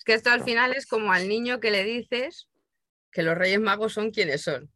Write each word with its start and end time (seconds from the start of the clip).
Es 0.00 0.04
que 0.04 0.14
esto 0.14 0.30
al 0.30 0.42
final 0.42 0.72
es 0.72 0.86
como 0.86 1.12
al 1.12 1.28
niño 1.28 1.60
que 1.60 1.70
le 1.70 1.84
dices 1.84 2.48
que 3.12 3.22
los 3.22 3.36
Reyes 3.36 3.60
Magos 3.60 3.92
son 3.92 4.12
quienes 4.12 4.40
son. 4.40 4.72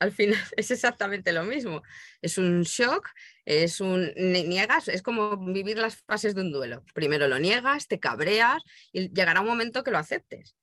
Al 0.00 0.10
final 0.10 0.36
es 0.56 0.72
exactamente 0.72 1.32
lo 1.32 1.44
mismo. 1.44 1.80
Es 2.22 2.38
un 2.38 2.62
shock, 2.62 3.08
es 3.44 3.80
un 3.80 4.12
niegas, 4.16 4.88
es 4.88 5.00
como 5.00 5.36
vivir 5.36 5.78
las 5.78 6.02
fases 6.02 6.34
de 6.34 6.40
un 6.40 6.50
duelo. 6.50 6.82
Primero 6.92 7.28
lo 7.28 7.38
niegas, 7.38 7.86
te 7.86 8.00
cabreas 8.00 8.60
y 8.90 9.14
llegará 9.14 9.42
un 9.42 9.46
momento 9.46 9.84
que 9.84 9.92
lo 9.92 9.98
aceptes. 9.98 10.56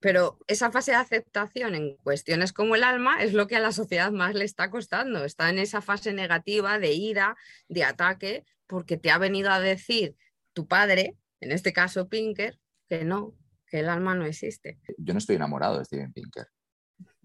Pero 0.00 0.38
esa 0.46 0.72
fase 0.72 0.92
de 0.92 0.96
aceptación 0.96 1.74
en 1.74 1.98
cuestiones 1.98 2.54
como 2.54 2.76
el 2.76 2.82
alma 2.84 3.22
es 3.22 3.34
lo 3.34 3.46
que 3.46 3.56
a 3.56 3.60
la 3.60 3.72
sociedad 3.72 4.10
más 4.10 4.34
le 4.34 4.46
está 4.46 4.70
costando. 4.70 5.22
Está 5.22 5.50
en 5.50 5.58
esa 5.58 5.82
fase 5.82 6.14
negativa 6.14 6.78
de 6.78 6.94
ira, 6.94 7.36
de 7.68 7.84
ataque, 7.84 8.46
porque 8.66 8.96
te 8.96 9.10
ha 9.10 9.18
venido 9.18 9.50
a 9.50 9.60
decir 9.60 10.16
tu 10.54 10.66
padre, 10.66 11.14
en 11.40 11.52
este 11.52 11.74
caso 11.74 12.08
Pinker, 12.08 12.58
que 12.88 13.04
no, 13.04 13.34
que 13.66 13.80
el 13.80 13.88
alma 13.88 14.14
no 14.14 14.24
existe. 14.24 14.80
Yo 14.98 15.12
no 15.12 15.18
estoy 15.18 15.36
enamorado 15.36 15.78
de 15.78 15.84
Steven 15.84 16.12
Pinker. 16.12 16.46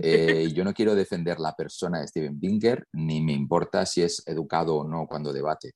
Eh, 0.03 0.51
yo 0.51 0.63
no 0.65 0.73
quiero 0.73 0.95
defender 0.95 1.39
la 1.39 1.55
persona 1.55 2.01
de 2.01 2.07
Steven 2.07 2.39
Pinker, 2.39 2.87
ni 2.93 3.21
me 3.21 3.33
importa 3.33 3.85
si 3.85 4.01
es 4.01 4.23
educado 4.25 4.77
o 4.77 4.87
no 4.87 5.05
cuando 5.07 5.31
debate. 5.31 5.73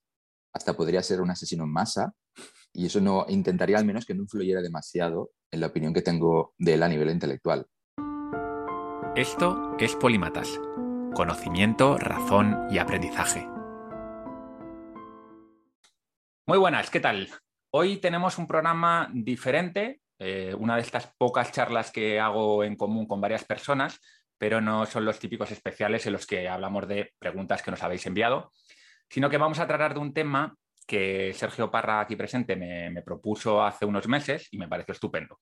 Hasta 0.51 0.75
podría 0.75 1.03
ser 1.03 1.21
un 1.21 1.29
asesino 1.29 1.63
en 1.63 1.71
masa, 1.71 2.11
y 2.73 2.87
eso 2.87 2.99
no 2.99 3.25
intentaría 3.29 3.77
al 3.77 3.85
menos 3.85 4.03
que 4.05 4.15
no 4.15 4.23
influyera 4.23 4.61
demasiado 4.61 5.31
en 5.51 5.61
la 5.61 5.67
opinión 5.67 5.93
que 5.93 6.01
tengo 6.01 6.55
de 6.57 6.73
él 6.73 6.83
a 6.83 6.89
nivel 6.89 7.11
intelectual. 7.11 7.67
Esto 9.15 9.75
es 9.79 9.95
Polímatas, 9.95 10.59
conocimiento, 11.13 11.97
razón 11.97 12.67
y 12.71 12.79
aprendizaje. 12.79 13.47
Muy 16.47 16.57
buenas, 16.57 16.89
¿qué 16.89 16.99
tal? 16.99 17.29
Hoy 17.77 17.97
tenemos 17.97 18.37
un 18.37 18.47
programa 18.47 19.09
diferente, 19.13 19.99
eh, 20.17 20.55
una 20.57 20.77
de 20.77 20.81
estas 20.81 21.13
pocas 21.17 21.51
charlas 21.51 21.91
que 21.91 22.21
hago 22.21 22.63
en 22.63 22.77
común 22.77 23.05
con 23.05 23.19
varias 23.19 23.43
personas, 23.43 23.99
pero 24.37 24.61
no 24.61 24.85
son 24.85 25.03
los 25.03 25.19
típicos 25.19 25.51
especiales 25.51 26.05
en 26.05 26.13
los 26.13 26.25
que 26.25 26.47
hablamos 26.47 26.87
de 26.87 27.11
preguntas 27.19 27.61
que 27.61 27.71
nos 27.71 27.83
habéis 27.83 28.05
enviado, 28.05 28.53
sino 29.09 29.29
que 29.29 29.37
vamos 29.37 29.59
a 29.59 29.67
tratar 29.67 29.93
de 29.93 29.99
un 29.99 30.13
tema 30.13 30.55
que 30.87 31.33
Sergio 31.33 31.69
Parra, 31.69 31.99
aquí 31.99 32.15
presente, 32.15 32.55
me, 32.55 33.01
propuso 33.01 33.61
hace 33.61 33.83
unos 33.83 34.07
meses 34.07 34.47
y 34.51 34.57
me 34.57 34.69
pareció 34.69 34.93
estupendo, 34.93 35.41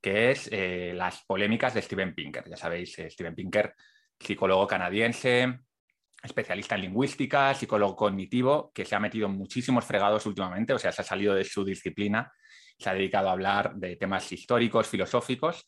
que 0.00 0.32
es 0.32 0.48
eh, 0.50 0.92
las 0.92 1.22
polémicas 1.24 1.72
de 1.72 1.82
Steven 1.82 2.16
Pinker. 2.16 2.50
Ya 2.50 2.56
sabéis, 2.56 2.98
eh, 2.98 3.08
Steven 3.08 3.36
Pinker, 3.36 3.76
psicólogo 4.18 4.66
canadiense, 4.66 5.60
especialista 6.22 6.74
en 6.74 6.82
lingüística, 6.82 7.54
psicólogo 7.54 7.96
cognitivo, 7.96 8.70
que 8.74 8.84
se 8.84 8.94
ha 8.94 9.00
metido 9.00 9.26
en 9.26 9.36
muchísimos 9.36 9.84
fregados 9.84 10.26
últimamente, 10.26 10.72
o 10.72 10.78
sea, 10.78 10.92
se 10.92 11.02
ha 11.02 11.04
salido 11.04 11.34
de 11.34 11.44
su 11.44 11.64
disciplina, 11.64 12.32
se 12.78 12.90
ha 12.90 12.94
dedicado 12.94 13.28
a 13.28 13.32
hablar 13.32 13.74
de 13.76 13.96
temas 13.96 14.30
históricos, 14.32 14.88
filosóficos, 14.88 15.66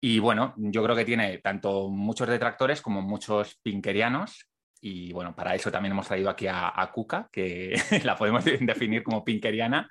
y 0.00 0.18
bueno, 0.18 0.54
yo 0.56 0.82
creo 0.82 0.94
que 0.94 1.04
tiene 1.04 1.38
tanto 1.38 1.88
muchos 1.88 2.28
detractores 2.28 2.82
como 2.82 3.02
muchos 3.02 3.58
pinkerianos, 3.62 4.48
y 4.80 5.12
bueno, 5.12 5.34
para 5.34 5.54
eso 5.54 5.70
también 5.70 5.92
hemos 5.92 6.06
traído 6.06 6.30
aquí 6.30 6.46
a, 6.48 6.90
Kuka, 6.92 7.28
que 7.32 7.74
la 8.04 8.16
podemos 8.16 8.44
definir 8.44 9.02
como 9.02 9.24
pinkeriana. 9.24 9.90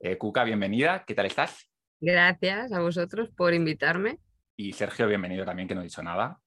Eh, 0.00 0.16
Kuka, 0.16 0.44
bienvenida, 0.44 1.04
¿qué 1.06 1.14
tal 1.14 1.26
estás? 1.26 1.70
Gracias 2.00 2.72
a 2.72 2.80
vosotros 2.80 3.30
por 3.30 3.54
invitarme. 3.54 4.18
Y 4.56 4.72
Sergio, 4.72 5.06
bienvenido 5.06 5.44
también, 5.44 5.68
que 5.68 5.74
no 5.74 5.82
he 5.82 5.84
dicho 5.84 6.02
nada. 6.02 6.38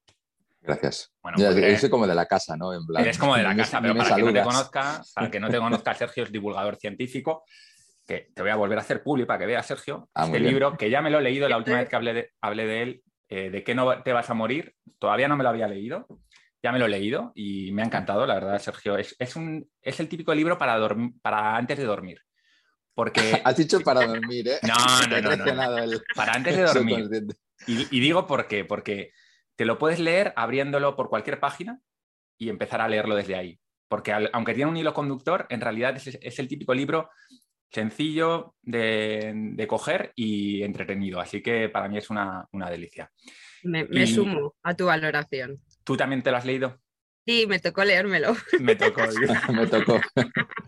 Gracias. 0.60 1.12
Bueno, 1.22 1.38
pues, 1.38 1.88
como 1.88 2.06
de 2.06 2.14
la 2.14 2.26
casa, 2.26 2.56
¿no? 2.56 2.72
En 2.72 2.82
eres 2.98 3.18
como 3.18 3.36
de 3.36 3.42
la 3.42 3.56
casa, 3.56 3.80
pero 3.80 3.94
para 3.94 4.16
que, 4.16 4.22
no 4.22 4.32
te 4.32 4.42
conozca, 4.42 5.02
para 5.14 5.30
que 5.30 5.40
no 5.40 5.48
te 5.48 5.58
conozca, 5.58 5.94
Sergio 5.94 6.24
es 6.24 6.32
divulgador 6.32 6.76
científico, 6.76 7.44
que 8.06 8.30
te 8.34 8.42
voy 8.42 8.50
a 8.50 8.56
volver 8.56 8.78
a 8.78 8.82
hacer 8.82 9.02
público 9.02 9.28
para 9.28 9.40
que 9.40 9.46
veas, 9.46 9.66
Sergio, 9.66 10.08
ah, 10.14 10.24
este 10.26 10.40
libro, 10.40 10.76
que 10.76 10.90
ya 10.90 11.00
me 11.00 11.10
lo 11.10 11.18
he 11.18 11.22
leído 11.22 11.48
la 11.48 11.56
última 11.56 11.78
vez 11.78 11.88
que 11.88 11.96
hablé 11.96 12.14
de, 12.14 12.30
hablé 12.40 12.66
de 12.66 12.82
él, 12.82 13.02
eh, 13.28 13.50
de 13.50 13.62
qué 13.62 13.74
no 13.74 14.02
te 14.02 14.12
vas 14.12 14.30
a 14.30 14.34
morir, 14.34 14.74
todavía 14.98 15.28
no 15.28 15.36
me 15.36 15.44
lo 15.44 15.50
había 15.50 15.68
leído, 15.68 16.06
ya 16.62 16.72
me 16.72 16.78
lo 16.78 16.86
he 16.86 16.90
leído 16.90 17.32
y 17.34 17.70
me 17.72 17.82
ha 17.82 17.86
encantado, 17.86 18.26
la 18.26 18.34
verdad, 18.34 18.58
Sergio. 18.58 18.96
Es, 18.96 19.36
un, 19.36 19.68
es 19.80 20.00
el 20.00 20.08
típico 20.08 20.34
libro 20.34 20.58
para, 20.58 20.78
para 21.22 21.56
antes 21.56 21.78
de 21.78 21.84
dormir. 21.84 22.20
Porque... 22.94 23.20
Has 23.44 23.56
dicho 23.56 23.80
para 23.80 24.06
dormir, 24.06 24.48
¿eh? 24.48 24.58
No, 24.62 25.20
no, 25.20 25.36
no. 25.36 25.98
Para 26.14 26.32
antes 26.32 26.56
de 26.56 26.62
dormir. 26.62 27.08
Y, 27.66 28.00
digo 28.00 28.26
por 28.26 28.48
qué, 28.48 28.64
porque 28.64 29.12
te 29.58 29.64
lo 29.64 29.76
puedes 29.76 29.98
leer 29.98 30.32
abriéndolo 30.36 30.94
por 30.94 31.08
cualquier 31.08 31.40
página 31.40 31.80
y 32.38 32.48
empezar 32.48 32.80
a 32.80 32.88
leerlo 32.88 33.16
desde 33.16 33.34
ahí. 33.34 33.58
Porque 33.88 34.12
aunque 34.32 34.54
tiene 34.54 34.70
un 34.70 34.76
hilo 34.76 34.94
conductor, 34.94 35.46
en 35.50 35.60
realidad 35.60 35.96
es, 35.96 36.38
el 36.38 36.46
típico 36.46 36.72
libro 36.74 37.10
sencillo 37.68 38.54
de, 38.62 39.66
coger 39.68 40.12
y 40.14 40.62
entretenido. 40.62 41.18
Así 41.18 41.42
que 41.42 41.68
para 41.68 41.88
mí 41.88 41.98
es 41.98 42.08
una, 42.08 42.46
delicia. 42.70 43.10
Me, 43.64 44.06
sumo 44.06 44.54
a 44.62 44.74
tu 44.74 44.86
valoración. 44.86 45.60
¿Tú 45.82 45.96
también 45.96 46.22
te 46.22 46.30
lo 46.30 46.36
has 46.36 46.44
leído? 46.44 46.78
Sí, 47.26 47.46
me 47.48 47.58
tocó 47.58 47.84
leérmelo. 47.84 48.36
Me 48.60 48.76
tocó. 48.76 49.02
me 49.52 49.66
tocó. 49.66 50.00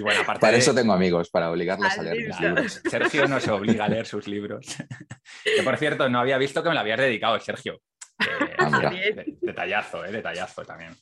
bueno, 0.00 0.20
aparte 0.22 0.40
para 0.40 0.56
eso 0.56 0.74
tengo 0.74 0.92
amigos, 0.92 1.30
para 1.30 1.50
obligarles 1.50 1.98
a 1.98 2.02
leer 2.02 2.28
mis 2.28 2.40
libros. 2.40 2.80
Sergio 2.90 3.26
no 3.26 3.40
se 3.40 3.50
obliga 3.50 3.84
a 3.84 3.88
leer 3.88 4.06
sus 4.06 4.26
libros. 4.28 4.66
que 5.44 5.62
por 5.62 5.76
cierto, 5.76 6.08
no 6.08 6.20
había 6.20 6.38
visto 6.38 6.62
que 6.62 6.68
me 6.68 6.74
lo 6.74 6.80
habías 6.80 6.98
dedicado, 6.98 7.38
Sergio. 7.40 7.80
Ah, 8.58 8.90
detallazo, 9.40 10.04
eh, 10.04 10.12
detallazo 10.12 10.64
también. 10.64 10.96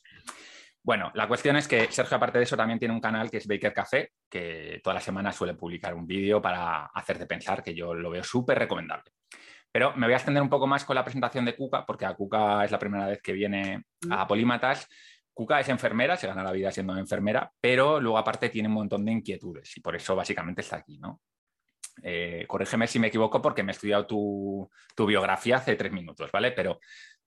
Bueno, 0.83 1.11
la 1.15 1.27
cuestión 1.27 1.57
es 1.57 1.67
que 1.67 1.91
Sergio, 1.91 2.15
aparte 2.15 2.37
de 2.37 2.45
eso, 2.45 2.55
también 2.55 2.79
tiene 2.79 2.93
un 2.93 3.01
canal 3.01 3.29
que 3.29 3.37
es 3.37 3.47
Baker 3.47 3.73
Café, 3.73 4.11
que 4.29 4.79
toda 4.81 4.93
la 4.93 5.01
semana 5.01 5.33
suele 5.33 5.53
publicar 5.53 5.93
un 5.93 6.07
vídeo 6.07 6.41
para 6.41 6.85
hacerte 6.85 7.25
pensar, 7.25 7.61
que 7.61 7.75
yo 7.75 7.93
lo 7.93 8.09
veo 8.09 8.23
súper 8.23 8.57
recomendable. 8.59 9.11
Pero 9.69 9.93
me 9.95 10.07
voy 10.07 10.13
a 10.13 10.17
extender 10.17 10.41
un 10.41 10.49
poco 10.49 10.65
más 10.65 10.85
con 10.85 10.95
la 10.95 11.03
presentación 11.03 11.43
de 11.43 11.55
Cuca, 11.55 11.85
porque 11.85 12.05
a 12.05 12.13
Cuca 12.13 12.63
es 12.63 12.71
la 12.71 12.79
primera 12.79 13.07
vez 13.07 13.21
que 13.21 13.33
viene 13.33 13.83
a 14.09 14.25
Polímatas. 14.25 14.87
Cuca 15.37 15.59
es 15.59 15.69
enfermera, 15.69 16.17
se 16.17 16.25
gana 16.25 16.43
la 16.43 16.51
vida 16.51 16.71
siendo 16.71 16.97
enfermera, 16.97 17.51
pero 17.61 18.01
luego 18.01 18.17
aparte 18.17 18.49
tiene 18.49 18.69
un 18.69 18.73
montón 18.73 19.05
de 19.05 19.11
inquietudes 19.11 19.77
y 19.77 19.81
por 19.81 19.95
eso 19.95 20.15
básicamente 20.15 20.61
está 20.61 20.77
aquí, 20.77 20.97
¿no? 20.97 21.21
Eh, 22.01 22.43
corrígeme 22.47 22.87
si 22.87 22.97
me 22.97 23.09
equivoco 23.09 23.39
porque 23.39 23.61
me 23.61 23.71
he 23.71 23.75
estudiado 23.75 24.07
tu, 24.07 24.67
biografía 25.05 25.57
hace 25.57 25.75
tres 25.75 25.91
minutos, 25.91 26.31
¿vale? 26.31 26.53
Pero 26.53 26.79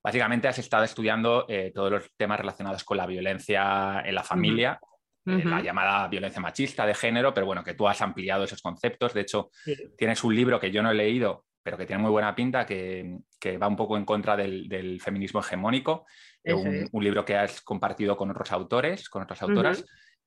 básicamente 0.03 0.49
has 0.49 0.59
estado 0.59 0.83
estudiando 0.83 1.47
eh, 1.49 1.71
todos 1.73 1.93
los 1.93 2.11
temas 2.17 2.41
relacionados 2.41 2.83
con 2.83 2.97
la 2.97 3.07
violencia 3.07 4.03
en 4.05 4.17
la 4.17 4.25
familia, 4.25 4.81
eh, 5.27 5.45
la 5.45 5.63
llamada 5.63 6.09
violencia 6.09 6.41
machista 6.41 6.85
de 6.87 6.95
género, 6.95 7.33
pero 7.33 7.47
bueno, 7.47 7.63
que 7.63 7.75
tú 7.75 7.87
has 7.87 8.03
ampliado 8.03 8.43
esos 8.43 8.61
conceptos. 8.61 9.15
De 9.15 9.21
hecho, 9.21 9.53
tienes 9.97 10.25
un 10.25 10.35
libro 10.35 10.59
que 10.59 10.73
yo 10.73 10.83
no 10.83 10.91
he 10.91 10.95
leído, 10.95 11.45
pero 11.71 11.79
que 11.79 11.87
tiene 11.87 12.03
muy 12.03 12.11
buena 12.11 12.35
pinta, 12.35 12.67
que, 12.67 13.21
va 13.63 13.69
un 13.69 13.77
poco 13.77 13.97
en 13.97 14.05
contra 14.05 14.37
del, 14.37 15.01
feminismo 15.01 15.39
hegemónico, 15.39 16.05
un, 16.47 16.89
un, 16.91 17.05
libro 17.05 17.25
que 17.25 17.37
has 17.37 17.61
compartido 17.61 18.17
con 18.17 18.29
otros 18.29 18.51
autores, 18.51 19.09
con 19.09 19.23
otras 19.23 19.41
autoras. 19.43 19.85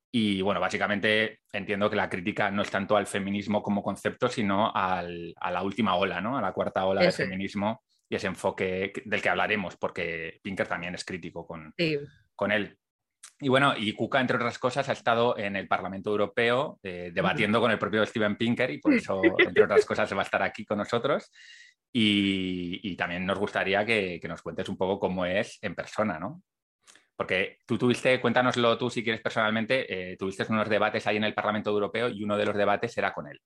Y 0.09 0.41
bueno, 0.41 0.61
básicamente 0.61 1.41
entiendo 1.51 1.89
que 1.89 1.97
la 1.97 2.09
crítica 2.09 2.49
no 2.49 2.61
es 2.61 2.71
tanto 2.71 2.95
al 2.95 3.07
feminismo 3.07 3.61
como 3.61 3.83
concepto, 3.83 4.29
sino 4.29 4.71
a 4.73 5.03
la 5.03 5.63
última 5.63 5.95
ola, 5.95 6.21
¿no? 6.21 6.37
A 6.37 6.41
la 6.41 6.53
cuarta 6.53 6.85
ola 6.85 7.01
del 7.01 7.11
feminismo 7.11 7.83
y 8.07 8.15
ese 8.15 8.27
enfoque 8.27 8.93
del 9.03 9.21
que 9.21 9.29
hablaremos, 9.29 9.75
porque 9.75 10.39
Pinker 10.41 10.69
también 10.69 10.95
es 10.95 11.03
crítico 11.03 11.45
con, 11.45 11.73
con 12.37 12.53
él. 12.53 12.77
Y 13.39 13.49
bueno, 13.49 13.73
y 13.75 13.93
Kuka, 13.93 14.21
entre 14.21 14.37
otras 14.37 14.57
cosas, 14.57 14.87
ha 14.89 14.93
estado 14.93 15.37
en 15.37 15.55
el 15.55 15.67
Parlamento 15.67 16.09
Europeo 16.09 16.79
eh, 16.81 17.11
debatiendo 17.13 17.59
con 17.59 17.71
el 17.71 17.79
propio 17.79 18.05
Steven 18.05 18.37
Pinker 18.37 18.71
y 18.71 18.77
por 18.77 18.93
eso, 18.93 19.21
entre 19.37 19.63
otras 19.65 19.85
cosas, 19.85 20.07
se 20.07 20.15
va 20.15 20.21
a 20.21 20.25
estar 20.25 20.41
aquí 20.43 20.65
con 20.65 20.77
nosotros. 20.77 21.31
Y, 21.91 22.95
también 22.95 23.25
nos 23.25 23.37
gustaría 23.37 23.85
que, 23.85 24.19
nos 24.27 24.41
cuentes 24.41 24.67
un 24.69 24.77
poco 24.77 24.99
cómo 24.99 25.25
es 25.25 25.59
en 25.61 25.75
persona, 25.75 26.17
¿no? 26.17 26.41
Porque 27.15 27.59
tú 27.67 27.77
tuviste, 27.77 28.19
cuéntanoslo 28.19 28.77
tú 28.77 28.89
si 28.89 29.03
quieres 29.03 29.21
personalmente, 29.21 30.11
eh, 30.13 30.17
tuviste 30.17 30.45
unos 30.49 30.69
debates 30.69 31.05
ahí 31.05 31.17
en 31.17 31.25
el 31.25 31.35
Parlamento 31.35 31.69
Europeo 31.69 32.09
y 32.09 32.23
uno 32.23 32.37
de 32.37 32.45
los 32.45 32.55
debates 32.55 32.97
era 32.97 33.13
con 33.13 33.27
él. 33.27 33.39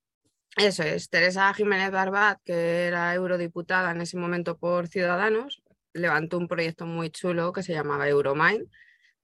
Eso 0.56 0.84
es, 0.84 1.10
Teresa 1.10 1.54
Jiménez 1.54 1.92
Barbat, 1.92 2.40
que 2.46 2.88
era 2.88 3.14
eurodiputada 3.14 3.92
en 3.92 4.02
ese 4.02 4.18
momento 4.18 4.58
por 4.58 4.88
Ciudadanos, 4.88 5.62
levantó 5.94 6.38
un 6.38 6.48
proyecto 6.48 6.86
muy 6.86 7.10
chulo 7.10 7.52
que 7.52 7.64
se 7.64 7.74
llamaba 7.74 8.08
Euromind, 8.08 8.68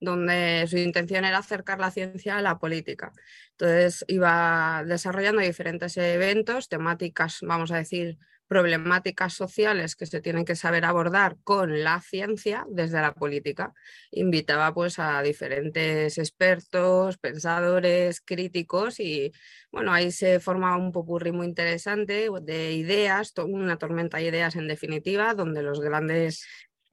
donde 0.00 0.66
su 0.68 0.76
intención 0.78 1.24
era 1.24 1.38
acercar 1.38 1.80
la 1.80 1.90
ciencia 1.90 2.36
a 2.36 2.42
la 2.42 2.58
política. 2.58 3.12
Entonces 3.52 4.04
iba 4.08 4.82
desarrollando 4.86 5.42
diferentes 5.42 5.96
eventos, 5.96 6.68
temáticas, 6.68 7.38
vamos 7.42 7.70
a 7.70 7.76
decir, 7.76 8.18
problemáticas 8.46 9.32
sociales 9.34 9.96
que 9.96 10.06
se 10.06 10.20
tienen 10.20 10.44
que 10.44 10.56
saber 10.56 10.84
abordar 10.84 11.36
con 11.44 11.82
la 11.82 12.00
ciencia 12.00 12.66
desde 12.68 13.00
la 13.00 13.14
política. 13.14 13.72
Invitaba 14.10 14.72
pues 14.74 14.98
a 14.98 15.22
diferentes 15.22 16.18
expertos, 16.18 17.18
pensadores, 17.18 18.20
críticos 18.20 19.00
y 19.00 19.32
bueno, 19.72 19.92
ahí 19.92 20.10
se 20.10 20.40
formaba 20.40 20.76
un 20.76 20.92
popurrí 20.92 21.32
muy 21.32 21.46
interesante 21.46 22.28
de 22.42 22.72
ideas, 22.72 23.32
una 23.38 23.76
tormenta 23.78 24.18
de 24.18 24.24
ideas 24.24 24.56
en 24.56 24.68
definitiva, 24.68 25.34
donde 25.34 25.62
los 25.62 25.80
grandes 25.80 26.46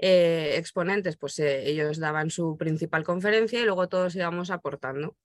eh, 0.03 0.55
exponentes, 0.57 1.15
pues 1.15 1.37
eh, 1.37 1.69
ellos 1.69 1.99
daban 1.99 2.31
su 2.31 2.57
principal 2.57 3.03
conferencia 3.03 3.59
y 3.59 3.65
luego 3.65 3.87
todos 3.87 4.15
íbamos 4.15 4.49
aportando. 4.49 5.15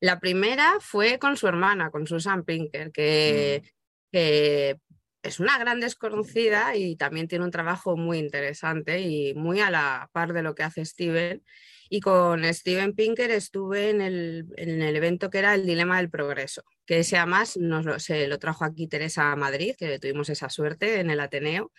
La 0.00 0.18
primera 0.18 0.78
fue 0.80 1.18
con 1.18 1.36
su 1.36 1.46
hermana, 1.46 1.90
con 1.90 2.06
Susan 2.06 2.42
Pinker, 2.44 2.90
que, 2.90 3.62
mm. 3.62 3.68
que 4.12 4.80
es 5.22 5.40
una 5.40 5.58
gran 5.58 5.80
desconocida 5.80 6.74
y 6.74 6.96
también 6.96 7.28
tiene 7.28 7.44
un 7.44 7.50
trabajo 7.50 7.98
muy 7.98 8.18
interesante 8.18 9.00
y 9.00 9.34
muy 9.34 9.60
a 9.60 9.70
la 9.70 10.08
par 10.12 10.32
de 10.32 10.42
lo 10.42 10.54
que 10.54 10.62
hace 10.62 10.82
Steven. 10.82 11.44
Y 11.90 12.00
con 12.00 12.44
Steven 12.44 12.94
Pinker 12.94 13.30
estuve 13.30 13.90
en 13.90 14.00
el, 14.00 14.46
evento 14.56 15.28
que 15.28 15.38
era 15.38 15.54
el 15.54 15.66
Dilema 15.66 15.98
del 15.98 16.08
Progreso, 16.08 16.64
que 16.86 17.00
ese 17.00 17.18
además 17.18 17.58
nos 17.58 17.84
lo, 17.84 17.98
se 17.98 18.26
lo 18.26 18.38
trajo 18.38 18.64
aquí 18.64 18.88
Teresa 18.88 19.32
a 19.32 19.36
Madrid, 19.36 19.74
que 19.78 19.98
tuvimos 19.98 20.30
esa 20.30 20.48
suerte 20.48 20.98
en 20.98 21.10
el 21.10 21.20
Ateneo. 21.20 21.72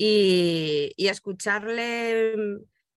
Y, 0.00 0.94
escucharle 0.96 2.34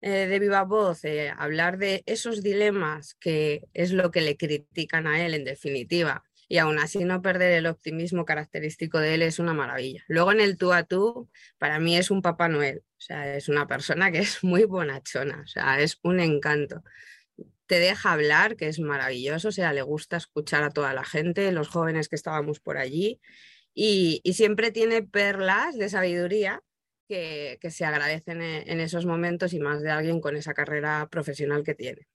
eh, 0.01 0.28
de 0.28 0.40
viva 0.40 0.63
voz 0.63 1.06
eh, 1.06 1.31
hablar 1.38 1.78
de 1.78 2.04
esos 2.06 2.44
dilemas 2.44 3.16
que 3.16 3.63
es 3.74 3.94
lo 3.94 4.12
que 4.12 4.19
le 4.22 4.36
critican 4.36 5.07
a 5.07 5.25
él 5.25 5.34
en 5.34 5.46
definitiva 5.46 6.25
y 6.50 6.57
aún 6.57 6.80
así 6.80 7.06
no 7.06 7.22
perder 7.22 7.54
el 7.54 7.68
optimismo 7.68 8.25
característico 8.25 9.00
de 9.00 9.13
él 9.13 9.22
es 9.22 9.40
una 9.40 9.54
maravilla. 9.54 10.04
Luego 10.07 10.31
en 10.31 10.42
el 10.42 10.57
tú 10.57 10.74
a 10.74 10.84
tú, 10.84 11.30
para 11.60 11.80
mí 11.80 11.96
es 11.96 12.10
un 12.12 12.24
Papá 12.24 12.50
Noel, 12.50 12.80
o 12.80 13.01
sea, 13.01 13.36
es 13.36 13.48
una 13.50 13.68
persona 13.68 14.12
que 14.12 14.19
es 14.19 14.44
muy 14.44 14.66
bonachona, 14.66 15.42
o 15.44 15.48
sea, 15.48 15.80
es 15.80 16.00
un 16.04 16.19
encanto. 16.19 16.84
Te 17.68 17.80
deja 17.80 18.13
hablar, 18.13 18.56
que 18.56 18.68
es 18.68 18.80
maravilloso, 18.80 19.50
o 19.50 19.51
sea, 19.51 19.74
le 19.74 19.84
gusta 19.84 20.18
escuchar 20.18 20.63
a 20.63 20.72
toda 20.72 20.94
la 20.94 21.06
gente, 21.06 21.51
los 21.51 21.69
jóvenes 21.69 22.10
que 22.10 22.16
estábamos 22.16 22.60
por 22.60 22.78
allí, 22.78 23.22
y, 23.75 24.22
siempre 24.34 24.72
tiene 24.72 25.04
perlas 25.04 25.78
de 25.78 25.90
sabiduría 25.90 26.63
que, 27.10 27.72
se 27.72 27.86
agradecen 27.86 28.42
en, 28.42 28.70
en 28.70 28.80
esos 28.80 29.06
momentos 29.06 29.54
y 29.54 29.60
más 29.60 29.82
de 29.82 29.90
alguien 29.90 30.22
con 30.22 30.38
esa 30.38 30.54
carrera 30.54 31.08
profesional 31.10 31.64
que 31.64 31.76
tiene. 31.76 32.08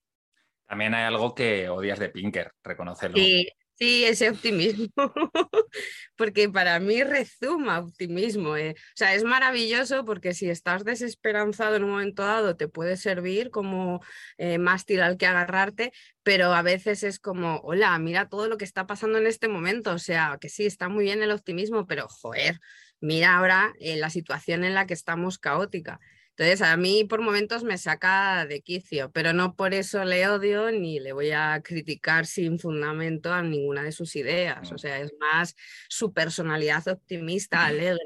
También 0.66 0.94
hay 0.94 1.04
algo 1.04 1.34
que 1.34 1.68
odias 1.68 1.98
de 1.98 2.08
Pinker, 2.08 2.52
reconocerlo. 2.62 3.16
Sí, 3.16 3.48
Sí, 3.76 4.04
ese 4.04 4.30
optimismo, 4.30 4.88
porque 6.16 6.48
para 6.48 6.78
mí 6.78 7.02
rezuma 7.02 7.80
optimismo. 7.80 8.56
Eh. 8.56 8.70
O 8.78 8.92
sea, 8.94 9.14
es 9.14 9.24
maravilloso 9.24 10.04
porque 10.04 10.32
si 10.32 10.48
estás 10.48 10.84
desesperanzado 10.84 11.74
en 11.74 11.82
un 11.82 11.90
momento 11.90 12.22
dado 12.22 12.56
te 12.56 12.68
puede 12.68 12.96
servir 12.96 13.50
como 13.50 14.00
eh, 14.38 14.58
mástil 14.58 15.02
al 15.02 15.16
que 15.16 15.26
agarrarte, 15.26 15.92
pero 16.22 16.54
a 16.54 16.62
veces 16.62 17.02
es 17.02 17.18
como, 17.18 17.56
hola, 17.64 17.98
mira 17.98 18.28
todo 18.28 18.48
lo 18.48 18.58
que 18.58 18.64
está 18.64 18.86
pasando 18.86 19.18
en 19.18 19.26
este 19.26 19.48
momento. 19.48 19.92
O 19.92 19.98
sea, 19.98 20.38
que 20.40 20.48
sí, 20.48 20.66
está 20.66 20.88
muy 20.88 21.04
bien 21.04 21.22
el 21.24 21.32
optimismo, 21.32 21.86
pero 21.88 22.06
joder, 22.08 22.60
mira 23.00 23.36
ahora 23.36 23.72
eh, 23.80 23.96
la 23.96 24.10
situación 24.10 24.64
en 24.64 24.74
la 24.74 24.86
que 24.86 24.94
estamos 24.94 25.38
caótica. 25.38 26.00
Entonces, 26.36 26.62
a 26.62 26.76
mí 26.76 27.04
por 27.04 27.20
momentos 27.20 27.62
me 27.62 27.78
saca 27.78 28.44
de 28.46 28.60
quicio, 28.60 29.12
pero 29.12 29.32
no 29.32 29.54
por 29.54 29.72
eso 29.72 30.04
le 30.04 30.26
odio 30.28 30.72
ni 30.72 30.98
le 30.98 31.12
voy 31.12 31.30
a 31.30 31.60
criticar 31.62 32.26
sin 32.26 32.58
fundamento 32.58 33.32
a 33.32 33.42
ninguna 33.42 33.84
de 33.84 33.92
sus 33.92 34.16
ideas. 34.16 34.72
O 34.72 34.78
sea, 34.78 35.00
es 35.00 35.12
más 35.20 35.54
su 35.88 36.12
personalidad 36.12 36.88
optimista, 36.88 37.64
alegre, 37.66 38.00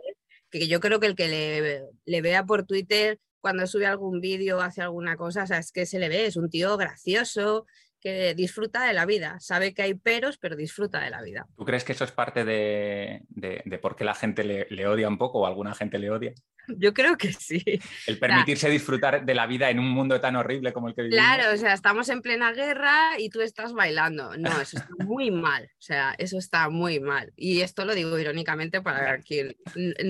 que 0.50 0.69
yo 0.69 0.81
creo 0.81 1.00
que 1.00 1.06
el 1.06 1.17
que 1.17 1.29
le, 1.29 1.82
le 2.05 2.23
vea 2.23 2.44
por 2.44 2.64
Twitter 2.67 3.19
cuando 3.40 3.67
sube 3.67 3.87
algún 3.87 4.20
vídeo, 4.20 4.61
hace 4.61 4.82
alguna 4.82 5.17
cosa, 5.17 5.44
o 5.44 5.46
sea, 5.46 5.58
es 5.58 5.73
que 5.73 5.87
se 5.87 5.99
le 5.99 6.08
ve, 6.08 6.26
es 6.26 6.37
un 6.37 6.50
tío 6.50 6.76
gracioso, 6.76 7.67
que 8.00 8.34
disfruta 8.34 8.84
de 8.84 8.92
la 8.92 9.06
vida, 9.06 9.38
sabe 9.40 9.74
que 9.74 9.82
hay 9.82 9.94
peros, 9.94 10.38
pero 10.38 10.56
disfruta 10.56 11.00
de 11.00 11.10
la 11.10 11.22
vida. 11.22 11.46
¿Tú 11.56 11.64
crees 11.64 11.84
que 11.84 11.92
eso 11.92 12.04
es 12.04 12.12
parte 12.12 12.44
de, 12.44 13.22
por 13.80 13.96
qué 13.96 14.04
la 14.04 14.14
gente 14.14 14.44
le, 14.44 14.86
odia 14.86 15.08
un 15.08 15.18
poco 15.18 15.40
o 15.40 15.46
alguna 15.46 15.74
gente 15.74 15.98
le 15.98 16.10
odia? 16.10 16.34
Yo 16.68 16.92
creo 16.92 17.16
que 17.16 17.32
sí. 17.32 17.62
El 18.06 18.18
permitirse 18.18 18.68
disfrutar 18.68 19.24
de 19.24 19.34
la 19.34 19.46
vida 19.46 19.70
en 19.70 19.78
un 19.78 19.88
mundo 19.88 20.20
tan 20.20 20.36
horrible 20.36 20.72
como 20.74 20.88
el 20.88 20.94
que 20.94 21.02
vivimos. 21.02 21.24
Claro, 21.24 21.54
o 21.54 21.56
sea, 21.56 21.72
estamos 21.72 22.10
en 22.10 22.20
plena 22.20 22.52
guerra 22.52 23.18
y 23.18 23.30
tú 23.30 23.40
estás 23.40 23.72
bailando. 23.72 24.36
No, 24.36 24.60
eso 24.60 24.76
está 24.76 24.88
muy 25.04 25.30
mal. 25.30 25.64
O 25.64 25.82
sea, 25.82 26.14
eso 26.18 26.36
está 26.36 26.68
muy 26.68 27.00
mal. 27.00 27.32
Y 27.36 27.62
esto 27.62 27.86
lo 27.86 27.94
digo 27.94 28.18
irónicamente 28.18 28.82
para 28.82 29.18
quien 29.20 29.56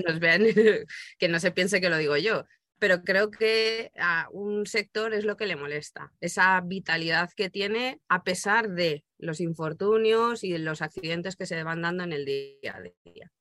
nos 0.05 0.19
vean, 0.19 0.43
que 1.17 1.27
no 1.29 1.39
se 1.39 1.51
piense 1.51 1.79
que 1.79 1.89
lo 1.89 1.97
digo 1.97 2.17
yo 2.17 2.43
pero 2.79 3.03
creo 3.03 3.29
que 3.29 3.91
a 3.99 4.27
un 4.31 4.65
sector 4.65 5.13
es 5.13 5.25
lo 5.25 5.37
que 5.37 5.45
le 5.45 5.55
molesta, 5.55 6.11
esa 6.21 6.59
vitalidad 6.61 7.29
que 7.35 7.49
tiene 7.49 7.99
a 8.07 8.23
pesar 8.23 8.69
de 8.69 9.03
los 9.17 9.41
infortunios 9.41 10.43
y 10.43 10.57
los 10.57 10.81
accidentes 10.81 11.35
que 11.35 11.45
se 11.45 11.61
van 11.63 11.81
dando 11.81 12.03
en 12.03 12.13
el 12.13 12.25
día 12.25 12.75
a 12.75 12.81
día. 12.81 13.31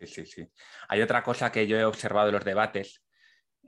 Sí, 0.00 0.06
sí, 0.06 0.26
sí. 0.26 0.48
Hay 0.88 1.00
otra 1.00 1.22
cosa 1.22 1.50
que 1.52 1.66
yo 1.66 1.78
he 1.78 1.84
observado 1.84 2.28
en 2.28 2.34
los 2.34 2.44
debates 2.44 3.02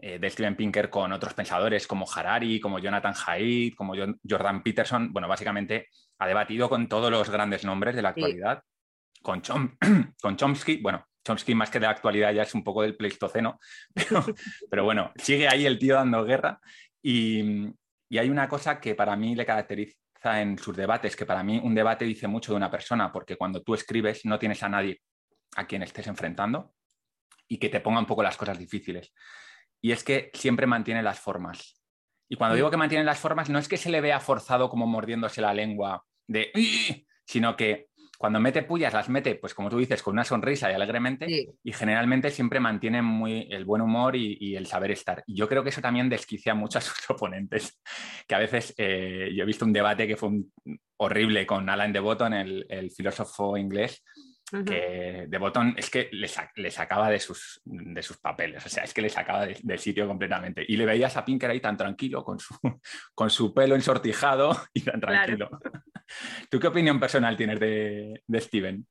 eh, 0.02 0.18
de 0.18 0.30
Steven 0.30 0.56
Pinker 0.56 0.90
con 0.90 1.12
otros 1.12 1.32
pensadores 1.32 1.86
como 1.86 2.06
Harari, 2.12 2.60
como 2.60 2.78
Jonathan 2.78 3.14
Haidt, 3.26 3.74
como 3.74 3.94
Jordan 4.28 4.62
Peterson. 4.62 5.12
Bueno, 5.12 5.28
básicamente 5.28 5.88
ha 6.18 6.26
debatido 6.26 6.68
con 6.68 6.88
todos 6.88 7.10
los 7.10 7.30
grandes 7.30 7.64
nombres 7.64 7.94
de 7.94 8.02
la 8.02 8.10
actualidad, 8.10 8.62
con, 9.22 9.40
con 10.20 10.36
Chomsky, 10.36 10.82
bueno, 10.82 11.06
Chomsky 11.26 11.56
más 11.56 11.70
que 11.70 11.80
de 11.80 11.86
la 11.86 11.90
actualidad 11.90 12.32
ya 12.32 12.42
es 12.42 12.54
un 12.54 12.62
poco 12.62 12.82
del 12.82 12.96
Pleistoceno, 12.96 13.58
pero, 14.70 14.84
bueno, 14.84 15.12
sigue 15.16 15.48
ahí 15.48 15.66
el 15.66 15.78
tío 15.78 15.96
dando 15.96 16.24
guerra 16.24 16.60
y, 17.02 17.74
hay 18.16 18.30
una 18.30 18.48
cosa 18.48 18.80
que 18.80 18.94
para 18.94 19.16
mí 19.16 19.34
le 19.34 19.44
caracteriza 19.44 20.40
en 20.40 20.56
sus 20.56 20.76
debates, 20.76 21.16
que 21.16 21.26
para 21.26 21.42
mí 21.42 21.60
un 21.62 21.74
debate 21.74 22.04
dice 22.04 22.28
mucho 22.28 22.52
de 22.52 22.56
una 22.56 22.70
persona, 22.70 23.10
porque 23.10 23.34
cuando 23.36 23.62
tú 23.62 23.74
escribes 23.74 24.24
no 24.24 24.38
tienes 24.38 24.62
a 24.62 24.68
nadie 24.68 25.02
a 25.56 25.66
quien 25.66 25.82
estés 25.82 26.06
enfrentando 26.06 26.72
y 27.48 27.58
que 27.58 27.68
te 27.68 27.80
ponga 27.80 27.98
un 27.98 28.06
poco 28.06 28.22
las 28.22 28.36
cosas 28.36 28.58
difíciles. 28.58 29.12
Y 29.82 29.90
es 29.90 30.04
que 30.04 30.30
siempre 30.34 30.68
mantiene 30.68 31.02
las 31.02 31.18
formas. 31.18 31.82
Y 32.28 32.36
cuando 32.36 32.54
digo 32.54 32.70
que 32.70 32.76
mantiene 32.76 33.02
las 33.04 33.18
formas, 33.18 33.50
no 33.50 33.58
es 33.58 33.66
que 33.66 33.76
se 33.76 33.90
le 33.90 34.00
vea 34.00 34.20
forzado 34.20 34.70
como 34.70 34.86
mordiéndose 34.86 35.40
la 35.40 35.52
lengua 35.52 36.04
de, 36.28 36.52
sino 37.24 37.56
que 37.56 37.88
cuando 38.18 38.40
mete 38.40 38.62
pullas, 38.62 38.92
las 38.92 39.08
mete, 39.08 39.34
pues 39.36 39.54
como 39.54 39.68
tú 39.68 39.78
dices, 39.78 40.02
con 40.02 40.12
una 40.12 40.24
sonrisa 40.24 40.70
y 40.70 40.74
alegremente, 40.74 41.54
y 41.62 41.72
generalmente 41.72 42.30
siempre 42.30 42.60
mantiene 42.60 43.02
muy 43.02 43.48
el 43.50 43.64
buen 43.64 43.82
humor 43.82 44.16
y, 44.16 44.56
el 44.56 44.66
saber 44.66 44.90
estar. 44.90 45.22
Y 45.26 45.34
yo 45.34 45.48
creo 45.48 45.62
que 45.62 45.68
eso 45.68 45.80
también 45.80 46.08
desquicia 46.08 46.54
mucho 46.54 46.78
a 46.78 46.82
sus 46.82 46.98
oponentes, 47.10 47.80
que 48.26 48.34
a 48.34 48.38
veces 48.38 48.74
eh, 48.78 49.30
yo 49.34 49.42
he 49.42 49.46
visto 49.46 49.64
un 49.64 49.72
debate 49.72 50.06
que 50.06 50.16
fue 50.16 50.30
horrible 50.98 51.46
con 51.46 51.68
Alan 51.68 51.92
de 51.92 52.00
Botton, 52.00 52.32
el, 52.32 52.66
el 52.68 52.90
filósofo 52.90 53.56
inglés, 53.56 54.02
que 54.64 55.26
de 55.28 55.38
botón 55.38 55.74
es 55.76 55.90
que 55.90 56.08
le, 56.12 56.28
sacaba 56.70 57.10
de 57.10 57.18
sus, 57.18 57.60
de 57.64 58.02
sus 58.02 58.18
papeles, 58.18 58.64
o 58.64 58.68
sea, 58.68 58.84
es 58.84 58.94
que 58.94 59.02
le 59.02 59.08
sacaba 59.08 59.46
del 59.46 59.78
sitio 59.78 60.06
completamente. 60.06 60.64
Y 60.66 60.76
le 60.76 60.86
veías 60.86 61.16
a 61.16 61.24
Pinker 61.24 61.50
ahí 61.50 61.60
tan 61.60 61.76
tranquilo, 61.76 62.24
con 62.24 62.38
su, 62.38 62.54
con 63.14 63.28
su 63.28 63.52
pelo 63.52 63.74
ensortijado 63.74 64.56
y 64.72 64.82
tan 64.82 65.00
tranquilo. 65.00 65.50
¿Tú 66.48 66.60
qué 66.60 66.68
opinión 66.68 67.00
personal 67.00 67.36
tienes 67.36 67.58
de, 67.58 68.22
Steven? 68.34 68.86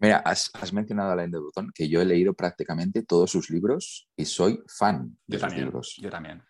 Mira, 0.00 0.18
has, 0.18 0.50
mencionado 0.72 1.10
a 1.10 1.12
Alain 1.14 1.30
de 1.30 1.38
Botton, 1.38 1.70
que 1.74 1.88
yo 1.88 2.02
he 2.02 2.04
leído 2.04 2.34
prácticamente 2.34 3.04
todos 3.04 3.30
sus 3.30 3.48
libros 3.48 4.08
y 4.16 4.26
soy 4.26 4.62
fan 4.68 5.16
de 5.26 5.38
sus 5.38 5.54
libros. 5.54 5.96
Yo 5.98 6.10
también. 6.10 6.42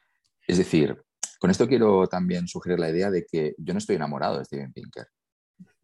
Es 0.46 0.58
decir, 0.58 1.00
con 1.38 1.50
esto 1.50 1.68
quiero 1.68 2.08
también 2.08 2.48
sugerir 2.48 2.80
la 2.80 2.90
idea 2.90 3.10
de 3.10 3.24
que 3.30 3.54
yo 3.58 3.74
no 3.74 3.78
estoy 3.78 3.96
enamorado 3.96 4.38
de 4.38 4.44
Steven 4.44 4.72
Pinker. 4.72 5.06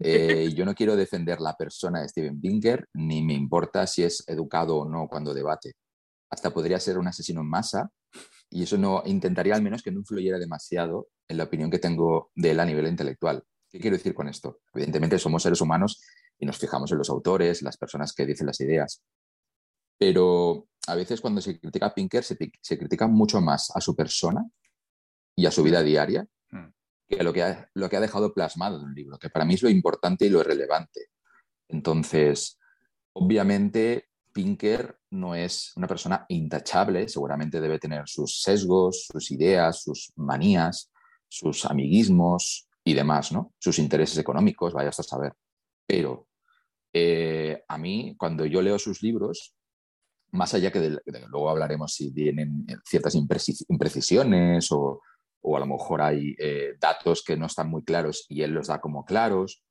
Eh, 0.01 0.53
yo 0.57 0.65
no 0.65 0.75
quiero 0.75 0.97
defender 0.97 1.41
la 1.41 1.55
persona 1.55 2.01
de 2.01 2.09
Steven 2.09 2.41
Pinker, 2.41 2.89
ni 2.95 3.23
me 3.23 3.35
importa 3.35 3.87
si 3.87 4.03
es 4.03 4.25
educado 4.27 4.79
o 4.79 4.89
no 4.89 5.09
cuando 5.09 5.35
debate. 5.35 5.75
Hasta 6.31 6.51
podría 6.51 6.81
ser 6.81 6.99
un 6.99 7.09
asesino 7.09 7.41
en 7.41 7.49
masa, 7.49 7.91
y 8.51 8.65
eso 8.65 8.77
no 8.77 9.03
intentaría 9.07 9.55
al 9.55 9.63
menos 9.63 9.83
que 9.83 9.93
no 9.93 10.01
influyera 10.01 10.39
demasiado 10.39 11.09
en 11.29 11.37
la 11.37 11.45
opinión 11.45 11.71
que 11.71 11.79
tengo 11.79 12.31
de 12.35 12.51
él 12.51 12.61
a 12.61 12.65
nivel 12.65 12.87
intelectual. 12.89 13.45
¿Qué 13.71 13.79
quiero 13.79 13.97
decir 13.97 14.15
con 14.15 14.29
esto? 14.29 14.61
Evidentemente 14.75 15.19
somos 15.19 15.45
seres 15.45 15.61
humanos 15.61 16.03
y 16.39 16.47
nos 16.47 16.59
fijamos 16.59 16.91
en 16.91 16.99
los 16.99 17.11
autores, 17.11 17.63
las 17.63 17.77
personas 17.77 18.13
que 18.13 18.27
dicen 18.27 18.49
las 18.49 18.61
ideas. 18.61 19.03
Pero 19.97 20.67
a 20.89 20.97
veces 20.97 21.21
cuando 21.21 21.41
se 21.41 21.61
critica 21.61 21.87
a 21.87 21.95
Pinker 21.95 22.25
se, 22.25 22.37
se 22.61 22.79
critica 22.79 23.07
mucho 23.07 23.41
más 23.41 23.71
a 23.75 23.81
su 23.81 23.95
persona 23.95 24.45
y 25.37 25.47
a 25.47 25.53
su 25.53 25.63
vida 25.63 25.83
diaria 25.83 26.27
lo 27.19 27.33
que, 27.33 27.43
ha, 27.43 27.69
lo 27.75 27.89
que 27.89 27.97
ha 27.97 28.01
dejado 28.01 28.33
plasmado 28.33 28.79
en 28.79 28.85
un 28.85 28.95
libro, 28.95 29.19
que 29.19 29.31
para 29.31 29.45
mí 29.45 29.55
es 29.55 29.63
lo 29.63 29.69
importante 29.69 30.27
y 30.27 30.31
lo 30.31 30.43
relevante. 30.43 31.09
Entonces, 31.69 32.59
obviamente, 33.13 34.09
Pinker 34.33 34.99
no 35.11 35.35
es 35.35 35.73
una 35.77 35.89
persona 35.89 36.25
intachable, 36.29 37.09
seguramente 37.09 37.61
debe 37.61 37.79
tener 37.79 38.09
sus 38.09 38.41
sesgos, 38.43 39.07
sus 39.11 39.31
ideas, 39.33 39.83
sus 39.83 40.13
manías, 40.17 40.91
sus 41.29 41.65
amiguismos 41.67 42.69
y 42.85 42.95
demás, 42.95 43.33
¿no? 43.33 43.53
Sus 43.59 43.79
intereses 43.79 44.19
económicos, 44.19 44.73
vaya 44.73 44.91
a 44.91 44.93
saber. 44.93 45.33
Pero 45.87 46.29
eh, 46.93 47.65
a 47.67 47.79
mí, 47.79 48.15
cuando 48.17 48.47
yo 48.47 48.63
leo 48.63 48.79
sus 48.79 49.03
libros, 49.03 49.55
más 50.33 50.55
allá 50.55 50.71
que 50.71 50.97
luego 51.29 51.51
hablaremos 51.51 51.93
si 51.93 52.13
tienen 52.13 52.65
ciertas 52.85 53.17
imprecisiones 53.17 54.71
o, 54.71 55.03
o 55.43 55.57
a 55.57 55.61
lo 55.61 55.67
mejor 55.67 56.03
hay 56.03 56.35
eh, 56.39 56.75
datos 56.79 57.23
que 57.25 57.37
no 57.37 57.47
están 57.47 57.69
muy 57.71 57.83
claros 57.83 58.27
y 58.29 58.43
él 58.43 58.53
los 58.53 58.69
da 58.69 58.81
como 58.81 59.05
claros. 59.05 59.63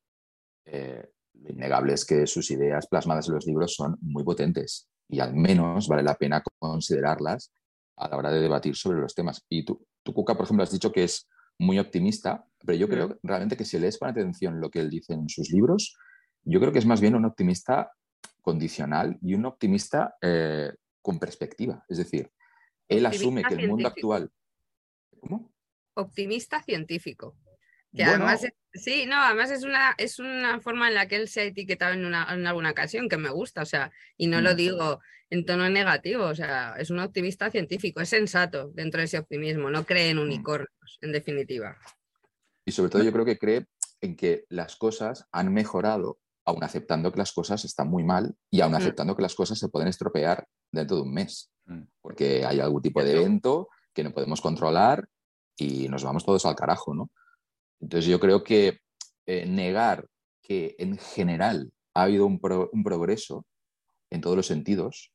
Eh, 0.65 1.09
lo 1.33 1.49
innegable 1.49 1.93
es 1.93 2.05
que 2.05 2.27
sus 2.27 2.49
ideas 2.51 2.87
plasmadas 2.87 3.27
en 3.27 3.35
los 3.35 3.45
libros 3.45 3.75
son 3.75 3.97
muy 4.01 4.23
potentes 4.23 4.89
y 5.07 5.19
al 5.19 5.33
menos 5.33 5.87
vale 5.87 6.03
la 6.03 6.15
pena 6.15 6.43
considerarlas 6.59 7.51
a 7.97 8.07
la 8.07 8.17
hora 8.17 8.31
de 8.31 8.41
debatir 8.41 8.75
sobre 8.75 8.99
los 8.99 9.13
temas. 9.13 9.45
Y 9.49 9.63
tú, 9.63 9.85
tú 10.03 10.13
Cuca, 10.13 10.35
por 10.35 10.45
ejemplo, 10.45 10.63
has 10.63 10.71
dicho 10.71 10.91
que 10.91 11.03
es 11.03 11.27
muy 11.57 11.77
optimista, 11.79 12.45
pero 12.65 12.77
yo 12.77 12.87
creo 12.87 13.17
realmente 13.21 13.57
que 13.57 13.65
si 13.65 13.77
lees 13.79 13.97
con 13.97 14.09
atención 14.09 14.59
lo 14.59 14.69
que 14.69 14.79
él 14.79 14.89
dice 14.89 15.13
en 15.13 15.27
sus 15.27 15.49
libros, 15.51 15.95
yo 16.43 16.59
creo 16.59 16.71
que 16.71 16.79
es 16.79 16.85
más 16.85 17.01
bien 17.01 17.15
un 17.15 17.25
optimista 17.25 17.91
condicional 18.41 19.17
y 19.21 19.33
un 19.33 19.45
optimista 19.45 20.15
eh, 20.21 20.71
con 21.01 21.19
perspectiva. 21.19 21.83
Es 21.87 21.97
decir, 21.97 22.31
él 22.87 23.05
asume 23.05 23.43
que 23.43 23.55
el 23.55 23.67
mundo 23.67 23.87
actual... 23.87 24.31
¿Cómo? 25.19 25.51
Optimista 25.99 26.61
científico. 26.61 27.35
Que 27.95 28.03
además, 28.03 28.45
sí, 28.73 29.05
no, 29.07 29.15
además 29.15 29.49
es 29.49 29.63
una, 29.63 29.95
es 29.97 30.19
una 30.19 30.59
forma 30.61 30.89
en 30.89 30.93
la 30.93 31.07
que 31.07 31.15
él 31.15 31.27
se 31.27 31.41
ha 31.41 31.43
etiquetado 31.45 31.93
en, 31.93 32.05
una, 32.05 32.27
en 32.31 32.45
alguna 32.45 32.71
ocasión 32.71 33.09
que 33.09 33.17
me 33.17 33.29
gusta, 33.29 33.63
o 33.63 33.65
sea, 33.65 33.91
y 34.15 34.27
no 34.27 34.41
lo 34.41 34.53
mm. 34.53 34.55
digo 34.55 34.99
en 35.31 35.45
tono 35.45 35.69
negativo, 35.69 36.25
o 36.25 36.35
sea, 36.35 36.75
es 36.77 36.89
un 36.91 36.99
optimista 36.99 37.49
científico, 37.49 38.01
es 38.01 38.09
sensato 38.09 38.69
dentro 38.73 38.99
de 38.99 39.05
ese 39.05 39.17
optimismo, 39.17 39.69
no 39.69 39.85
cree 39.85 40.09
en 40.09 40.17
mm. 40.17 40.21
unicornios, 40.21 40.99
en 41.01 41.11
definitiva. 41.11 41.77
Y 42.65 42.71
sobre 42.71 42.91
todo 42.91 43.03
yo 43.03 43.11
creo 43.11 43.25
que 43.25 43.39
cree 43.39 43.65
en 44.01 44.15
que 44.15 44.45
las 44.49 44.75
cosas 44.75 45.25
han 45.31 45.51
mejorado, 45.51 46.19
aun 46.45 46.63
aceptando 46.63 47.11
que 47.11 47.19
las 47.19 47.31
cosas 47.31 47.65
están 47.65 47.89
muy 47.89 48.03
mal 48.03 48.35
y 48.51 48.61
aun 48.61 48.73
mm. 48.73 48.75
aceptando 48.75 49.15
que 49.15 49.23
las 49.23 49.35
cosas 49.35 49.57
se 49.57 49.69
pueden 49.69 49.87
estropear 49.87 50.47
dentro 50.71 50.97
de 50.97 51.03
un 51.03 51.13
mes, 51.13 51.51
porque 52.01 52.45
hay 52.45 52.59
algún 52.59 52.81
tipo 52.81 53.03
de 53.03 53.13
evento 53.13 53.69
que 53.93 54.03
no 54.03 54.11
podemos 54.11 54.41
controlar 54.41 55.07
y 55.61 55.87
nos 55.89 56.03
vamos 56.03 56.25
todos 56.25 56.45
al 56.45 56.55
carajo, 56.55 56.93
¿no? 56.93 57.09
Entonces 57.79 58.09
yo 58.09 58.19
creo 58.19 58.43
que 58.43 58.79
eh, 59.25 59.45
negar 59.45 60.07
que 60.41 60.75
en 60.79 60.97
general 60.97 61.71
ha 61.93 62.03
habido 62.03 62.25
un, 62.25 62.39
progreso 62.39 63.45
en 64.09 64.21
todos 64.21 64.35
los 64.35 64.47
sentidos 64.47 65.13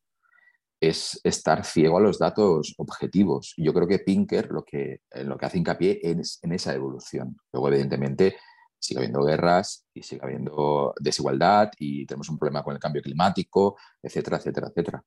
es 0.79 1.19
estar 1.23 1.65
ciego 1.65 1.97
a 1.97 2.01
los 2.01 2.19
datos 2.19 2.73
objetivos. 2.77 3.53
Yo 3.57 3.73
creo 3.73 3.87
que 3.87 3.99
Pinker 3.99 4.51
lo 4.51 4.63
que, 4.63 5.01
lo 5.23 5.37
que 5.37 5.45
hace 5.45 5.57
hincapié 5.57 5.99
es 6.03 6.39
en 6.41 6.53
esa 6.53 6.73
evolución. 6.73 7.37
Luego, 7.51 7.69
evidentemente, 7.69 8.37
sigue 8.77 8.99
habiendo 8.99 9.23
guerras 9.23 9.85
y 9.93 10.03
sigue 10.03 10.21
habiendo 10.23 10.93
desigualdad 10.99 11.71
y 11.79 12.05
tenemos 12.05 12.29
un 12.29 12.37
problema 12.37 12.63
con 12.63 12.73
el 12.73 12.79
cambio 12.79 13.01
climático, 13.01 13.77
etcétera, 14.01 14.37
etcétera, 14.37 14.67
etcétera. 14.67 15.03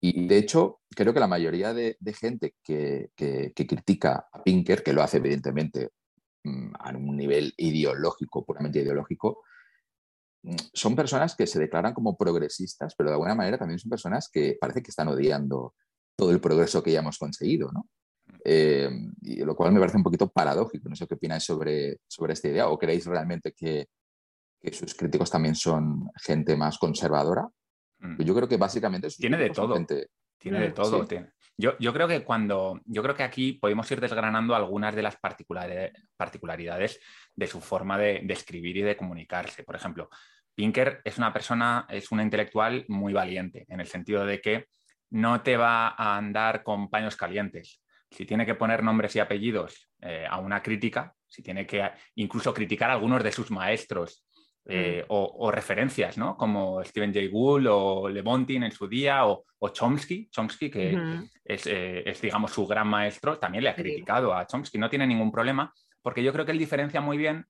Y 0.00 0.26
de 0.26 0.38
hecho, 0.38 0.80
creo 0.94 1.12
que 1.14 1.20
la 1.20 1.26
mayoría 1.26 1.72
de, 1.72 1.96
gente 2.18 2.54
que, 2.62 3.10
que, 3.16 3.52
critica 3.54 4.28
a 4.32 4.42
Pinker, 4.42 4.82
que 4.82 4.92
lo 4.92 5.02
hace 5.02 5.16
evidentemente 5.16 5.90
Mm, 6.46 6.72
a 6.78 6.90
un 6.96 7.16
nivel 7.16 7.52
ideológico, 7.56 8.44
puramente 8.44 8.80
ideológico, 8.80 9.42
mm, 10.44 10.54
son 10.72 10.94
personas 10.94 11.34
que 11.34 11.46
se 11.46 11.58
declaran 11.58 11.92
como 11.92 12.16
progresistas, 12.16 12.94
pero 12.96 13.10
de 13.10 13.14
alguna 13.14 13.34
manera 13.34 13.58
también 13.58 13.80
son 13.80 13.90
personas 13.90 14.28
que 14.32 14.56
parece 14.60 14.82
que 14.82 14.90
están 14.90 15.08
odiando 15.08 15.74
todo 16.16 16.30
el 16.30 16.40
progreso 16.40 16.82
que 16.82 16.92
ya 16.92 17.00
hemos 17.00 17.18
conseguido, 17.18 17.72
¿no? 17.72 17.88
Eh, 18.44 18.90
y 19.22 19.44
lo 19.44 19.56
cual 19.56 19.72
me 19.72 19.80
parece 19.80 19.96
un 19.96 20.04
poquito 20.04 20.28
paradójico. 20.28 20.88
No 20.88 20.96
sé 20.96 21.06
qué 21.06 21.14
opináis 21.14 21.44
sobre, 21.44 22.00
sobre 22.06 22.34
esta 22.34 22.48
idea. 22.48 22.68
¿O 22.68 22.78
creéis 22.78 23.06
realmente 23.06 23.52
que, 23.52 23.88
que 24.60 24.72
sus 24.72 24.94
críticos 24.94 25.30
también 25.30 25.54
son 25.56 26.08
gente 26.16 26.56
más 26.56 26.78
conservadora? 26.78 27.48
Mm. 27.98 28.22
Yo 28.22 28.34
creo 28.34 28.48
que 28.48 28.56
básicamente... 28.56 29.08
Tiene 29.08 29.36
de 29.36 29.50
todo. 29.50 29.74
Tiene 30.38 30.60
de 30.60 30.70
todo. 30.70 31.04
Tiene. 31.06 31.30
Yo, 31.58 31.92
creo 31.94 32.06
que 32.06 32.22
cuando, 32.22 32.80
yo 32.84 33.02
creo 33.02 33.14
que 33.14 33.22
aquí 33.22 33.54
podemos 33.54 33.90
ir 33.90 33.98
desgranando 33.98 34.54
algunas 34.54 34.94
de 34.94 35.02
las 35.02 35.16
particularidades 35.16 37.00
de 37.34 37.46
su 37.46 37.62
forma 37.62 37.96
de, 37.96 38.26
escribir 38.28 38.76
y 38.76 38.82
de 38.82 38.96
comunicarse. 38.96 39.64
Por 39.64 39.74
ejemplo, 39.74 40.10
Pinker 40.54 41.00
es 41.02 41.16
una 41.16 41.32
persona, 41.32 41.86
es 41.88 42.12
una 42.12 42.22
intelectual 42.22 42.84
muy 42.88 43.14
valiente, 43.14 43.64
en 43.68 43.80
el 43.80 43.86
sentido 43.86 44.26
de 44.26 44.40
que 44.42 44.66
no 45.10 45.40
te 45.40 45.56
va 45.56 45.88
a 45.88 46.18
andar 46.18 46.62
con 46.62 46.90
paños 46.90 47.16
calientes. 47.16 47.82
Si 48.10 48.26
tiene 48.26 48.44
que 48.44 48.54
poner 48.54 48.82
nombres 48.82 49.16
y 49.16 49.20
apellidos 49.20 49.88
eh, 50.02 50.26
a 50.28 50.38
una 50.38 50.62
crítica, 50.62 51.14
si 51.26 51.42
tiene 51.42 51.66
que 51.66 51.90
incluso 52.16 52.52
criticar 52.52 52.90
a 52.90 52.94
algunos 52.94 53.24
de 53.24 53.32
sus 53.32 53.50
maestros 53.50 54.25
eh, 54.68 55.02
mm. 55.02 55.06
o, 55.08 55.50
referencias, 55.52 56.18
¿no? 56.18 56.36
Como 56.36 56.82
Stephen 56.82 57.14
Jay 57.14 57.28
Gould 57.28 57.68
o 57.70 58.08
Levontin 58.08 58.64
en 58.64 58.72
su 58.72 58.88
día 58.88 59.24
o, 59.26 59.44
Chomsky, 59.72 60.28
Chomsky 60.28 60.70
que 60.70 60.90
eh, 61.44 62.02
es, 62.04 62.20
digamos, 62.20 62.52
su 62.52 62.66
gran 62.66 62.88
maestro, 62.88 63.38
también 63.38 63.64
le 63.64 63.70
ha 63.70 63.74
criticado 63.76 64.34
a 64.34 64.46
Chomsky, 64.46 64.78
no 64.78 64.90
tiene 64.90 65.06
ningún 65.06 65.30
problema, 65.30 65.72
porque 66.02 66.22
yo 66.22 66.32
creo 66.32 66.44
que 66.44 66.52
él 66.52 66.58
diferencia 66.58 67.00
muy 67.00 67.16
bien 67.16 67.46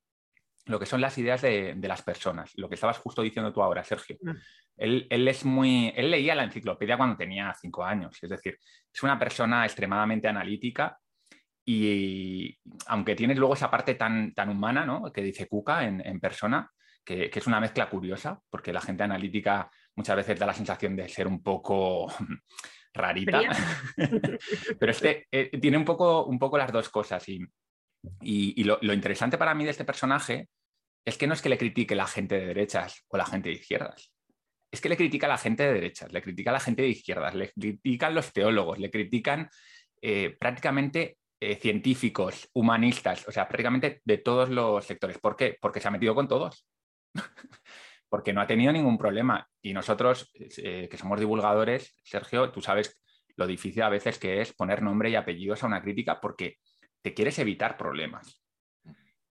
lo 0.66 0.78
que 0.78 0.86
son 0.86 1.00
las 1.00 1.16
ideas 1.16 1.40
de, 1.42 1.76
las 1.80 2.02
personas, 2.02 2.52
lo 2.56 2.68
que 2.68 2.74
estabas 2.74 2.98
justo 2.98 3.22
diciendo 3.22 3.52
tú 3.52 3.62
ahora, 3.62 3.84
Sergio. 3.84 4.16
Mm. 4.20 4.30
Él, 4.76 5.06
él, 5.08 5.28
es 5.28 5.44
muy, 5.44 5.92
él 5.96 6.10
leía 6.10 6.34
la 6.34 6.44
enciclopedia 6.44 6.98
cuando 6.98 7.16
tenía 7.16 7.54
cinco 7.58 7.84
años, 7.84 8.18
es 8.20 8.28
decir, 8.28 8.58
es 8.92 9.02
una 9.02 9.18
persona 9.18 9.64
extremadamente 9.64 10.28
analítica 10.28 10.98
y 11.64 12.58
aunque 12.86 13.14
tienes 13.14 13.38
luego 13.38 13.54
esa 13.54 13.70
parte 13.70 13.94
tan, 13.94 14.34
tan 14.34 14.50
humana, 14.50 14.84
¿no? 14.84 15.10
Que 15.12 15.22
dice 15.22 15.48
Kuka 15.48 15.84
en, 15.84 16.00
en 16.06 16.20
persona, 16.20 16.70
que, 17.06 17.30
es 17.32 17.46
una 17.46 17.60
mezcla 17.60 17.88
curiosa, 17.88 18.40
porque 18.50 18.72
la 18.72 18.80
gente 18.80 19.04
analítica 19.04 19.70
muchas 19.94 20.16
veces 20.16 20.38
da 20.38 20.46
la 20.46 20.52
sensación 20.52 20.96
de 20.96 21.08
ser 21.08 21.28
un 21.28 21.42
poco 21.42 22.12
rarita, 22.92 23.42
pero 24.78 24.92
este 24.92 25.28
eh, 25.30 25.58
tiene 25.58 25.78
un 25.78 25.84
poco, 25.84 26.26
un 26.26 26.38
poco 26.38 26.58
las 26.58 26.72
dos 26.72 26.88
cosas. 26.88 27.24
Y, 27.28 28.64
lo, 28.64 28.92
interesante 28.92 29.38
para 29.38 29.54
mí 29.54 29.64
de 29.64 29.70
este 29.70 29.84
personaje 29.84 30.48
es 31.04 31.16
que 31.16 31.26
no 31.26 31.34
es 31.34 31.42
que 31.42 31.48
le 31.48 31.58
critique 31.58 31.94
la 31.94 32.06
gente 32.06 32.38
de 32.38 32.46
derechas 32.46 33.04
o 33.08 33.16
la 33.16 33.24
gente 33.24 33.48
de 33.48 33.54
izquierdas, 33.54 34.12
es 34.70 34.80
que 34.80 34.88
le 34.88 34.96
critica 34.96 35.26
a 35.26 35.30
la 35.30 35.38
gente 35.38 35.62
de 35.62 35.74
derechas, 35.74 36.12
le 36.12 36.20
critica 36.20 36.50
a 36.50 36.54
la 36.54 36.60
gente 36.60 36.82
de 36.82 36.88
izquierdas, 36.88 37.34
le 37.34 37.50
critican 37.52 38.14
los 38.14 38.32
teólogos, 38.32 38.78
le 38.78 38.90
critican 38.90 39.48
eh, 40.02 40.36
prácticamente 40.38 41.18
eh, 41.38 41.56
científicos, 41.56 42.48
humanistas, 42.54 43.28
o 43.28 43.32
sea, 43.32 43.46
prácticamente 43.46 44.00
de 44.04 44.18
todos 44.18 44.48
los 44.48 44.84
sectores. 44.84 45.18
¿Por 45.18 45.36
qué? 45.36 45.56
Porque 45.60 45.80
se 45.80 45.88
ha 45.88 45.92
metido 45.92 46.14
con 46.14 46.26
todos. 46.26 46.66
Porque 48.08 48.32
no 48.32 48.40
ha 48.40 48.46
tenido 48.46 48.72
ningún 48.72 48.98
problema. 48.98 49.48
Y 49.62 49.72
nosotros, 49.72 50.30
eh, 50.34 50.88
que 50.88 50.96
somos 50.96 51.18
divulgadores, 51.20 51.98
Sergio, 52.04 52.50
tú 52.50 52.60
sabes 52.60 53.00
lo 53.36 53.46
difícil 53.46 53.82
a 53.82 53.88
veces 53.88 54.18
que 54.18 54.40
es 54.40 54.52
poner 54.54 54.82
nombre 54.82 55.10
y 55.10 55.14
apellidos 55.14 55.62
a 55.62 55.66
una 55.66 55.82
crítica 55.82 56.20
porque 56.20 56.56
te 57.02 57.14
quieres 57.14 57.38
evitar 57.38 57.76
problemas. 57.76 58.42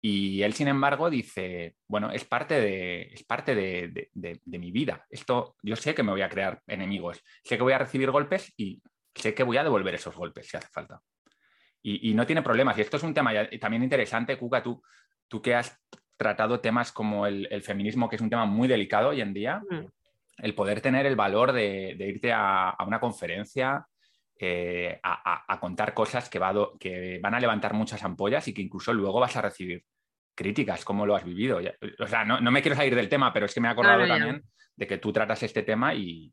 Y 0.02 0.44
él, 0.44 0.54
sin 0.54 0.68
embargo, 0.68 1.10
dice, 1.10 1.76
bueno, 1.88 2.12
es 2.12 2.24
parte 2.24 2.62
de, 2.62 3.02
es 3.14 3.24
parte 3.24 3.56
de, 3.56 4.40
mi 4.46 4.72
vida. 4.72 5.06
Esto, 5.10 5.56
yo 5.64 5.76
sé 5.76 5.96
que 5.96 6.04
me 6.04 6.12
voy 6.12 6.22
a 6.22 6.30
crear 6.30 6.62
enemigos, 6.68 7.22
sé 7.44 7.58
que 7.58 7.64
voy 7.64 7.74
a 7.74 7.80
recibir 7.80 8.12
golpes 8.12 8.54
y 8.58 8.82
sé 9.16 9.34
que 9.34 9.44
voy 9.44 9.58
a 9.58 9.64
devolver 9.64 9.96
esos 9.96 10.16
golpes 10.16 10.48
si 10.48 10.56
hace 10.56 10.68
falta. 10.68 11.02
Y, 11.82 12.14
no 12.14 12.26
tiene 12.26 12.42
problemas. 12.42 12.78
Y 12.78 12.82
esto 12.82 12.98
es 12.98 13.04
un 13.04 13.14
tema 13.14 13.32
también 13.60 13.84
interesante, 13.84 14.38
Cuca, 14.38 14.62
tú, 14.62 14.82
tú 15.28 15.42
que 15.42 15.56
has 15.56 15.78
tratado 16.18 16.60
temas 16.60 16.92
como 16.92 17.28
el, 17.28 17.62
feminismo, 17.62 18.10
que 18.10 18.16
es 18.16 18.22
un 18.22 18.30
tema 18.30 18.46
muy 18.46 18.68
delicado 18.68 19.10
hoy 19.10 19.22
en 19.22 19.34
día, 19.34 19.62
mm. 19.70 19.86
el 20.40 20.56
poder 20.56 20.82
tener 20.82 21.06
el 21.06 21.16
valor 21.16 21.52
de, 21.52 21.96
irte 22.00 22.34
a, 22.34 22.76
una 22.86 23.00
conferencia, 23.00 23.88
eh, 24.40 25.00
a, 25.04 25.58
contar 25.60 25.94
cosas 25.94 26.30
que, 26.30 26.40
que, 26.80 27.20
van 27.22 27.34
a 27.34 27.40
levantar 27.40 27.74
muchas 27.74 28.04
ampollas 28.04 28.48
y 28.48 28.54
que 28.54 28.62
incluso 28.62 28.94
luego 28.94 29.20
vas 29.20 29.36
a 29.38 29.42
recibir 29.42 29.84
críticas, 30.36 30.86
cómo 30.86 31.06
lo 31.06 31.16
has 31.16 31.24
vivido. 31.24 31.60
O 32.00 32.08
sea, 32.08 32.26
no, 32.26 32.40
me 32.52 32.62
quiero 32.62 32.76
salir 32.76 32.96
del 32.96 33.10
tema, 33.10 33.34
pero 33.34 33.46
es 33.46 33.54
que 33.54 33.62
me 33.62 33.68
he 33.68 33.72
acordado 33.72 34.08
también 34.08 34.44
de 34.76 34.88
que 34.88 35.00
tú 35.00 35.12
tratas 35.12 35.42
este 35.44 35.64
tema 35.64 35.96
y 35.96 36.32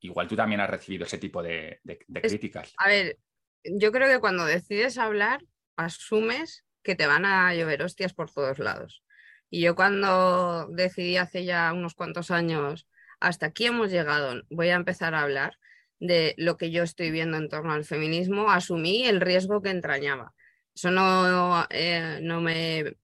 igual 0.00 0.28
tú 0.28 0.36
también 0.36 0.60
has 0.60 0.70
recibido 0.70 1.06
ese 1.06 1.18
tipo 1.18 1.42
de, 1.42 1.80
críticas. 2.22 2.74
A 2.78 2.88
ver, 2.88 3.16
yo 3.64 3.92
creo 3.92 4.08
que 4.08 4.20
cuando 4.20 4.44
decides 4.44 4.98
hablar, 4.98 5.42
asumes 5.76 6.64
que 6.82 6.94
te 6.94 7.06
van 7.06 7.24
a 7.24 7.54
llover 7.54 7.82
hostias 7.82 8.12
por 8.12 8.30
todos 8.30 8.58
lados. 8.58 9.02
Y 9.50 9.60
yo 9.60 9.74
cuando 9.74 10.68
decidí 10.70 11.16
hace 11.16 11.44
ya 11.44 11.72
unos 11.72 11.94
cuantos 11.94 12.30
años, 12.30 12.88
hasta 13.20 13.46
aquí 13.46 13.66
hemos 13.66 13.90
llegado, 13.90 14.42
voy 14.50 14.68
a 14.68 14.74
empezar 14.74 15.14
a 15.14 15.22
hablar 15.22 15.58
de 16.00 16.34
lo 16.36 16.56
que 16.56 16.70
yo 16.70 16.82
estoy 16.82 17.10
viendo 17.10 17.36
en 17.36 17.48
torno 17.48 17.72
al 17.72 17.84
feminismo, 17.84 18.50
asumí 18.50 19.04
el 19.04 19.20
riesgo 19.20 19.62
que 19.62 19.70
entrañaba. 19.70 20.34
Eso 20.74 20.90
no, 20.90 21.66
eh, 21.70 22.20
no 22.22 22.40
me... 22.40 22.96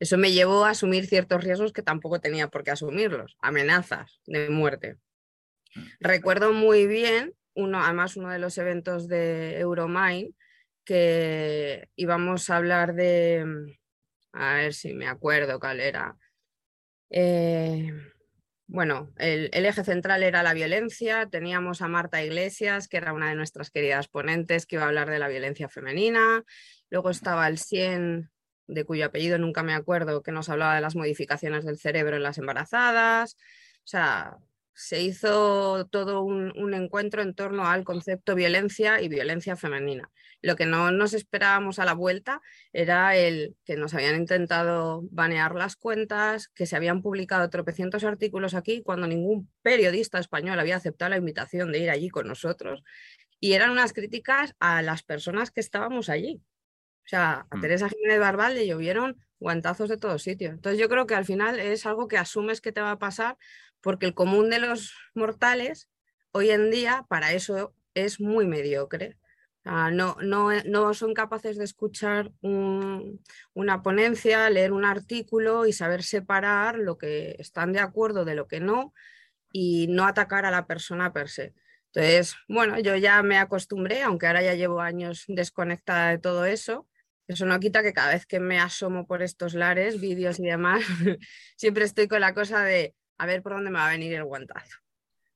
Eso 0.00 0.18
me 0.18 0.32
llevó 0.32 0.64
a 0.64 0.70
asumir 0.70 1.06
ciertos 1.06 1.44
riesgos 1.44 1.72
que 1.72 1.82
tampoco 1.82 2.20
tenía 2.20 2.48
por 2.48 2.64
qué 2.64 2.72
asumirlos, 2.72 3.36
amenazas 3.40 4.20
de 4.26 4.50
muerte. 4.50 4.96
Recuerdo 6.00 6.52
muy 6.52 6.88
bien, 6.88 7.34
uno, 7.54 7.80
además 7.80 8.16
uno 8.16 8.30
de 8.30 8.40
los 8.40 8.58
eventos 8.58 9.06
de 9.06 9.60
Euromine, 9.60 10.32
que 10.84 11.88
íbamos 11.94 12.50
a 12.50 12.56
hablar 12.56 12.94
de, 12.94 13.78
a 14.32 14.54
ver 14.54 14.74
si 14.74 14.94
me 14.94 15.06
acuerdo 15.06 15.60
cuál 15.60 15.80
era. 15.80 16.16
Eh, 17.10 17.92
bueno, 18.66 19.12
el, 19.18 19.50
eje 19.52 19.84
central 19.84 20.22
era 20.22 20.42
la 20.42 20.54
violencia. 20.54 21.28
Teníamos 21.28 21.82
a 21.82 21.88
Marta 21.88 22.22
Iglesias, 22.22 22.88
que 22.88 22.96
era 22.96 23.12
una 23.12 23.28
de 23.28 23.34
nuestras 23.34 23.70
queridas 23.70 24.08
ponentes, 24.08 24.66
que 24.66 24.76
iba 24.76 24.84
a 24.84 24.88
hablar 24.88 25.10
de 25.10 25.18
la 25.18 25.28
violencia 25.28 25.68
femenina. 25.68 26.42
Luego 26.88 27.10
estaba 27.10 27.46
el 27.48 27.58
Sien, 27.58 28.30
de 28.66 28.84
cuyo 28.84 29.06
apellido 29.06 29.38
nunca 29.38 29.62
me 29.62 29.74
acuerdo, 29.74 30.22
que 30.22 30.32
nos 30.32 30.48
hablaba 30.48 30.74
de 30.74 30.80
las 30.80 30.96
modificaciones 30.96 31.64
del 31.64 31.78
cerebro 31.78 32.16
en 32.16 32.22
las 32.22 32.38
embarazadas. 32.38 33.36
O 33.84 33.86
sea, 33.86 34.38
se 34.74 35.02
hizo 35.02 35.86
todo 35.86 36.22
un, 36.22 36.74
encuentro 36.74 37.22
en 37.22 37.34
torno 37.34 37.66
al 37.66 37.84
concepto 37.84 38.34
violencia 38.34 39.02
y 39.02 39.08
violencia 39.08 39.56
femenina. 39.56 40.10
Lo 40.42 40.56
que 40.56 40.66
no 40.66 40.90
nos 40.90 41.14
esperábamos 41.14 41.78
a 41.78 41.84
la 41.84 41.94
vuelta 41.94 42.42
era 42.72 43.16
el 43.16 43.56
que 43.64 43.76
nos 43.76 43.94
habían 43.94 44.16
intentado 44.16 45.02
banear 45.10 45.54
las 45.54 45.76
cuentas, 45.76 46.48
que 46.48 46.66
se 46.66 46.76
habían 46.76 47.00
publicado 47.00 47.48
tropecientos 47.48 48.04
artículos 48.04 48.54
aquí 48.54 48.82
cuando 48.82 49.06
ningún 49.06 49.48
periodista 49.62 50.18
español 50.18 50.58
había 50.58 50.76
aceptado 50.76 51.10
la 51.10 51.16
invitación 51.16 51.70
de 51.70 51.78
ir 51.78 51.90
allí 51.90 52.10
con 52.10 52.26
nosotros. 52.26 52.82
Y 53.38 53.52
eran 53.54 53.70
unas 53.70 53.92
críticas 53.92 54.54
a 54.58 54.82
las 54.82 55.02
personas 55.02 55.50
que 55.50 55.60
estábamos 55.60 56.08
allí. 56.08 56.42
O 57.04 57.08
sea, 57.08 57.46
a 57.50 57.56
mm. 57.56 57.60
Teresa 57.60 57.88
Jiménez 57.88 58.20
Barbal 58.20 58.54
le 58.54 58.66
llovieron 58.66 59.18
guantazos 59.38 59.88
de 59.88 59.96
todos 59.96 60.22
sitios. 60.22 60.52
Entonces 60.52 60.80
yo 60.80 60.88
creo 60.88 61.06
que 61.06 61.14
al 61.14 61.24
final 61.24 61.58
es 61.58 61.86
algo 61.86 62.08
que 62.08 62.18
asumes 62.18 62.60
que 62.60 62.72
te 62.72 62.80
va 62.80 62.92
a 62.92 62.98
pasar 62.98 63.36
porque 63.80 64.06
el 64.06 64.14
común 64.14 64.50
de 64.50 64.60
los 64.60 64.94
mortales 65.14 65.88
hoy 66.30 66.50
en 66.50 66.70
día 66.70 67.04
para 67.08 67.32
eso 67.32 67.74
es 67.94 68.20
muy 68.20 68.46
mediocre. 68.46 69.18
No, 69.64 70.16
no, 70.22 70.94
son 70.94 71.14
capaces 71.14 71.56
de 71.56 71.64
escuchar 71.64 72.32
una 72.42 73.82
ponencia, 73.82 74.50
leer 74.50 74.72
un 74.72 74.84
artículo 74.84 75.66
y 75.66 75.72
saber 75.72 76.02
separar 76.02 76.78
lo 76.78 76.98
que 76.98 77.36
están 77.38 77.72
de 77.72 77.80
acuerdo 77.80 78.24
de 78.24 78.34
lo 78.34 78.48
que 78.48 78.60
no 78.60 78.92
y 79.52 79.86
no 79.88 80.06
atacar 80.06 80.46
a 80.46 80.50
la 80.50 80.66
persona 80.66 81.12
per 81.12 81.28
se. 81.28 81.54
Entonces, 81.94 82.36
bueno, 82.48 82.78
yo 82.80 82.96
ya 82.96 83.22
me 83.22 83.38
acostumbré, 83.38 84.02
aunque 84.02 84.26
ahora 84.26 84.42
ya 84.42 84.54
llevo 84.54 84.80
años 84.80 85.24
desconectada 85.28 86.10
de 86.10 86.18
todo 86.18 86.46
eso, 86.46 86.88
eso 87.28 87.46
no 87.46 87.60
quita 87.60 87.82
que 87.82 87.92
cada 87.92 88.14
vez 88.14 88.26
que 88.26 88.40
me 88.40 88.58
asomo 88.58 89.06
por 89.06 89.22
estos 89.22 89.54
lares, 89.54 90.00
vídeos 90.00 90.40
y 90.40 90.44
demás, 90.44 90.82
siempre 91.56 91.84
estoy 91.84 92.08
con 92.08 92.20
la 92.20 92.34
cosa 92.34 92.64
de 92.64 92.94
a 93.18 93.26
ver 93.26 93.42
por 93.42 93.52
dónde 93.52 93.70
me 93.70 93.78
va 93.78 93.88
a 93.88 93.92
venir 93.92 94.14
el 94.14 94.24
guantazo. 94.24 94.81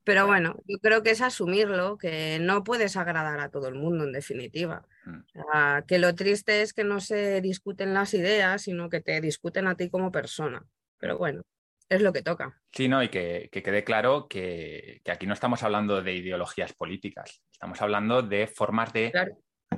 Pero 0.06 0.24
bueno, 0.24 0.62
yo 0.68 0.78
creo 0.78 1.02
que 1.02 1.10
es 1.10 1.20
asumirlo, 1.20 1.98
que 1.98 2.38
no 2.40 2.62
puedes 2.62 2.96
agradar 2.96 3.40
a 3.40 3.48
todo 3.50 3.66
el 3.66 3.74
mundo 3.74 4.04
en 4.04 4.12
definitiva. 4.12 4.86
Mm. 5.04 5.82
que 5.86 5.98
lo 5.98 6.14
triste 6.14 6.62
es 6.62 6.72
que 6.72 6.84
no 6.84 7.00
se 7.00 7.40
discuten 7.40 7.92
las 7.92 8.14
ideas, 8.14 8.62
sino 8.62 8.88
que 8.88 9.00
te 9.00 9.20
discuten 9.20 9.66
a 9.66 9.74
ti 9.74 9.90
como 9.90 10.12
persona. 10.12 10.64
Pero 10.98 11.18
bueno, 11.18 11.42
es 11.88 12.02
lo 12.02 12.12
que 12.12 12.22
toca. 12.22 12.56
Sí, 12.72 12.86
no, 12.86 13.02
y 13.02 13.08
que, 13.08 13.50
quede 13.50 13.82
claro 13.82 14.28
que, 14.28 15.02
aquí 15.10 15.26
no 15.26 15.34
estamos 15.34 15.64
hablando 15.64 16.00
de 16.00 16.14
ideologías 16.14 16.72
políticas, 16.72 17.42
estamos 17.50 17.82
hablando 17.82 18.22
de 18.22 18.46
formas 18.46 18.92
de, 18.92 19.12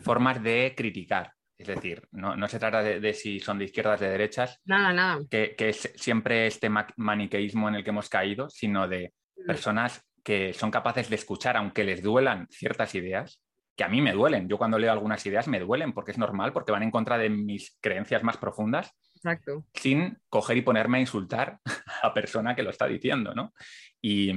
formas 0.03 0.43
de 0.43 0.75
criticar. 0.77 1.33
Es 1.57 1.69
decir, 1.69 2.07
no, 2.13 2.49
se 2.49 2.59
trata 2.59 2.83
de, 2.83 3.15
si 3.15 3.41
son 3.41 3.59
de 3.59 3.65
izquierdas, 3.65 4.01
de 4.01 4.11
derechas. 4.11 4.61
Nada, 4.67 4.93
nada. 4.93 5.21
Que, 5.31 5.57
es 5.57 5.91
siempre 5.97 6.47
este 6.47 6.69
maniqueísmo 6.69 7.69
en 7.71 7.77
el 7.77 7.83
que 7.83 7.91
hemos 7.91 8.11
caído, 8.11 8.51
sino 8.51 8.87
de 8.87 9.15
mm. 9.39 9.47
personas 9.47 10.08
que 10.23 10.53
son 10.53 10.71
capaces 10.71 11.09
de 11.09 11.17
escuchar, 11.17 11.57
aunque 11.57 11.85
les 11.85 12.03
duelan 12.03 12.49
ciertas 12.51 12.95
ideas, 12.95 13.41
que 13.77 13.85
a 13.85 13.89
mí 13.89 14.01
me 14.01 14.13
duelen. 14.13 14.49
Yo 14.49 14.59
cuando 14.59 14.79
leo 14.79 14.91
algunas 14.91 15.25
ideas 15.27 15.47
me 15.49 15.61
duelen 15.61 15.93
porque 15.93 16.11
es 16.11 16.19
normal, 16.19 16.53
porque 16.53 16.73
van 16.73 16.83
en 16.83 16.91
contra 16.91 17.17
de 17.17 17.31
mis 17.31 17.79
creencias 17.81 18.23
más 18.23 18.37
profundas. 18.37 18.93
Exacto. 19.15 19.65
Sin 19.75 20.19
coger 20.29 20.57
y 20.57 20.63
ponerme 20.63 20.99
a 20.99 21.01
insultar 21.01 21.59
a 22.03 22.09
la 22.09 22.15
persona 22.15 22.55
que 22.55 22.63
lo 22.63 22.71
está 22.71 22.87
diciendo, 22.87 23.35
¿no? 23.35 23.53
Y, 24.01 24.33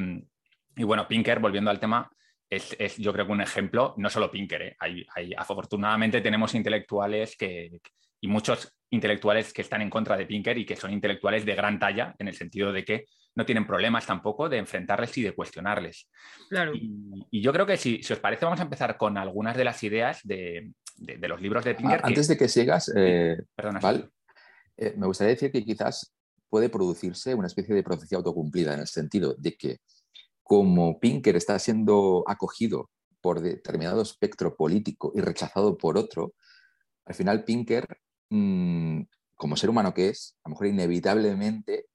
y 0.75 0.83
bueno, 0.83 1.07
Pinker, 1.07 1.39
volviendo 1.39 1.71
al 1.71 1.79
tema, 1.79 2.09
es, 2.51 2.97
yo 2.97 3.13
creo 3.13 3.25
que 3.25 3.31
un 3.31 3.41
ejemplo, 3.41 3.93
no 3.97 4.09
solo 4.09 4.29
Pinker, 4.29 4.61
¿eh? 4.61 4.75
hay, 4.79 5.05
afortunadamente 5.37 6.19
tenemos 6.19 6.53
intelectuales 6.53 7.37
que, 7.37 7.79
y 8.19 8.27
muchos 8.27 8.77
intelectuales 8.89 9.53
que 9.53 9.61
están 9.61 9.81
en 9.81 9.89
contra 9.89 10.17
de 10.17 10.25
Pinker 10.25 10.57
y 10.57 10.65
que 10.65 10.75
son 10.75 10.91
intelectuales 10.91 11.45
de 11.45 11.55
gran 11.55 11.79
talla, 11.79 12.13
en 12.19 12.27
el 12.27 12.35
sentido 12.35 12.73
de 12.73 12.83
que 12.83 13.05
no 13.35 13.45
tienen 13.45 13.65
problemas 13.65 14.05
tampoco 14.05 14.49
de 14.49 14.57
enfrentarles 14.57 15.17
y 15.17 15.23
de 15.23 15.33
cuestionarles. 15.33 16.09
Claro. 16.49 16.73
Y, 16.75 17.41
yo 17.41 17.53
creo 17.53 17.65
que 17.65 17.77
si, 17.77 18.01
os 18.11 18.19
parece, 18.19 18.45
vamos 18.45 18.59
a 18.59 18.63
empezar 18.63 18.97
con 18.97 19.17
algunas 19.17 19.55
de 19.55 19.63
las 19.63 19.81
ideas 19.83 20.19
de, 20.23 20.71
los 20.97 21.41
libros 21.41 21.63
de 21.63 21.75
Pinker. 21.75 22.01
Antes 22.03 22.27
de 22.27 22.37
que 22.37 22.47
sigas, 22.47 22.91
eh, 22.95 23.37
eh, 24.77 24.93
me 24.97 25.07
gustaría 25.07 25.33
decir 25.33 25.51
que 25.51 25.63
quizás 25.63 26.13
puede 26.49 26.69
producirse 26.69 27.33
una 27.33 27.47
especie 27.47 27.73
de 27.73 27.83
profecía 27.83 28.17
autocumplida, 28.17 28.73
en 28.73 28.81
el 28.81 28.87
sentido 28.87 29.35
de 29.37 29.55
que 29.55 29.77
como 30.43 30.99
Pinker 30.99 31.37
está 31.37 31.57
siendo 31.59 32.25
acogido 32.27 32.89
por 33.21 33.39
determinado 33.39 34.01
espectro 34.01 34.55
político 34.55 35.13
y 35.15 35.21
rechazado 35.21 35.77
por 35.77 35.97
otro, 35.97 36.33
al 37.05 37.15
final 37.15 37.45
Pinker, 37.45 37.87
mm, 38.29 39.03
como 39.35 39.55
ser 39.55 39.69
humano 39.69 39.93
que 39.93 40.09
es, 40.09 40.35
a 40.43 40.49
lo 40.49 40.53
mejor 40.53 40.67
inevitablemente 40.67 41.85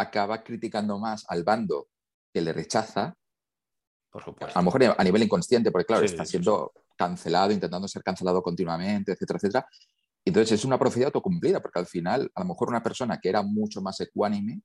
acaba 0.00 0.42
criticando 0.42 0.98
más 0.98 1.24
al 1.28 1.44
bando 1.44 1.88
que 2.32 2.40
le 2.40 2.52
rechaza, 2.52 3.14
por 4.10 4.22
supuesto. 4.22 4.58
a 4.58 4.62
lo 4.62 4.66
mejor 4.66 4.94
a 4.98 5.04
nivel 5.04 5.22
inconsciente, 5.22 5.70
porque 5.70 5.86
claro, 5.86 6.04
está 6.04 6.24
siendo 6.24 6.72
cancelado, 6.96 7.52
intentando 7.52 7.86
ser 7.88 8.02
cancelado 8.02 8.42
continuamente, 8.42 9.12
etcétera, 9.12 9.38
etcétera. 9.38 9.68
Entonces 10.24 10.52
es 10.52 10.64
una 10.64 10.78
profecía 10.78 11.06
autocumplida, 11.06 11.60
porque 11.60 11.78
al 11.78 11.86
final, 11.86 12.30
a 12.34 12.40
lo 12.40 12.46
mejor 12.46 12.68
una 12.68 12.82
persona 12.82 13.18
que 13.18 13.28
era 13.28 13.42
mucho 13.42 13.80
más 13.80 14.00
ecuánime 14.00 14.60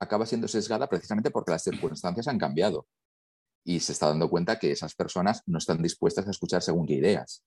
acaba 0.00 0.26
siendo 0.26 0.46
sesgada 0.46 0.88
precisamente 0.88 1.30
porque 1.30 1.50
las 1.50 1.62
circunstancias 1.62 2.28
han 2.28 2.38
cambiado 2.38 2.86
y 3.64 3.80
se 3.80 3.92
está 3.92 4.08
dando 4.08 4.30
cuenta 4.30 4.58
que 4.58 4.70
esas 4.72 4.94
personas 4.94 5.42
no 5.46 5.58
están 5.58 5.82
dispuestas 5.82 6.26
a 6.26 6.30
escuchar 6.30 6.62
según 6.62 6.86
qué 6.86 6.94
ideas. 6.94 7.44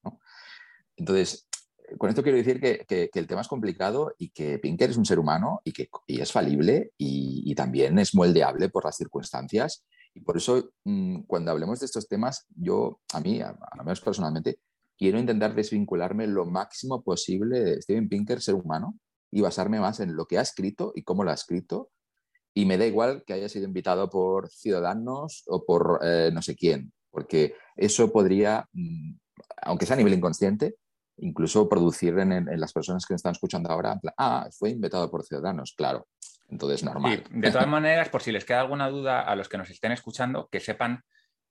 Entonces, 0.96 1.48
con 1.98 2.10
esto 2.10 2.24
quiero 2.24 2.38
decir 2.38 2.60
que, 2.60 3.10
el 3.14 3.28
tema 3.28 3.42
es 3.42 3.48
complicado 3.48 4.14
y 4.18 4.30
que 4.30 4.60
Pinker 4.60 4.90
es 4.90 4.98
un 4.98 5.06
ser 5.06 5.20
humano 5.20 5.62
y 5.64 5.72
que 5.72 5.90
es 6.08 6.32
falible 6.32 6.92
y, 6.98 7.54
también 7.56 8.00
es 8.00 8.16
moldeable 8.16 8.70
por 8.70 8.86
las 8.86 8.98
circunstancias. 8.98 9.86
Y 10.14 10.22
por 10.22 10.38
eso, 10.38 10.72
mm, 10.84 11.22
cuando 11.22 11.52
hablemos 11.52 11.80
de 11.80 11.86
estos 11.86 12.08
temas, 12.08 12.46
yo, 12.56 13.00
a 13.14 13.20
mí, 13.20 13.42
a, 13.42 13.58
lo 13.78 13.84
menos 13.84 14.02
personalmente, 14.02 14.60
quiero 14.98 15.20
intentar 15.20 15.56
desvincularme 15.56 16.28
lo 16.28 16.46
máximo 16.46 17.04
posible 17.04 17.60
de 17.62 17.82
Steven 17.82 18.10
Pinker, 18.10 18.42
ser 18.42 18.56
humano, 18.56 18.98
y 19.32 19.42
basarme 19.42 19.80
más 19.80 20.00
en 20.00 20.16
lo 20.16 20.26
que 20.26 20.38
ha 20.38 20.42
escrito 20.42 20.92
y 20.96 21.04
cómo 21.04 21.24
lo 21.24 21.32
ha 21.32 21.36
escrito 21.36 21.90
y 22.54 22.66
me 22.66 22.78
da 22.78 22.86
igual 22.86 23.24
que 23.26 23.34
haya 23.34 23.50
sido 23.50 23.66
invitado 23.66 24.10
por 24.10 24.50
Ciudadanos 24.50 25.44
o 25.48 25.64
por 25.64 26.00
eh, 26.04 26.32
no 26.34 26.42
sé 26.42 26.56
quién, 26.56 26.92
porque 27.10 27.56
eso 27.76 28.12
podría, 28.12 28.68
mm, 28.74 29.14
aunque 29.64 29.86
sea 29.86 29.96
a 29.96 29.98
nivel 29.98 30.14
inconsciente, 30.14 30.76
incluso 31.22 31.68
producir 31.68 32.18
en, 32.20 32.46
las 32.60 32.74
personas 32.74 33.06
que 33.06 33.14
me 33.14 33.16
están 33.16 33.32
escuchando 33.32 33.70
ahora, 33.70 34.00
ah, 34.18 34.48
fue 34.52 34.72
invitado 34.72 35.10
por 35.10 35.24
Ciudadanos, 35.24 35.74
claro. 35.76 36.08
Entonces, 36.50 36.84
normal. 36.84 37.24
de 37.30 37.52
todas 37.52 37.68
maneras, 37.68 38.10
por 38.10 38.22
si 38.22 38.32
les 38.32 38.44
queda 38.44 38.60
alguna 38.60 38.90
duda 38.90 39.22
a 39.22 39.36
los 39.36 39.48
que 39.48 39.58
nos 39.58 39.70
estén 39.70 39.94
escuchando, 39.94 40.50
que 40.52 40.60
sepan 40.60 41.02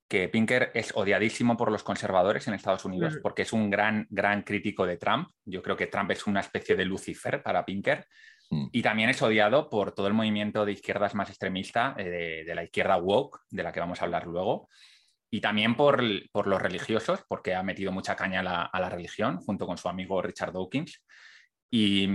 que 0.07 0.29
Pinker 0.29 0.71
es 0.75 0.91
odiadísimo 0.93 1.57
por 1.57 1.71
los 1.71 1.83
conservadores 1.83 2.47
en 2.47 2.53
Estados 2.53 2.83
Unidos 2.83 3.17
porque 3.23 3.43
es 3.43 3.53
un 3.53 3.69
gran, 3.69 4.07
gran 4.09 4.43
crítico 4.43 4.85
de 4.85 4.97
Trump. 4.97 5.29
Yo 5.45 5.63
creo 5.63 5.77
que 5.77 5.87
Trump 5.87 6.11
es 6.11 6.27
una 6.27 6.41
especie 6.41 6.75
de 6.75 6.83
Lucifer 6.83 7.41
para 7.41 7.65
Pinker 7.65 8.05
Mm. 8.51 8.67
Y 8.73 8.81
también 8.81 9.09
es 9.09 9.21
odiado 9.21 9.69
por 9.69 9.93
todo 9.93 10.07
el 10.07 10.13
movimiento 10.13 10.65
de 10.65 10.73
izquierdas 10.73 11.15
más 11.15 11.29
extremista, 11.29 11.95
eh, 11.97 12.43
de, 12.45 12.55
la 12.55 12.63
izquierda 12.63 12.97
woke, 12.97 13.39
de 13.49 13.63
la 13.63 13.71
que 13.71 13.79
vamos 13.79 14.01
a 14.01 14.05
hablar 14.05 14.27
luego. 14.27 14.69
Y 15.33 15.39
también 15.39 15.75
por, 15.75 16.03
los 16.03 16.61
religiosos, 16.61 17.23
porque 17.27 17.55
ha 17.55 17.63
metido 17.63 17.91
mucha 17.91 18.15
caña 18.15 18.41
a 18.41 18.79
la, 18.79 18.89
religión, 18.89 19.37
junto 19.37 19.65
con 19.65 19.77
su 19.77 19.87
amigo 19.87 20.21
Richard 20.21 20.51
Dawkins. 20.51 21.01
Y, 21.69 22.07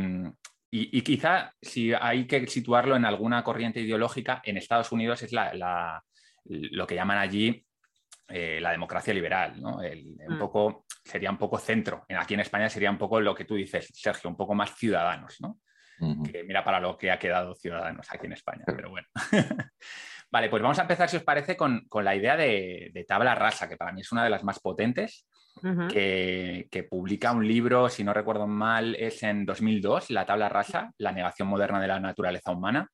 quizá, 1.03 1.55
si 1.61 1.95
hay 1.95 2.27
que 2.27 2.47
situarlo 2.47 2.95
en 2.95 3.07
alguna 3.07 3.43
corriente 3.43 3.81
ideológica, 3.81 4.43
en 4.45 4.59
Estados 4.59 4.93
Unidos 4.93 5.23
es 5.23 5.33
lo 5.33 6.87
que 6.87 6.95
llaman 6.95 7.19
allí 7.19 7.67
eh, 8.29 8.59
la 8.61 8.73
democracia 8.73 9.15
liberal, 9.15 9.63
¿no? 9.63 9.79
un 9.79 10.37
mm. 10.37 10.39
poco, 10.39 10.85
sería 11.05 11.31
un 11.31 11.39
poco 11.39 11.59
centro. 11.59 12.05
Aquí 12.19 12.35
en 12.35 12.41
España 12.41 12.69
sería 12.69 12.91
un 12.91 12.99
poco 12.99 13.21
lo 13.21 13.35
que 13.35 13.45
tú 13.45 13.55
dices, 13.55 13.89
Sergio, 13.95 14.29
un 14.29 14.37
poco 14.37 14.55
más 14.55 14.75
ciudadanos, 14.77 15.41
¿no? 15.41 15.59
que 16.31 16.45
mira 16.45 16.63
para 16.63 16.81
lo 16.81 16.97
que 16.99 17.11
ha 17.11 17.19
quedado 17.19 17.55
Ciudadanos 17.55 18.07
aquí 18.11 18.27
en 18.27 18.33
España, 18.33 18.65
pero 18.67 18.91
bueno. 18.91 19.07
vale, 20.37 20.51
pues 20.51 20.63
vamos 20.63 20.79
a 20.79 20.83
empezar, 20.83 21.09
si 21.09 21.17
os 21.17 21.23
parece, 21.23 21.57
con, 21.57 21.87
la 22.03 22.15
idea 22.15 22.37
de, 22.37 23.07
tabla 23.09 23.35
rasa, 23.35 23.67
que 23.67 23.79
para 23.79 23.91
mí 23.91 24.03
es 24.03 24.13
una 24.13 24.23
de 24.23 24.29
las 24.29 24.45
más 24.45 24.61
potentes, 24.61 25.27
que, 25.89 26.87
publica 26.91 27.33
un 27.33 27.49
libro, 27.49 27.89
si 27.89 28.05
no 28.05 28.13
recuerdo 28.13 28.47
mal, 28.47 28.95
es 28.97 29.23
en 29.23 29.47
2002, 29.47 30.11
La 30.11 30.27
tabla 30.27 30.51
rasa, 30.51 30.93
la 30.99 31.13
negación 31.13 31.49
moderna 31.49 31.81
de 31.81 31.89
la 31.89 32.01
naturaleza 32.01 32.53
humana. 32.53 32.91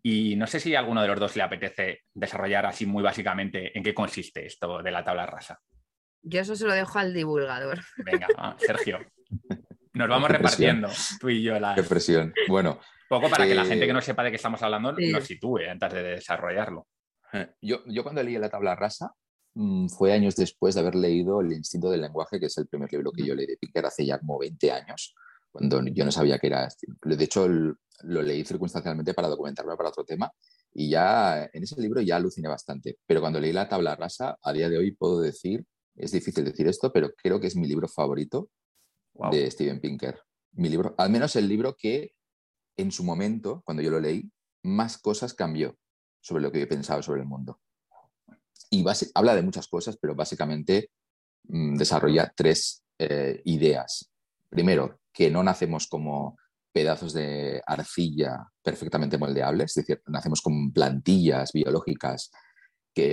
Y 0.00 0.36
no 0.36 0.46
sé 0.46 0.60
si 0.60 0.76
a 0.76 0.78
alguno 0.78 1.02
de 1.02 1.08
los 1.08 1.18
dos 1.18 1.34
le 1.34 1.42
apetece 1.42 2.02
desarrollar 2.14 2.66
así 2.66 2.86
muy 2.86 3.02
básicamente 3.02 3.76
en 3.76 3.82
qué 3.82 3.92
consiste 3.92 4.46
esto 4.46 4.80
de 4.80 4.92
la 4.92 5.02
tabla 5.02 5.26
rasa. 5.26 5.58
Yo 6.22 6.40
eso 6.40 6.54
se 6.54 6.66
lo 6.66 6.72
dejo 6.72 7.00
al 7.00 7.12
divulgador. 7.12 7.80
Venga, 7.96 8.28
Sergio. 8.58 9.00
Nos 9.92 10.08
vamos 10.08 10.30
repartiendo, 10.30 10.88
tú 11.18 11.30
y 11.30 11.42
yo. 11.42 11.58
La... 11.58 11.74
Qué 11.74 11.82
presión. 11.82 12.32
Bueno. 12.46 12.78
Poco 13.10 13.28
para 13.28 13.44
que 13.44 13.56
la 13.56 13.64
gente 13.64 13.88
que 13.88 13.92
no 13.92 14.00
sepa 14.00 14.22
de 14.22 14.30
qué 14.30 14.36
estamos 14.36 14.62
hablando 14.62 14.92
nos 14.92 15.24
sitúe 15.24 15.68
antes 15.68 15.92
de 15.92 16.02
desarrollarlo. 16.02 16.86
Eh, 17.32 17.54
yo, 17.60 17.80
yo 17.86 18.04
cuando 18.04 18.22
leí 18.22 18.38
la 18.38 18.48
tabla 18.48 18.76
rasa 18.76 19.12
mm, 19.54 19.88
fue 19.88 20.12
años 20.12 20.36
después 20.36 20.76
de 20.76 20.80
haber 20.80 20.94
leído 20.94 21.40
El 21.40 21.52
instinto 21.52 21.90
del 21.90 22.02
lenguaje, 22.02 22.38
que 22.38 22.46
es 22.46 22.56
el 22.58 22.68
primer 22.68 22.90
libro 22.92 23.10
que 23.10 23.26
yo 23.26 23.34
leí 23.34 23.48
de 23.48 23.56
Pinker 23.56 23.84
hace 23.84 24.06
ya 24.06 24.20
como 24.20 24.38
20 24.38 24.70
años, 24.70 25.12
cuando 25.50 25.84
yo 25.86 26.04
no 26.04 26.12
sabía 26.12 26.38
que 26.38 26.46
era... 26.46 26.68
De 27.02 27.24
hecho, 27.24 27.48
lo 27.48 28.22
leí 28.22 28.44
circunstancialmente 28.44 29.12
para 29.12 29.26
documentarme 29.26 29.76
para 29.76 29.88
otro 29.88 30.04
tema 30.04 30.32
Y 30.72 30.90
ya 30.90 31.50
en 31.52 31.64
ese 31.64 31.80
libro 31.80 32.00
ya 32.02 32.14
aluciné 32.14 32.46
bastante. 32.46 32.98
Pero 33.06 33.20
cuando 33.20 33.40
leí 33.40 33.52
la 33.52 33.68
tabla 33.68 33.96
rasa, 33.96 34.38
a 34.40 34.52
día 34.52 34.68
de 34.68 34.78
hoy 34.78 34.92
puedo 34.92 35.20
decir, 35.20 35.64
es 35.96 36.12
difícil 36.12 36.44
decir 36.44 36.68
esto, 36.68 36.92
pero 36.92 37.10
creo 37.20 37.40
que 37.40 37.48
es 37.48 37.56
mi 37.56 37.66
libro 37.66 37.88
favorito 37.88 38.50
de 39.32 39.50
Steven 39.50 39.80
Pinker. 39.80 40.20
Mi 40.52 40.68
libro, 40.68 40.94
al 40.96 41.10
menos 41.10 41.34
el 41.34 41.48
libro 41.48 41.74
que 41.76 42.12
en 42.80 42.92
su 42.92 43.04
momento, 43.04 43.62
cuando 43.64 43.82
yo 43.82 43.90
lo 43.90 44.00
leí, 44.00 44.30
más 44.62 44.98
cosas 44.98 45.34
cambió 45.34 45.76
sobre 46.20 46.42
lo 46.42 46.52
que 46.52 46.62
he 46.62 46.66
pensado 46.66 47.02
sobre 47.02 47.22
el 47.22 47.26
mundo. 47.26 47.60
Y 48.70 48.84
habla 49.14 49.34
de 49.34 49.42
muchas 49.42 49.66
cosas, 49.68 49.96
pero 50.00 50.14
básicamente 50.14 50.90
mm, 51.44 51.76
desarrolla 51.76 52.32
tres 52.34 52.84
eh, 52.98 53.40
ideas. 53.44 54.10
Primero, 54.48 55.00
que 55.12 55.30
no 55.30 55.42
nacemos 55.42 55.86
como 55.86 56.36
pedazos 56.72 57.12
de 57.12 57.60
arcilla 57.66 58.46
perfectamente 58.62 59.18
moldeables, 59.18 59.76
es 59.76 59.86
decir, 59.86 60.02
nacemos 60.06 60.40
con 60.40 60.72
plantillas 60.72 61.52
biológicas 61.52 62.30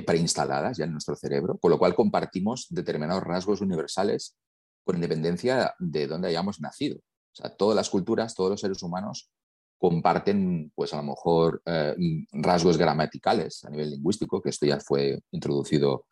preinstaladas 0.06 0.78
ya 0.78 0.86
en 0.86 0.92
nuestro 0.92 1.16
cerebro, 1.16 1.58
con 1.58 1.72
lo 1.72 1.80
cual 1.80 1.96
compartimos 1.96 2.68
determinados 2.70 3.24
rasgos 3.24 3.62
universales 3.62 4.36
con 4.84 4.96
independencia 4.96 5.74
de 5.80 6.08
dónde 6.08 6.30
hayamos 6.30 6.60
nacido. 6.60 6.98
O 6.98 7.36
sea, 7.36 7.56
todas 7.56 7.76
las 7.76 7.90
culturas, 7.90 8.36
todos 8.36 8.52
los 8.52 8.62
seres 8.62 8.82
humanos 8.82 9.30
comparten, 9.78 10.72
pues 10.76 10.94
a 10.94 10.98
lo 10.98 11.04
mejor, 11.04 11.62
eh, 11.66 11.96
rasgos 12.32 12.78
gramaticales 12.78 13.64
a 13.66 13.70
nivel 13.70 13.92
lingüístico, 13.92 14.42
que 14.42 14.50
esto 14.50 14.66
ya 14.66 14.80
fue 14.80 15.20
introducido, 15.32 16.06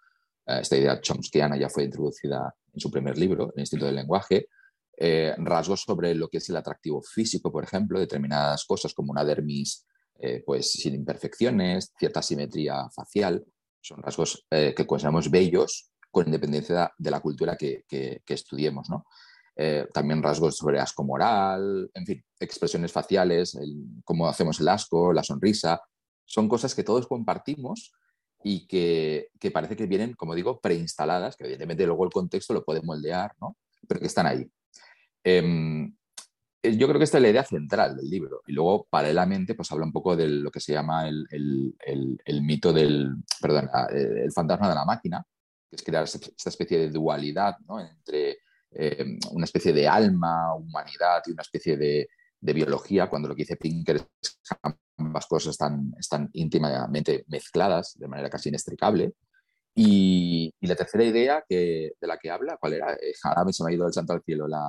eh, 0.46 0.60
esta 0.62 0.78
idea 0.78 1.02
chomskyiana 1.02 1.58
ya 1.58 1.70
fue 1.70 1.84
introducida 1.84 2.54
en 2.74 2.80
su 2.80 2.92
primer 2.92 3.18
libro, 3.18 3.52
El 3.56 3.62
Instinto 3.62 3.86
del 3.86 3.96
Lenguaje, 3.96 4.50
eh, 4.98 5.34
rasgos 5.38 5.82
sobre 5.82 6.14
lo 6.16 6.30
que 6.30 6.38
es 6.38 6.50
el 6.50 6.58
atractivo 6.58 7.02
físico, 7.02 7.52
por 7.52 7.64
ejemplo, 7.64 8.00
determinadas 8.00 8.66
cosas 8.66 8.94
como 8.94 9.12
una 9.12 9.26
dermis 9.26 9.86
pues 10.46 10.72
sin 10.72 10.96
imperfecciones, 10.96 11.92
cierta 12.00 12.22
simetría 12.22 12.90
facial, 12.90 13.46
son 13.82 14.02
rasgos 14.02 14.48
que 14.50 14.88
consideramos 14.88 15.30
bellos 15.30 15.92
con 16.10 16.28
independencia 16.28 16.90
de 16.98 17.12
la 17.12 17.20
cultura 17.20 17.58
que, 17.58 17.84
que, 17.86 18.22
que 18.26 18.34
estudiemos. 18.34 18.90
¿no? 18.90 19.06
Eh, 19.58 19.88
también 19.94 20.22
rasgos 20.22 20.58
sobre 20.58 20.80
asco 20.80 21.04
moral, 21.04 21.90
en 21.94 22.06
fin, 22.06 22.26
expresiones 22.40 22.92
faciales, 22.92 23.58
cómo 24.04 24.28
hacemos 24.28 24.60
el 24.60 24.68
asco, 24.68 25.14
la 25.14 25.24
sonrisa, 25.24 25.82
son 26.26 26.50
cosas 26.50 26.76
que 26.76 26.84
todos 26.84 27.08
compartimos 27.08 27.94
y 28.44 28.68
que, 28.68 29.30
parece 29.54 29.76
que 29.76 29.86
vienen, 29.86 30.14
como 30.14 30.36
digo, 30.36 30.60
preinstaladas, 30.60 31.38
que 31.38 31.46
evidentemente 31.46 31.86
luego 31.86 32.04
el 32.04 32.12
contexto 32.12 32.54
lo 32.54 32.66
puede 32.66 32.82
moldear, 32.82 33.32
¿no? 33.40 33.56
pero 33.88 34.02
que 34.02 34.08
están 34.08 34.28
ahí. 34.28 34.46
Em, 35.24 35.96
eh, 36.62 36.78
yo 36.78 36.88
creo 36.88 37.00
que 37.00 37.06
esta 37.06 37.18
es 37.18 37.22
la 37.22 37.30
idea 37.30 37.44
central 37.44 37.96
del 37.96 38.10
libro. 38.10 38.42
Y 38.48 38.52
luego, 38.52 38.88
paralelamente, 38.90 39.56
pues 39.56 39.72
habla 39.72 39.86
un 39.86 39.92
poco 39.92 40.16
de 40.16 40.28
lo 40.28 40.52
que 40.52 40.60
se 40.60 40.74
llama 40.74 41.08
el, 41.08 41.26
mito 42.42 42.74
del, 42.74 43.16
perdón, 43.40 43.70
el 43.92 44.32
fantasma 44.32 44.70
de 44.70 44.76
la 44.76 44.86
máquina, 44.86 45.26
que 45.70 45.76
es 45.78 45.84
crear 45.84 46.04
esta 46.04 46.50
especie 46.50 46.78
de 46.78 46.90
dualidad 46.90 47.56
¿no? 47.68 47.80
entre 47.80 48.40
eh, 48.78 49.18
una 49.32 49.46
especie 49.46 49.72
de 49.72 49.88
alma, 49.88 50.54
humanidad 50.54 51.24
y 51.26 51.32
una 51.32 51.42
especie 51.42 51.78
de, 51.78 52.08
biología, 52.42 53.08
cuando 53.08 53.28
lo 53.28 53.36
que 53.36 53.42
dice 53.42 53.56
Pinker 53.56 53.96
es 53.96 54.40
que 54.48 54.70
ambas 54.98 55.26
cosas 55.26 55.52
están, 55.52 55.96
están 55.98 56.30
íntimamente 56.34 57.26
mezcladas 57.28 57.98
de 57.98 58.08
manera 58.08 58.30
casi 58.30 58.50
inextricable. 58.50 59.14
Y, 59.74 60.54
la 60.62 60.76
tercera 60.76 61.04
idea 61.04 61.44
que, 61.48 61.94
de 62.00 62.08
la 62.08 62.18
que 62.18 62.30
habla, 62.30 62.58
¿cuál 62.58 62.74
era? 62.74 62.94
Eh, 62.94 63.14
ahora 63.24 63.52
se 63.52 63.64
me 63.64 63.72
ha 63.72 63.74
ido 63.74 63.88
el 63.88 63.94
santo 63.94 64.14
al 64.14 64.22
cielo, 64.22 64.48
la 64.48 64.64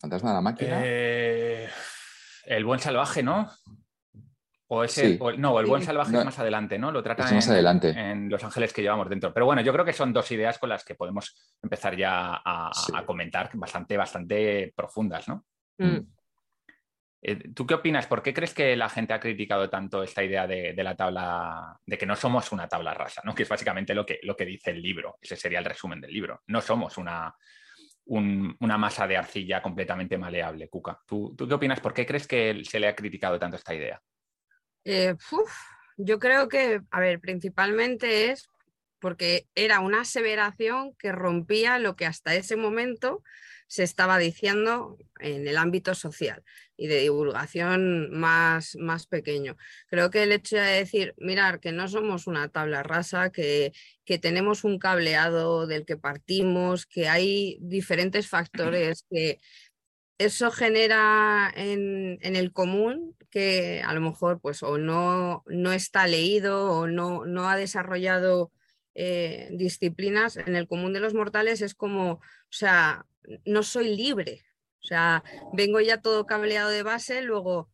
fantasma 0.00 0.30
de 0.30 0.34
la 0.34 0.40
máquina. 0.40 0.80
Eh, 0.82 1.68
el 2.46 2.64
buen 2.64 2.80
salvaje, 2.80 3.22
¿no? 3.22 3.50
O 4.68 4.82
ese, 4.82 5.18
no, 5.38 5.60
el 5.60 5.66
buen 5.66 5.82
salvaje 5.82 6.16
es 6.16 6.24
más 6.24 6.38
adelante, 6.40 6.76
¿no? 6.76 6.90
Lo 6.90 7.02
trata 7.02 7.22
más 7.22 7.46
en, 7.46 7.52
adelante. 7.52 7.90
en 7.90 8.28
Los 8.28 8.42
Ángeles 8.42 8.72
que 8.72 8.82
llevamos 8.82 9.08
dentro. 9.08 9.32
Pero 9.32 9.46
bueno, 9.46 9.62
yo 9.62 9.72
creo 9.72 9.84
que 9.84 9.92
son 9.92 10.12
dos 10.12 10.30
ideas 10.32 10.58
con 10.58 10.68
las 10.68 10.84
que 10.84 10.96
podemos 10.96 11.54
empezar 11.62 11.96
ya 11.96 12.42
a, 12.44 12.72
comentar, 13.06 13.50
bastante, 13.54 13.96
bastante 13.96 14.72
profundas, 14.74 15.28
¿no? 15.28 15.44
Mm. 15.78 15.86
Mm. 15.86 16.06
Eh, 17.22 17.52
¿Tú 17.54 17.66
qué 17.66 17.74
opinas? 17.74 18.06
¿Por 18.06 18.22
qué 18.22 18.34
crees 18.34 18.54
que 18.54 18.76
la 18.76 18.88
gente 18.88 19.12
ha 19.12 19.20
criticado 19.20 19.70
tanto 19.70 20.02
esta 20.02 20.22
idea 20.22 20.46
de, 20.46 20.74
la 20.76 20.96
tabla, 20.96 21.78
de 21.84 21.96
que 21.96 22.06
no 22.06 22.16
somos 22.16 22.50
una 22.52 22.68
tabla 22.68 22.92
rasa, 22.92 23.22
¿no? 23.24 23.34
que 23.34 23.44
es 23.44 23.48
básicamente 23.48 23.94
lo 23.94 24.04
que, 24.04 24.20
lo 24.22 24.36
que 24.36 24.44
dice 24.44 24.70
el 24.70 24.82
libro? 24.82 25.18
Ese 25.20 25.36
sería 25.36 25.60
el 25.60 25.64
resumen 25.64 26.00
del 26.00 26.12
libro. 26.12 26.42
No 26.48 26.60
somos 26.60 26.98
una, 26.98 27.34
una 28.06 28.78
masa 28.78 29.06
de 29.06 29.16
arcilla 29.16 29.62
completamente 29.62 30.18
maleable, 30.18 30.68
Cuca. 30.68 31.00
¿Tú, 31.06 31.34
¿Tú, 31.36 31.48
qué 31.48 31.54
opinas? 31.54 31.80
¿Por 31.80 31.94
qué 31.94 32.06
crees 32.06 32.26
que 32.26 32.62
se 32.64 32.78
le 32.78 32.88
ha 32.88 32.94
criticado 32.94 33.38
tanto 33.38 33.56
esta 33.56 33.74
idea? 33.74 34.00
Eh, 34.88 35.16
yo 35.96 36.18
creo 36.20 36.48
que, 36.48 36.80
a 36.90 37.00
ver, 37.00 37.18
principalmente 37.18 38.30
es 38.30 38.48
porque 39.00 39.46
era 39.54 39.80
una 39.80 40.02
aseveración 40.02 40.94
que 40.94 41.12
rompía 41.12 41.78
lo 41.78 41.96
que 41.96 42.06
hasta 42.06 42.34
ese 42.34 42.56
momento 42.56 43.22
se 43.68 43.82
estaba 43.82 44.16
diciendo 44.18 44.96
en 45.18 45.48
el 45.48 45.56
ámbito 45.58 45.94
social 45.94 46.44
y 46.76 46.86
de 46.86 47.00
divulgación 47.00 48.10
más, 48.10 48.76
más 48.76 49.06
pequeño. 49.06 49.56
Creo 49.88 50.10
que 50.10 50.22
el 50.22 50.32
hecho 50.32 50.56
de 50.56 50.62
decir, 50.62 51.14
mirar, 51.18 51.58
que 51.58 51.72
no 51.72 51.88
somos 51.88 52.26
una 52.26 52.48
tabla 52.48 52.82
rasa, 52.84 53.30
que, 53.30 53.72
que 54.04 54.18
tenemos 54.18 54.62
un 54.62 54.78
cableado 54.78 55.66
del 55.66 55.84
que 55.84 55.96
partimos, 55.96 56.86
que 56.86 57.08
hay 57.08 57.58
diferentes 57.60 58.28
factores 58.28 59.04
que 59.10 59.40
eso 60.18 60.50
genera 60.50 61.52
en, 61.54 62.18
el 62.22 62.52
común 62.52 63.16
que 63.30 63.82
a 63.84 63.92
lo 63.92 64.00
mejor 64.00 64.40
pues 64.40 64.62
o 64.62 64.78
no, 64.78 65.42
no 65.46 65.72
está 65.72 66.06
leído 66.06 66.70
o 66.70 66.86
no, 66.86 67.26
no 67.26 67.48
ha 67.48 67.56
desarrollado 67.56 68.50
eh, 68.94 69.48
disciplinas 69.52 70.36
en 70.36 70.56
el 70.56 70.66
común 70.66 70.92
de 70.92 71.00
los 71.00 71.12
mortales 71.12 71.60
es 71.60 71.74
como, 71.74 72.12
o 72.12 72.20
sea, 72.48 73.04
no 73.44 73.62
soy 73.62 73.94
libre, 73.94 74.44
o 74.82 74.86
sea, 74.86 75.22
vengo 75.52 75.80
ya 75.80 76.00
todo 76.00 76.26
cableado 76.26 76.70
de 76.70 76.82
base, 76.82 77.20
luego 77.20 77.70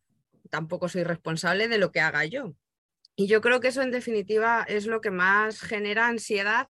tampoco 0.49 0.89
soy 0.89 1.03
responsable 1.03 1.67
de 1.67 1.77
lo 1.77 1.91
que 1.91 2.01
haga 2.01 2.25
yo. 2.25 2.53
Y 3.15 3.27
yo 3.27 3.41
creo 3.41 3.59
que 3.59 3.69
eso 3.69 3.81
en 3.81 3.91
definitiva 3.91 4.65
es 4.67 4.87
lo 4.87 4.99
que 4.99 5.11
más 5.11 5.61
genera 5.61 6.07
ansiedad 6.07 6.67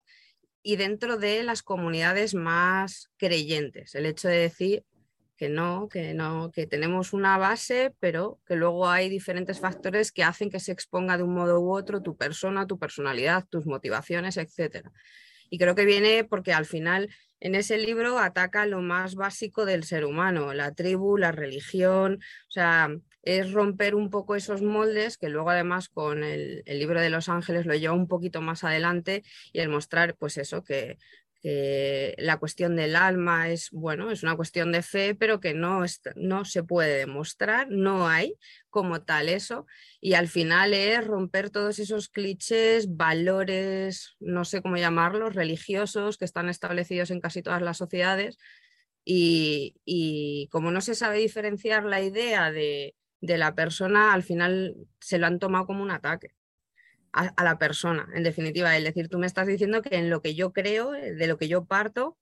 y 0.62 0.76
dentro 0.76 1.16
de 1.16 1.42
las 1.42 1.62
comunidades 1.62 2.34
más 2.34 3.10
creyentes, 3.16 3.94
el 3.94 4.06
hecho 4.06 4.28
de 4.28 4.36
decir, 4.36 4.84
que 5.36 5.48
no, 5.48 5.88
que 5.88 6.14
no, 6.14 6.50
que 6.52 6.66
tenemos 6.66 7.12
una 7.12 7.38
base, 7.38 7.92
pero 8.00 8.40
que 8.46 8.56
luego 8.56 8.88
hay 8.88 9.08
diferentes 9.08 9.60
factores 9.60 10.12
que 10.12 10.22
hacen 10.22 10.50
que 10.50 10.60
se 10.60 10.72
exponga 10.72 11.16
de 11.16 11.22
un 11.22 11.34
modo 11.34 11.60
u 11.60 11.74
otro 11.74 12.02
tu 12.02 12.16
persona, 12.16 12.66
tu 12.66 12.78
personalidad, 12.78 13.46
tus 13.48 13.66
motivaciones, 13.66 14.36
etc. 14.36 14.88
Y 15.50 15.58
creo 15.58 15.74
que 15.74 15.84
viene 15.84 16.24
porque 16.24 16.52
al 16.52 16.66
final 16.66 17.10
en 17.40 17.54
ese 17.54 17.78
libro 17.78 18.18
ataca 18.18 18.64
lo 18.66 18.80
más 18.80 19.16
básico 19.16 19.66
del 19.66 19.84
ser 19.84 20.04
humano, 20.04 20.54
la 20.54 20.72
tribu, 20.72 21.18
la 21.18 21.32
religión, 21.32 22.20
o 22.48 22.50
sea, 22.50 22.90
es 23.22 23.52
romper 23.52 23.94
un 23.94 24.10
poco 24.10 24.34
esos 24.36 24.62
moldes 24.62 25.18
que 25.18 25.28
luego 25.28 25.50
además 25.50 25.88
con 25.88 26.24
el, 26.24 26.62
el 26.66 26.78
libro 26.78 27.00
de 27.00 27.10
los 27.10 27.28
ángeles 27.28 27.66
lo 27.66 27.74
lleva 27.74 27.94
un 27.94 28.08
poquito 28.08 28.40
más 28.40 28.64
adelante 28.64 29.24
y 29.52 29.60
el 29.60 29.68
mostrar 29.68 30.14
pues 30.16 30.38
eso, 30.38 30.62
que 30.62 30.98
la 31.44 32.38
cuestión 32.38 32.74
del 32.74 32.96
alma 32.96 33.50
es, 33.50 33.70
bueno, 33.70 34.10
es 34.10 34.22
una 34.22 34.34
cuestión 34.34 34.72
de 34.72 34.80
fe, 34.80 35.14
pero 35.14 35.40
que 35.40 35.52
no, 35.52 35.82
no 36.16 36.44
se 36.46 36.62
puede 36.62 36.96
demostrar, 36.96 37.68
no 37.70 38.08
hay 38.08 38.36
como 38.70 39.02
tal 39.02 39.28
eso, 39.28 39.66
y 40.00 40.14
al 40.14 40.28
final 40.28 40.72
es 40.72 41.06
romper 41.06 41.50
todos 41.50 41.78
esos 41.78 42.08
clichés, 42.08 42.96
valores, 42.96 44.16
no 44.20 44.46
sé 44.46 44.62
cómo 44.62 44.78
llamarlos, 44.78 45.34
religiosos 45.34 46.16
que 46.16 46.24
están 46.24 46.48
establecidos 46.48 47.10
en 47.10 47.20
casi 47.20 47.42
todas 47.42 47.60
las 47.60 47.76
sociedades, 47.76 48.38
y, 49.04 49.76
y 49.84 50.48
como 50.50 50.70
no 50.70 50.80
se 50.80 50.94
sabe 50.94 51.18
diferenciar 51.18 51.84
la 51.84 52.00
idea 52.00 52.50
de, 52.52 52.94
de 53.20 53.36
la 53.36 53.54
persona, 53.54 54.14
al 54.14 54.22
final 54.22 54.76
se 54.98 55.18
lo 55.18 55.26
han 55.26 55.38
tomado 55.38 55.66
como 55.66 55.82
un 55.82 55.90
ataque 55.90 56.34
a, 57.14 57.44
la 57.44 57.58
persona, 57.58 58.08
en 58.14 58.22
definitiva. 58.22 58.76
Es 58.76 58.84
decir, 58.84 59.08
tú 59.08 59.18
me 59.18 59.26
estás 59.26 59.46
diciendo 59.46 59.82
que 59.82 59.96
en 59.96 60.10
lo 60.10 60.20
que 60.20 60.34
yo 60.34 60.52
creo, 60.52 60.94
eh, 60.94 61.14
de 61.14 61.26
lo 61.26 61.38
que 61.38 61.48
yo 61.48 61.64
parto, 61.64 62.18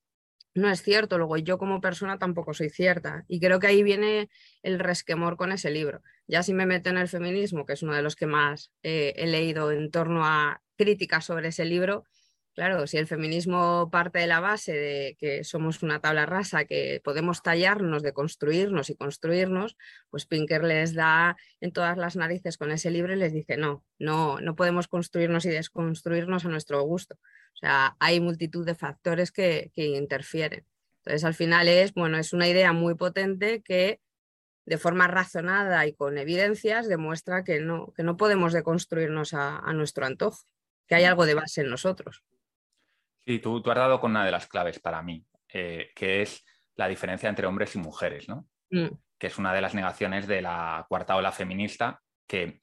no 0.54 0.70
es 0.70 0.82
cierto. 0.82 1.18
Luego 1.18 1.38
yo 1.38 1.58
como 1.58 1.80
persona 1.80 2.18
tampoco 2.18 2.52
soy 2.52 2.68
cierta. 2.68 3.24
Y 3.26 3.40
creo 3.40 3.58
que 3.58 3.68
ahí 3.68 3.82
viene 3.82 4.28
el 4.62 4.78
resquemor 4.78 5.36
con 5.36 5.50
ese 5.52 5.70
libro. 5.70 6.02
Ya 6.26 6.42
si 6.42 6.52
me 6.52 6.66
meto 6.66 6.90
en 6.90 6.98
el 6.98 7.08
feminismo, 7.08 7.64
que 7.64 7.72
es 7.72 7.82
uno 7.82 7.94
de 7.94 8.02
los 8.02 8.16
que 8.16 8.26
más 8.26 8.70
eh, 8.82 9.14
he 9.16 9.26
leído 9.26 9.72
en 9.72 9.90
torno 9.90 10.26
a 10.26 10.62
críticas 10.76 11.24
sobre 11.24 11.48
ese 11.48 11.64
libro, 11.64 12.04
Claro, 12.54 12.86
si 12.86 12.98
el 12.98 13.06
feminismo 13.06 13.88
parte 13.90 14.18
de 14.18 14.26
la 14.26 14.40
base 14.40 14.72
de 14.72 15.16
que 15.18 15.42
somos 15.42 15.82
una 15.82 16.00
tabla 16.00 16.26
rasa, 16.26 16.66
que 16.66 17.00
podemos 17.02 17.42
tallarnos, 17.42 18.02
de 18.02 18.12
construirnos 18.12 18.90
y 18.90 18.94
construirnos, 18.94 19.76
pues 20.10 20.26
Pinker 20.26 20.62
les 20.62 20.94
da 20.94 21.36
en 21.60 21.72
todas 21.72 21.96
las 21.96 22.14
narices 22.14 22.58
con 22.58 22.70
ese 22.70 22.90
libro 22.90 23.14
y 23.14 23.16
les 23.16 23.32
dice, 23.32 23.56
no, 23.56 23.84
no, 23.98 24.38
no 24.40 24.54
podemos 24.54 24.86
construirnos 24.86 25.46
y 25.46 25.48
desconstruirnos 25.48 26.44
a 26.44 26.48
nuestro 26.48 26.82
gusto. 26.82 27.14
O 27.54 27.56
sea, 27.56 27.96
hay 27.98 28.20
multitud 28.20 28.66
de 28.66 28.74
factores 28.74 29.32
que, 29.32 29.70
que 29.74 29.86
interfieren. 29.86 30.66
Entonces, 30.98 31.24
al 31.24 31.34
final 31.34 31.68
es, 31.68 31.94
bueno, 31.94 32.18
es 32.18 32.34
una 32.34 32.48
idea 32.48 32.74
muy 32.74 32.94
potente 32.94 33.62
que 33.62 34.00
de 34.64 34.78
forma 34.78 35.08
razonada 35.08 35.86
y 35.86 35.94
con 35.94 36.18
evidencias, 36.18 36.88
demuestra 36.88 37.44
que 37.44 37.60
no, 37.60 37.92
que 37.96 38.02
no 38.02 38.16
podemos 38.16 38.52
deconstruirnos 38.52 39.34
a, 39.34 39.72
nuestro 39.72 40.06
antojo, 40.06 40.44
que 40.86 40.94
hay 40.94 41.04
mm. 41.04 41.08
algo 41.08 41.26
de 41.26 41.34
base 41.34 41.62
en 41.62 41.70
nosotros. 41.70 42.22
Sí, 43.24 43.38
tú, 43.38 43.62
tú 43.62 43.70
has 43.70 43.76
dado 43.76 44.00
con 44.00 44.10
una 44.10 44.24
de 44.24 44.30
las 44.32 44.46
claves 44.46 44.78
para 44.80 45.02
mí, 45.02 45.24
eh, 45.52 45.90
que 45.94 46.22
es 46.22 46.44
la 46.76 46.88
diferencia 46.88 47.28
entre 47.28 47.46
hombres 47.46 47.74
y 47.76 47.78
mujeres, 47.78 48.28
¿no? 48.28 48.46
Mm. 48.70 48.88
Que 49.18 49.26
es 49.28 49.38
una 49.38 49.52
de 49.54 49.60
las 49.60 49.74
negaciones 49.74 50.26
de 50.26 50.42
la 50.42 50.84
cuarta 50.88 51.16
ola 51.16 51.30
feminista, 51.30 52.00
que 52.26 52.60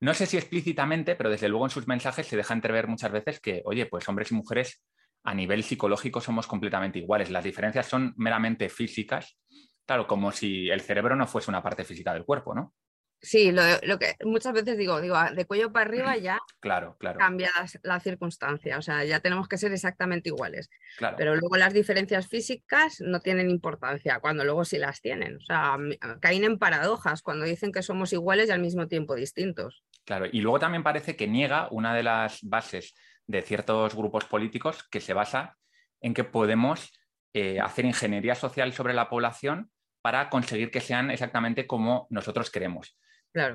no 0.00 0.14
sé 0.14 0.26
si 0.26 0.36
explícitamente, 0.38 1.14
pero 1.14 1.30
desde 1.30 1.48
luego 1.48 1.66
en 1.66 1.70
sus 1.70 1.86
mensajes 1.86 2.26
se 2.26 2.36
deja 2.36 2.54
entrever 2.54 2.88
muchas 2.88 3.12
veces 3.12 3.38
que, 3.38 3.62
oye, 3.66 3.86
pues 3.86 4.08
hombres 4.08 4.32
y 4.32 4.34
mujeres 4.34 4.82
a 5.24 5.34
nivel 5.34 5.62
psicológico 5.62 6.20
somos 6.20 6.46
completamente 6.46 6.98
iguales. 6.98 7.30
Las 7.30 7.44
diferencias 7.44 7.86
son 7.86 8.14
meramente 8.16 8.68
físicas, 8.70 9.38
claro, 9.84 10.06
como 10.06 10.32
si 10.32 10.70
el 10.70 10.80
cerebro 10.80 11.16
no 11.16 11.26
fuese 11.26 11.50
una 11.50 11.62
parte 11.62 11.84
física 11.84 12.14
del 12.14 12.24
cuerpo, 12.24 12.54
¿no? 12.54 12.74
Sí, 13.22 13.52
lo, 13.52 13.98
que 13.98 14.16
muchas 14.24 14.54
veces 14.54 14.78
digo, 14.78 14.98
digo, 15.00 15.14
ah, 15.14 15.30
de 15.30 15.44
cuello 15.44 15.70
para 15.72 15.86
arriba 15.86 16.16
ya 16.16 16.38
claro, 16.58 16.96
claro. 16.98 17.18
cambia 17.18 17.50
la, 17.82 18.00
circunstancia, 18.00 18.78
o 18.78 18.82
sea, 18.82 19.04
ya 19.04 19.20
tenemos 19.20 19.46
que 19.46 19.58
ser 19.58 19.72
exactamente 19.72 20.30
iguales. 20.30 20.70
Pero 21.16 21.36
luego 21.36 21.56
las 21.56 21.74
diferencias 21.74 22.28
físicas 22.28 23.00
no 23.00 23.20
tienen 23.20 23.50
importancia, 23.50 24.20
cuando 24.20 24.44
luego 24.44 24.64
sí 24.64 24.78
las 24.78 25.02
tienen. 25.02 25.36
O 25.36 25.40
sea, 25.40 25.76
caen 26.20 26.44
en 26.44 26.58
paradojas 26.58 27.22
cuando 27.22 27.44
dicen 27.44 27.72
que 27.72 27.82
somos 27.82 28.12
iguales 28.12 28.48
y 28.48 28.52
al 28.52 28.60
mismo 28.60 28.88
tiempo 28.88 29.14
distintos. 29.14 29.84
Claro, 30.04 30.26
y 30.30 30.40
luego 30.40 30.58
también 30.58 30.82
parece 30.82 31.14
que 31.16 31.28
niega 31.28 31.68
una 31.70 31.94
de 31.94 32.02
las 32.02 32.40
bases 32.42 32.94
de 33.26 33.42
ciertos 33.42 33.94
grupos 33.94 34.24
políticos 34.24 34.82
que 34.90 35.00
se 35.00 35.12
basa 35.12 35.58
en 36.00 36.14
que 36.14 36.24
podemos 36.24 36.90
eh, 37.34 37.60
hacer 37.60 37.84
ingeniería 37.84 38.34
social 38.34 38.72
sobre 38.72 38.94
la 38.94 39.08
población 39.08 39.70
para 40.02 40.30
conseguir 40.30 40.70
que 40.70 40.80
sean 40.80 41.10
exactamente 41.10 41.66
como 41.66 42.06
nosotros 42.10 42.50
queremos. 42.50 42.96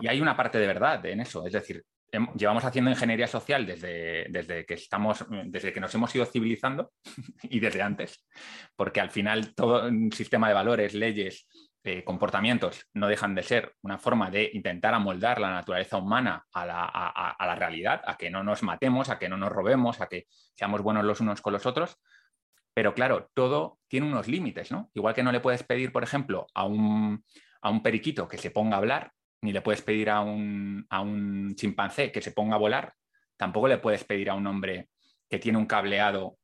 Y 0.02 0.08
hay 0.08 0.22
una 0.22 0.38
parte 0.38 0.58
de 0.58 0.68
verdad 0.68 1.06
en 1.06 1.20
eso, 1.20 1.46
es 1.46 1.54
decir, 1.54 1.84
llevamos 2.36 2.64
haciendo 2.64 2.92
ingeniería 2.92 3.28
social 3.28 3.66
desde, 3.66 4.28
desde, 4.30 4.66
que 4.66 4.76
estamos, 4.76 5.26
desde 5.46 5.74
que 5.74 5.82
nos 5.82 5.94
hemos 5.96 6.16
ido 6.16 6.26
civilizando 6.26 6.92
y 7.44 7.60
desde 7.60 7.82
antes, 7.82 8.26
porque 8.76 9.02
al 9.02 9.12
final 9.12 9.54
todo 9.54 9.88
un 9.88 10.12
sistema 10.12 10.48
de 10.48 10.54
valores, 10.54 10.94
leyes, 10.94 11.48
eh, 11.88 12.04
comportamientos 12.04 12.88
no 12.96 13.08
dejan 13.08 13.36
de 13.36 13.44
ser 13.44 13.76
una 13.84 14.00
forma 14.00 14.32
de 14.32 14.50
intentar 14.54 14.96
amoldar 14.96 15.40
la 15.40 15.52
naturaleza 15.52 15.98
humana 15.98 16.44
a 16.52 16.66
la, 16.66 17.56
realidad, 17.56 18.02
a 18.08 18.18
que 18.18 18.32
no 18.32 18.44
nos 18.44 18.64
matemos, 18.64 19.10
a 19.10 19.20
que 19.20 19.30
no 19.30 19.38
nos 19.38 19.52
robemos, 19.52 20.02
a 20.02 20.08
que 20.08 20.26
seamos 20.56 20.82
buenos 20.82 21.04
los 21.04 21.22
unos 21.22 21.42
con 21.42 21.54
los 21.54 21.68
otros. 21.68 21.98
Pero 22.74 22.96
claro, 22.96 23.30
todo 23.36 23.78
tiene 23.88 24.08
unos 24.08 24.28
límites, 24.28 24.72
¿no? 24.72 24.90
Igual 24.96 25.14
que 25.14 25.22
no 25.22 25.32
le 25.32 25.42
puedes 25.42 25.62
pedir, 25.62 25.92
por 25.92 26.02
ejemplo, 26.02 26.48
a 26.56 26.66
un, 26.66 27.24
periquito 27.84 28.28
que 28.28 28.40
se 28.40 28.50
ponga 28.50 28.78
a 28.78 28.80
hablar, 28.80 29.12
ni 29.42 29.52
le 29.52 29.62
puedes 29.62 29.82
pedir 29.82 30.10
a 30.10 30.22
un, 30.22 30.86
a 30.90 31.02
un 31.02 31.56
chimpancé 31.56 32.12
que 32.12 32.22
se 32.22 32.32
ponga 32.32 32.56
a 32.56 32.60
volar, 32.60 32.94
tampoco 33.38 33.68
le 33.68 33.78
puedes 33.78 34.04
pedir 34.04 34.30
a 34.30 34.36
un 34.36 34.48
hombre 34.48 34.90
que 35.30 35.40
tiene 35.40 35.58
un 35.58 35.66
cableado 35.66 36.38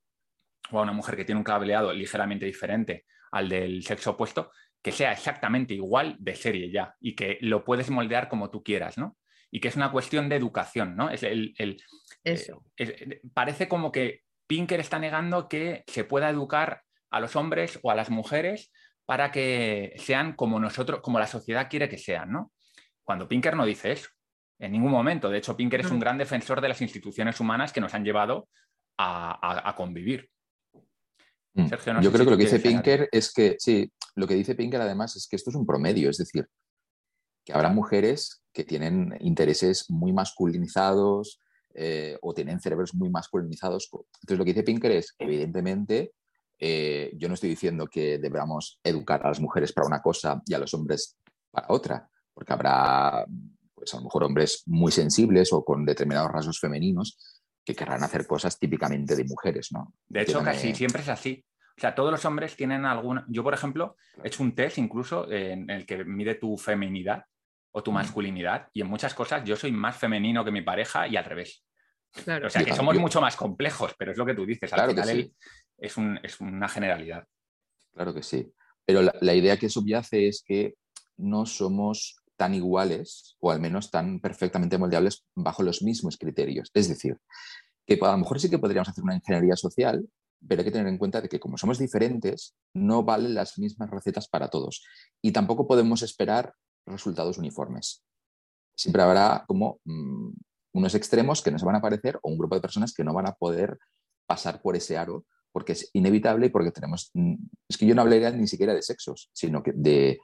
o 0.71 0.79
a 0.79 0.83
una 0.83 0.91
mujer 0.91 1.15
que 1.15 1.25
tiene 1.25 1.39
un 1.39 1.43
cableado 1.43 1.93
ligeramente 1.93 2.45
diferente 2.45 3.05
al 3.31 3.49
del 3.49 3.83
sexo 3.83 4.11
opuesto, 4.11 4.51
que 4.81 4.91
sea 4.91 5.11
exactamente 5.11 5.73
igual 5.73 6.15
de 6.19 6.35
serie 6.35 6.71
ya 6.71 6.95
y 6.99 7.15
que 7.15 7.37
lo 7.41 7.63
puedes 7.63 7.89
moldear 7.89 8.27
como 8.27 8.49
tú 8.49 8.63
quieras, 8.63 8.97
¿no? 8.97 9.17
Y 9.51 9.59
que 9.59 9.67
es 9.67 9.75
una 9.75 9.91
cuestión 9.91 10.29
de 10.29 10.37
educación, 10.37 10.95
¿no? 10.95 11.09
Es 11.09 11.23
el, 11.23 11.53
Eso. 12.23 12.63
Eh, 12.77 13.21
parece 13.33 13.67
como 13.67 13.91
que 13.91 14.21
Pinker 14.47 14.79
está 14.79 14.97
negando 14.97 15.47
que 15.47 15.83
se 15.87 16.03
pueda 16.03 16.29
educar 16.29 16.83
a 17.09 17.19
los 17.19 17.35
hombres 17.35 17.79
o 17.83 17.91
a 17.91 17.95
las 17.95 18.09
mujeres 18.09 18.71
para 19.05 19.31
que 19.31 19.93
sean 19.97 20.33
como 20.33 20.59
nosotros, 20.59 21.01
como 21.01 21.19
la 21.19 21.27
sociedad 21.27 21.69
quiere 21.69 21.89
que 21.89 21.97
sean, 21.97 22.31
¿no? 22.31 22.51
Cuando 23.11 23.27
Pinker 23.27 23.57
no 23.57 23.65
dice 23.65 23.91
eso, 23.91 24.07
en 24.57 24.71
ningún 24.71 24.91
momento. 24.91 25.29
De 25.29 25.39
hecho, 25.39 25.57
Pinker 25.57 25.81
es 25.81 25.91
un 25.91 25.97
mm. 25.97 25.99
gran 25.99 26.17
defensor 26.17 26.61
de 26.61 26.69
las 26.69 26.81
instituciones 26.81 27.41
humanas 27.41 27.73
que 27.73 27.81
nos 27.81 27.93
han 27.93 28.05
llevado 28.05 28.47
a 28.97 29.73
convivir. 29.75 30.29
Mm. 31.53 31.65
Yo 31.99 32.09
creo 32.09 32.23
que 32.23 32.31
lo 32.31 32.37
que 32.37 32.45
dice 32.45 32.61
Pinker 32.61 33.09
es 33.11 33.33
que, 33.33 33.57
sí, 33.59 33.91
lo 34.15 34.25
que 34.25 34.35
dice 34.35 34.55
Pinker 34.55 34.79
además 34.79 35.17
es 35.17 35.27
que 35.27 35.35
esto 35.35 35.49
es 35.49 35.57
un 35.57 35.65
promedio, 35.65 36.09
es 36.09 36.19
decir, 36.19 36.47
que 37.43 37.51
habrá 37.51 37.67
mujeres 37.67 38.45
que 38.53 38.63
tienen 38.63 39.17
intereses 39.19 39.89
muy 39.89 40.13
masculinizados 40.13 41.41
eh, 41.73 42.17
o 42.21 42.33
tienen 42.33 42.61
cerebros 42.61 42.93
muy 42.93 43.09
masculinizados. 43.09 43.89
Entonces 43.91 44.37
lo 44.37 44.45
que 44.45 44.53
dice 44.53 44.63
Pinker 44.63 44.91
es, 44.91 45.15
evidentemente, 45.19 46.13
eh, 46.57 47.11
yo 47.17 47.27
no 47.27 47.33
estoy 47.33 47.49
diciendo 47.49 47.87
que 47.87 48.19
debamos 48.19 48.79
educar 48.85 49.25
a 49.25 49.27
las 49.27 49.41
mujeres 49.41 49.73
para 49.73 49.87
una 49.87 50.01
cosa 50.01 50.41
y 50.45 50.53
a 50.53 50.59
los 50.59 50.73
hombres 50.73 51.17
para 51.51 51.67
otra, 51.69 52.07
porque 52.33 52.53
habrá, 52.53 53.25
pues 53.73 53.93
a 53.93 53.97
lo 53.97 54.03
mejor 54.03 54.23
hombres 54.23 54.63
muy 54.65 54.91
sensibles 54.91 55.51
o 55.53 55.63
con 55.63 55.85
determinados 55.85 56.31
rasgos 56.31 56.59
femeninos 56.59 57.17
que 57.63 57.75
querrán 57.75 58.03
hacer 58.03 58.25
cosas 58.25 58.57
típicamente 58.57 59.15
de 59.15 59.23
mujeres, 59.23 59.71
¿no? 59.71 59.93
De 60.07 60.21
hecho, 60.21 60.43
casi 60.43 60.73
siempre 60.73 61.01
es 61.01 61.09
así. 61.09 61.43
O 61.77 61.81
sea, 61.81 61.95
todos 61.95 62.11
los 62.11 62.25
hombres 62.25 62.55
tienen 62.55 62.85
alguna. 62.85 63.25
Yo, 63.27 63.43
por 63.43 63.53
ejemplo, 63.53 63.95
he 64.23 64.27
hecho 64.27 64.43
un 64.43 64.53
test 64.53 64.77
incluso 64.77 65.31
en 65.31 65.69
el 65.69 65.85
que 65.85 66.03
mide 66.03 66.35
tu 66.35 66.57
feminidad 66.57 67.23
o 67.73 67.81
tu 67.81 67.91
masculinidad, 67.91 68.67
y 68.73 68.81
en 68.81 68.87
muchas 68.87 69.13
cosas 69.13 69.43
yo 69.45 69.55
soy 69.55 69.71
más 69.71 69.95
femenino 69.95 70.43
que 70.43 70.51
mi 70.51 70.61
pareja 70.61 71.07
y 71.07 71.15
al 71.15 71.23
revés. 71.23 71.63
O 72.13 72.49
sea, 72.49 72.65
que 72.65 72.75
somos 72.75 72.97
mucho 72.97 73.21
más 73.21 73.37
complejos, 73.37 73.93
pero 73.97 74.11
es 74.11 74.17
lo 74.17 74.25
que 74.25 74.35
tú 74.35 74.45
dices. 74.45 74.73
Al 74.73 74.89
final 74.89 75.31
es, 75.77 75.97
una 76.39 76.67
generalidad. 76.67 77.25
Claro 77.93 78.13
que 78.13 78.23
sí. 78.23 78.51
Pero 78.85 79.01
la, 79.01 79.15
la 79.21 79.33
idea 79.33 79.57
que 79.57 79.69
subyace 79.69 80.27
es 80.27 80.43
que 80.45 80.75
no 81.17 81.45
somos 81.45 82.20
tan 82.41 82.55
iguales 82.55 83.37
o 83.39 83.51
al 83.51 83.59
menos 83.59 83.91
tan 83.91 84.19
perfectamente 84.19 84.79
moldeables 84.79 85.27
bajo 85.35 85.61
los 85.61 85.83
mismos 85.83 86.17
criterios. 86.17 86.71
Es 86.73 86.89
decir, 86.89 87.19
que 87.85 87.99
a 88.01 88.11
lo 88.13 88.17
mejor 88.17 88.39
sí 88.39 88.49
que 88.49 88.57
podríamos 88.57 88.89
hacer 88.89 89.03
una 89.03 89.13
ingeniería 89.13 89.55
social, 89.55 90.09
pero 90.47 90.61
hay 90.61 90.65
que 90.65 90.71
tener 90.71 90.87
en 90.87 90.97
cuenta 90.97 91.21
de 91.21 91.29
que 91.29 91.39
como 91.39 91.59
somos 91.59 91.77
diferentes, 91.77 92.55
no 92.73 93.03
valen 93.03 93.35
las 93.35 93.59
mismas 93.59 93.91
recetas 93.91 94.27
para 94.27 94.47
todos 94.47 94.83
y 95.21 95.33
tampoco 95.33 95.67
podemos 95.67 96.01
esperar 96.01 96.55
resultados 96.87 97.37
uniformes. 97.37 98.03
Siempre 98.75 99.03
habrá 99.03 99.45
como 99.47 99.79
mm, 99.85 100.31
unos 100.73 100.95
extremos 100.95 101.43
que 101.43 101.51
nos 101.51 101.63
van 101.63 101.75
a 101.75 101.77
aparecer 101.77 102.17
o 102.23 102.29
un 102.31 102.39
grupo 102.39 102.55
de 102.55 102.61
personas 102.61 102.91
que 102.91 103.03
no 103.03 103.13
van 103.13 103.27
a 103.27 103.33
poder 103.33 103.77
pasar 104.25 104.63
por 104.63 104.75
ese 104.75 104.97
aro 104.97 105.27
porque 105.51 105.73
es 105.73 105.91
inevitable 105.93 106.47
y 106.47 106.49
porque 106.49 106.71
tenemos... 106.71 107.11
Mm, 107.13 107.35
es 107.69 107.77
que 107.77 107.85
yo 107.85 107.93
no 107.93 108.01
hablaría 108.01 108.31
ni 108.31 108.47
siquiera 108.47 108.73
de 108.73 108.81
sexos, 108.81 109.29
sino 109.31 109.61
que 109.61 109.73
de, 109.75 110.19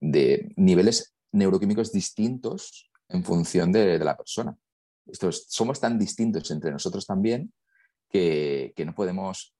de 0.00 0.54
niveles 0.56 1.12
neuroquímicos 1.32 1.92
distintos 1.92 2.90
en 3.08 3.24
función 3.24 3.72
de, 3.72 3.98
la 3.98 4.16
persona. 4.16 4.56
somos 5.30 5.80
tan 5.80 5.98
distintos 5.98 6.50
entre 6.50 6.70
nosotros 6.70 7.06
también 7.06 7.52
que, 8.08 8.74
no 8.84 8.94
podemos 8.94 9.54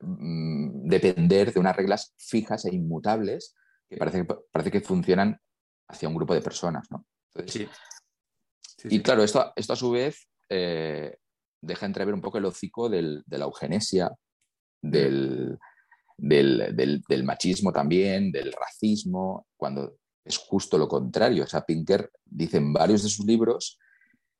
mm, 0.00 0.88
depender 0.88 1.52
de 1.52 1.60
unas 1.60 1.76
reglas 1.76 2.14
fijas 2.16 2.64
e 2.64 2.74
inmutables 2.74 3.54
que 3.88 3.96
parece, 3.96 4.26
parece 4.50 4.70
que 4.70 4.80
funcionan 4.80 5.40
hacia 5.88 6.08
un 6.08 6.14
grupo 6.14 6.34
de 6.34 6.42
personas. 6.42 6.88
y 8.84 9.02
claro, 9.02 9.22
esto, 9.22 9.52
esto 9.54 9.72
a 9.72 9.76
su 9.76 9.90
vez 9.90 10.28
eh, 10.48 11.16
deja 11.60 11.86
entrever 11.86 12.14
un 12.14 12.20
poco 12.20 12.38
el 12.38 12.44
hocico 12.44 12.88
de 12.88 13.22
la 13.28 13.44
eugenesia, 13.44 14.10
del, 14.82 15.58
del, 16.16 17.02
del, 17.08 17.24
machismo 17.24 17.72
también, 17.72 18.30
del 18.30 18.52
racismo, 18.52 19.46
cuando 19.56 19.96
es 20.26 20.38
justo 20.38 20.76
lo 20.76 20.88
contrario. 20.88 21.44
O 21.44 21.46
sea, 21.46 21.64
Pinker 21.64 22.10
dice 22.24 22.58
en 22.58 22.72
varios 22.72 23.02
de 23.02 23.08
sus 23.08 23.24
libros 23.24 23.78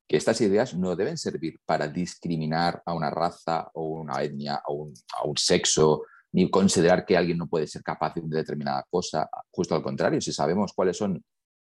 que 0.07 0.17
estas 0.17 0.39
ideas 0.41 0.73
no 0.73 0.95
deben 0.95 1.17
servir 1.17 1.59
para 1.65 1.87
discriminar 1.87 2.81
a 2.85 2.93
una 2.93 3.09
raza 3.09 3.69
o 3.73 3.85
una 3.87 4.21
etnia 4.21 4.61
o 4.67 4.73
un, 4.73 4.93
a 5.17 5.25
un 5.25 5.37
sexo, 5.37 6.03
ni 6.31 6.49
considerar 6.49 7.05
que 7.05 7.17
alguien 7.17 7.37
no 7.37 7.47
puede 7.47 7.67
ser 7.67 7.83
capaz 7.83 8.13
de 8.13 8.21
una 8.21 8.37
determinada 8.37 8.85
cosa. 8.89 9.29
Justo 9.51 9.75
al 9.75 9.81
contrario, 9.81 10.21
si 10.21 10.31
sabemos 10.31 10.73
cuáles 10.73 10.97
son 10.97 11.23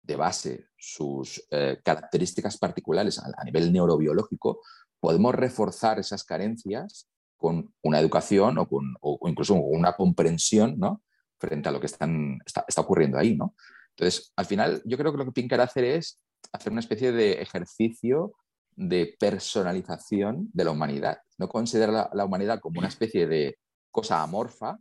de 0.01 0.15
base 0.15 0.67
sus 0.77 1.43
eh, 1.51 1.79
características 1.83 2.57
particulares 2.57 3.19
a, 3.19 3.43
nivel 3.43 3.71
neurobiológico, 3.71 4.61
podemos 4.99 5.35
reforzar 5.35 5.99
esas 5.99 6.23
carencias 6.23 7.07
con 7.37 7.73
una 7.83 7.99
educación 7.99 8.57
o, 8.57 8.67
con, 8.67 8.95
o, 9.01 9.19
incluso 9.27 9.53
una 9.53 9.93
comprensión 9.93 10.77
¿no? 10.77 11.03
frente 11.39 11.69
a 11.69 11.71
lo 11.71 11.79
que 11.79 11.85
están, 11.85 12.39
está, 12.45 12.65
está 12.67 12.81
ocurriendo 12.81 13.17
ahí. 13.17 13.35
¿no? 13.35 13.55
Entonces, 13.99 14.31
al 14.37 14.45
final, 14.45 14.81
yo 14.85 14.97
creo 14.97 15.11
que 15.11 15.17
lo 15.17 15.25
que 15.25 15.33
Pinker 15.33 15.59
hace 15.59 15.97
es 15.97 16.21
hacer 16.53 16.71
una 16.71 16.79
especie 16.79 17.11
de 17.11 17.41
ejercicio 17.41 18.33
de 18.77 19.17
personalización 19.19 20.49
de 20.53 20.63
la 20.63 20.71
humanidad. 20.71 21.17
No 21.37 21.49
considera 21.49 22.09
la, 22.13 22.25
humanidad 22.25 22.61
como 22.61 22.79
una 22.79 22.87
especie 22.87 23.27
de 23.27 23.57
cosa 23.91 24.23
amorfa 24.23 24.77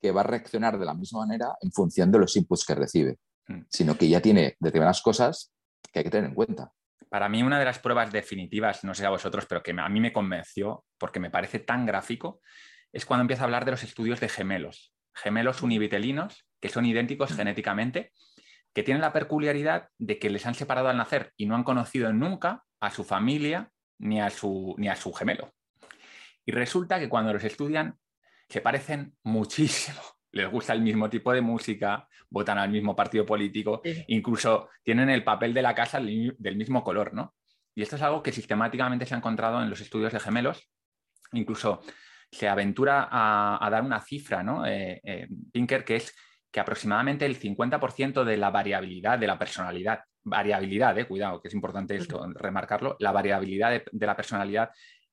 que 0.00 0.12
va 0.12 0.20
a 0.20 0.24
reaccionar 0.24 0.78
de 0.78 0.86
la 0.86 0.94
misma 0.94 1.26
manera 1.26 1.56
en 1.60 1.72
función 1.72 2.12
de 2.12 2.20
los 2.20 2.36
inputs 2.36 2.64
que 2.64 2.76
recibe, 2.76 3.18
mm. 3.48 3.62
sino 3.68 3.98
que 3.98 4.08
ya 4.08 4.20
tiene 4.20 4.56
determinadas 4.60 5.02
cosas 5.02 5.52
que 5.92 5.98
hay 5.98 6.04
que 6.04 6.10
tener 6.10 6.30
en 6.30 6.36
cuenta. 6.36 6.72
Para 7.08 7.28
mí 7.28 7.42
una 7.42 7.58
de 7.58 7.64
las 7.64 7.80
pruebas 7.80 8.12
definitivas, 8.12 8.84
no 8.84 8.94
sé 8.94 9.04
a 9.04 9.10
vosotros, 9.10 9.46
pero 9.46 9.64
que 9.64 9.72
a 9.72 9.88
mí 9.88 9.98
me 9.98 10.12
convenció 10.12 10.84
porque 10.96 11.18
me 11.18 11.30
parece 11.30 11.58
tan 11.58 11.86
gráfico, 11.86 12.40
es 12.92 13.04
cuando 13.04 13.22
empieza 13.22 13.42
a 13.42 13.46
hablar 13.46 13.64
de 13.64 13.72
los 13.72 13.82
estudios 13.82 14.20
de 14.20 14.28
gemelos, 14.28 14.94
gemelos 15.14 15.62
univitelinos 15.62 16.46
que 16.60 16.68
son 16.68 16.86
idénticos 16.86 17.32
genéticamente 17.32 18.12
que 18.72 18.82
tienen 18.82 19.02
la 19.02 19.12
peculiaridad 19.12 19.88
de 19.98 20.18
que 20.18 20.30
les 20.30 20.46
han 20.46 20.54
separado 20.54 20.88
al 20.88 20.96
nacer 20.96 21.32
y 21.36 21.46
no 21.46 21.54
han 21.54 21.64
conocido 21.64 22.12
nunca 22.12 22.64
a 22.80 22.90
su 22.90 23.04
familia 23.04 23.70
ni 23.98 24.20
a 24.20 24.30
su, 24.30 24.74
ni 24.78 24.88
a 24.88 24.96
su 24.96 25.12
gemelo. 25.12 25.52
Y 26.44 26.52
resulta 26.52 26.98
que 26.98 27.08
cuando 27.08 27.32
los 27.32 27.44
estudian 27.44 27.96
se 28.48 28.60
parecen 28.60 29.14
muchísimo. 29.22 30.00
Les 30.32 30.50
gusta 30.50 30.72
el 30.72 30.80
mismo 30.80 31.10
tipo 31.10 31.30
de 31.32 31.42
música, 31.42 32.08
votan 32.30 32.56
al 32.56 32.70
mismo 32.70 32.96
partido 32.96 33.26
político, 33.26 33.82
incluso 34.06 34.70
tienen 34.82 35.10
el 35.10 35.24
papel 35.24 35.52
de 35.52 35.60
la 35.60 35.74
casa 35.74 36.00
del 36.00 36.56
mismo 36.56 36.82
color, 36.82 37.12
¿no? 37.12 37.34
Y 37.74 37.82
esto 37.82 37.96
es 37.96 38.02
algo 38.02 38.22
que 38.22 38.32
sistemáticamente 38.32 39.04
se 39.04 39.14
ha 39.14 39.18
encontrado 39.18 39.62
en 39.62 39.68
los 39.68 39.82
estudios 39.82 40.10
de 40.10 40.20
gemelos. 40.20 40.70
Incluso 41.32 41.82
se 42.32 42.48
aventura 42.48 43.08
a, 43.10 43.68
dar 43.70 43.82
una 43.82 44.00
cifra, 44.00 44.42
¿no? 44.42 44.64
Eh, 44.66 45.00
eh, 45.04 45.28
Pinker, 45.52 45.84
que 45.84 45.96
es 45.96 46.16
que 46.50 46.60
aproximadamente 46.60 47.26
el 47.26 47.38
50% 47.38 48.24
de 48.24 48.36
la 48.38 48.50
variabilidad 48.50 49.18
de 49.18 49.26
la 49.26 49.38
personalidad, 49.38 50.00
variabilidad, 50.24 50.98
eh, 50.98 51.06
cuidado, 51.06 51.40
que 51.40 51.48
es 51.48 51.54
importante 51.54 51.94
esto, 51.94 52.26
remarcarlo, 52.34 52.96
la 53.00 53.12
variabilidad 53.12 53.82
de, 53.90 54.06
la 54.06 54.16
personalidad 54.16 54.70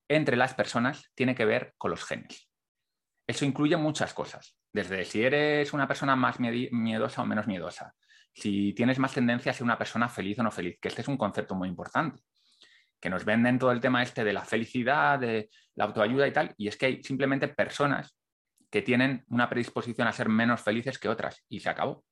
entre 0.07 0.37
las 0.37 0.53
personas 0.53 1.11
tiene 1.13 1.35
que 1.35 1.45
ver 1.45 1.73
con 1.77 1.91
los 1.91 2.05
genes. 2.05 2.49
Eso 3.27 3.45
incluye 3.45 3.75
muchas 3.75 4.13
cosas, 4.13 4.57
desde 4.73 5.03
si 5.03 5.21
eres 5.21 5.73
una 5.73 5.87
persona 5.87 6.15
más 6.15 6.39
miedosa 6.39 7.21
o 7.21 7.25
menos 7.25 7.47
miedosa, 7.47 7.93
si 8.33 8.73
tienes 8.73 8.97
más 8.97 9.13
tendencia 9.13 9.51
a 9.51 9.55
ser 9.55 9.65
una 9.65 9.77
persona 9.77 10.07
feliz 10.09 10.39
o 10.39 10.43
no 10.43 10.51
feliz, 10.51 10.77
que 10.81 10.87
este 10.87 11.01
es 11.01 11.07
un 11.07 11.17
concepto 11.17 11.53
muy 11.53 11.67
importante, 11.67 12.21
que 12.99 13.09
nos 13.09 13.25
venden 13.25 13.59
todo 13.59 13.71
el 13.71 13.79
tema 13.79 14.03
este 14.03 14.23
de 14.23 14.33
la 14.33 14.43
felicidad, 14.43 15.19
de 15.19 15.49
la 15.75 15.85
autoayuda 15.85 16.27
y 16.27 16.33
tal, 16.33 16.53
y 16.57 16.67
es 16.67 16.77
que 16.77 16.85
hay 16.87 17.03
simplemente 17.03 17.47
personas 17.47 18.15
que 18.69 18.81
tienen 18.81 19.25
una 19.29 19.49
predisposición 19.49 20.07
a 20.07 20.13
ser 20.13 20.29
menos 20.29 20.61
felices 20.61 20.99
que 20.99 21.09
otras 21.09 21.43
y 21.49 21.59
se 21.59 21.69
acabó. 21.69 22.03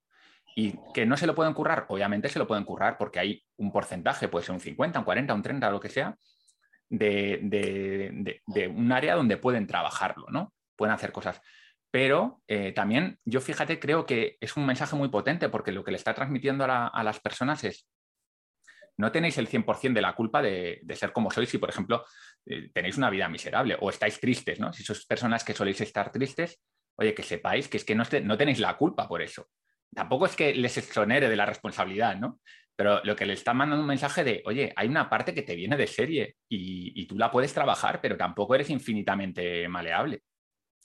Y 0.56 0.74
que 0.94 1.06
no 1.06 1.18
se 1.18 1.28
lo 1.28 1.36
pueden 1.36 1.54
currar, 1.54 1.86
obviamente 1.90 2.30
se 2.30 2.40
lo 2.40 2.48
pueden 2.48 2.64
currar 2.64 2.98
porque 2.98 3.20
hay 3.20 3.44
un 3.58 3.72
porcentaje, 3.72 4.28
puede 4.28 4.46
ser 4.46 4.56
un 4.56 4.62
50, 4.62 5.00
un 5.00 5.06
40, 5.06 5.34
un 5.34 5.44
30, 5.44 5.70
lo 5.70 5.80
que 5.80 5.90
sea, 5.90 6.18
de, 6.90 8.42
un 8.74 8.92
área 8.92 9.16
donde 9.16 9.38
pueden 9.38 9.68
trabajarlo, 9.68 10.26
¿no? 10.30 10.54
Pueden 10.76 10.96
hacer 10.96 11.12
cosas. 11.12 11.42
Pero 11.92 12.42
eh, 12.48 12.72
también 12.72 13.20
yo 13.24 13.40
fíjate, 13.40 13.80
creo 13.80 14.06
que 14.06 14.38
es 14.40 14.58
un 14.58 14.66
mensaje 14.66 14.96
muy 14.96 15.10
potente 15.10 15.48
porque 15.50 15.72
lo 15.72 15.84
que 15.84 15.92
le 15.92 15.98
está 15.98 16.16
transmitiendo 16.16 16.66
a 16.66 17.04
las 17.04 17.20
personas 17.20 17.64
es, 17.64 17.88
no 18.98 19.12
tenéis 19.12 19.38
el 19.38 19.48
100% 19.48 19.94
de 19.94 20.02
la 20.02 20.16
culpa 20.16 20.42
de, 20.42 20.82
ser 20.94 21.14
como 21.14 21.32
sois 21.32 21.50
si, 21.50 21.58
por 21.58 21.70
ejemplo, 21.70 22.06
eh, 22.46 22.70
tenéis 22.74 22.98
una 22.98 23.10
vida 23.10 23.30
miserable 23.30 23.78
o 23.80 23.90
estáis 23.90 24.20
tristes, 24.20 24.60
¿no? 24.60 24.74
Si 24.74 24.84
sois 24.84 25.06
personas 25.06 25.44
que 25.44 25.54
soléis 25.54 25.82
estar 25.82 26.12
tristes, 26.12 26.60
oye, 26.96 27.14
que 27.14 27.24
sepáis 27.24 27.68
que 27.68 27.78
es 27.78 27.86
que 27.86 27.96
no, 27.96 28.04
no 28.24 28.38
tenéis 28.38 28.60
la 28.60 28.76
culpa 28.76 29.08
por 29.08 29.22
eso. 29.22 29.48
Tampoco 29.94 30.26
es 30.26 30.36
que 30.36 30.54
les 30.54 30.78
exonere 30.78 31.30
de 31.30 31.36
la 31.36 31.46
responsabilidad, 31.46 32.18
¿no? 32.18 32.40
Pero 32.76 33.04
lo 33.04 33.16
que 33.16 33.26
le 33.26 33.34
está 33.34 33.54
mandando 33.54 33.82
un 33.82 33.88
mensaje 33.88 34.24
de, 34.24 34.44
oye, 34.46 34.72
hay 34.76 34.88
una 34.88 35.10
parte 35.10 35.34
que 35.34 35.42
te 35.42 35.56
viene 35.56 35.78
de 35.78 35.88
serie 35.88 36.36
y, 36.48 37.06
tú 37.08 37.18
la 37.18 37.32
puedes 37.32 37.54
trabajar, 37.54 38.00
pero 38.02 38.18
tampoco 38.18 38.54
eres 38.54 38.70
infinitamente 38.70 39.68
maleable 39.68 40.22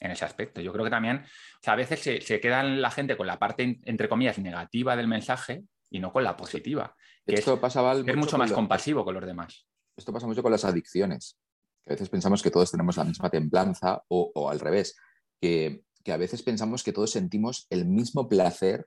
en 0.00 0.10
ese 0.10 0.24
aspecto. 0.24 0.60
Yo 0.60 0.72
creo 0.72 0.84
que 0.84 0.90
también, 0.90 1.22
o 1.66 1.70
a 1.70 1.76
veces 1.76 2.00
se, 2.00 2.20
se 2.20 2.40
queda 2.40 2.62
la 2.62 2.90
gente 2.90 3.16
con 3.16 3.26
la 3.26 3.38
parte, 3.38 3.78
entre 3.84 4.08
comillas, 4.08 4.38
negativa 4.38 4.96
del 4.96 5.08
mensaje 5.08 5.64
y 5.90 6.00
no 6.00 6.12
con 6.12 6.24
la 6.24 6.36
positiva. 6.36 6.94
Esto 7.26 7.60
es 8.06 8.16
mucho 8.16 8.38
más 8.38 8.52
compasivo 8.52 9.04
con 9.04 9.14
los 9.14 9.24
demás. 9.24 9.66
Esto 9.96 10.12
pasa 10.12 10.26
mucho 10.26 10.42
con 10.42 10.52
las 10.52 10.64
adicciones. 10.64 11.38
a 11.86 11.90
veces 11.90 12.08
pensamos 12.08 12.42
que 12.42 12.50
todos 12.50 12.70
tenemos 12.70 12.96
la 12.96 13.04
misma 13.04 13.30
templanza 13.30 14.02
o, 14.08 14.48
al 14.48 14.60
revés, 14.60 14.96
que, 15.40 15.84
a 16.06 16.16
veces 16.16 16.42
pensamos 16.42 16.82
que 16.82 16.92
todos 16.92 17.10
sentimos 17.10 17.66
el 17.70 17.86
mismo 17.86 18.28
placer 18.28 18.86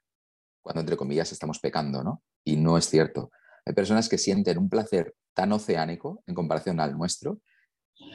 cuando, 0.62 0.82
entre 0.82 0.98
comillas, 0.98 1.32
estamos 1.32 1.60
pecando, 1.60 2.04
¿no? 2.04 2.24
Y 2.44 2.58
no 2.58 2.78
es 2.78 2.90
cierto. 2.90 3.32
Hay 3.66 3.74
personas 3.74 4.10
que 4.10 4.18
sienten 4.18 4.58
un 4.58 4.70
placer 4.70 5.16
tan 5.34 5.52
oceánico 5.52 6.24
en 6.28 6.36
comparación 6.36 6.80
al 6.80 6.98
nuestro 6.98 7.40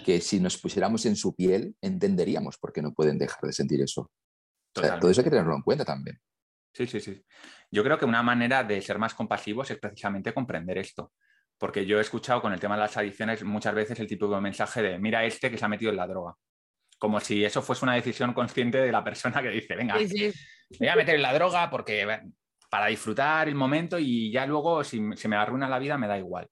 que 0.05 0.21
si 0.21 0.41
nos 0.41 0.59
pusiéramos 0.59 1.07
en 1.07 1.17
su 1.17 1.35
piel 1.35 1.75
entenderíamos 1.81 2.59
por 2.59 2.73
qué 2.73 2.83
no 2.83 2.93
pueden 2.93 3.19
dejar 3.19 3.41
de 3.43 3.53
sentir 3.53 3.81
eso. 3.81 4.11
todo 4.73 5.11
eso 5.11 5.21
hay 5.21 5.25
que 5.25 5.31
tenerlo 5.31 5.55
en 5.55 5.63
cuenta 5.63 5.85
también. 5.85 6.21
Sí, 6.73 6.87
sí, 6.87 7.01
sí. 7.01 7.25
Yo 7.71 7.83
creo 7.83 7.99
que 7.99 8.05
una 8.05 8.23
manera 8.23 8.65
de 8.65 8.81
ser 8.81 8.99
más 8.99 9.15
compasivos 9.15 9.71
es 9.71 9.79
precisamente 9.79 10.33
comprender 10.33 10.79
esto. 10.79 11.13
Porque 11.59 11.85
yo 11.85 11.99
he 11.99 12.01
escuchado 12.01 12.41
con 12.41 12.53
el 12.53 12.61
tema 12.61 12.75
de 12.75 12.83
las 12.83 12.97
adicciones 12.97 13.45
muchas 13.45 13.75
veces 13.75 14.01
el 14.01 14.07
típico 14.07 14.41
mensaje 14.41 14.83
de 14.83 14.99
mira 14.99 15.25
este 15.25 15.51
que 15.51 15.59
se 15.59 15.65
ha 15.65 15.69
metido 15.69 15.91
en 15.91 15.97
la 15.97 16.07
droga. 16.07 16.35
Como 16.99 17.21
si 17.21 17.45
eso 17.45 17.61
fuese 17.61 17.85
una 17.85 17.95
decisión 17.95 18.33
consciente 18.33 18.79
de 18.79 18.93
la 18.93 19.05
persona 19.05 19.43
que 19.43 19.51
dice, 19.51 19.75
venga, 19.75 19.97
me 19.97 20.33
voy 20.79 20.89
a 20.89 20.97
meter 20.97 21.17
en 21.17 21.23
la 21.23 21.35
droga 21.35 21.69
porque 21.71 22.07
para 22.71 22.87
disfrutar 22.87 23.49
el 23.49 23.55
momento 23.55 23.99
y 23.99 24.31
ya 24.31 24.47
luego 24.47 24.85
si 24.85 25.03
se 25.17 25.29
me 25.29 25.37
arruina 25.37 25.69
la 25.69 25.79
vida 25.79 25.99
me 25.99 26.07
da 26.07 26.19
igual. 26.19 26.49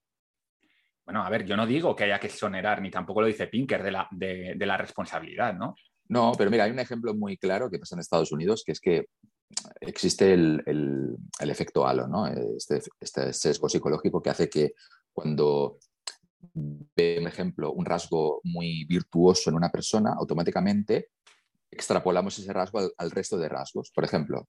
Bueno, 1.06 1.22
a 1.22 1.30
ver, 1.30 1.46
yo 1.46 1.56
no 1.56 1.66
digo 1.66 1.96
que 1.96 2.04
haya 2.04 2.20
que 2.20 2.26
exonerar, 2.26 2.82
ni 2.82 2.90
tampoco 2.90 3.22
lo 3.22 3.28
dice 3.28 3.46
Pinker, 3.46 3.82
de 3.82 3.90
la, 3.90 4.08
de 4.10 4.66
la 4.66 4.76
responsabilidad, 4.76 5.54
¿no? 5.54 5.74
No, 6.08 6.32
pero 6.36 6.50
mira, 6.50 6.64
hay 6.64 6.70
un 6.70 6.78
ejemplo 6.78 7.14
muy 7.14 7.36
claro 7.36 7.70
que 7.70 7.78
pasa 7.78 7.94
en 7.94 8.00
Estados 8.00 8.32
Unidos, 8.32 8.62
que 8.64 8.72
es 8.72 8.80
que 8.80 9.06
existe 9.80 10.32
el, 10.32 11.16
efecto 11.40 11.86
halo. 11.86 12.06
Este, 12.56 12.82
este, 13.00 13.32
sesgo 13.32 13.68
psicológico 13.68 14.22
que 14.22 14.30
hace 14.30 14.48
que 14.48 14.74
cuando 15.12 15.78
ve, 16.40 17.18
por 17.20 17.28
ejemplo, 17.28 17.72
un 17.72 17.84
rasgo 17.84 18.40
muy 18.44 18.84
virtuoso 18.84 19.50
en 19.50 19.56
una 19.56 19.70
persona, 19.70 20.14
automáticamente 20.18 21.10
extrapolamos 21.70 22.38
ese 22.38 22.52
rasgo 22.52 22.80
al, 22.96 23.10
resto 23.10 23.36
de 23.36 23.48
rasgos. 23.48 23.90
Por 23.94 24.04
ejemplo, 24.04 24.48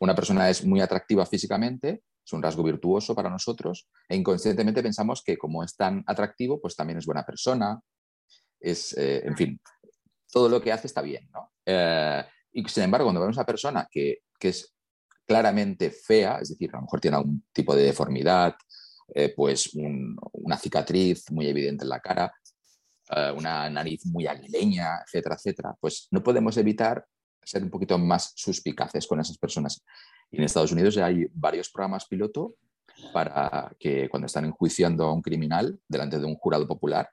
una 0.00 0.14
persona 0.14 0.48
es 0.48 0.64
muy 0.64 0.80
atractiva 0.80 1.26
físicamente, 1.26 2.02
es 2.24 2.32
un 2.32 2.42
rasgo 2.42 2.62
virtuoso 2.62 3.14
para 3.14 3.30
nosotros, 3.30 3.88
e 4.08 4.16
inconscientemente 4.16 4.82
pensamos 4.82 5.22
que 5.22 5.36
como 5.36 5.64
es 5.64 5.76
tan 5.76 6.04
atractivo, 6.06 6.60
pues 6.60 6.76
también 6.76 6.98
es 6.98 7.06
buena 7.06 7.24
persona, 7.24 7.80
es, 8.60 8.96
eh, 8.96 9.22
en 9.24 9.36
fin, 9.36 9.60
todo 10.30 10.48
lo 10.48 10.60
que 10.60 10.72
hace 10.72 10.86
está 10.86 11.02
bien, 11.02 11.28
¿no? 11.32 11.52
Eh, 11.64 12.24
y 12.52 12.66
sin 12.68 12.84
embargo, 12.84 13.06
cuando 13.06 13.20
vemos 13.20 13.36
a 13.36 13.40
una 13.40 13.46
persona 13.46 13.88
que, 13.90 14.18
es 14.40 14.74
claramente 15.26 15.90
fea, 15.90 16.38
es 16.40 16.50
decir, 16.50 16.70
a 16.72 16.76
lo 16.76 16.82
mejor 16.82 17.00
tiene 17.00 17.16
algún 17.16 17.44
tipo 17.52 17.74
de 17.74 17.82
deformidad, 17.82 18.54
eh, 19.14 19.32
pues 19.34 19.70
una 19.74 20.56
cicatriz 20.56 21.30
muy 21.30 21.48
evidente 21.48 21.84
en 21.84 21.90
la 21.90 22.00
cara, 22.00 22.32
eh, 23.10 23.32
una 23.36 23.68
nariz 23.68 24.06
muy 24.06 24.26
aguileña, 24.26 25.00
etcétera, 25.04 25.34
etcétera, 25.34 25.76
pues 25.80 26.08
no 26.10 26.22
podemos 26.22 26.56
evitar 26.56 27.04
ser 27.42 27.62
un 27.62 27.70
poquito 27.70 27.98
más 27.98 28.32
suspicaces 28.36 29.06
con 29.06 29.20
esas 29.20 29.38
personas. 29.38 29.82
Y 30.30 30.38
en 30.38 30.44
Estados 30.44 30.72
Unidos 30.72 30.94
ya 30.94 31.06
hay 31.06 31.26
varios 31.32 31.70
programas 31.70 32.06
piloto 32.06 32.54
para 33.12 33.72
que 33.78 34.08
cuando 34.08 34.26
están 34.26 34.44
enjuiciando 34.44 35.06
a 35.06 35.12
un 35.12 35.22
criminal 35.22 35.78
delante 35.88 36.18
de 36.18 36.26
un 36.26 36.36
jurado 36.36 36.66
popular, 36.66 37.08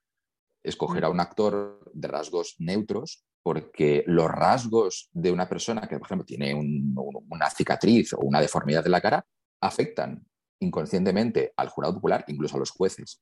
escoger 0.63 1.05
a 1.05 1.09
un 1.09 1.19
actor 1.19 1.91
de 1.93 2.07
rasgos 2.07 2.55
neutros 2.59 3.23
porque 3.45 4.03
los 4.08 4.27
rasgos 4.27 5.08
de 5.13 5.31
una 5.31 5.47
persona 5.47 5.88
que, 5.88 5.99
por 5.99 6.08
ejemplo, 6.08 6.25
tiene 6.25 6.55
una 6.55 7.47
cicatriz 7.51 8.13
o 8.13 8.21
una 8.21 8.41
deformidad 8.41 8.84
de 8.84 8.89
la 8.89 8.99
cara 8.99 9.23
afectan 9.62 10.25
inconscientemente 10.62 11.53
al 11.55 11.69
jurado 11.69 11.93
popular, 11.93 12.25
incluso 12.27 12.55
a 12.55 12.60
los 12.60 12.71
jueces. 12.71 13.21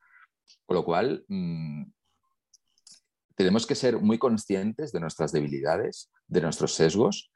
Con 0.65 0.75
lo 0.75 0.85
cual, 0.85 1.25
mm, 1.27 1.83
tenemos 3.35 3.67
que 3.67 3.75
ser 3.75 3.99
muy 3.99 4.17
conscientes 4.17 4.93
de 4.93 5.01
nuestras 5.01 5.33
debilidades, 5.33 6.09
de 6.25 6.39
nuestros 6.39 6.73
sesgos 6.73 7.29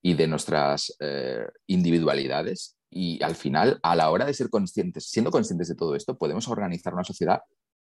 y 0.00 0.14
de 0.14 0.26
nuestras 0.26 0.96
eh, 0.98 1.46
individualidades. 1.66 2.78
Y 2.88 3.22
al 3.22 3.34
final, 3.34 3.78
a 3.82 3.94
la 3.94 4.08
hora 4.10 4.24
de 4.24 4.32
ser 4.32 4.48
conscientes, 4.48 5.10
siendo 5.10 5.30
conscientes 5.30 5.68
de 5.68 5.74
todo 5.74 5.94
esto, 5.94 6.16
podemos 6.16 6.48
organizar 6.48 6.94
una 6.94 7.04
sociedad 7.04 7.42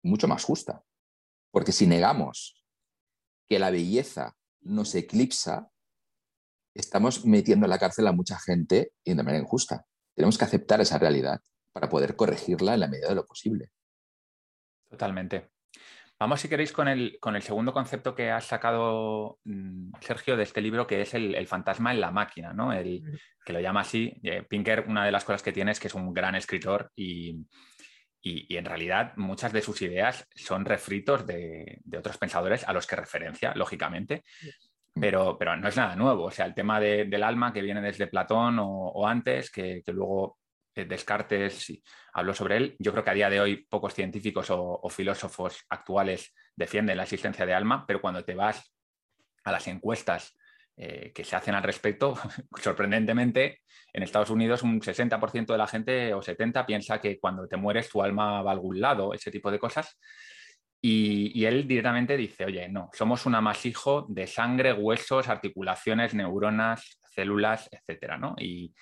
mucho 0.04 0.28
más 0.28 0.44
justa. 0.44 0.84
Porque 1.50 1.72
si 1.72 1.88
negamos 1.88 2.62
que 3.48 3.60
la 3.60 3.72
belleza 3.72 4.36
nos 4.62 4.96
eclipsa, 4.96 5.70
estamos 6.74 7.26
metiendo 7.26 7.66
en 7.66 7.70
la 7.70 7.80
cárcel 7.80 8.08
a 8.08 8.12
mucha 8.12 8.40
gente 8.40 8.92
y 9.04 9.14
de 9.14 9.24
manera 9.24 9.44
injusta. 9.44 9.86
Tenemos 10.16 10.38
que 10.38 10.46
aceptar 10.46 10.82
esa 10.82 10.98
realidad 10.98 11.42
para 11.72 11.90
poder 11.90 12.16
corregirla 12.16 12.74
en 12.74 12.80
la 12.80 12.88
medida 12.88 13.10
de 13.10 13.16
lo 13.16 13.26
posible. 13.26 13.70
Totalmente. 14.90 15.50
Vamos, 16.18 16.40
si 16.40 16.48
queréis, 16.48 16.72
con 16.72 16.88
el, 16.88 17.18
con 17.20 17.36
el 17.36 17.42
segundo 17.42 17.74
concepto 17.74 18.16
que 18.16 18.32
has 18.32 18.46
sacado, 18.46 19.40
mm, 19.44 19.92
Sergio, 20.00 20.38
de 20.38 20.44
este 20.44 20.62
libro, 20.62 20.88
que 20.88 21.02
es 21.02 21.14
el, 21.14 21.46
fantasma 21.46 21.92
en 21.92 22.00
la 22.00 22.12
máquina, 22.12 22.54
¿no? 22.54 22.72
El, 22.72 23.04
que 23.46 23.52
lo 23.52 23.60
llama 23.60 23.82
así. 23.82 24.14
Eh, 24.24 24.44
Pinker, 24.44 24.86
una 24.88 25.06
de 25.06 25.12
las 25.12 25.26
cosas 25.26 25.44
que 25.44 25.52
tiene 25.52 25.72
es 25.72 25.80
que 25.80 25.88
es 25.88 25.94
un 25.94 26.14
gran 26.14 26.36
escritor 26.36 26.90
y, 26.96 27.46
y, 28.28 28.58
en 28.58 28.66
realidad 28.66 29.14
muchas 29.18 29.54
de 29.54 29.62
sus 29.62 29.84
ideas 29.84 30.28
son 30.34 30.66
refritos 30.66 31.28
de, 31.28 31.82
otros 31.96 32.18
pensadores 32.18 32.68
a 32.68 32.74
los 32.74 32.88
que 32.88 32.96
referencia, 32.96 33.54
lógicamente, 33.54 34.24
pero, 35.00 35.38
pero 35.38 35.56
no 35.56 35.68
es 35.68 35.78
nada 35.78 35.96
nuevo. 35.96 36.24
O 36.24 36.32
sea, 36.32 36.48
el 36.48 36.56
tema 36.56 36.80
del 36.80 37.22
alma 37.22 37.54
que 37.54 37.62
viene 37.62 37.82
desde 37.82 38.08
Platón 38.08 38.58
o, 38.60 39.08
antes, 39.08 39.52
que, 39.52 39.84
luego 39.88 40.40
eh, 40.74 40.86
Descartes 40.86 41.72
habló 42.14 42.34
sobre 42.34 42.58
él, 42.58 42.76
yo 42.80 42.92
creo 42.94 43.04
que 43.04 43.12
a 43.12 43.14
día 43.14 43.30
de 43.30 43.40
hoy 43.40 43.58
pocos 43.58 43.94
científicos 43.94 44.48
o, 44.50 44.90
filósofos 44.90 45.64
actuales 45.70 46.34
defienden 46.56 46.98
la 46.98 47.04
existencia 47.04 47.46
de 47.46 47.54
alma, 47.54 47.86
pero 47.86 48.02
cuando 48.02 48.26
te 48.26 48.34
vas 48.34 48.74
a 49.44 49.52
las 49.52 49.68
encuestas 49.68 50.36
eh, 50.78 51.12
que 51.14 51.24
se 51.24 51.36
hacen 51.36 51.56
al 51.56 51.64
respecto, 51.64 52.16
sorprendentemente, 52.62 53.62
en 53.94 54.04
Estados 54.04 54.30
Unidos 54.30 54.62
un 54.62 54.82
60% 54.82 55.46
de 55.54 55.58
la 55.58 55.68
gente 55.68 56.14
o 56.14 56.22
70% 56.22 56.66
piensa 56.66 57.00
que 57.00 57.18
cuando 57.18 57.48
te 57.48 57.56
mueres 57.56 57.90
tu 57.90 58.02
alma 58.02 58.42
va 58.42 58.52
a 58.52 58.54
algún 58.54 58.82
lado, 58.82 59.14
ese 59.14 59.32
tipo 59.32 59.50
de 59.50 59.60
cosas. 59.60 59.98
Y, 60.82 61.46
él 61.46 61.68
directamente 61.68 62.16
dice, 62.16 62.46
oye, 62.46 62.70
no, 62.70 62.90
somos 62.94 63.26
un 63.26 63.34
amasijo 63.34 64.06
de 64.08 64.28
sangre, 64.28 64.74
huesos, 64.74 65.30
articulaciones, 65.30 66.14
neuronas, 66.14 67.00
células, 67.10 67.70
etcétera, 67.72 68.18
¿no? 68.18 68.36
Y, 68.38 68.76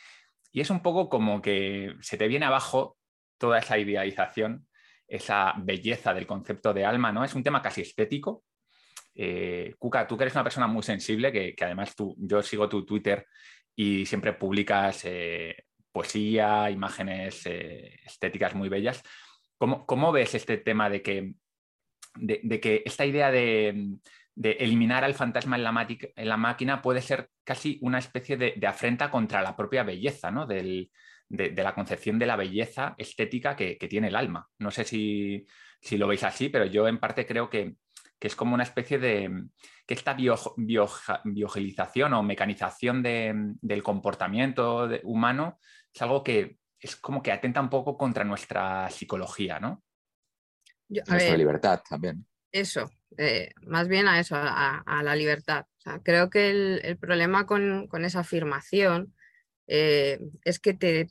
es 0.52 0.70
un 0.70 0.82
poco 0.82 1.10
como 1.10 1.42
que 1.42 1.96
se 2.02 2.18
te 2.18 2.28
viene 2.28 2.46
abajo 2.46 2.98
toda 3.38 3.60
esa 3.60 3.78
idealización, 3.78 4.68
esa 5.08 5.54
belleza 5.58 6.14
del 6.14 6.28
concepto 6.28 6.74
de 6.74 6.86
alma, 6.86 7.12
¿no? 7.12 7.24
Es 7.24 7.36
un 7.36 7.44
tema 7.44 7.62
casi 7.62 7.82
estético. 7.82 8.44
Eh, 9.16 9.74
Cuca, 9.78 10.08
tú 10.08 10.18
que 10.18 10.24
eres 10.24 10.36
una 10.36 10.44
persona 10.44 10.68
muy 10.68 10.84
sensible, 10.84 11.32
que, 11.32 11.56
además 11.62 11.96
tú, 11.96 12.16
yo 12.18 12.42
sigo 12.42 12.70
tu 12.70 12.86
Twitter 12.86 13.28
y 13.76 14.06
siempre 14.06 14.34
publicas 14.34 15.06
eh, 15.06 15.66
poesía, 15.92 16.70
imágenes 16.70 17.46
eh, 17.46 18.00
estéticas 18.06 18.56
muy 18.56 18.70
bellas. 18.70 19.02
¿Cómo, 19.58 19.86
¿Cómo, 19.86 20.12
ves 20.12 20.36
este 20.36 20.58
tema 20.58 20.90
de 20.90 21.02
que 21.02 21.34
de, 22.16 22.60
que 22.60 22.84
esta 22.86 23.06
idea 23.06 23.32
de, 23.32 23.98
eliminar 24.36 25.04
al 25.04 25.14
fantasma 25.14 25.58
en 25.58 25.64
la, 25.64 26.38
máquina 26.38 26.82
puede 26.82 27.02
ser 27.02 27.30
casi 27.44 27.78
una 27.82 28.00
especie 28.00 28.38
de, 28.38 28.60
afrenta 28.68 29.12
contra 29.12 29.42
la 29.42 29.56
propia 29.56 29.84
belleza, 29.84 30.32
¿no? 30.32 30.46
de, 30.46 30.90
la 31.30 31.76
concepción 31.76 32.20
de 32.20 32.26
la 32.26 32.36
belleza 32.36 32.96
estética 32.98 33.56
que, 33.56 33.76
tiene 33.90 34.08
el 34.08 34.16
alma. 34.16 34.48
No 34.60 34.72
sé 34.72 34.84
si, 34.84 35.46
lo 35.92 36.08
veis 36.08 36.24
así, 36.24 36.50
pero 36.50 36.66
yo 36.66 36.88
en 36.88 37.00
parte 37.00 37.26
creo 37.26 37.50
que, 37.50 37.76
es 38.28 38.36
como 38.36 38.54
una 38.54 38.64
especie 38.64 39.00
de 39.00 39.46
que 39.86 39.94
esta 39.94 40.14
bio, 40.14 40.36
biogelización 41.26 42.14
o 42.14 42.24
mecanización 42.24 43.04
del 43.04 43.84
comportamiento 43.84 44.90
humano 45.04 45.60
es 45.94 46.02
algo 46.02 46.24
que 46.24 46.58
es 46.80 46.96
como 46.98 47.22
que 47.22 47.32
atenta 47.32 47.62
un 47.62 47.70
poco 47.70 47.98
contra 47.98 48.24
nuestra 48.24 48.90
psicología, 48.90 49.60
¿no? 49.60 49.84
nuestra 50.90 51.38
libertad 51.38 51.82
también. 51.88 52.26
Eso, 52.52 52.90
eh, 53.18 53.52
más 53.64 53.88
bien 53.88 54.08
a 54.08 54.20
eso, 54.20 54.36
a, 54.38 55.02
la 55.04 55.16
libertad. 55.16 55.66
creo 56.04 56.30
que 56.30 56.50
el, 56.50 56.98
problema 56.98 57.46
con, 57.46 57.88
esa 58.06 58.20
afirmación 58.20 59.14
eh, 59.68 60.20
es 60.44 60.60
que 60.60 60.74
te, 60.74 61.06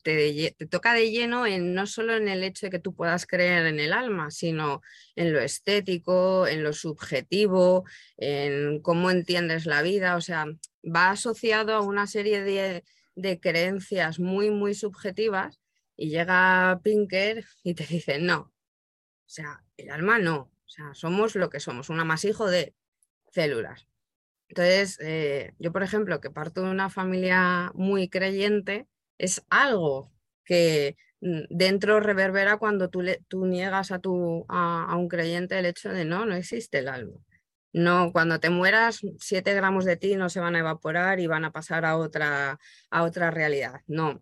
toca 0.70 0.92
de 0.94 1.11
lleno 1.11 1.46
en, 1.46 1.74
no 1.74 1.86
solo 1.86 2.16
en 2.16 2.28
el 2.28 2.44
hecho 2.44 2.66
de 2.66 2.70
que 2.70 2.78
tú 2.78 2.94
puedas 2.94 3.26
creer 3.26 3.66
en 3.66 3.80
el 3.80 3.92
alma, 3.92 4.30
sino 4.30 4.82
en 5.16 5.32
lo 5.32 5.40
estético, 5.40 6.46
en 6.46 6.62
lo 6.62 6.72
subjetivo, 6.72 7.84
en 8.18 8.80
cómo 8.82 9.11
entiendes 9.11 9.66
la 9.66 9.82
vida. 9.82 10.16
O 10.16 10.20
sea, 10.20 10.46
va 10.84 11.11
asociado 11.11 11.74
a 11.74 11.80
una 11.80 12.07
serie 12.07 12.42
de, 12.42 12.84
de 13.14 13.40
creencias 13.40 14.18
muy, 14.18 14.50
muy 14.50 14.74
subjetivas 14.74 15.61
y 15.96 16.11
llega 16.11 16.80
Pinker 16.82 17.44
y 17.62 17.74
te 17.74 17.86
dice, 17.86 18.18
no, 18.18 18.40
o 18.40 19.28
sea, 19.34 19.64
el 19.76 19.90
alma 19.90 20.18
no, 20.18 20.36
o 20.40 20.68
sea, 20.68 20.94
somos 20.94 21.36
lo 21.36 21.48
que 21.48 21.61
somos, 21.61 21.90
un 21.90 22.00
amasijo 22.00 22.48
de 22.48 22.74
células. 23.30 23.86
Entonces, 24.53 24.98
eh, 25.00 25.55
yo, 25.59 25.72
por 25.72 25.82
ejemplo, 25.82 26.20
que 26.20 26.30
parto 26.30 26.62
de 26.62 26.70
una 26.70 26.90
familia 26.90 27.72
muy 27.74 28.11
creyente, 28.11 28.86
es 29.16 29.42
algo 29.48 30.12
que 30.44 30.98
mm, 31.22 31.44
dentro 31.48 32.00
reverbera 32.00 32.59
cuando 32.59 32.90
tú, 32.90 33.03
niegas 33.46 33.92
a, 33.92 34.00
un 34.98 35.09
creyente 35.09 35.59
el 35.59 35.64
hecho 35.64 35.88
de 35.88 36.05
no, 36.05 36.26
no 36.26 36.34
existe 36.34 36.80
el 36.80 36.88
alma. 36.88 37.14
No, 37.72 38.12
cuando 38.12 38.40
te 38.40 38.50
mueras, 38.50 39.00
siete 39.18 39.55
gramos 39.55 39.86
de 39.86 39.96
ti 39.96 40.16
no 40.16 40.28
se 40.28 40.40
van 40.40 40.55
a 40.55 40.59
evaporar 40.59 41.18
y 41.18 41.26
van 41.26 41.46
a 41.46 41.53
pasar 41.53 41.86
a 41.86 41.96
otra, 41.96 42.59
a 42.90 43.03
otra 43.05 43.30
realidad. 43.30 43.80
No, 43.86 44.20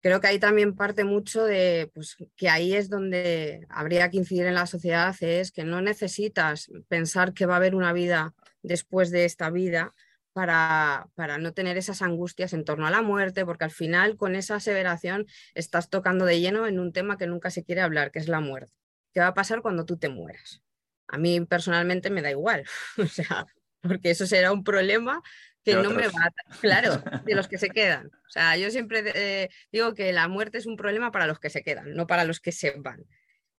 creo 0.00 0.20
que 0.20 0.26
ahí 0.26 0.40
también 0.40 0.74
parte 0.74 1.04
mucho 1.04 1.44
de 1.44 1.88
pues, 1.94 2.16
que 2.34 2.48
ahí 2.48 2.74
es 2.74 2.90
donde 2.90 3.64
habría 3.68 4.10
que 4.10 4.16
incidir 4.16 4.46
en 4.46 4.56
la 4.56 4.66
sociedad, 4.66 5.14
es 5.20 5.52
que 5.52 5.62
no 5.62 5.80
necesitas 5.82 6.68
pensar 6.88 7.32
que 7.32 7.46
va 7.46 7.54
a 7.54 7.58
haber 7.58 7.76
una 7.76 7.92
vida 7.92 8.34
después 8.62 9.10
de 9.10 9.24
esta 9.24 9.50
vida 9.50 9.94
para, 10.32 11.08
para, 11.14 11.38
no 11.38 11.52
tener 11.52 11.76
esas 11.76 12.00
angustias 12.00 12.52
en 12.52 12.64
torno 12.64 12.86
a 12.86 12.90
la 12.90 13.02
muerte, 13.02 13.44
porque 13.44 13.64
al 13.64 13.70
final 13.70 14.16
con 14.16 14.34
esa 14.34 14.56
aseveración 14.56 15.26
estás 15.54 15.90
tocando 15.90 16.24
de 16.24 16.40
lleno 16.40 16.66
en 16.66 16.78
un 16.78 16.92
tema 16.92 17.18
que 17.18 17.26
nunca 17.26 17.50
se 17.50 17.64
quiere 17.64 17.82
hablar, 17.82 18.10
que 18.10 18.18
es 18.18 18.28
la 18.28 18.40
muerte. 18.40 18.72
¿Qué 19.12 19.20
va 19.20 19.28
a 19.28 19.34
pasar 19.34 19.60
cuando 19.60 19.84
tú 19.84 19.98
te 19.98 20.08
mueras? 20.08 20.62
A 21.08 21.18
mí 21.18 21.40
personalmente 21.42 22.08
me 22.08 22.22
da 22.22 22.30
igual, 22.30 22.64
o 22.96 23.06
sea, 23.06 23.46
porque 23.82 24.10
eso 24.10 24.26
será 24.26 24.52
un 24.52 24.64
problema 24.64 25.22
que 25.64 25.74
no 25.74 25.90
me 25.90 26.08
va 26.08 26.32
claro, 26.60 27.02
de 27.24 27.34
los 27.34 27.48
que 27.48 27.58
se 27.58 27.68
quedan. 27.70 28.06
O 28.06 28.30
sea, 28.30 28.56
yo 28.56 28.70
siempre 28.70 29.02
eh, 29.14 29.50
digo 29.70 29.94
que 29.94 30.12
la 30.12 30.28
muerte 30.28 30.58
es 30.58 30.66
un 30.66 30.76
problema 30.76 31.12
para 31.12 31.26
los 31.26 31.38
que 31.38 31.50
se 31.50 31.62
quedan, 31.62 31.94
no 31.94 32.06
para 32.06 32.24
los 32.24 32.40
que 32.40 32.52
se 32.52 32.72
van. 32.78 33.04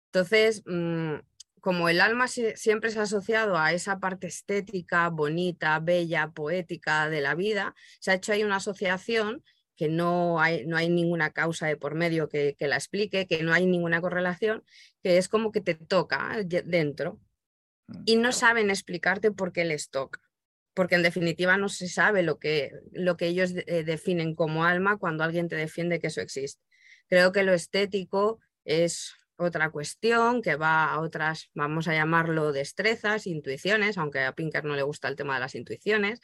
Entonces, 0.07 0.63
mm, 0.65 1.15
como 1.63 1.87
el 1.87 2.01
alma 2.01 2.27
siempre 2.27 2.91
se 2.91 2.99
ha 2.99 3.03
asociado 3.03 3.57
a 3.57 3.71
esa 3.71 3.97
parte 4.01 4.27
estética, 4.27 5.07
bonita, 5.07 5.79
bella, 5.79 6.29
poética 6.31 7.09
de 7.09 7.21
la 7.21 7.35
vida, 7.35 7.73
se 8.01 8.11
ha 8.11 8.15
hecho 8.15 8.33
ahí 8.33 8.43
una 8.43 8.57
asociación 8.57 9.45
que 9.77 9.87
no 9.87 10.41
hay, 10.41 10.65
no 10.65 10.75
hay 10.75 10.89
ninguna 10.89 11.31
causa 11.31 11.65
de 11.67 11.77
por 11.77 11.95
medio 11.95 12.27
que, 12.27 12.57
que 12.59 12.67
la 12.67 12.75
explique, 12.75 13.27
que 13.27 13.43
no 13.43 13.53
hay 13.53 13.65
ninguna 13.65 14.01
correlación, 14.01 14.65
que 15.01 15.17
es 15.17 15.29
como 15.29 15.53
que 15.53 15.61
te 15.61 15.73
toca 15.73 16.35
dentro 16.43 17.21
mm, 17.87 18.03
y 18.07 18.17
no 18.17 18.33
saben 18.33 18.69
explicarte 18.69 19.31
por 19.31 19.53
qué 19.53 19.63
les 19.63 19.89
toca 19.89 20.19
porque 20.73 20.95
en 20.95 21.03
definitiva 21.03 21.55
no 21.55 21.69
se 21.69 21.87
sabe 21.87 22.23
lo 22.23 22.39
que, 22.39 22.71
lo 22.91 23.15
que 23.15 23.27
ellos 23.27 23.53
eh, 23.55 23.85
definen 23.85 24.35
como 24.35 24.65
alma 24.65 24.97
cuando 24.97 25.23
alguien 25.23 25.47
te 25.47 25.55
defiende 25.55 25.99
que 25.99 26.07
eso 26.07 26.19
existe. 26.19 26.61
Creo 27.07 27.31
que 27.31 27.43
lo 27.43 27.53
estético 27.53 28.39
es 28.65 29.13
otra 29.37 29.69
cuestión 29.71 30.41
que 30.41 30.55
va 30.55 30.91
a 30.91 30.99
otras, 30.99 31.49
vamos 31.53 31.87
a 31.87 31.93
llamarlo 31.93 32.51
destrezas, 32.51 33.27
intuiciones, 33.27 33.97
aunque 33.97 34.21
a 34.21 34.33
Pinker 34.33 34.63
no 34.63 34.75
le 34.75 34.83
gusta 34.83 35.07
el 35.07 35.15
tema 35.15 35.35
de 35.35 35.41
las 35.41 35.55
intuiciones, 35.55 36.21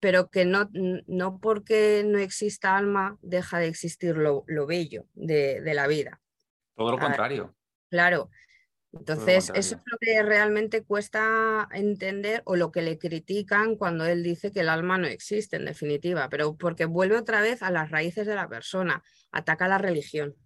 pero 0.00 0.30
que 0.30 0.44
no, 0.44 0.68
no 1.06 1.38
porque 1.38 2.02
no 2.04 2.18
exista 2.18 2.76
alma 2.76 3.18
deja 3.22 3.58
de 3.58 3.68
existir 3.68 4.16
lo, 4.16 4.44
bello 4.66 5.06
de, 5.14 5.60
de, 5.60 5.74
la 5.74 5.86
vida. 5.86 6.20
Todo 6.74 6.90
lo 6.90 6.98
contrario. 6.98 7.54
Claro, 7.88 8.30
entonces, 8.92 9.50
eso 9.54 9.76
es 9.76 9.82
lo 9.86 9.98
que 9.98 10.22
realmente 10.22 10.84
cuesta 10.84 11.66
entender 11.72 12.42
o 12.44 12.56
lo 12.56 12.70
que 12.70 12.82
le 12.82 12.98
critican 12.98 13.76
cuando 13.76 14.04
él 14.04 14.22
dice 14.22 14.52
que 14.52 14.60
el 14.60 14.68
alma 14.68 14.98
no 14.98 15.06
existe, 15.06 15.56
en 15.56 15.64
definitiva, 15.64 16.28
pero 16.28 16.56
porque 16.56 16.84
vuelve 16.84 17.16
otra 17.16 17.40
vez 17.40 17.62
a 17.62 17.70
las 17.70 17.90
raíces 17.90 18.26
de 18.26 18.34
la 18.34 18.48
persona, 18.48 19.02
ataca 19.30 19.66
la 19.66 19.78
religión. 19.78 20.36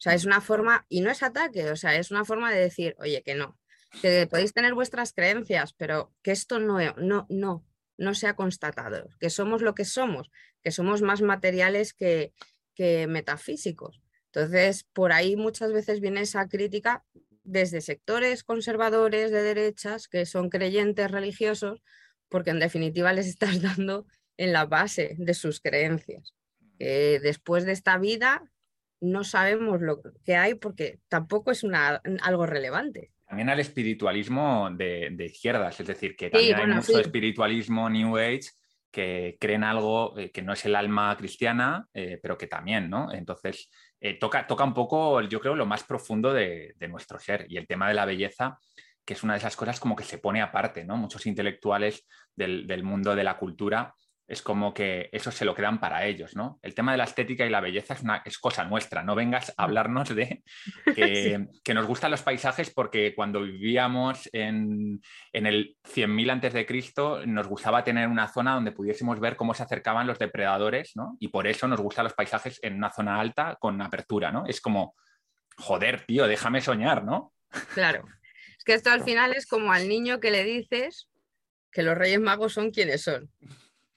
O 0.00 0.02
sea, 0.02 0.14
es 0.14 0.24
una 0.24 0.40
forma, 0.40 0.86
y 0.88 1.02
no 1.02 1.10
es 1.10 1.22
ataque, 1.22 1.70
o 1.70 1.76
sea, 1.76 1.94
es 1.96 2.10
una 2.10 2.24
forma 2.24 2.50
de 2.50 2.58
decir, 2.58 2.96
oye, 3.00 3.22
que 3.22 3.34
no, 3.34 3.58
que 4.00 4.26
podéis 4.26 4.54
tener 4.54 4.72
vuestras 4.72 5.12
creencias, 5.12 5.74
pero 5.74 6.14
que 6.22 6.30
esto 6.30 6.58
no, 6.58 6.78
no, 6.96 7.26
no, 7.28 7.66
no 7.98 8.14
se 8.14 8.26
ha 8.26 8.34
constatado, 8.34 9.10
que 9.20 9.28
somos 9.28 9.60
lo 9.60 9.74
que 9.74 9.84
somos, 9.84 10.30
que 10.62 10.70
somos 10.70 11.02
más 11.02 11.20
materiales 11.20 11.92
que, 11.92 12.32
que 12.74 13.08
metafísicos. 13.08 14.00
Entonces, 14.32 14.84
por 14.84 15.12
ahí 15.12 15.36
muchas 15.36 15.70
veces 15.70 16.00
viene 16.00 16.22
esa 16.22 16.48
crítica 16.48 17.04
desde 17.44 17.82
sectores 17.82 18.42
conservadores 18.42 19.30
de 19.30 19.42
derechas 19.42 20.08
que 20.08 20.24
son 20.24 20.48
creyentes 20.48 21.10
religiosos, 21.10 21.82
porque 22.30 22.50
en 22.50 22.58
definitiva 22.58 23.12
les 23.12 23.26
estás 23.26 23.60
dando 23.60 24.06
en 24.38 24.54
la 24.54 24.64
base 24.64 25.14
de 25.18 25.34
sus 25.34 25.60
creencias. 25.60 26.32
después 26.78 27.66
de 27.66 27.72
esta 27.72 27.98
vida 27.98 28.50
no 29.00 29.24
sabemos 29.24 29.80
lo 29.80 30.00
que 30.24 30.36
hay 30.36 30.54
porque 30.54 30.98
tampoco 31.08 31.50
es 31.50 31.62
una, 31.62 32.00
algo 32.22 32.46
relevante. 32.46 33.10
También 33.26 33.48
al 33.48 33.60
espiritualismo 33.60 34.70
de, 34.72 35.14
izquierdas, 35.18 35.78
es 35.80 35.86
decir, 35.86 36.16
que 36.16 36.30
también 36.30 36.56
hay 36.56 36.66
mucho 36.66 36.98
espiritualismo 36.98 37.88
New 37.88 38.16
Age 38.16 38.50
que 38.90 39.36
creen 39.40 39.62
algo 39.62 40.18
eh, 40.18 40.32
que 40.32 40.42
no 40.42 40.52
es 40.52 40.64
el 40.64 40.74
alma 40.74 41.16
cristiana, 41.16 41.86
eh, 41.94 42.18
pero 42.20 42.36
que 42.36 42.48
también, 42.48 42.90
¿no? 42.90 43.12
Entonces, 43.12 43.70
eh, 44.00 44.14
toca, 44.14 44.48
toca 44.48 44.64
un 44.64 44.74
poco, 44.74 45.20
yo 45.22 45.40
creo, 45.40 45.54
lo 45.54 45.64
más 45.64 45.84
profundo 45.84 46.32
de, 46.32 46.74
de, 46.76 46.88
nuestro 46.88 47.20
ser 47.20 47.46
y 47.48 47.56
el 47.56 47.68
tema 47.68 47.86
de 47.86 47.94
la 47.94 48.04
belleza, 48.04 48.58
que 49.04 49.14
es 49.14 49.22
una 49.22 49.34
de 49.34 49.38
esas 49.38 49.54
cosas 49.54 49.78
como 49.78 49.94
que 49.94 50.02
se 50.02 50.18
pone 50.18 50.42
aparte, 50.42 50.84
¿no? 50.84 50.96
Muchos 50.96 51.24
intelectuales 51.26 52.04
del, 52.34 52.66
del 52.66 52.82
mundo 52.82 53.14
de 53.14 53.22
la 53.22 53.38
cultura 53.38 53.94
es 54.30 54.42
como 54.42 54.72
que 54.72 55.08
eso 55.10 55.32
se 55.32 55.44
lo 55.44 55.56
quedan 55.56 55.80
para 55.80 56.06
ellos, 56.06 56.36
¿no? 56.36 56.60
El 56.62 56.72
tema 56.72 56.92
de 56.92 56.98
la 56.98 57.04
estética 57.04 57.44
y 57.44 57.50
la 57.50 57.60
belleza 57.60 57.94
es, 57.94 58.02
una, 58.02 58.22
es 58.24 58.38
cosa 58.38 58.62
nuestra, 58.64 59.02
no 59.02 59.16
vengas 59.16 59.52
a 59.56 59.64
hablarnos 59.64 60.14
de 60.14 60.44
que, 61.64 61.74
nos 61.74 61.86
gustan 61.86 62.12
los 62.12 62.22
paisajes 62.22 62.70
porque 62.70 63.12
cuando 63.16 63.42
vivíamos 63.42 64.30
en, 64.32 65.02
en 65.32 65.46
el 65.46 65.76
100.000 65.82 66.30
antes 66.30 66.52
de 66.52 66.64
Cristo 66.64 67.26
nos 67.26 67.48
gustaba 67.48 67.82
tener 67.82 68.06
una 68.06 68.28
zona 68.28 68.54
donde 68.54 68.70
pudiésemos 68.70 69.18
ver 69.18 69.34
cómo 69.34 69.52
se 69.52 69.64
acercaban 69.64 70.06
los 70.06 70.20
depredadores, 70.20 70.92
¿no? 70.94 71.16
Y 71.18 71.28
por 71.28 71.48
eso 71.48 71.66
nos 71.66 71.80
gustan 71.80 72.04
los 72.04 72.14
paisajes 72.14 72.60
en 72.62 72.76
una 72.76 72.92
zona 72.92 73.18
alta 73.20 73.56
con 73.58 73.82
apertura, 73.82 74.30
¿no? 74.30 74.46
Es 74.46 74.60
como, 74.60 74.94
joder, 75.56 76.06
tío, 76.06 76.28
déjame 76.28 76.60
soñar, 76.60 77.02
¿no? 77.02 77.32
Claro. 77.74 78.04
Es 78.56 78.62
que 78.62 78.74
esto 78.74 78.90
al 78.90 79.02
final 79.02 79.34
es 79.34 79.48
como 79.48 79.72
al 79.72 79.88
niño 79.88 80.20
que 80.20 80.30
le 80.30 80.44
dices 80.44 81.08
que 81.72 81.82
los 81.82 81.98
Reyes 81.98 82.20
Magos 82.20 82.52
son 82.52 82.70
quienes 82.70 83.02
son. 83.02 83.28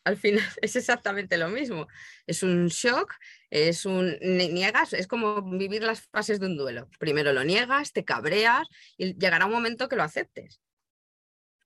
Al 0.03 0.17
final 0.17 0.43
es 0.61 0.75
exactamente 0.75 1.37
lo 1.37 1.49
mismo. 1.49 1.87
Es 2.27 2.43
un 2.43 2.67
shock, 2.67 3.13
es 3.49 3.85
un 3.85 4.17
niegas, 4.21 4.93
es 4.93 5.07
como 5.07 5.41
vivir 5.57 5.83
las 5.83 6.01
fases 6.01 6.39
de 6.39 6.47
un 6.47 6.57
duelo. 6.57 6.89
Primero 6.99 7.33
lo 7.33 7.43
niegas, 7.43 7.91
te 7.93 8.03
cabreas 8.03 8.67
y 8.97 9.17
llegará 9.17 9.45
un 9.45 9.51
momento 9.51 9.87
que 9.87 9.95
lo 9.95 10.03
aceptes. 10.03 10.59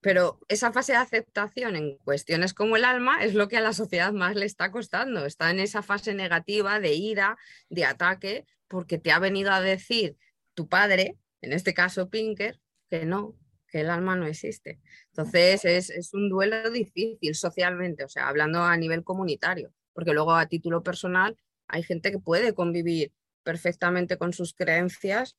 Pero 0.02 0.40
esa 0.48 0.72
fase 0.72 0.92
de 0.94 1.00
aceptación 1.00 1.76
en 1.76 1.98
cuestiones 1.98 2.54
como 2.54 2.78
el 2.78 2.86
alma 2.86 3.24
es 3.24 3.34
lo 3.34 3.48
que 3.48 3.58
a 3.58 3.62
la 3.62 3.74
sociedad 3.74 4.14
más 4.14 4.36
le 4.36 4.46
está 4.46 4.72
costando. 4.72 5.26
Está 5.26 5.50
en 5.50 5.60
esa 5.60 5.82
fase 5.82 6.14
negativa 6.14 6.80
de 6.80 6.94
ira, 6.94 7.38
de 7.70 7.86
ataque, 7.86 8.46
porque 8.68 9.00
te 9.00 9.12
ha 9.12 9.20
venido 9.20 9.52
a 9.52 9.62
decir 9.62 10.16
tu 10.54 10.68
padre, 10.68 11.18
en 11.42 11.54
este 11.54 11.74
caso 11.74 12.10
Pinker, 12.10 12.60
que 12.90 13.06
no, 13.06 13.36
el 13.78 13.90
alma 13.90 14.16
no 14.16 14.28
existe. 14.28 14.80
Entonces 15.12 15.66
es, 15.66 16.14
un 16.14 16.30
duelo 16.30 16.70
difícil 16.70 17.36
socialmente, 17.36 18.04
o 18.04 18.10
sea, 18.10 18.28
hablando 18.28 18.64
a 18.64 18.78
nivel 18.78 19.04
comunitario, 19.04 19.74
porque 19.94 20.14
luego 20.14 20.34
a 20.34 20.48
título 20.48 20.84
personal 20.84 21.38
hay 21.68 21.84
gente 21.84 22.12
que 22.12 22.20
puede 22.20 22.54
convivir 22.54 23.12
perfectamente 23.44 24.18
con 24.18 24.34
sus 24.34 24.54
creencias 24.54 25.38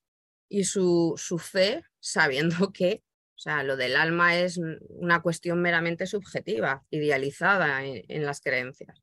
y 0.48 0.64
su, 0.64 1.14
su 1.16 1.38
fe 1.38 1.84
sabiendo 2.00 2.72
que 2.72 3.02
o 3.38 3.40
sea, 3.40 3.62
lo 3.62 3.76
del 3.76 3.94
alma 3.94 4.36
es 4.36 4.58
una 4.88 5.22
cuestión 5.22 5.62
meramente 5.62 6.08
subjetiva, 6.08 6.84
idealizada 6.90 7.84
en, 7.84 8.26
las 8.26 8.40
creencias. 8.40 9.00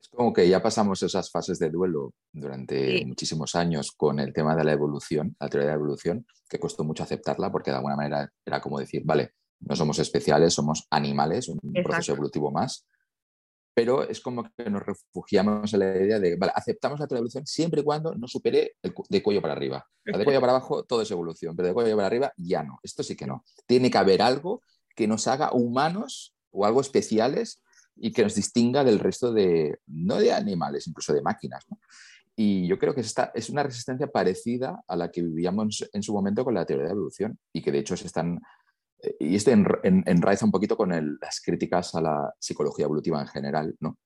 Es 0.00 0.08
como 0.08 0.32
que 0.32 0.48
ya 0.48 0.62
pasamos 0.62 1.02
esas 1.02 1.30
fases 1.30 1.58
de 1.58 1.70
duelo 1.70 2.14
durante 2.32 3.04
muchísimos 3.06 3.54
años 3.54 3.92
con 3.92 4.18
el 4.18 4.32
tema 4.32 4.56
de 4.56 4.64
la 4.64 4.72
evolución, 4.72 5.36
la 5.38 5.48
teoría 5.48 5.66
de 5.66 5.72
la 5.72 5.78
evolución, 5.78 6.26
que 6.48 6.58
costó 6.58 6.84
mucho 6.84 7.02
aceptarla 7.02 7.52
porque 7.52 7.70
de 7.70 7.76
alguna 7.76 7.96
manera 7.96 8.32
era 8.44 8.60
como 8.60 8.78
decir, 8.78 9.02
vale, 9.04 9.34
no 9.60 9.76
somos 9.76 9.98
especiales, 9.98 10.54
somos 10.54 10.86
animales, 10.90 11.48
un 11.48 11.60
proceso 11.84 12.12
evolutivo 12.12 12.50
más, 12.50 12.86
pero 13.74 14.08
es 14.08 14.20
como 14.20 14.44
que 14.56 14.68
nos 14.68 14.82
refugiamos 14.82 15.72
en 15.72 15.80
la 15.80 15.96
idea 15.96 16.18
de, 16.18 16.36
vale, 16.36 16.52
aceptamos 16.54 16.98
la 16.98 17.06
evolución 17.10 17.46
siempre 17.46 17.80
y 17.80 17.84
cuando 17.84 18.14
no 18.14 18.26
supere 18.26 18.76
el, 18.82 18.92
de 19.08 19.22
cuello 19.22 19.40
para 19.40 19.54
arriba. 19.54 19.86
de 20.04 20.24
cuello 20.24 20.40
para 20.40 20.52
abajo 20.52 20.84
todo 20.84 21.02
es 21.02 21.10
evolución, 21.10 21.56
pero 21.56 21.68
de 21.68 21.74
cuello 21.74 21.96
para 21.96 22.06
arriba 22.06 22.32
ya 22.36 22.62
no. 22.62 22.78
Esto 22.82 23.02
sí 23.02 23.16
que 23.16 23.26
no. 23.26 23.44
Tiene 23.66 23.90
que 23.90 23.98
haber 23.98 24.22
algo 24.22 24.62
que 24.94 25.06
nos 25.06 25.26
haga 25.28 25.52
humanos 25.52 26.34
o 26.50 26.66
algo 26.66 26.80
especiales 26.80 27.62
y 28.00 28.12
que 28.12 28.22
nos 28.22 28.34
distinga 28.34 28.82
del 28.82 28.98
resto 28.98 29.32
de, 29.32 29.78
no 29.86 30.16
de 30.16 30.32
animales, 30.32 30.86
incluso 30.86 31.12
de 31.12 31.22
máquinas. 31.22 31.64
Y 32.34 32.66
yo 32.66 32.78
creo 32.78 32.94
que 32.94 33.02
esta 33.02 33.30
es 33.34 33.50
una 33.50 33.62
resistencia 33.62 34.06
parecida 34.06 34.82
a 34.88 34.96
la 34.96 35.10
que 35.10 35.22
vivíamos 35.22 35.88
en 35.92 36.02
su 36.02 36.12
momento 36.12 36.44
con 36.44 36.54
la 36.54 36.64
teoría 36.64 36.84
de 36.84 36.88
la 36.88 36.94
evolución 36.94 37.38
y 37.52 37.60
que 37.60 37.70
de 37.70 37.80
hecho 37.80 37.96
se 37.96 38.06
están 38.06 38.40
y 39.18 39.34
esto 39.34 39.50
enraiza 39.50 40.44
un 40.44 40.50
poquito 40.50 40.76
con 40.76 40.90
las 40.90 41.40
críticas 41.40 41.94
a 41.94 42.02
la 42.02 42.34
psicología 42.38 42.84
evolutiva 42.84 43.18
en 43.20 43.28
general, 43.28 43.74
¿no? 43.80 43.98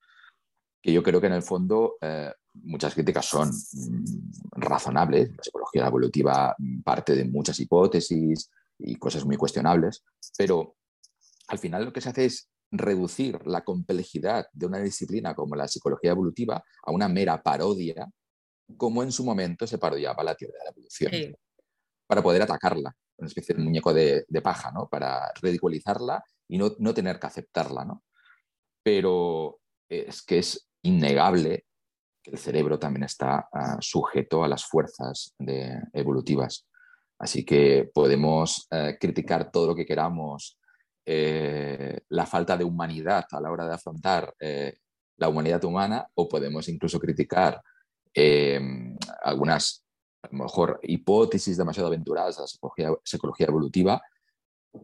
que 0.84 0.92
yo 0.92 1.03
creo 1.03 1.18
que 1.18 1.28
en 1.28 1.32
el 1.32 1.42
fondo 1.42 1.97
eh, 1.99 2.30
muchas 2.62 2.92
críticas 2.92 3.24
son 3.24 3.49
mm, 3.49 4.05
razonables. 4.51 5.30
La 5.34 5.42
psicología 5.42 5.86
evolutiva 5.86 6.55
parte 6.84 7.14
de 7.14 7.24
muchas 7.24 7.59
hipótesis 7.59 8.51
y 8.78 8.97
cosas 8.97 9.24
muy 9.24 9.38
cuestionables, 9.38 10.05
pero 10.36 10.76
al 11.49 11.59
final 11.59 11.86
lo 11.86 11.92
que 11.92 12.03
se 12.03 12.11
hace 12.11 12.26
es 12.26 12.51
reducir 12.79 13.39
la 13.47 13.62
complejidad 13.64 14.47
de 14.53 14.66
una 14.66 14.79
disciplina 14.79 15.35
como 15.35 15.57
la 15.57 15.68
psicología 15.68 16.11
evolutiva 16.11 16.62
a 16.83 16.93
una 16.93 17.09
mera 17.09 17.43
parodia, 17.43 18.09
como 18.77 19.03
en 19.03 19.12
su 19.12 19.25
momento 19.25 19.66
se 19.66 19.79
parodiaba 19.79 20.25
la 20.25 20.35
teoría 20.35 20.59
de 20.59 20.64
la 20.64 20.70
evolución, 20.70 21.37
para 22.07 22.22
poder 22.22 22.43
atacarla 22.43 22.95
una 23.16 23.29
especie 23.29 23.55
de 23.55 23.62
muñeco 23.62 23.93
de, 23.95 24.25
paja, 24.43 24.70
¿no? 24.72 24.89
Para 24.89 25.31
ridiculizarla 25.41 26.22
y 26.49 26.59
no, 26.59 26.95
tener 26.95 27.18
que 27.18 27.27
aceptarla, 27.27 27.85
¿no? 27.85 28.03
Pero 28.83 29.61
es 29.89 30.22
que 30.22 30.39
es 30.39 30.68
innegable 30.83 31.66
que 32.22 32.33
el 32.33 32.39
cerebro 32.39 32.79
también 32.79 33.05
está 33.05 33.49
ah, 33.53 33.77
sujeto 33.81 34.45
a 34.45 34.49
las 34.49 34.64
fuerzas 34.64 35.35
evolutivas. 35.93 36.66
Así 37.18 37.45
que 37.45 37.91
podemos 37.93 38.66
eh, 38.70 38.97
criticar 39.01 39.51
todo 39.51 39.68
lo 39.68 39.75
que 39.75 39.87
queramos, 39.87 40.59
eh, 41.07 42.01
la 42.09 42.27
falta 42.27 42.57
de 42.57 42.65
humanidad 42.65 43.27
a 43.31 43.41
la 43.41 43.51
hora 43.51 43.67
de 43.67 43.75
afrontar 43.75 44.35
eh, 44.41 44.79
la 45.17 45.29
humanidad 45.29 45.63
humana, 45.65 46.07
o 46.15 46.29
podemos 46.29 46.69
incluso 46.69 46.99
criticar 46.99 47.61
algunas 49.23 49.85
a 50.23 50.29
lo 50.31 50.45
mejor 50.45 50.81
hipótesis 50.83 51.57
demasiado 51.57 51.89
aventuradas 51.89 52.39
a 52.39 52.43
la 52.43 52.97
psicología, 53.03 53.47
evolutiva, 53.47 54.01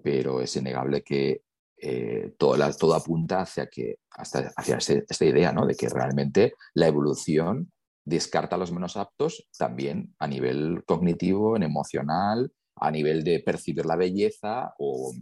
pero 0.03 0.41
es 0.41 0.55
innegable 0.57 1.03
que 1.03 1.43
eh, 1.77 2.35
todo, 2.37 2.57
todo, 2.79 2.95
apunta 2.95 3.41
hacia, 3.41 3.67
que, 3.67 4.01
hasta, 4.11 4.53
hacia 4.57 4.77
esta 4.77 5.25
idea 5.25 5.53
¿no? 5.53 5.67
de 5.67 5.75
que 5.75 5.89
realmente 5.89 6.55
la 6.75 6.89
evolución 6.89 7.73
descarta 8.05 8.57
a 8.57 8.59
los 8.59 8.73
menos 8.73 8.97
aptos 8.97 9.49
también 9.57 10.15
a 10.19 10.27
nivel 10.27 10.83
cognitivo, 10.85 11.57
en 11.57 11.63
emocional, 11.63 12.53
a 12.77 12.91
nivel 12.91 13.25
de 13.25 13.41
percibir 13.41 13.87
la 13.87 13.97
belleza 13.97 14.75
o, 14.79 15.13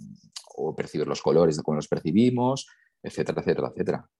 o 0.58 0.74
percibir 0.74 1.06
los 1.06 1.22
colores 1.22 1.56
de 1.56 1.62
cómo 1.62 1.76
los 1.76 1.88
percibimos, 1.88 2.66
etcétera, 3.02 3.40
etcétera, 3.40 3.68
etcétera. 3.72 4.10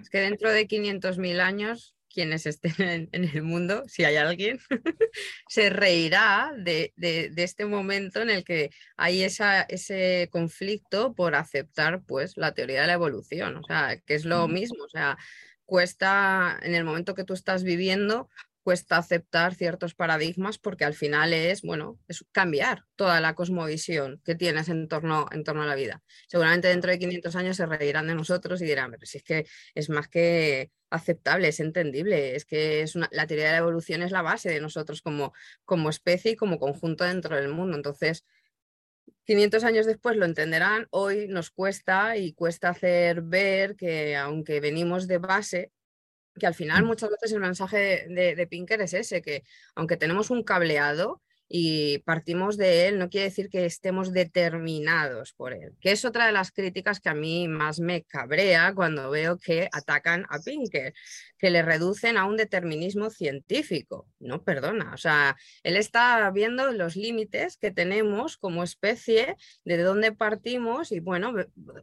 Es 0.00 0.10
que 0.10 0.20
dentro 0.20 0.50
de 0.50 0.66
500.000 0.66 1.40
años 1.40 1.94
quienes 2.12 2.46
estén 2.46 3.08
en, 3.12 3.24
el 3.24 3.42
mundo, 3.42 3.84
si 3.86 4.04
hay 4.04 4.16
alguien, 4.16 4.58
se 5.48 5.70
reirá 5.70 6.52
de, 6.56 6.92
este 7.36 7.66
momento 7.66 8.20
en 8.22 8.30
el 8.30 8.44
que 8.44 8.70
hay 8.96 9.22
esa, 9.22 9.62
ese 9.62 10.28
conflicto 10.32 11.14
por 11.14 11.34
aceptar 11.34 12.02
pues, 12.02 12.36
la 12.36 12.52
teoría 12.52 12.80
de 12.80 12.86
la 12.86 12.94
evolución, 12.94 13.56
o 13.56 13.62
sea, 13.62 14.00
que 14.00 14.14
es 14.14 14.24
lo 14.24 14.48
mismo, 14.48 14.84
o 14.84 14.88
sea, 14.88 15.18
cuesta 15.64 16.58
en 16.62 16.74
el 16.74 16.84
momento 16.84 17.14
que 17.14 17.24
tú 17.24 17.34
estás 17.34 17.62
viviendo 17.62 18.28
cuesta 18.68 18.98
aceptar 18.98 19.54
ciertos 19.54 19.94
paradigmas 19.94 20.58
porque 20.58 20.84
al 20.84 20.92
final 20.92 21.32
es, 21.32 21.62
bueno, 21.62 21.98
es 22.06 22.22
cambiar 22.32 22.84
toda 22.96 23.18
la 23.18 23.34
cosmovisión 23.34 24.20
que 24.26 24.34
tienes 24.34 24.68
en 24.68 24.88
torno, 24.88 25.24
en 25.32 25.42
torno 25.42 25.62
a 25.62 25.66
la 25.66 25.74
vida. 25.74 26.02
Seguramente 26.26 26.68
dentro 26.68 26.90
de 26.90 26.98
500 26.98 27.34
años 27.36 27.56
se 27.56 27.64
reirán 27.64 28.08
de 28.08 28.14
nosotros 28.14 28.60
y 28.60 28.66
dirán, 28.66 28.90
pero 28.90 29.06
si 29.06 29.16
es 29.16 29.24
que 29.24 29.46
es 29.74 29.88
más 29.88 30.08
que 30.08 30.70
aceptable, 30.90 31.48
es 31.48 31.60
entendible, 31.60 32.36
es 32.36 32.44
que 32.44 32.82
es 32.82 32.94
la 32.94 33.26
teoría 33.26 33.46
de 33.46 33.52
la 33.52 33.56
evolución 33.56 34.02
es 34.02 34.10
la 34.10 34.20
base 34.20 34.50
de 34.50 34.60
nosotros 34.60 35.00
como, 35.00 35.32
como 35.64 35.88
especie 35.88 36.32
y 36.32 36.36
como 36.36 36.58
conjunto 36.58 37.04
dentro 37.04 37.36
del 37.36 37.48
mundo. 37.48 37.74
Entonces, 37.74 38.26
500 39.24 39.64
años 39.64 39.86
después 39.86 40.14
lo 40.18 40.26
entenderán, 40.26 40.88
hoy 40.90 41.26
nos 41.28 41.50
cuesta 41.50 42.18
y 42.18 42.34
cuesta 42.34 42.68
hacer 42.68 43.22
ver 43.22 43.76
que 43.76 44.14
aunque 44.14 44.60
venimos 44.60 45.06
de 45.06 45.16
base, 45.16 45.72
que 46.38 46.46
al 46.46 46.54
final 46.54 46.84
mm. 46.84 46.86
muchas 46.86 47.10
veces 47.10 47.32
el 47.32 47.40
mensaje 47.40 48.06
de, 48.08 48.34
de, 48.34 48.46
Pinker 48.46 48.80
es 48.80 48.94
ese, 48.94 49.22
que 49.22 49.44
aunque 49.74 49.96
tenemos 49.96 50.30
un 50.30 50.42
cableado 50.42 51.22
y 51.48 51.98
partimos 51.98 52.56
de 52.56 52.88
él, 52.88 52.98
no 52.98 53.08
quiere 53.08 53.28
decir 53.28 53.48
que 53.48 53.64
estemos 53.64 54.12
determinados 54.12 55.32
por 55.32 55.52
él, 55.52 55.74
que 55.80 55.92
es 55.92 56.04
otra 56.04 56.26
de 56.26 56.32
las 56.32 56.52
críticas 56.52 57.00
que 57.00 57.08
a 57.08 57.14
mí 57.14 57.48
más 57.48 57.80
me 57.80 58.02
cabrea 58.02 58.74
cuando 58.74 59.10
veo 59.10 59.38
que 59.38 59.68
atacan 59.72 60.26
a 60.28 60.38
Pinker, 60.40 60.92
que 61.38 61.50
le 61.50 61.62
reducen 61.62 62.16
a 62.16 62.26
un 62.26 62.36
determinismo 62.36 63.10
científico. 63.10 64.06
No, 64.18 64.42
perdona, 64.42 64.92
o 64.92 64.98
sea, 64.98 65.36
él 65.62 65.76
está 65.76 66.30
viendo 66.30 66.70
los 66.72 66.96
límites 66.96 67.56
que 67.56 67.70
tenemos 67.70 68.36
como 68.36 68.62
especie, 68.62 69.36
de 69.64 69.78
dónde 69.78 70.12
partimos 70.12 70.92
y 70.92 71.00
bueno, 71.00 71.34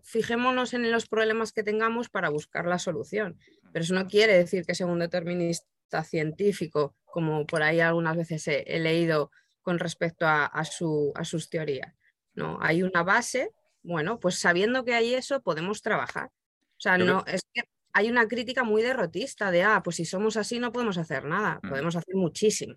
fijémonos 0.04 0.74
en 0.74 0.92
los 0.92 1.08
problemas 1.08 1.52
que 1.52 1.64
tengamos 1.64 2.10
para 2.10 2.30
buscar 2.30 2.66
la 2.66 2.80
solución 2.80 3.38
pero 3.76 3.84
eso 3.84 3.94
no 3.94 4.08
quiere 4.08 4.38
decir 4.38 4.66
que 4.66 4.74
sea 4.74 4.86
un 4.86 5.00
determinista 5.00 6.02
científico, 6.06 6.96
como 7.04 7.46
por 7.46 7.62
ahí 7.62 7.82
algunas 7.82 8.16
veces 8.16 8.48
he, 8.48 8.80
leído 8.80 9.32
con 9.66 9.80
respecto 9.80 10.28
a, 10.28 10.64
sus 10.64 11.50
teorías. 11.50 11.92
No, 12.36 12.60
hay 12.62 12.84
una 12.84 13.02
base, 13.02 13.50
bueno, 13.82 14.20
pues 14.20 14.36
sabiendo 14.36 14.86
que 14.86 14.94
hay 14.94 15.16
eso, 15.16 15.42
podemos 15.42 15.82
trabajar. 15.82 16.28
O 16.28 16.80
sea, 16.80 17.00
no, 17.00 17.24
es 17.26 17.42
que 17.52 17.64
hay 17.92 18.12
una 18.12 18.28
crítica 18.28 18.64
muy 18.64 18.84
derrotista 18.84 19.50
de, 19.50 19.64
ah, 19.64 19.82
pues 19.84 19.96
si 19.96 20.06
somos 20.06 20.38
así 20.38 20.60
no 20.60 20.72
podemos 20.72 21.00
hacer 21.00 21.26
nada, 21.26 21.60
mm. 21.64 21.70
podemos 21.70 21.96
hacer 21.96 22.14
muchísimo. 22.14 22.76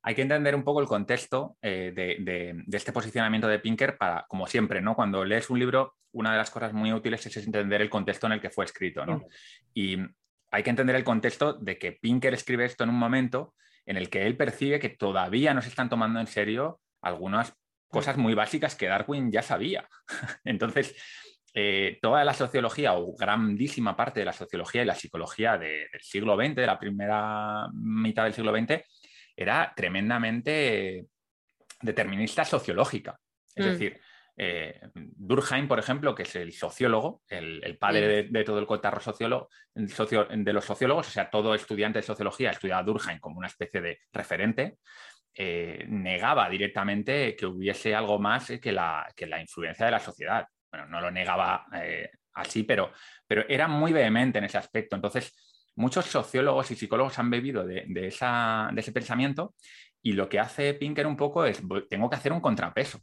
Hay 0.00 0.14
que 0.14 0.22
entender 0.22 0.54
un 0.54 0.64
poco 0.64 0.80
el 0.80 0.86
contexto 0.86 1.58
eh, 1.60 1.92
de, 1.94 2.16
de, 2.20 2.76
este 2.76 2.92
posicionamiento 2.92 3.46
de 3.46 3.58
Pinker 3.58 3.98
para, 3.98 4.24
como 4.26 4.46
siempre, 4.46 4.80
¿no? 4.80 4.94
Cuando 4.94 5.26
lees 5.26 5.50
un 5.50 5.58
libro, 5.58 5.96
una 6.12 6.32
de 6.32 6.38
las 6.38 6.50
cosas 6.50 6.72
muy 6.72 6.90
útiles 6.90 7.26
es 7.26 7.36
entender 7.36 7.82
el 7.82 7.90
contexto 7.90 8.26
en 8.26 8.32
el 8.32 8.40
que 8.40 8.50
fue 8.50 8.64
escrito, 8.64 9.04
¿no? 9.04 9.26
Y 9.74 9.98
hay 10.50 10.62
que 10.62 10.70
entender 10.70 10.96
el 10.96 11.04
contexto 11.04 11.52
de 11.52 11.78
que 11.78 11.92
Pinker 11.92 12.32
escribe 12.32 12.64
esto 12.64 12.84
en 12.84 12.90
un 12.90 12.98
momento 12.98 13.54
en 13.86 13.96
el 13.96 14.08
que 14.08 14.26
él 14.26 14.36
percibe 14.36 14.78
que 14.78 14.90
todavía 14.90 15.54
no 15.54 15.62
se 15.62 15.68
están 15.68 15.88
tomando 15.88 16.20
en 16.20 16.26
serio 16.26 16.80
algunas 17.02 17.54
cosas 17.88 18.16
muy 18.16 18.34
básicas 18.34 18.74
que 18.74 18.86
Darwin 18.86 19.30
ya 19.30 19.42
sabía. 19.42 19.88
Entonces, 20.44 20.96
eh, 21.54 21.98
toda 22.02 22.24
la 22.24 22.34
sociología 22.34 22.94
o 22.94 23.14
grandísima 23.14 23.96
parte 23.96 24.20
de 24.20 24.26
la 24.26 24.32
sociología 24.32 24.82
y 24.82 24.86
la 24.86 24.94
psicología 24.94 25.56
del 25.56 25.88
siglo 26.00 26.36
XX, 26.36 26.56
de 26.56 26.66
la 26.66 26.78
primera 26.78 27.68
mitad 27.72 28.24
del 28.24 28.34
siglo 28.34 28.52
XX, 28.52 28.82
era 29.36 29.72
tremendamente 29.76 31.06
determinista 31.80 32.44
sociológica. 32.44 33.18
Es 33.54 33.66
mm. 33.66 33.68
decir, 33.68 34.00
eh, 34.36 34.80
Durkheim, 34.94 35.68
por 35.68 35.78
ejemplo, 35.78 36.14
que 36.14 36.24
es 36.24 36.34
el 36.36 36.52
sociólogo, 36.52 37.22
el, 37.28 37.78
padre 37.78 38.24
de, 38.24 38.44
todo 38.44 38.58
el 38.58 38.66
cotarro 38.66 39.00
sociólogo, 39.00 39.48
de 39.74 40.52
los 40.52 40.64
sociólogos, 40.64 41.08
o 41.08 41.10
sea, 41.10 41.30
todo 41.30 41.54
estudiante 41.54 42.00
de 42.00 42.02
sociología 42.02 42.50
estudiaba 42.50 42.80
a 42.80 42.84
Durkheim 42.84 43.20
como 43.20 43.38
una 43.38 43.46
especie 43.46 43.80
de 43.80 44.00
referente, 44.12 44.78
eh, 45.36 45.84
negaba 45.88 46.48
directamente 46.48 47.36
que 47.36 47.46
hubiese 47.46 47.94
algo 47.94 48.18
más 48.18 48.52
que 48.60 48.72
la, 48.72 49.06
que 49.14 49.26
la, 49.26 49.40
influencia 49.40 49.86
de 49.86 49.92
la 49.92 50.00
sociedad. 50.00 50.46
Bueno, 50.70 50.86
no 50.86 51.00
lo 51.00 51.10
negaba 51.10 51.66
eh, 51.74 52.10
así, 52.34 52.64
pero, 52.64 52.92
pero 53.26 53.44
era 53.48 53.68
muy 53.68 53.92
vehemente 53.92 54.38
en 54.38 54.44
ese 54.44 54.58
aspecto. 54.58 54.96
Entonces, 54.96 55.32
muchos 55.76 56.06
sociólogos 56.06 56.70
y 56.70 56.76
psicólogos 56.76 57.18
han 57.18 57.30
bebido 57.30 57.64
de, 57.64 57.84
de, 57.86 58.08
ese 58.08 58.92
pensamiento 58.92 59.54
y 60.02 60.12
lo 60.12 60.28
que 60.28 60.40
hace 60.40 60.74
Pinker 60.74 61.06
un 61.06 61.16
poco 61.16 61.44
es, 61.44 61.62
tengo 61.88 62.10
que 62.10 62.16
hacer 62.16 62.32
un 62.32 62.40
contrapeso 62.40 63.00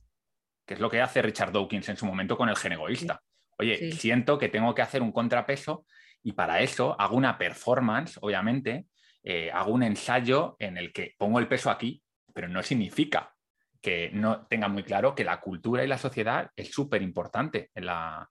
que 0.72 0.76
es 0.76 0.80
lo 0.80 0.90
que 0.90 1.02
hace 1.02 1.22
Richard 1.22 1.52
Dawkins 1.52 1.90
en 1.90 1.98
su 1.98 2.06
momento 2.06 2.38
con 2.38 2.48
el 2.48 2.56
gen 2.56 2.72
egoísta. 2.72 3.22
Oye, 3.58 3.92
siento 3.92 4.38
que 4.38 4.48
tengo 4.48 4.74
que 4.74 4.82
hacer 4.82 5.02
un 5.02 5.12
contrapeso 5.12 5.86
y 6.24 6.32
para 6.32 6.62
eso 6.62 6.96
hago 6.98 7.18
una 7.18 7.38
performance, 7.38 8.18
obviamente, 8.22 8.86
eh, 9.22 9.52
hago 9.52 9.74
un 9.74 9.84
ensayo 9.84 10.56
en 10.60 10.78
el 10.78 10.94
que 10.94 11.14
pongo 11.18 11.40
el 11.40 11.50
peso 11.50 11.70
aquí, 11.70 12.02
pero 12.34 12.48
no 12.48 12.64
significa 12.64 13.34
que 13.82 14.12
no 14.14 14.48
tenga 14.48 14.70
muy 14.70 14.84
claro 14.84 15.14
que 15.14 15.26
la 15.26 15.42
cultura 15.42 15.84
y 15.84 15.88
la 15.88 15.98
sociedad 15.98 16.50
es 16.56 16.72
súper 16.72 17.02
importante 17.02 17.70
en 17.76 17.88
la... 17.88 18.30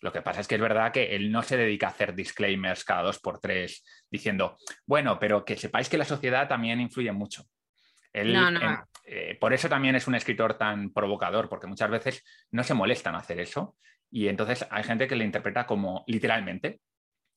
Lo 0.00 0.10
que 0.10 0.22
pasa 0.22 0.40
es 0.40 0.48
que 0.48 0.54
es 0.54 0.60
verdad 0.62 0.90
que 0.90 1.14
él 1.14 1.30
no 1.30 1.42
se 1.42 1.58
dedica 1.58 1.88
a 1.88 1.90
hacer 1.90 2.14
disclaimers 2.14 2.82
cada 2.82 3.02
dos 3.02 3.18
por 3.18 3.40
tres 3.40 3.84
diciendo, 4.10 4.56
bueno, 4.86 5.18
pero 5.18 5.44
que 5.44 5.58
sepáis 5.58 5.90
que 5.90 5.98
la 5.98 6.06
sociedad 6.06 6.48
también 6.48 6.80
influye 6.80 7.12
mucho. 7.12 7.44
Eh, 8.14 9.36
por 9.40 9.52
eso 9.52 9.68
también 9.68 9.96
es 9.96 10.06
un 10.06 10.14
escritor 10.14 10.54
tan 10.54 10.92
provocador, 10.92 11.48
porque 11.48 11.66
muchas 11.66 11.90
veces 11.90 12.24
no 12.50 12.62
se 12.62 12.74
molestan 12.74 13.14
hacer 13.14 13.40
eso 13.40 13.76
y 14.10 14.28
entonces 14.28 14.66
hay 14.70 14.84
gente 14.84 15.08
que 15.08 15.16
le 15.16 15.24
interpreta 15.24 15.66
como 15.66 16.04
literalmente. 16.06 16.80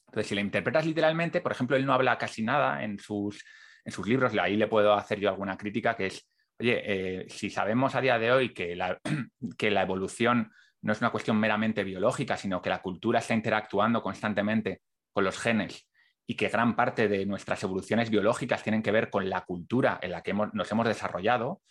Entonces, 0.07 0.27
si 0.27 0.35
le 0.35 0.41
interpretas 0.41 0.85
literalmente, 0.85 1.41
por 1.41 1.51
ejemplo, 1.51 1.75
él 1.75 1.85
no 1.85 1.93
habla 1.93 2.17
casi 2.17 2.43
nada 2.43 2.83
en 2.83 2.99
sus, 2.99 3.43
en 3.83 3.91
sus 3.91 4.07
libros, 4.07 4.33
ahí 4.37 4.57
le 4.57 4.67
puedo 4.67 4.93
hacer 4.93 5.19
yo 5.19 5.29
alguna 5.29 5.57
crítica, 5.57 5.95
que 5.95 6.07
es, 6.07 6.29
oye, 6.59 6.81
eh, 6.85 7.25
si 7.29 7.49
sabemos 7.49 7.95
a 7.95 8.01
día 8.01 8.19
de 8.19 8.31
hoy 8.31 8.53
que 8.53 8.75
la, 8.75 8.99
que 9.57 9.71
la 9.71 9.81
evolución 9.81 10.51
no 10.81 10.91
es 10.91 11.01
una 11.01 11.09
cuestión 11.09 11.39
meramente 11.39 11.83
biológica, 11.83 12.37
sino 12.37 12.61
que 12.61 12.69
la 12.69 12.81
cultura 12.81 13.19
está 13.19 13.33
interactuando 13.33 14.03
constantemente 14.03 14.81
con 15.11 15.23
los 15.23 15.39
genes 15.39 15.87
y 16.27 16.35
que 16.35 16.49
gran 16.49 16.75
parte 16.75 17.07
de 17.07 17.25
nuestras 17.25 17.61
evoluciones 17.63 18.09
biológicas 18.09 18.63
tienen 18.63 18.81
que 18.81 18.91
ver 18.91 19.09
con 19.09 19.29
la 19.29 19.41
cultura 19.45 19.99
en 20.01 20.11
la 20.11 20.21
que 20.21 20.33
nos 20.33 20.71
hemos 20.71 20.87
desarrollado, 20.87 21.61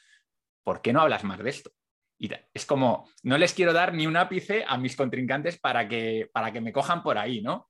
¿por 0.62 0.80
qué 0.80 0.92
no 0.92 1.00
hablas 1.00 1.24
más 1.24 1.38
de 1.38 1.50
esto? 1.50 1.70
Y 2.16 2.30
es 2.52 2.64
como, 2.64 3.08
no 3.24 3.36
les 3.36 3.52
quiero 3.54 3.72
dar 3.72 3.92
ni 3.92 4.06
un 4.06 4.16
ápice 4.16 4.64
a 4.66 4.78
mis 4.78 4.94
contrincantes 4.94 5.58
para 5.58 5.88
que, 5.88 6.30
para 6.32 6.52
que 6.52 6.60
me 6.60 6.72
cojan 6.72 7.02
por 7.02 7.18
ahí, 7.18 7.42
¿no? 7.42 7.68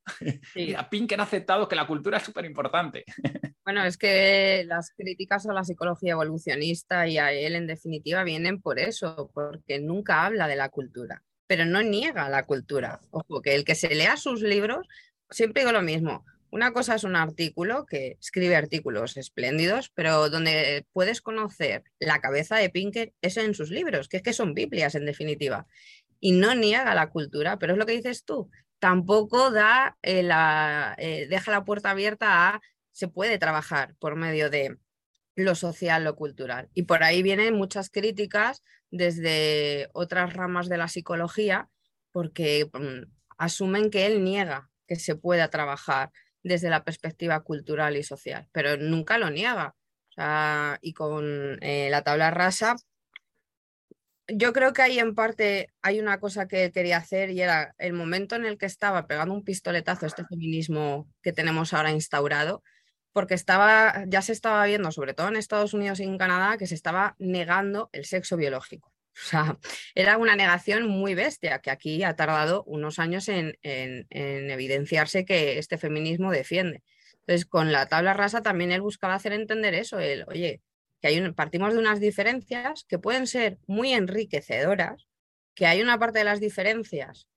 Sí. 0.52 0.74
a 0.78 0.88
Pinker 0.88 1.18
ha 1.18 1.24
aceptado 1.24 1.66
que 1.66 1.76
la 1.76 1.86
cultura 1.86 2.18
es 2.18 2.24
súper 2.24 2.44
importante. 2.44 3.04
Bueno, 3.66 3.82
es 3.82 3.96
que 3.96 4.62
las 4.66 4.90
críticas 4.90 5.46
a 5.46 5.54
la 5.54 5.64
psicología 5.64 6.12
evolucionista 6.12 7.08
y 7.08 7.16
a 7.16 7.32
él 7.32 7.54
en 7.54 7.66
definitiva 7.66 8.22
vienen 8.22 8.60
por 8.60 8.78
eso, 8.78 9.30
porque 9.32 9.80
nunca 9.80 10.26
habla 10.26 10.46
de 10.46 10.54
la 10.54 10.68
cultura, 10.68 11.22
pero 11.46 11.64
no 11.64 11.80
niega 11.80 12.28
la 12.28 12.44
cultura. 12.44 13.00
Ojo, 13.10 13.40
que 13.40 13.54
el 13.54 13.64
que 13.64 13.74
se 13.74 13.94
lea 13.94 14.18
sus 14.18 14.42
libros, 14.42 14.86
siempre 15.30 15.62
digo 15.62 15.72
lo 15.72 15.80
mismo, 15.80 16.26
una 16.54 16.72
cosa 16.72 16.94
es 16.94 17.02
un 17.02 17.16
artículo 17.16 17.84
que 17.84 18.16
escribe 18.20 18.54
artículos 18.54 19.16
espléndidos, 19.16 19.90
pero 19.92 20.30
donde 20.30 20.86
puedes 20.92 21.20
conocer 21.20 21.82
la 21.98 22.20
cabeza 22.20 22.54
de 22.54 22.70
Pinker 22.70 23.12
es 23.22 23.36
en 23.38 23.54
sus 23.54 23.70
libros, 23.70 24.08
que 24.08 24.18
es 24.18 24.22
que 24.22 24.32
son 24.32 24.54
Biblias 24.54 24.94
en 24.94 25.04
definitiva. 25.04 25.66
Y 26.20 26.30
no 26.30 26.54
niega 26.54 26.94
la 26.94 27.10
cultura, 27.10 27.58
pero 27.58 27.72
es 27.72 27.78
lo 27.80 27.86
que 27.86 27.96
dices 27.96 28.24
tú. 28.24 28.52
Tampoco 28.78 29.50
da 29.50 29.98
eh, 30.02 30.22
la, 30.22 30.94
eh, 30.96 31.26
deja 31.28 31.50
la 31.50 31.64
puerta 31.64 31.90
abierta 31.90 32.48
a 32.48 32.60
se 32.92 33.08
puede 33.08 33.38
trabajar 33.38 33.96
por 33.98 34.14
medio 34.14 34.48
de 34.48 34.78
lo 35.34 35.56
social, 35.56 36.04
lo 36.04 36.14
cultural. 36.14 36.68
Y 36.72 36.84
por 36.84 37.02
ahí 37.02 37.24
vienen 37.24 37.56
muchas 37.56 37.90
críticas 37.90 38.62
desde 38.92 39.88
otras 39.92 40.34
ramas 40.34 40.68
de 40.68 40.78
la 40.78 40.86
psicología, 40.86 41.68
porque 42.12 42.70
mm, 42.72 43.10
asumen 43.38 43.90
que 43.90 44.06
él 44.06 44.22
niega 44.22 44.70
que 44.86 44.94
se 44.94 45.16
pueda 45.16 45.48
trabajar 45.48 46.12
desde 46.44 46.70
la 46.70 46.84
perspectiva 46.84 47.40
cultural 47.40 47.96
y 47.96 48.04
social, 48.04 48.48
pero 48.52 48.76
nunca 48.76 49.18
lo 49.18 49.30
niega. 49.30 49.74
y 50.80 50.92
con 50.92 51.58
eh, 51.62 51.88
la 51.90 52.02
tabla 52.02 52.30
rasa, 52.30 52.76
yo 54.28 54.52
creo 54.52 54.72
que 54.72 54.82
ahí 54.82 54.98
en 54.98 55.14
parte 55.14 55.68
hay 55.82 56.00
una 56.00 56.18
cosa 56.20 56.48
que 56.48 56.70
quería 56.72 56.98
hacer 56.98 57.30
y 57.30 57.40
era 57.42 57.74
el 57.78 57.92
momento 57.92 58.36
en 58.36 58.46
el 58.46 58.58
que 58.58 58.66
estaba 58.66 59.06
pegando 59.06 59.34
un 59.34 59.44
pistoletazo 59.44 60.06
a 60.06 60.08
este 60.08 60.24
feminismo 60.24 61.08
que 61.22 61.32
tenemos 61.32 61.74
ahora 61.74 61.90
instaurado, 61.90 62.62
porque 63.12 63.34
estaba, 63.34 64.04
ya 64.06 64.22
se 64.22 64.32
estaba 64.32 64.64
viendo, 64.66 64.92
sobre 64.92 65.14
todo 65.14 65.28
en 65.28 65.36
Estados 65.36 65.74
Unidos 65.74 66.00
y 66.00 66.04
en 66.04 66.18
Canadá, 66.18 66.56
que 66.58 66.66
se 66.66 66.74
estaba 66.74 67.16
negando 67.18 67.90
el 67.92 68.04
sexo 68.06 68.36
biológico. 68.36 68.93
Era 69.94 70.18
una 70.18 70.36
negación 70.36 70.88
muy 70.88 71.14
bestia, 71.14 71.60
que 71.60 71.70
aquí 71.70 72.02
ha 72.02 72.16
tardado 72.16 72.64
unos 72.64 72.98
años 72.98 73.28
en, 73.28 73.56
evidenciarse 73.62 75.24
que 75.24 75.58
este 75.58 75.78
feminismo 75.78 76.30
defiende. 76.30 76.82
Entonces, 77.20 77.46
con 77.46 77.72
la 77.72 77.86
tabla 77.86 78.12
rasa 78.12 78.42
también 78.42 78.72
él 78.72 78.82
buscaba 78.82 79.14
hacer 79.14 79.32
entender 79.32 79.74
eso, 79.74 79.98
el, 79.98 80.24
oye, 80.28 80.60
que 81.00 81.08
hay 81.08 81.32
partimos 81.32 81.72
de 81.72 81.78
unas 81.78 82.00
diferencias 82.00 82.84
que 82.88 82.98
pueden 82.98 83.26
ser 83.26 83.58
muy 83.66 83.92
enriquecedoras, 83.92 85.06
que 85.54 85.66
hay 85.66 85.80
una 85.80 85.98
parte 85.98 86.18
de 86.18 86.24
las 86.24 86.40
diferencias 86.40 87.28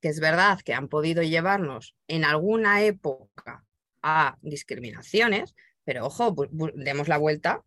que 0.00 0.08
es 0.08 0.20
verdad 0.20 0.60
que 0.60 0.74
han 0.74 0.88
podido 0.88 1.22
llevarnos 1.22 1.94
en 2.06 2.24
alguna 2.24 2.82
época 2.82 3.64
a 4.02 4.38
discriminaciones, 4.42 5.54
pero 5.84 6.06
ojo, 6.06 6.34
demos 6.74 7.08
la 7.08 7.18
vuelta 7.18 7.64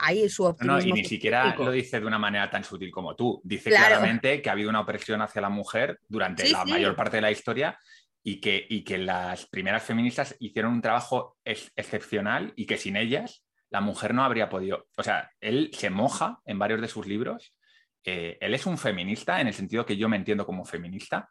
ahí 0.00 0.28
su 0.28 0.44
optimismo. 0.44 0.78
No, 0.78 0.84
y 0.84 0.92
ni 0.92 1.04
siquiera 1.04 1.54
lo 1.56 1.70
dice 1.70 2.00
de 2.00 2.06
una 2.06 2.18
manera 2.18 2.50
tan 2.50 2.64
sutil 2.64 2.90
como 2.90 3.14
tú. 3.14 3.40
Dice 3.44 3.70
claramente 3.70 4.42
que 4.42 4.48
ha 4.48 4.52
habido 4.52 4.70
una 4.70 4.80
opresión 4.80 5.22
hacia 5.22 5.40
la 5.40 5.48
mujer 5.48 6.00
durante 6.08 6.48
la 6.48 6.64
mayor 6.64 6.96
parte 6.96 7.18
de 7.18 7.22
la 7.22 7.30
historia 7.30 7.78
y 8.22 8.40
que, 8.40 8.66
y 8.68 8.82
que 8.82 8.98
las 8.98 9.46
primeras 9.46 9.82
feministas 9.82 10.36
hicieron 10.40 10.72
un 10.74 10.82
trabajo 10.82 11.36
excepcional 11.44 12.52
y 12.56 12.66
que 12.66 12.76
sin 12.76 12.96
ellas 12.96 13.44
la 13.70 13.80
mujer 13.80 14.14
no 14.14 14.24
habría 14.24 14.48
podido. 14.48 14.88
O 14.96 15.02
sea, 15.02 15.30
él 15.40 15.70
se 15.72 15.90
moja 15.90 16.40
en 16.44 16.58
varios 16.58 16.80
de 16.80 16.88
sus 16.88 17.06
libros. 17.06 17.54
Eh, 18.04 18.38
él 18.40 18.54
es 18.54 18.66
un 18.66 18.78
feminista 18.78 19.40
en 19.40 19.48
el 19.48 19.54
sentido 19.54 19.84
que 19.84 19.96
yo 19.96 20.08
me 20.08 20.16
entiendo 20.16 20.46
como 20.46 20.64
feminista 20.64 21.30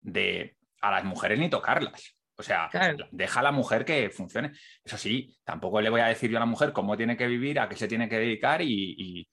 de 0.00 0.56
a 0.80 0.90
las 0.90 1.04
mujeres 1.04 1.38
ni 1.38 1.50
tocarlas. 1.50 2.17
O 2.40 2.42
sea, 2.44 2.70
deja 3.10 3.40
a 3.40 3.42
la 3.42 3.50
mujer 3.50 3.84
que 3.84 4.10
funcione. 4.10 4.52
Eso 4.84 4.96
sí, 4.96 5.36
tampoco 5.42 5.80
le 5.80 5.90
voy 5.90 6.00
a 6.00 6.06
decir 6.06 6.30
yo 6.30 6.36
a 6.36 6.40
la 6.40 6.46
mujer 6.46 6.72
cómo 6.72 6.96
tiene 6.96 7.16
que 7.16 7.26
vivir, 7.26 7.58
a 7.58 7.68
qué 7.68 7.74
se 7.74 7.88
tiene 7.88 8.08
que 8.08 8.16
dedicar 8.20 8.62
y, 8.62 9.28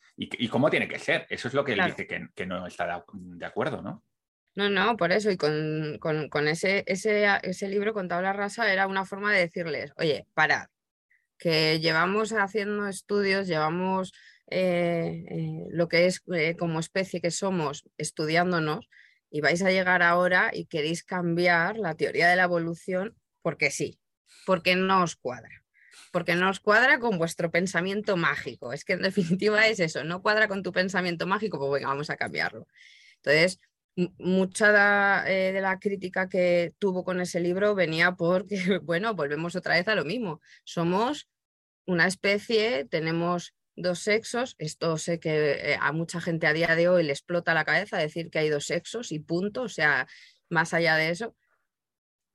cómo 0.49 0.71
tiene 0.71 0.87
que 0.87 0.97
ser. 0.97 1.27
Eso 1.29 1.47
es 1.47 1.53
lo 1.53 1.63
que 1.63 1.73
él 1.73 1.81
dice 1.85 2.07
que, 2.07 2.45
no 2.47 2.65
está 2.65 3.03
de, 3.13 3.45
acuerdo, 3.45 3.83
¿no? 3.83 4.03
No, 4.55 4.69
no, 4.69 4.97
por 4.97 5.11
eso. 5.11 5.29
Y 5.29 5.37
con, 5.37 6.47
ese, 6.47 6.83
ese, 6.87 7.69
libro, 7.69 7.93
con 7.93 8.07
tabla 8.07 8.33
rasa, 8.33 8.73
era 8.73 8.87
una 8.87 9.05
forma 9.05 9.31
de 9.31 9.41
decirles, 9.41 9.93
oye, 9.97 10.25
parad, 10.33 10.65
que 11.37 11.79
llevamos 11.79 12.31
haciendo 12.31 12.87
estudios, 12.87 13.45
llevamos 13.45 14.13
eh, 14.47 15.25
eh, 15.29 15.67
lo 15.69 15.87
que 15.87 16.07
es 16.07 16.23
eh, 16.33 16.55
como 16.57 16.79
especie 16.79 17.21
que 17.21 17.29
somos 17.29 17.83
estudiándonos 17.99 18.89
y 19.35 19.41
vais 19.41 19.61
a 19.63 19.69
llegar 19.69 20.01
ahora 20.01 20.49
y 20.53 20.63
queréis 20.63 21.03
cambiar 21.03 21.77
la 21.77 21.95
teoría 21.95 22.29
de 22.29 22.37
la 22.37 22.43
evolución 22.43 23.17
porque 23.41 23.69
sí, 23.69 23.99
porque 24.45 24.77
no 24.77 25.03
os 25.03 25.17
cuadra. 25.17 25.65
Porque 26.13 26.35
no 26.35 26.49
os 26.49 26.61
cuadra 26.61 26.99
con 26.99 27.17
vuestro 27.17 27.51
pensamiento 27.51 28.15
mágico. 28.15 28.71
Es 28.71 28.85
que 28.85 28.93
en 28.93 29.01
definitiva 29.01 29.67
es 29.67 29.81
eso, 29.81 30.05
no 30.05 30.21
cuadra 30.21 30.47
con 30.47 30.63
tu 30.63 30.71
pensamiento 30.71 31.27
mágico, 31.27 31.59
pues 31.59 31.69
venga, 31.69 31.89
vamos 31.89 32.09
a 32.09 32.15
cambiarlo. 32.15 32.65
Entonces, 33.17 33.59
mucha 34.19 35.29
eh, 35.29 35.51
de 35.51 35.59
la 35.59 35.79
crítica 35.79 36.29
que 36.29 36.73
tuvo 36.79 37.03
con 37.03 37.19
ese 37.19 37.41
libro 37.41 37.75
venía 37.75 38.13
porque, 38.13 38.55
bueno, 38.83 39.15
volvemos 39.15 39.57
otra 39.57 39.75
vez 39.75 39.89
a 39.89 39.95
lo 39.95 40.05
mismo. 40.05 40.39
Somos 40.63 41.27
una 41.85 42.07
especie, 42.07 42.85
tenemos 42.85 43.53
dos 43.75 43.99
sexos. 43.99 44.55
Esto 44.59 44.97
sé 44.97 45.19
que 45.19 45.73
eh, 45.73 45.77
a 45.79 45.91
mucha 45.91 46.21
gente 46.21 46.47
a 46.47 46.53
día 46.53 46.75
de 46.75 46.89
hoy 46.89 47.03
le 47.03 47.11
explota 47.11 47.53
la 47.53 47.65
cabeza 47.65 47.97
decir 47.97 48.29
que 48.29 48.39
hay 48.39 48.49
dos 48.49 48.65
sexos 48.65 49.11
y 49.11 49.19
punto, 49.19 49.63
o 49.63 49.69
sea, 49.69 50.07
más 50.49 50.73
allá 50.73 50.95
de 50.95 51.09
eso. 51.09 51.35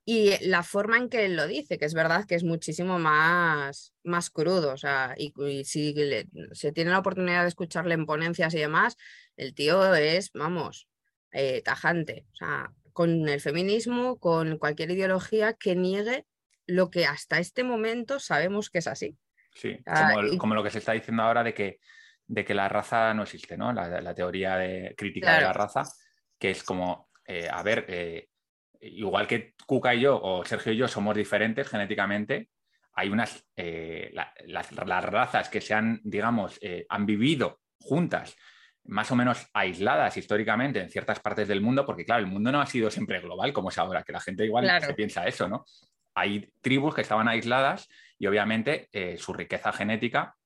Y 0.04 0.44
la 0.46 0.62
forma 0.62 0.96
en 0.96 1.08
que 1.08 1.24
él 1.26 1.36
lo 1.36 1.46
dice, 1.46 1.78
que 1.78 1.84
es 1.84 1.94
verdad 1.94 2.26
que 2.26 2.34
es 2.34 2.42
muchísimo 2.42 2.98
más, 2.98 3.94
más 4.02 4.30
crudo, 4.30 4.72
o 4.72 4.76
sea, 4.76 5.14
y, 5.16 5.32
si 5.64 5.94
se 6.52 6.72
tiene 6.72 6.90
la 6.90 6.98
oportunidad 6.98 7.42
de 7.42 7.48
escucharle 7.48 7.94
en 7.94 8.06
ponencias 8.06 8.54
y 8.54 8.58
demás, 8.58 8.96
el 9.36 9.54
tío 9.54 9.94
es, 9.94 10.32
vamos, 10.32 10.88
eh, 11.32 11.62
tajante, 11.62 12.26
o 12.32 12.36
sea, 12.36 12.72
con 12.92 13.28
el 13.28 13.40
feminismo, 13.40 14.18
con 14.18 14.58
cualquier 14.58 14.90
ideología 14.90 15.52
que 15.54 15.76
niegue 15.76 16.26
lo 16.66 16.90
que 16.90 17.06
hasta 17.06 17.38
este 17.38 17.62
momento 17.62 18.18
sabemos 18.18 18.70
que 18.70 18.78
es 18.78 18.86
así. 18.86 19.16
Sí, 19.54 19.78
como, 20.38 20.54
lo 20.54 20.62
que 20.62 20.70
se 20.70 20.78
está 20.78 20.92
diciendo 20.92 21.22
ahora 21.22 21.42
de 21.42 21.54
que, 21.54 21.80
de 22.26 22.44
que 22.44 22.54
la 22.54 22.68
raza 22.68 23.12
no 23.14 23.24
existe, 23.24 23.56
¿no? 23.56 23.72
La, 23.72 24.14
teoría 24.14 24.56
de 24.56 24.94
crítica 24.96 25.34
de 25.34 25.42
la 25.42 25.52
raza, 25.52 25.82
que 26.38 26.50
es 26.50 26.62
como, 26.62 27.10
eh, 27.26 27.48
a 27.50 27.62
ver, 27.62 27.84
eh, 27.88 28.28
igual 28.80 29.26
que 29.26 29.54
Cuca 29.66 29.94
y 29.94 30.00
yo, 30.00 30.20
o 30.20 30.44
Sergio 30.44 30.72
y 30.72 30.76
yo 30.76 30.88
somos 30.88 31.16
diferentes 31.16 31.68
genéticamente, 31.68 32.50
hay 32.92 33.08
unas, 33.08 33.46
eh, 33.56 34.12
las, 34.46 34.70
razas 34.72 35.48
que 35.48 35.60
se 35.60 35.74
han, 35.74 36.00
digamos, 36.04 36.58
han 36.88 37.06
vivido 37.06 37.60
juntas, 37.78 38.36
más 38.84 39.10
o 39.10 39.16
menos 39.16 39.46
aisladas 39.52 40.16
históricamente 40.16 40.80
en 40.80 40.90
ciertas 40.90 41.20
partes 41.20 41.48
del 41.48 41.60
mundo, 41.60 41.84
porque 41.84 42.04
claro, 42.04 42.20
el 42.20 42.30
mundo 42.30 42.50
no 42.50 42.60
ha 42.60 42.66
sido 42.66 42.90
siempre 42.90 43.20
global 43.20 43.52
como 43.52 43.68
es 43.68 43.78
ahora, 43.78 44.02
que 44.02 44.12
la 44.12 44.20
gente 44.20 44.44
igual 44.44 44.68
se 44.80 44.94
piensa 44.94 45.26
eso, 45.26 45.48
¿no? 45.48 45.64
Hay 46.14 46.52
tribus 46.60 46.94
que 46.94 47.02
estaban 47.02 47.28
aisladas 47.28 47.88
y 48.20 48.28
obviamente 48.28 48.88
su 49.18 49.32
riqueza 49.32 49.72
genética 49.72 50.36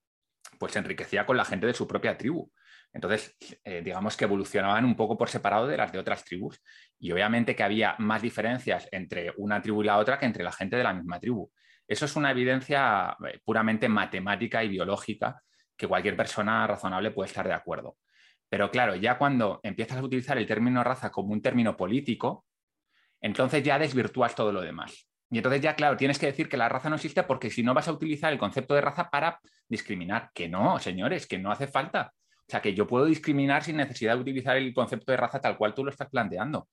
pues 0.58 0.72
se 0.72 0.78
enriquecía 0.78 1.26
con 1.26 1.36
la 1.36 1.44
gente 1.44 1.66
de 1.66 1.74
su 1.74 1.86
propia 1.86 2.16
tribu. 2.16 2.50
Entonces, 2.92 3.36
eh, 3.64 3.82
digamos 3.84 4.16
que 4.16 4.24
evolucionaban 4.24 4.84
un 4.84 4.94
poco 4.94 5.18
por 5.18 5.28
separado 5.28 5.66
de 5.66 5.76
las 5.76 5.92
de 5.92 5.98
otras 5.98 6.24
tribus. 6.24 6.62
Y 6.98 7.10
obviamente 7.10 7.56
que 7.56 7.64
había 7.64 7.96
más 7.98 8.22
diferencias 8.22 8.88
entre 8.92 9.32
una 9.36 9.60
tribu 9.60 9.82
y 9.82 9.86
la 9.86 9.98
otra 9.98 10.18
que 10.18 10.26
entre 10.26 10.44
la 10.44 10.52
gente 10.52 10.76
de 10.76 10.84
la 10.84 10.94
misma 10.94 11.18
tribu. 11.18 11.50
Eso 11.86 12.04
es 12.04 12.16
una 12.16 12.30
evidencia 12.30 13.16
eh, 13.26 13.40
puramente 13.44 13.88
matemática 13.88 14.62
y 14.62 14.68
biológica 14.68 15.42
que 15.76 15.88
cualquier 15.88 16.16
persona 16.16 16.66
razonable 16.66 17.10
puede 17.10 17.28
estar 17.28 17.46
de 17.46 17.54
acuerdo. 17.54 17.96
Pero 18.48 18.70
claro, 18.70 18.94
ya 18.94 19.18
cuando 19.18 19.58
empiezas 19.64 19.98
a 19.98 20.02
utilizar 20.02 20.38
el 20.38 20.46
término 20.46 20.84
raza 20.84 21.10
como 21.10 21.32
un 21.32 21.42
término 21.42 21.76
político, 21.76 22.46
entonces 23.20 23.64
ya 23.64 23.78
desvirtúas 23.78 24.36
todo 24.36 24.52
lo 24.52 24.60
demás. 24.60 25.08
Y 25.34 25.38
entonces 25.38 25.60
ya, 25.60 25.74
claro, 25.74 25.96
tienes 25.96 26.16
que 26.16 26.26
decir 26.26 26.48
que 26.48 26.56
la 26.56 26.68
raza 26.68 26.88
no 26.88 26.94
existe 26.94 27.24
porque 27.24 27.50
si 27.50 27.64
no 27.64 27.74
vas 27.74 27.88
a 27.88 27.92
utilizar 27.92 28.32
el 28.32 28.38
concepto 28.38 28.72
de 28.72 28.80
raza 28.80 29.10
para 29.10 29.40
discriminar. 29.68 30.30
Que 30.32 30.48
no, 30.48 30.78
señores, 30.78 31.26
que 31.26 31.38
no 31.38 31.50
hace 31.50 31.66
falta. 31.66 32.12
O 32.36 32.44
sea, 32.46 32.62
que 32.62 32.72
yo 32.72 32.86
puedo 32.86 33.04
discriminar 33.06 33.64
sin 33.64 33.76
necesidad 33.76 34.14
de 34.14 34.20
utilizar 34.20 34.56
el 34.56 34.72
concepto 34.72 35.10
de 35.10 35.16
raza 35.18 35.40
tal 35.40 35.56
cual 35.56 35.74
tú 35.74 35.82
lo 35.84 35.90
estás 35.90 36.08
planteando. 36.08 36.68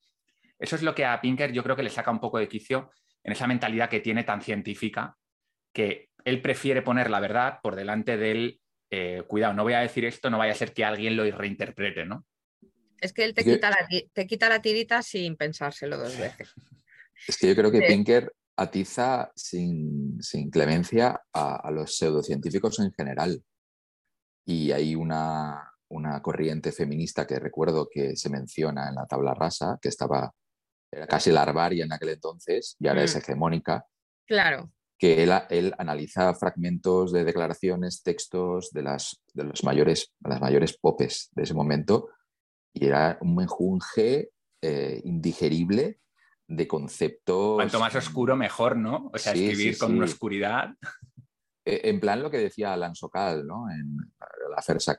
Eso 0.59 0.76
es 0.76 0.84
lo 0.84 0.93
que 0.93 1.05
a 1.05 1.20
Pinker 1.20 1.51
yo 1.51 1.64
creo 1.64 1.76
que 1.76 1.82
le 1.82 1.89
saca 1.89 2.12
un 2.12 2.20
poco 2.20 2.38
de 2.38 2.47
quicio 2.47 2.91
en 3.24 3.32
esa 3.32 3.47
mentalidad 3.47 3.89
que 3.89 3.99
tiene 3.99 4.24
tan 4.24 4.43
científica, 4.43 5.18
que 5.74 6.09
él 6.24 6.39
prefiere 6.39 6.84
poner 6.84 7.09
la 7.09 7.20
verdad 7.20 7.62
por 7.64 7.76
delante 7.76 8.16
del, 8.16 8.62
eh, 8.91 9.24
cuidado, 9.28 9.55
no 9.55 9.64
voy 9.64 9.74
a 9.74 9.80
decir 9.80 10.05
esto, 10.05 10.30
no 10.30 10.38
vaya 10.38 10.51
a 10.51 10.55
ser 10.55 10.72
que 10.72 10.86
alguien 10.86 11.18
lo 11.18 11.24
reinterprete, 11.24 12.05
¿no? 12.05 12.28
Es 12.99 13.12
que 13.12 13.24
él 13.24 13.34
te, 13.34 13.43
quita, 13.43 13.72
la, 13.72 13.88
te 14.14 14.28
quita 14.28 14.49
la 14.49 14.62
tirita 14.62 15.01
sin 15.01 15.36
pensárselo 15.36 15.97
dos 15.97 16.16
veces. 16.20 16.53
Es 17.28 17.38
que 17.39 17.47
yo 17.47 17.55
creo 17.55 17.72
que 17.72 17.82
Pinker 17.82 18.32
atiza 18.62 19.32
sin, 19.36 20.20
clemencia 20.51 21.22
a, 21.34 21.72
los 21.72 21.97
pseudocientíficos 21.97 22.80
en 22.80 22.91
general. 22.93 23.43
Y 24.45 24.72
hay 24.72 24.95
una, 24.95 25.68
corriente 26.22 26.72
feminista 26.72 27.28
que 27.28 27.39
recuerdo 27.39 27.88
que 27.91 28.16
se 28.16 28.30
menciona 28.30 28.89
en 28.89 28.95
la 28.95 29.05
tabla 29.05 29.34
rasa, 29.34 29.78
que 29.82 29.89
estaba, 29.89 30.34
era 30.91 31.07
casi 31.07 31.32
larvaria 31.32 31.86
en 31.86 31.93
aquel 31.93 32.09
entonces 32.09 32.76
y 32.80 32.88
ahora 32.88 33.03
es 33.03 33.16
mm. 33.16 33.20
hegemónica. 33.20 33.86
Claro. 34.26 34.72
Que 34.97 35.24
él, 35.24 35.32
él, 35.49 35.74
analiza 35.78 36.34
fragmentos 36.36 37.12
de 37.12 37.24
declaraciones, 37.24 38.03
textos 38.03 38.72
de 38.72 38.84
las, 38.84 39.22
de 39.34 39.43
los 39.45 39.64
mayores, 39.64 40.14
las 40.20 40.39
mayores 40.39 40.78
popes 40.78 41.30
de 41.32 41.43
ese 41.43 41.53
momento 41.53 42.09
y 42.74 42.86
era 42.88 43.18
un 43.22 43.36
menjunje 43.36 44.32
eh, 44.62 45.01
indigerible 45.03 45.99
de 46.52 46.68
conceptos. 46.68 47.56
Cuanto 47.56 47.80
más 47.80 47.95
oscuro, 47.95 48.36
mejor, 48.36 48.76
¿no? 48.76 49.10
O 49.14 49.18
sea, 49.18 49.34
escribir 49.34 49.78
con 49.78 49.95
una 49.95 50.06
oscuridad. 50.06 50.76
E, 51.64 51.89
en 51.89 51.99
plan 51.99 52.22
lo 52.22 52.30
que 52.30 52.39
decía 52.39 52.74
Alan 52.74 52.93
Sokal, 52.93 53.47
¿no? 53.47 53.70
En 53.70 53.97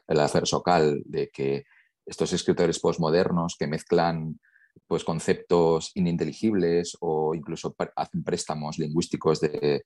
el 0.08 0.20
afer, 0.20 0.46
Sokal, 0.46 1.02
de 1.04 1.28
que 1.28 1.64
estos 2.06 2.32
escritores 2.32 2.80
postmodernos 2.80 3.56
que 3.58 3.66
mezclan 3.66 4.40
pues, 4.86 5.04
conceptos 5.04 5.90
ininteligibles 5.94 6.96
o 7.00 7.34
incluso 7.34 7.76
hacen 7.96 8.24
préstamos 8.24 8.78
lingüísticos 8.78 9.40
de, 9.40 9.84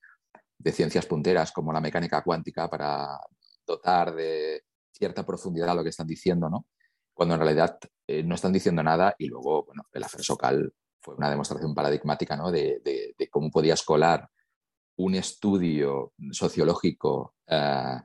ciencias 0.73 1.07
punteras 1.07 1.53
como 1.53 1.73
la 1.73 1.81
mecánica 1.81 2.23
cuántica 2.23 2.69
para 2.69 3.19
dotar 3.67 4.15
de 4.15 4.63
cierta 4.93 5.27
profundidad 5.27 5.71
a 5.71 5.75
lo 5.75 5.83
que 5.83 5.91
están 5.91 6.07
diciendo, 6.07 6.49
¿no? 6.49 6.67
Cuando 7.13 7.35
en 7.35 7.41
realidad 7.41 7.79
eh, 8.07 8.23
no 8.23 8.35
están 8.35 8.53
diciendo 8.53 8.83
nada 8.83 9.15
y 9.19 9.27
luego, 9.27 9.65
bueno, 9.65 9.85
el 9.93 10.05
afer 10.05 10.23
Sokal 10.23 10.73
fue 11.07 11.15
una 11.15 11.31
demostración 11.31 11.73
paradigmática 11.73 12.37
de, 12.51 13.15
cómo 13.31 13.49
podías 13.49 13.83
colar 13.85 14.29
un 14.97 15.15
estudio 15.15 16.13
sociológico 16.33 17.37
eh, 17.47 18.01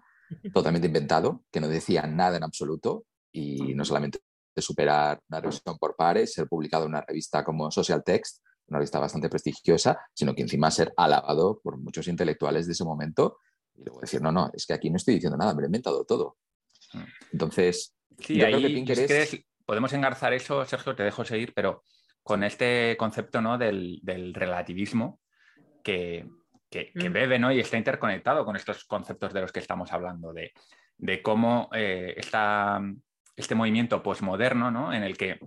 totalmente 0.54 0.86
inventado, 0.86 1.44
que 1.52 1.60
no 1.60 1.68
decía 1.68 2.04
nada 2.04 2.38
en 2.38 2.44
absoluto, 2.44 3.06
y 3.32 3.74
no 3.74 3.84
solamente 3.84 4.20
superar 4.56 5.20
una 5.30 5.40
revisión 5.42 5.80
por 5.80 5.96
pares, 5.96 6.34
ser 6.34 6.48
publicado 6.48 6.84
en 6.84 6.92
una 6.92 7.02
revista 7.02 7.44
como 7.44 7.72
Social 7.72 8.04
Text, 8.04 8.44
una 8.68 8.78
revista 8.78 9.00
bastante 9.00 9.30
prestigiosa, 9.30 9.98
sino 10.14 10.36
que 10.36 10.44
encima 10.44 10.70
ser 10.70 10.94
alabado 10.96 11.60
por 11.64 11.78
muchos 11.78 12.08
intelectuales 12.08 12.68
de 12.68 12.74
ese 12.74 12.84
momento 12.84 13.40
y 13.74 13.84
luego 13.84 14.02
decir, 14.02 14.22
no, 14.22 14.32
no, 14.32 14.52
es 14.54 14.68
que 14.68 14.74
aquí 14.74 14.92
no 14.92 14.98
estoy 14.98 15.16
diciendo 15.16 15.38
nada, 15.38 15.56
me 15.56 15.62
lo 15.62 15.66
he 15.66 15.70
inventado 15.70 16.06
todo. 16.06 16.38
Mm. 16.94 17.04
Entonces, 17.32 17.96
sí, 18.20 18.42
ahí, 18.44 18.86
podemos 19.66 19.92
engarzar 19.94 20.34
eso, 20.34 20.64
Sergio, 20.66 20.96
te 20.96 21.04
dejo 21.04 21.26
seguir, 21.26 21.54
pero 21.56 21.84
con 22.24 22.44
este 22.44 22.96
concepto 22.98 23.42
¿no? 23.42 23.58
del, 23.58 24.02
relativismo 24.34 25.20
que, 25.84 26.26
mm. 26.26 27.12
bebe 27.12 27.40
¿no? 27.40 27.52
y 27.52 27.60
está 27.60 27.78
interconectado 27.78 28.46
con 28.46 28.56
estos 28.56 28.86
conceptos 28.86 29.34
de 29.34 29.42
los 29.42 29.52
que 29.52 29.60
estamos 29.60 29.92
hablando, 29.92 30.34
de, 30.34 30.52
cómo 31.22 31.70
eh, 31.74 32.16
este 33.36 33.56
movimiento 33.56 34.04
posmoderno, 34.04 34.72
¿no? 34.72 34.94
en 34.94 35.04
el 35.04 35.18
que, 35.18 35.40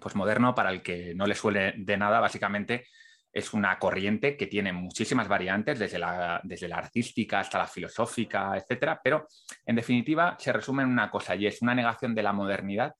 posmoderno, 0.00 0.54
para 0.54 0.70
el 0.70 0.82
que 0.82 1.14
no 1.14 1.26
le 1.26 1.34
suele 1.34 1.74
de 1.76 1.96
nada, 1.96 2.20
básicamente 2.20 2.86
es 3.32 3.52
una 3.52 3.76
corriente 3.80 4.36
que 4.36 4.46
tiene 4.46 4.72
muchísimas 4.72 5.26
variantes, 5.26 5.80
desde 5.80 5.98
la, 5.98 6.40
desde 6.44 6.68
la 6.68 6.76
artística 6.76 7.40
hasta 7.40 7.58
la 7.58 7.66
filosófica, 7.66 8.56
etcétera, 8.56 9.00
pero 9.02 9.26
en 9.66 9.74
definitiva 9.74 10.36
se 10.38 10.52
resume 10.52 10.84
en 10.84 10.90
una 10.90 11.10
cosa 11.10 11.34
y 11.34 11.48
es 11.48 11.60
una 11.60 11.74
negación 11.74 12.14
de 12.14 12.22
la 12.22 12.32
modernidad 12.32 12.94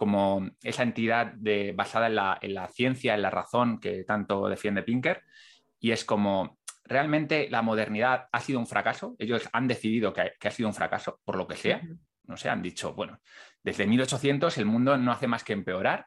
como 0.00 0.48
esa 0.62 0.82
entidad 0.82 1.34
basada 1.74 2.06
en 2.40 2.54
la, 2.54 2.68
ciencia, 2.68 3.14
en 3.14 3.20
la 3.20 3.28
razón 3.28 3.78
que 3.78 4.02
tanto 4.04 4.48
defiende 4.48 4.82
Pinker, 4.82 5.22
y 5.78 5.90
es 5.90 6.06
como 6.06 6.58
realmente 6.84 7.50
la 7.50 7.60
modernidad 7.60 8.26
ha 8.32 8.40
sido 8.40 8.60
un 8.60 8.66
fracaso, 8.66 9.14
ellos 9.18 9.46
han 9.52 9.68
decidido 9.68 10.14
que, 10.14 10.22
ha 10.42 10.50
sido 10.50 10.70
un 10.70 10.74
fracaso, 10.74 11.20
por 11.22 11.36
lo 11.36 11.46
que 11.46 11.54
sea, 11.54 11.82
no 12.24 12.38
sé, 12.38 12.48
han 12.48 12.62
dicho, 12.62 12.94
bueno, 12.94 13.20
desde 13.62 13.86
1800 13.86 14.56
el 14.56 14.64
mundo 14.64 14.96
no 14.96 15.12
hace 15.12 15.26
más 15.26 15.44
que 15.44 15.52
empeorar, 15.52 16.06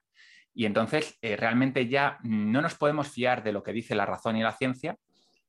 y 0.55 0.65
entonces 0.65 1.19
eh, 1.21 1.35
realmente 1.35 1.87
ya 1.87 2.17
no 2.23 2.63
nos 2.63 2.73
podemos 2.73 3.09
fiar 3.09 3.43
de 3.43 3.51
lo 3.51 3.61
que 3.61 3.73
dice 3.73 3.93
la 3.93 4.07
razón 4.07 4.37
y 4.37 4.41
la 4.41 4.53
ciencia, 4.53 4.97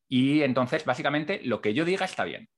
y 0.07 0.43
entonces 0.43 0.85
básicamente 0.85 1.41
lo 1.45 1.63
que 1.63 1.73
yo 1.73 1.87
diga 1.87 2.05
está 2.05 2.25
bien. 2.25 2.51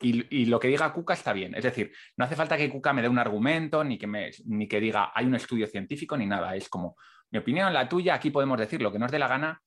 Y, 0.00 0.46
lo 0.46 0.60
que 0.60 0.68
diga 0.68 0.92
Cuca 0.92 1.14
está 1.14 1.32
bien. 1.32 1.54
Es 1.54 1.64
decir, 1.64 1.92
no 2.16 2.24
hace 2.24 2.36
falta 2.36 2.56
que 2.56 2.70
Cuca 2.70 2.92
me 2.92 3.02
dé 3.02 3.08
un 3.08 3.18
argumento, 3.18 3.82
ni 3.82 3.98
que, 3.98 4.06
me, 4.06 4.30
ni 4.44 4.68
que 4.68 4.80
diga 4.80 5.10
hay 5.14 5.26
un 5.26 5.34
estudio 5.34 5.66
científico, 5.66 6.16
ni 6.16 6.26
nada. 6.26 6.54
Es 6.54 6.68
como 6.68 6.96
mi 7.30 7.38
opinión, 7.38 7.72
la 7.72 7.88
tuya, 7.88 8.14
aquí 8.14 8.30
podemos 8.30 8.58
decir 8.58 8.80
lo 8.80 8.92
que 8.92 8.98
nos 8.98 9.10
dé 9.10 9.18
la 9.18 9.28
gana. 9.28 9.60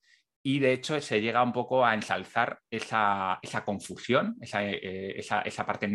Y 0.44 0.60
de 0.60 0.74
hecho 0.74 1.00
se 1.02 1.22
llega 1.22 1.44
un 1.44 1.54
poco 1.54 1.86
a 1.86 1.94
ensalzar 1.94 2.60
esa, 2.70 3.40
confusión, 3.64 4.38
eh, 4.42 5.14
esa, 5.18 5.42
esa, 5.42 5.66
parte, 5.66 5.88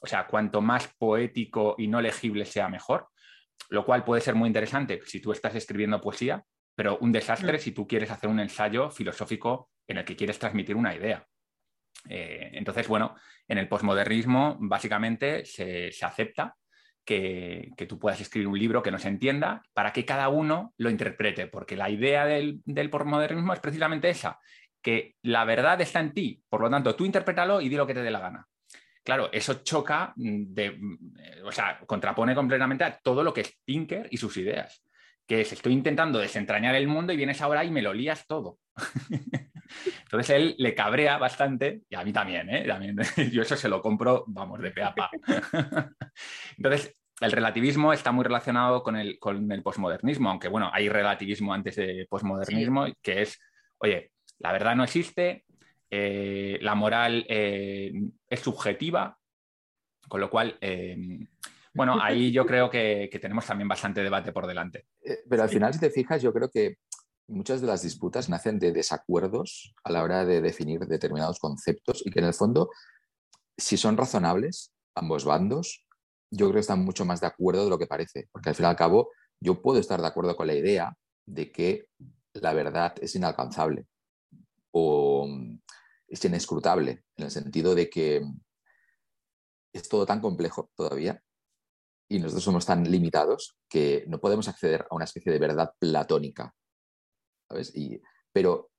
o 0.00 0.06
sea, 0.06 0.26
cuanto 0.26 0.60
más 0.60 0.88
poético 0.98 1.74
y 1.78 1.88
no 1.88 2.00
legible 2.00 2.44
sea 2.44 2.68
mejor, 2.68 3.08
lo 3.70 3.84
cual 3.84 4.04
puede 4.04 4.20
ser 4.20 4.34
muy 4.34 4.46
interesante 4.46 5.00
si 5.04 5.20
tú 5.20 5.32
estás 5.32 5.54
escribiendo 5.56 6.00
poesía, 6.00 6.44
pero 6.74 6.98
un 6.98 7.10
desastre 7.10 7.58
mm. 7.58 7.60
si 7.60 7.72
tú 7.72 7.86
quieres 7.86 8.10
hacer 8.10 8.30
un 8.30 8.38
ensayo 8.38 8.90
filosófico 8.90 9.70
en 9.86 9.98
el 9.98 10.04
que 10.04 10.14
quieres 10.14 10.38
transmitir 10.38 10.76
una 10.76 10.94
idea. 10.94 11.26
Eh, 12.08 12.50
entonces, 12.54 12.88
bueno, 12.88 13.14
en 13.48 13.58
el 13.58 13.68
posmodernismo 13.68 14.56
básicamente 14.60 15.44
se, 15.44 15.90
acepta 16.02 16.56
que, 17.04 17.72
tú 17.88 17.98
puedas 17.98 18.20
escribir 18.20 18.48
un 18.48 18.58
libro 18.58 18.82
que 18.82 18.90
no 18.90 18.98
se 18.98 19.08
entienda 19.08 19.62
para 19.72 19.92
que 19.92 20.04
cada 20.04 20.28
uno 20.28 20.74
lo 20.78 20.90
interprete, 20.90 21.46
porque 21.46 21.76
la 21.76 21.90
idea 21.90 22.26
del, 22.26 22.60
del 22.64 22.90
posmodernismo 22.90 23.52
es 23.52 23.60
precisamente 23.60 24.10
esa, 24.10 24.38
que 24.82 25.14
la 25.22 25.44
verdad 25.44 25.80
está 25.80 26.00
en 26.00 26.12
ti, 26.12 26.42
por 26.48 26.60
lo 26.60 26.70
tanto, 26.70 26.94
tú 26.96 27.04
interprétalo 27.04 27.60
y 27.60 27.68
di 27.68 27.76
lo 27.76 27.86
que 27.86 27.94
te 27.94 28.02
dé 28.02 28.10
la 28.10 28.20
gana. 28.20 28.46
Claro, 29.04 29.30
eso 29.32 29.62
choca, 29.64 30.12
de, 30.16 30.78
o 31.44 31.50
sea, 31.50 31.80
contrapone 31.86 32.34
completamente 32.34 32.84
a 32.84 32.98
todo 32.98 33.24
lo 33.24 33.34
que 33.34 33.40
es 33.40 33.58
Pinker 33.64 34.06
y 34.10 34.16
sus 34.16 34.36
ideas, 34.36 34.84
que 35.26 35.40
es 35.40 35.52
estoy 35.52 35.72
intentando 35.72 36.20
desentrañar 36.20 36.76
el 36.76 36.86
mundo 36.86 37.12
y 37.12 37.16
vienes 37.16 37.40
ahora 37.40 37.64
y 37.64 37.70
me 37.70 37.82
lo 37.82 37.92
lías 37.92 38.26
todo. 38.26 38.58
Entonces 40.02 40.30
él 40.30 40.54
le 40.58 40.74
cabrea 40.74 41.18
bastante, 41.18 41.82
y 41.88 41.94
a 41.94 42.04
mí 42.04 42.12
también, 42.12 42.48
¿eh? 42.50 42.66
también 42.66 42.96
yo 43.32 43.42
eso 43.42 43.56
se 43.56 43.68
lo 43.68 43.80
compro, 43.80 44.24
vamos, 44.26 44.60
de 44.60 44.70
pe 44.70 44.82
a 44.82 44.94
pa. 44.94 45.10
Entonces, 46.56 46.96
el 47.20 47.32
relativismo 47.32 47.92
está 47.92 48.12
muy 48.12 48.24
relacionado 48.24 48.82
con 48.82 48.96
el, 48.96 49.18
con 49.18 49.50
el 49.50 49.62
posmodernismo, 49.62 50.30
aunque 50.30 50.48
bueno, 50.48 50.70
hay 50.72 50.88
relativismo 50.88 51.54
antes 51.54 51.76
de 51.76 52.06
posmodernismo, 52.08 52.86
que 53.00 53.22
es, 53.22 53.38
oye, 53.78 54.12
la 54.38 54.52
verdad 54.52 54.74
no 54.74 54.84
existe, 54.84 55.44
eh, 55.90 56.58
la 56.62 56.74
moral 56.74 57.24
eh, 57.28 57.92
es 58.28 58.40
subjetiva, 58.40 59.16
con 60.08 60.20
lo 60.20 60.28
cual, 60.28 60.58
Bueno, 61.74 61.98
ahí 62.02 62.32
yo 62.32 62.44
creo 62.44 62.68
que, 62.68 63.08
tenemos 63.20 63.46
también 63.46 63.68
bastante 63.68 64.02
debate 64.02 64.32
por 64.32 64.46
delante. 64.46 64.86
Pero 65.28 65.42
al 65.42 65.48
final, 65.48 65.72
si 65.72 65.80
te 65.80 65.90
fijas, 65.90 66.20
yo 66.20 66.32
creo 66.32 66.50
que 66.50 66.76
muchas 67.28 67.60
de 67.60 67.66
las 67.66 67.82
disputas 67.82 68.28
nacen 68.28 68.58
de 68.58 68.72
desacuerdos 68.72 69.74
a 69.84 69.92
la 69.92 70.02
hora 70.02 70.24
de 70.24 70.40
definir 70.40 70.80
determinados 70.80 71.38
conceptos 71.38 72.02
y 72.04 72.10
que 72.10 72.20
en 72.20 72.26
el 72.26 72.34
fondo, 72.34 72.70
si 73.56 73.76
son 73.76 73.96
razonables, 73.96 74.72
ambos 74.94 75.24
bandos, 75.24 75.86
yo 76.30 76.46
creo 76.46 76.54
que 76.54 76.60
están 76.60 76.84
mucho 76.84 77.04
más 77.04 77.20
de 77.20 77.26
acuerdo 77.26 77.64
de 77.64 77.70
lo 77.70 77.78
que 77.78 77.86
parece, 77.86 78.28
porque 78.32 78.48
al 78.48 78.54
fin 78.54 78.64
y 78.64 78.68
al 78.68 78.76
cabo 78.76 79.10
yo 79.40 79.60
puedo 79.60 79.78
estar 79.78 80.00
de 80.00 80.06
acuerdo 80.06 80.36
con 80.36 80.46
la 80.46 80.54
idea 80.54 80.96
de 81.26 81.52
que 81.52 81.86
la 82.34 82.52
verdad 82.52 82.94
es 83.00 83.14
inalcanzable 83.14 83.86
o 84.72 85.28
es 86.08 86.24
inescrutable, 86.24 87.04
en 87.16 87.24
el 87.24 87.30
sentido 87.30 87.74
de 87.74 87.90
que 87.90 88.22
es 89.72 89.88
todo 89.88 90.06
tan 90.06 90.20
complejo 90.20 90.70
todavía 90.74 91.22
y 92.08 92.18
nosotros 92.18 92.44
somos 92.44 92.66
tan 92.66 92.90
limitados 92.90 93.56
que 93.68 94.04
no 94.06 94.20
podemos 94.20 94.46
acceder 94.48 94.86
a 94.90 94.94
una 94.94 95.06
especie 95.06 95.32
de 95.32 95.38
verdad 95.38 95.72
platónica. 95.78 96.54
¿Sabes? 97.52 97.72
pero 98.32 98.70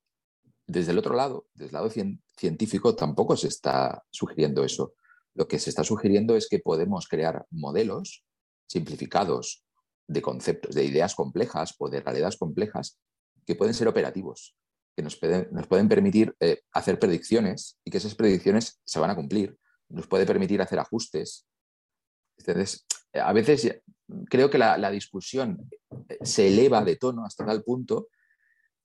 desde 0.65 0.91
el 0.91 0.97
otro 0.97 1.15
lado, 1.15 1.47
desde 1.53 1.67
el 1.67 1.73
lado 1.73 1.89
científico, 2.37 2.95
tampoco 2.95 3.37
se 3.37 3.47
está 3.47 4.03
sugiriendo 4.09 4.63
eso. 4.63 4.95
Lo 5.35 5.47
que 5.47 5.59
se 5.59 5.69
está 5.69 5.83
sugiriendo 5.83 6.35
es 6.35 6.47
que 6.49 6.59
podemos 6.59 7.07
crear 7.07 7.45
modelos 7.51 8.25
simplificados 8.67 9.65
de 10.07 10.21
conceptos, 10.21 10.73
de 10.73 10.85
ideas 10.85 11.15
complejas 11.15 11.75
o 11.77 11.89
de 11.89 12.01
realidades 12.01 12.37
complejas 12.37 12.99
que 13.45 13.55
pueden 13.55 13.73
ser 13.73 13.87
operativos, 13.87 14.55
que 14.95 15.03
nos 15.03 15.15
pueden, 15.17 15.47
nos 15.51 15.67
pueden 15.67 15.89
permitir 15.89 16.35
eh, 16.39 16.61
hacer 16.71 16.97
predicciones 16.97 17.77
y 17.83 17.91
que 17.91 17.97
esas 17.97 18.15
predicciones 18.15 18.81
se 18.83 18.99
van 18.99 19.09
a 19.09 19.15
cumplir, 19.15 19.57
nos 19.89 20.07
puede 20.07 20.25
permitir 20.25 20.61
hacer 20.61 20.79
ajustes. 20.79 21.45
Entonces, 22.37 22.85
a 23.13 23.33
veces 23.33 23.81
creo 24.29 24.49
que 24.49 24.57
la, 24.57 24.91
discusión 24.91 25.69
eh, 26.09 26.17
se 26.21 26.47
eleva 26.47 26.83
de 26.83 26.95
tono 26.95 27.25
hasta 27.25 27.45
tal 27.45 27.63
punto 27.63 28.07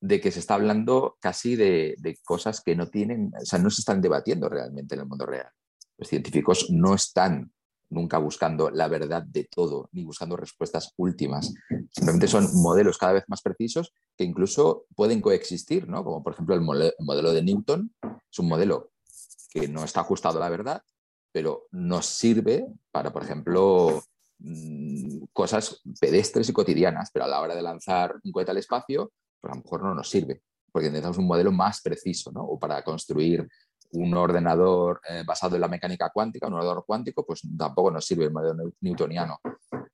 de 0.00 0.20
que 0.20 0.30
se 0.30 0.40
está 0.40 0.54
hablando 0.54 1.16
casi 1.20 1.56
de, 1.56 1.94
de, 1.98 2.16
cosas 2.24 2.60
que 2.60 2.76
no 2.76 2.88
tienen, 2.88 3.32
o 3.40 3.44
sea, 3.44 3.58
no 3.58 3.70
se 3.70 3.80
están 3.80 4.00
debatiendo 4.00 4.48
realmente 4.48 4.94
en 4.94 5.00
el 5.00 5.06
mundo 5.06 5.26
real. 5.26 5.50
Los 5.96 6.08
científicos 6.08 6.70
no 6.70 6.94
están 6.94 7.50
nunca 7.90 8.18
buscando 8.18 8.70
la 8.70 8.88
verdad 8.88 9.22
de 9.22 9.44
todo, 9.44 9.88
ni 9.92 10.04
buscando 10.04 10.36
respuestas 10.36 10.92
últimas. 10.96 11.54
Simplemente 11.90 12.28
son 12.28 12.48
modelos 12.62 12.98
cada 12.98 13.14
vez 13.14 13.24
más 13.28 13.42
precisos 13.42 13.92
que 14.16 14.24
incluso 14.24 14.86
pueden 14.94 15.20
coexistir, 15.20 15.88
¿no? 15.88 16.04
Como 16.04 16.22
por 16.22 16.34
ejemplo 16.34 16.54
el, 16.54 16.60
modelo 16.60 17.32
de 17.32 17.42
Newton, 17.42 17.92
es 18.30 18.38
un 18.38 18.48
modelo 18.48 18.90
que 19.50 19.68
no 19.68 19.84
está 19.84 20.00
ajustado 20.00 20.38
a 20.38 20.40
la 20.40 20.50
verdad, 20.50 20.82
pero 21.32 21.66
nos 21.70 22.06
sirve 22.06 22.66
para, 22.90 23.12
por 23.12 23.22
ejemplo, 23.22 24.02
mm, 24.38 25.24
cosas 25.32 25.80
pedestres 26.00 26.48
y 26.48 26.52
cotidianas, 26.52 27.10
pero 27.12 27.24
a 27.24 27.28
la 27.28 27.40
hora 27.40 27.54
de 27.54 27.62
lanzar 27.62 28.16
un 28.22 28.32
cohete 28.32 28.50
al 28.50 28.58
espacio, 28.58 29.12
pues 29.40 29.52
a 29.52 29.56
lo 29.56 29.62
mejor 29.62 29.82
no 29.82 29.94
nos 29.94 30.08
sirve, 30.08 30.42
porque 30.72 30.88
necesitamos 30.88 31.18
un 31.18 31.26
modelo 31.26 31.52
más 31.52 31.80
preciso, 31.80 32.32
¿no? 32.32 32.42
O 32.42 32.58
para 32.58 32.82
construir 32.82 33.46
un 33.92 34.14
ordenador 34.14 35.00
eh, 35.08 35.22
basado 35.26 35.54
en 35.54 35.62
la 35.62 35.68
mecánica 35.68 36.10
cuántica, 36.10 36.46
un 36.46 36.54
ordenador 36.54 36.84
cuántico, 36.86 37.24
pues 37.24 37.42
tampoco 37.56 37.90
nos 37.90 38.04
sirve 38.04 38.24
el 38.24 38.32
modelo 38.32 38.70
newtoniano. 38.80 39.40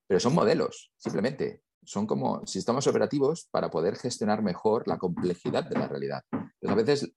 Pero 0.07 0.21
son 0.21 0.35
modelos, 0.35 0.93
simplemente. 0.97 1.63
Son 1.85 2.07
como 2.07 2.47
sistemas 2.47 2.87
operativos 2.87 3.47
para 3.51 3.71
poder 3.71 3.97
gestionar 3.97 4.43
mejor 4.43 4.89
la 4.89 4.99
complejidad 4.99 5.65
de 5.65 5.79
la 5.79 5.87
realidad. 5.87 6.23
Entonces, 6.33 6.71
a 6.71 6.75
veces, 6.75 7.13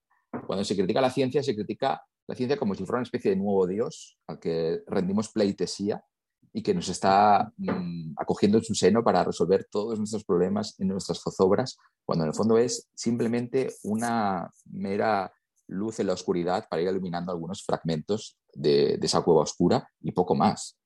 cuando 0.46 0.64
se 0.64 0.76
critica 0.76 1.00
la 1.00 1.10
ciencia, 1.10 1.42
se 1.42 1.54
critica 1.54 2.02
la 2.26 2.34
ciencia 2.34 2.58
como 2.58 2.74
si 2.74 2.84
fuera 2.84 2.98
una 2.98 3.04
especie 3.04 3.30
de 3.30 3.38
nuevo 3.38 3.66
Dios 3.66 4.18
al 4.26 4.38
que 4.38 4.82
rendimos 4.86 5.30
pleitesía 5.30 6.04
y 6.52 6.62
que 6.62 6.74
nos 6.74 6.88
está 6.88 7.52
mm, 7.56 8.14
acogiendo 8.16 8.58
en 8.58 8.64
su 8.64 8.74
seno 8.74 9.02
para 9.02 9.24
resolver 9.24 9.66
todos 9.70 9.98
nuestros 9.98 10.24
problemas 10.24 10.78
en 10.78 10.88
nuestras 10.88 11.20
zozobras, 11.20 11.76
cuando 12.04 12.24
en 12.24 12.30
el 12.30 12.34
fondo 12.34 12.58
es 12.58 12.88
simplemente 12.94 13.74
una 13.82 14.50
mera 14.66 15.32
luz 15.68 16.00
en 16.00 16.06
la 16.06 16.14
oscuridad 16.14 16.66
para 16.68 16.82
ir 16.82 16.88
iluminando 16.88 17.30
algunos 17.30 17.64
fragmentos 17.64 18.38
de, 18.54 18.98
esa 19.02 19.22
cueva 19.22 19.42
oscura 19.42 19.88
y 20.00 20.12
poco 20.12 20.34
más. 20.34 20.76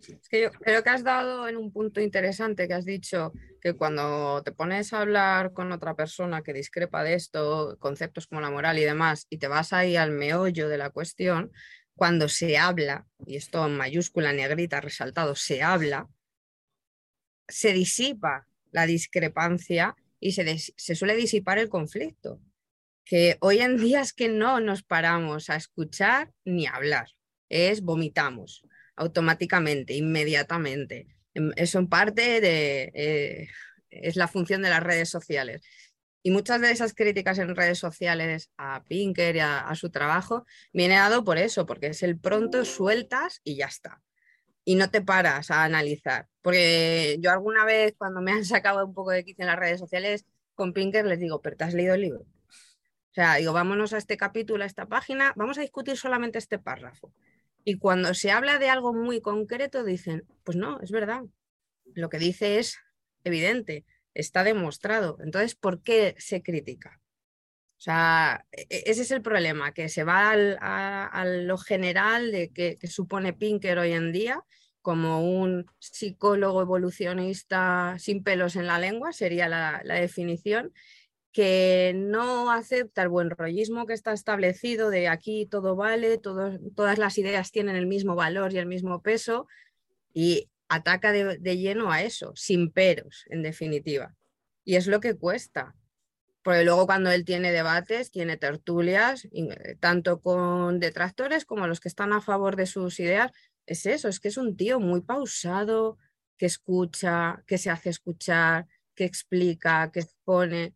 Es 0.00 0.28
que 0.30 0.42
yo 0.42 0.50
creo 0.52 0.82
que 0.82 0.88
has 0.88 1.04
dado 1.04 1.48
en 1.48 1.56
un 1.56 1.70
punto 1.70 2.00
interesante 2.00 2.66
que 2.66 2.72
has 2.72 2.86
dicho 2.86 3.32
que 3.60 3.74
cuando 3.74 4.42
te 4.42 4.52
pones 4.52 4.92
a 4.92 5.00
hablar 5.00 5.52
con 5.52 5.70
otra 5.70 5.94
persona 5.94 6.42
que 6.42 6.54
discrepa 6.54 7.02
de 7.02 7.14
esto, 7.14 7.76
conceptos 7.78 8.26
como 8.26 8.40
la 8.40 8.50
moral 8.50 8.78
y 8.78 8.84
demás, 8.84 9.26
y 9.28 9.36
te 9.36 9.48
vas 9.48 9.74
ahí 9.74 9.96
al 9.96 10.12
meollo 10.12 10.68
de 10.68 10.78
la 10.78 10.90
cuestión, 10.90 11.52
cuando 11.98 12.28
se 12.28 12.56
habla, 12.56 13.06
y 13.26 13.36
esto 13.36 13.66
en 13.66 13.76
mayúscula, 13.76 14.32
negrita, 14.32 14.80
resaltado, 14.80 15.34
se 15.34 15.62
habla, 15.62 16.08
se 17.48 17.72
disipa 17.72 18.46
la 18.70 18.86
discrepancia 18.86 19.96
y 20.20 20.32
se, 20.32 20.94
suele 20.94 21.16
disipar 21.16 21.58
el 21.58 21.68
conflicto 21.68 22.40
que 23.04 23.36
hoy 23.40 23.58
en 23.58 23.78
día 23.78 24.00
es 24.00 24.12
que 24.12 24.28
no 24.28 24.60
nos 24.60 24.84
paramos 24.84 25.50
a 25.50 25.56
escuchar 25.56 26.32
ni 26.44 26.66
a 26.66 26.76
hablar, 26.76 27.08
es 27.48 27.82
vomitamos 27.82 28.62
automáticamente, 28.94 29.94
inmediatamente. 29.94 31.08
Em, 31.34 31.50
eso 31.56 31.80
en 31.80 31.88
parte 31.88 32.40
de, 32.40 32.92
eh, 32.94 33.48
es 33.90 34.14
la 34.14 34.28
función 34.28 34.62
de 34.62 34.70
las 34.70 34.82
redes 34.82 35.08
sociales. 35.08 35.62
Y 36.22 36.30
muchas 36.30 36.60
de 36.60 36.70
esas 36.70 36.94
críticas 36.94 37.38
en 37.38 37.54
redes 37.54 37.78
sociales 37.78 38.50
a 38.56 38.82
Pinker 38.84 39.36
y 39.36 39.40
a, 39.40 39.72
su 39.74 39.90
trabajo 39.90 40.44
viene 40.72 40.96
dado 40.96 41.24
por 41.24 41.38
eso, 41.38 41.64
porque 41.64 41.88
es 41.88 42.02
el 42.02 42.18
pronto 42.18 42.64
sueltas 42.64 43.40
y 43.44 43.56
ya 43.56 43.66
está. 43.66 44.02
Y 44.64 44.74
no 44.74 44.90
te 44.90 45.00
paras 45.00 45.50
a 45.50 45.64
analizar. 45.64 46.26
Porque 46.42 47.16
yo 47.20 47.30
alguna 47.30 47.64
vez 47.64 47.94
cuando 47.96 48.20
me 48.20 48.32
han 48.32 48.44
sacado 48.44 48.84
un 48.84 48.94
poco 48.94 49.12
de 49.12 49.24
quicio 49.24 49.42
en 49.42 49.48
las 49.48 49.58
redes 49.58 49.80
sociales 49.80 50.26
con 50.54 50.72
Pinker 50.72 51.06
les 51.06 51.20
digo, 51.20 51.40
pero 51.40 51.56
¿te 51.56 51.64
has 51.64 51.74
leído 51.74 51.94
el 51.94 52.00
libro? 52.02 52.20
O 52.20 53.14
sea, 53.14 53.36
digo, 53.36 53.52
vámonos 53.52 53.92
a 53.92 53.98
este 53.98 54.16
capítulo, 54.16 54.64
a 54.64 54.66
esta 54.66 54.86
página, 54.86 55.32
vamos 55.36 55.56
a 55.58 55.62
discutir 55.62 55.96
solamente 55.96 56.38
este 56.38 56.58
párrafo. 56.58 57.12
Y 57.64 57.78
cuando 57.78 58.14
se 58.14 58.30
habla 58.30 58.58
de 58.58 58.68
algo 58.68 58.92
muy 58.92 59.20
concreto, 59.20 59.84
dicen, 59.84 60.24
pues 60.44 60.56
no, 60.56 60.80
es 60.80 60.90
verdad. 60.90 61.22
Lo 61.94 62.08
que 62.08 62.18
dice 62.18 62.58
es 62.58 62.78
evidente, 63.24 63.84
está 64.14 64.44
demostrado. 64.44 65.18
Entonces, 65.20 65.54
¿por 65.54 65.82
qué 65.82 66.14
se 66.18 66.42
critica? 66.42 67.00
O 67.78 67.80
sea, 67.80 68.44
e, 68.52 68.66
e, 68.70 68.82
ese 68.86 69.02
es 69.02 69.10
el 69.10 69.22
problema, 69.22 69.72
que 69.72 69.88
se 69.88 70.04
va 70.04 70.32
a, 70.32 71.24
lo 71.24 71.58
general 71.58 72.32
de 72.32 72.50
que, 72.50 72.78
supone 72.88 73.32
Pinker 73.32 73.78
hoy 73.78 73.92
en 73.92 74.12
día 74.12 74.42
como 74.82 75.22
un 75.22 75.66
psicólogo 75.78 76.62
evolucionista 76.62 77.96
sin 77.98 78.22
pelos 78.22 78.56
en 78.56 78.66
la 78.66 78.78
lengua, 78.78 79.12
sería 79.12 79.48
la 79.48 79.94
definición, 79.94 80.72
que 81.38 81.92
no 81.94 82.50
acepta 82.50 83.02
el 83.02 83.08
buen 83.08 83.30
rollismo 83.30 83.86
que 83.86 83.92
está 83.92 84.12
establecido 84.12 84.90
de 84.90 85.06
aquí 85.06 85.46
todo 85.46 85.76
vale, 85.76 86.18
todas 86.18 86.98
las 86.98 87.16
ideas 87.16 87.52
tienen 87.52 87.76
el 87.76 87.86
mismo 87.86 88.16
valor 88.16 88.52
y 88.52 88.58
el 88.58 88.66
mismo 88.66 89.02
peso 89.02 89.46
y 90.12 90.48
ataca 90.68 91.12
de, 91.12 91.56
lleno 91.56 91.90
a 91.90 92.02
eso, 92.02 92.32
sin 92.34 92.70
peros, 92.70 93.24
en 93.28 93.42
definitiva. 93.42 94.14
Y 94.64 94.76
es 94.76 94.86
lo 94.86 95.00
que 95.00 95.14
cuesta. 95.14 95.74
Porque 96.42 96.64
luego 96.64 96.86
cuando 96.86 97.10
él 97.10 97.24
tiene 97.24 97.52
debates, 97.52 98.10
tiene 98.10 98.36
tertulias, 98.36 99.26
eh, 99.32 99.76
tanto 99.80 100.20
con 100.20 100.78
detractores 100.80 101.44
como 101.44 101.66
los 101.66 101.80
que 101.80 101.88
están 101.88 102.12
a 102.12 102.20
favor 102.20 102.56
de 102.56 102.66
sus 102.66 103.00
ideas, 103.00 103.32
es 103.66 103.86
eso, 103.86 104.08
es 104.08 104.20
que 104.20 104.28
es 104.28 104.36
un 104.36 104.56
tío 104.56 104.80
muy 104.80 105.02
pausado, 105.02 105.98
que 106.36 106.46
escucha, 106.46 107.42
que 107.46 107.58
se 107.58 107.70
hace 107.70 107.90
escuchar, 107.90 108.66
que 108.94 109.04
explica, 109.04 109.90
que 109.92 110.00
expone 110.00 110.74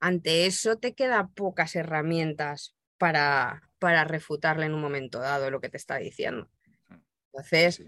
ante 0.00 0.46
eso 0.46 0.76
te 0.76 0.94
quedan 0.94 1.32
pocas 1.32 1.74
herramientas 1.76 2.76
para, 2.98 3.70
para 3.78 4.04
refutarle 4.04 4.66
en 4.66 4.74
un 4.74 4.80
momento 4.80 5.18
dado 5.18 5.50
lo 5.50 5.60
que 5.60 5.68
te 5.68 5.76
está 5.76 5.96
diciendo. 5.96 6.50
Entonces, 7.32 7.82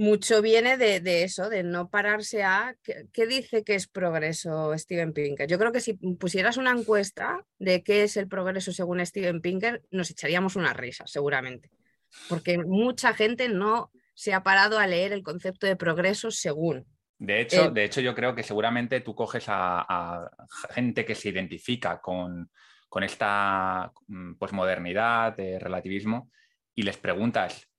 mucho 0.00 0.40
viene 0.40 0.78
de, 0.78 1.22
eso, 1.24 1.50
de 1.50 1.62
no 1.62 1.90
pararse 1.90 2.42
a 2.42 2.74
¿qué, 3.12 3.26
dice 3.26 3.62
que 3.64 3.74
es 3.74 3.86
progreso 3.86 4.72
Steven 4.78 5.12
Pinker. 5.12 5.46
Yo 5.46 5.58
creo 5.58 5.72
que 5.72 5.82
si 5.82 5.92
pusieras 5.92 6.56
una 6.56 6.70
encuesta 6.70 7.44
de 7.58 7.82
qué 7.82 8.04
es 8.04 8.16
el 8.16 8.26
progreso 8.26 8.72
según 8.72 9.04
Steven 9.04 9.42
Pinker, 9.42 9.82
nos 9.90 10.10
echaríamos 10.10 10.56
una 10.56 10.72
risa, 10.72 11.06
seguramente. 11.06 11.70
Porque 12.30 12.56
mucha 12.56 13.12
gente 13.12 13.50
no 13.50 13.92
se 14.14 14.32
ha 14.32 14.42
parado 14.42 14.78
a 14.78 14.86
leer 14.86 15.12
el 15.12 15.22
concepto 15.22 15.66
de 15.66 15.76
progreso 15.76 16.30
según. 16.30 16.86
De 17.18 17.42
hecho, 17.42 17.66
eh, 17.66 17.70
de 17.70 17.84
hecho, 17.84 18.00
yo 18.00 18.14
creo 18.14 18.34
que 18.34 18.42
seguramente 18.42 19.02
tú 19.02 19.14
coges 19.14 19.44
a, 19.48 20.30
gente 20.70 21.04
que 21.04 21.14
se 21.14 21.28
identifica 21.28 22.00
con, 22.00 22.48
esta 23.02 23.92
mm, 24.06 24.36
posmodernidad, 24.36 25.36
de 25.36 25.58
relativismo, 25.58 26.30
y 26.74 26.84
les 26.84 26.96
preguntas 26.96 27.69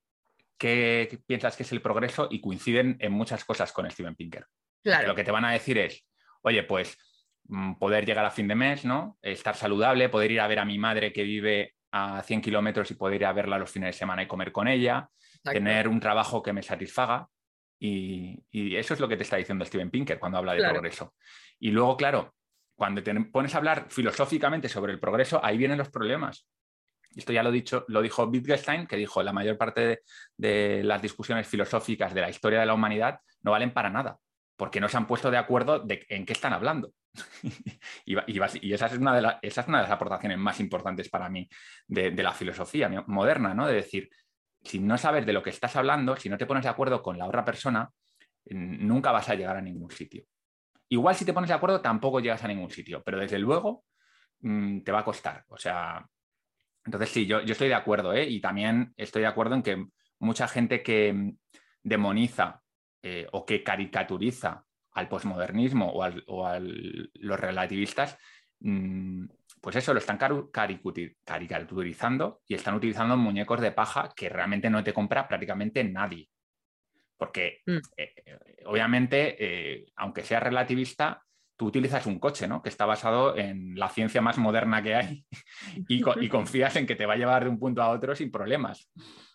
qué 0.58 1.20
piensas 1.26 1.56
que 1.56 1.62
es 1.62 1.72
el 1.72 1.82
progreso 1.82 2.28
y 2.30 2.40
coinciden 2.40 2.96
en 3.00 3.12
muchas 3.12 3.44
cosas 3.44 3.72
con 3.72 3.90
Steven 3.90 4.14
Pinker. 4.14 4.46
Lo 5.06 5.14
que 5.14 5.24
te 5.24 5.30
van 5.30 5.44
a 5.44 5.52
decir 5.52 5.78
es, 5.78 6.04
oye, 6.42 6.62
pues 6.64 6.98
mm, 7.44 7.74
poder 7.74 8.04
llegar 8.04 8.24
a 8.24 8.30
fin 8.30 8.48
de 8.48 8.54
mes, 8.54 8.84
¿no? 8.84 9.18
Estar 9.22 9.56
saludable, 9.56 10.08
poder 10.08 10.32
ir 10.32 10.40
a 10.40 10.46
ver 10.46 10.58
a 10.58 10.64
mi 10.64 10.78
madre 10.78 11.12
que 11.12 11.22
vive 11.22 11.74
a 11.92 12.22
100 12.22 12.40
kilómetros 12.40 12.90
y 12.90 12.94
poder 12.94 13.20
ir 13.20 13.26
a 13.26 13.32
verla 13.32 13.58
los 13.58 13.70
fines 13.70 13.88
de 13.88 13.98
semana 13.98 14.22
y 14.22 14.26
comer 14.26 14.50
con 14.50 14.66
ella, 14.66 15.08
tener 15.44 15.88
un 15.88 16.00
trabajo 16.00 16.42
que 16.42 16.52
me 16.52 16.62
satisfaga. 16.62 17.28
Y, 17.78 18.40
eso 18.76 18.94
es 18.94 19.00
lo 19.00 19.08
que 19.08 19.16
te 19.16 19.24
está 19.24 19.36
diciendo 19.36 19.64
Steven 19.64 19.90
Pinker 19.90 20.18
cuando 20.18 20.38
habla 20.38 20.54
de 20.54 20.62
progreso. 20.62 21.14
Y 21.58 21.70
luego, 21.70 21.96
claro, 21.96 22.34
cuando 22.76 23.02
te 23.02 23.14
pones 23.24 23.54
a 23.54 23.58
hablar 23.58 23.86
filosóficamente 23.90 24.68
sobre 24.68 24.92
el 24.92 25.00
progreso, 25.00 25.44
ahí 25.44 25.58
vienen 25.58 25.78
los 25.78 25.90
problemas. 25.90 26.48
Esto 27.14 27.32
ya 27.32 27.42
lo, 27.42 27.50
dicho, 27.50 27.84
lo 27.88 28.02
dijo 28.02 28.24
Wittgenstein, 28.24 28.86
que 28.86 28.96
dijo 28.96 29.22
la 29.22 29.32
mayor 29.32 29.58
parte 29.58 30.02
de, 30.36 30.82
las 30.82 31.02
discusiones 31.02 31.46
filosóficas 31.46 32.14
de 32.14 32.20
la 32.20 32.30
historia 32.30 32.60
de 32.60 32.66
la 32.66 32.74
humanidad 32.74 33.20
no 33.42 33.50
valen 33.50 33.72
para 33.72 33.90
nada, 33.90 34.18
porque 34.56 34.80
no 34.80 34.88
se 34.88 34.96
han 34.96 35.06
puesto 35.06 35.30
de 35.30 35.36
acuerdo 35.36 35.80
de 35.80 36.04
en 36.08 36.24
qué 36.24 36.32
están 36.32 36.52
hablando. 36.52 36.92
y, 38.04 38.16
esa, 38.72 38.86
es 38.86 38.98
una 38.98 39.14
de 39.14 39.22
las 39.22 39.90
aportaciones 39.90 40.38
más 40.38 40.60
importantes 40.60 41.08
para 41.08 41.28
mí 41.28 41.48
de, 41.86 42.10
la 42.22 42.32
filosofía 42.32 42.88
moderna, 43.06 43.54
¿no? 43.54 43.66
De 43.66 43.74
decir, 43.74 44.08
si 44.62 44.78
no 44.78 44.96
sabes 44.96 45.26
de 45.26 45.32
lo 45.32 45.42
que 45.42 45.50
estás 45.50 45.76
hablando, 45.76 46.16
si 46.16 46.28
no 46.28 46.38
te 46.38 46.46
pones 46.46 46.62
de 46.62 46.70
acuerdo 46.70 47.02
con 47.02 47.18
la 47.18 47.26
otra 47.26 47.44
persona, 47.44 47.90
nunca 48.46 49.12
vas 49.12 49.28
a 49.28 49.34
llegar 49.34 49.56
a 49.56 49.60
ningún 49.60 49.90
sitio. 49.90 50.24
Igual 50.88 51.14
si 51.14 51.24
te 51.24 51.32
pones 51.32 51.48
de 51.48 51.54
acuerdo 51.54 51.80
tampoco 51.80 52.20
llegas 52.20 52.44
a 52.44 52.48
ningún 52.48 52.70
sitio, 52.70 53.02
pero 53.02 53.18
desde 53.18 53.38
luego 53.38 53.84
mm, 54.40 54.80
te 54.80 54.92
va 54.92 55.00
a 55.00 55.04
costar. 55.04 55.44
O 55.48 55.56
sea, 55.56 56.06
entonces 56.84 57.10
sí, 57.10 57.26
yo, 57.26 57.38
estoy 57.38 57.68
de 57.68 57.74
acuerdo, 57.74 58.12
¿eh? 58.12 58.28
Y 58.28 58.40
también 58.40 58.92
estoy 58.96 59.22
de 59.22 59.28
acuerdo 59.28 59.54
en 59.54 59.62
que 59.62 59.86
mucha 60.18 60.48
gente 60.48 60.82
que 60.82 61.12
mm, 61.12 61.36
demoniza 61.82 62.62
eh, 63.02 63.26
o 63.32 63.46
que 63.46 63.62
caricaturiza 63.62 64.64
al 64.92 65.08
posmodernismo 65.08 65.90
o, 65.90 66.44
a 66.44 66.60
los 66.60 67.40
relativistas, 67.40 68.18
mm, 68.60 69.26
pues 69.60 69.76
eso, 69.76 69.94
lo 69.94 70.00
están 70.00 70.18
caricaturizando 71.22 72.42
y 72.46 72.54
están 72.54 72.74
utilizando 72.74 73.16
muñecos 73.16 73.60
de 73.60 73.70
paja 73.70 74.12
que 74.14 74.28
realmente 74.28 74.68
no 74.68 74.82
te 74.82 74.92
compra 74.92 75.28
prácticamente 75.28 75.84
nadie. 75.84 76.28
Porque 77.16 77.60
mm. 77.64 77.78
eh, 77.96 78.38
obviamente, 78.66 79.86
aunque 79.94 80.24
sea 80.24 80.40
relativista, 80.40 81.22
tú 81.62 81.68
utilizas 81.68 82.06
un 82.06 82.18
coche, 82.18 82.48
¿no? 82.48 82.60
Que 82.60 82.70
está 82.70 82.86
basado 82.86 83.36
en 83.36 83.78
la 83.78 83.88
ciencia 83.88 84.20
más 84.20 84.36
moderna 84.36 84.82
que 84.82 84.96
hay 84.96 85.24
y, 85.88 86.00
confías 86.28 86.74
en 86.74 86.86
que 86.86 86.96
te 86.96 87.06
va 87.06 87.14
a 87.14 87.16
llevar 87.16 87.44
de 87.44 87.50
un 87.50 87.58
punto 87.60 87.80
a 87.80 87.90
otro 87.90 88.16
sin 88.16 88.32
problemas. 88.32 88.90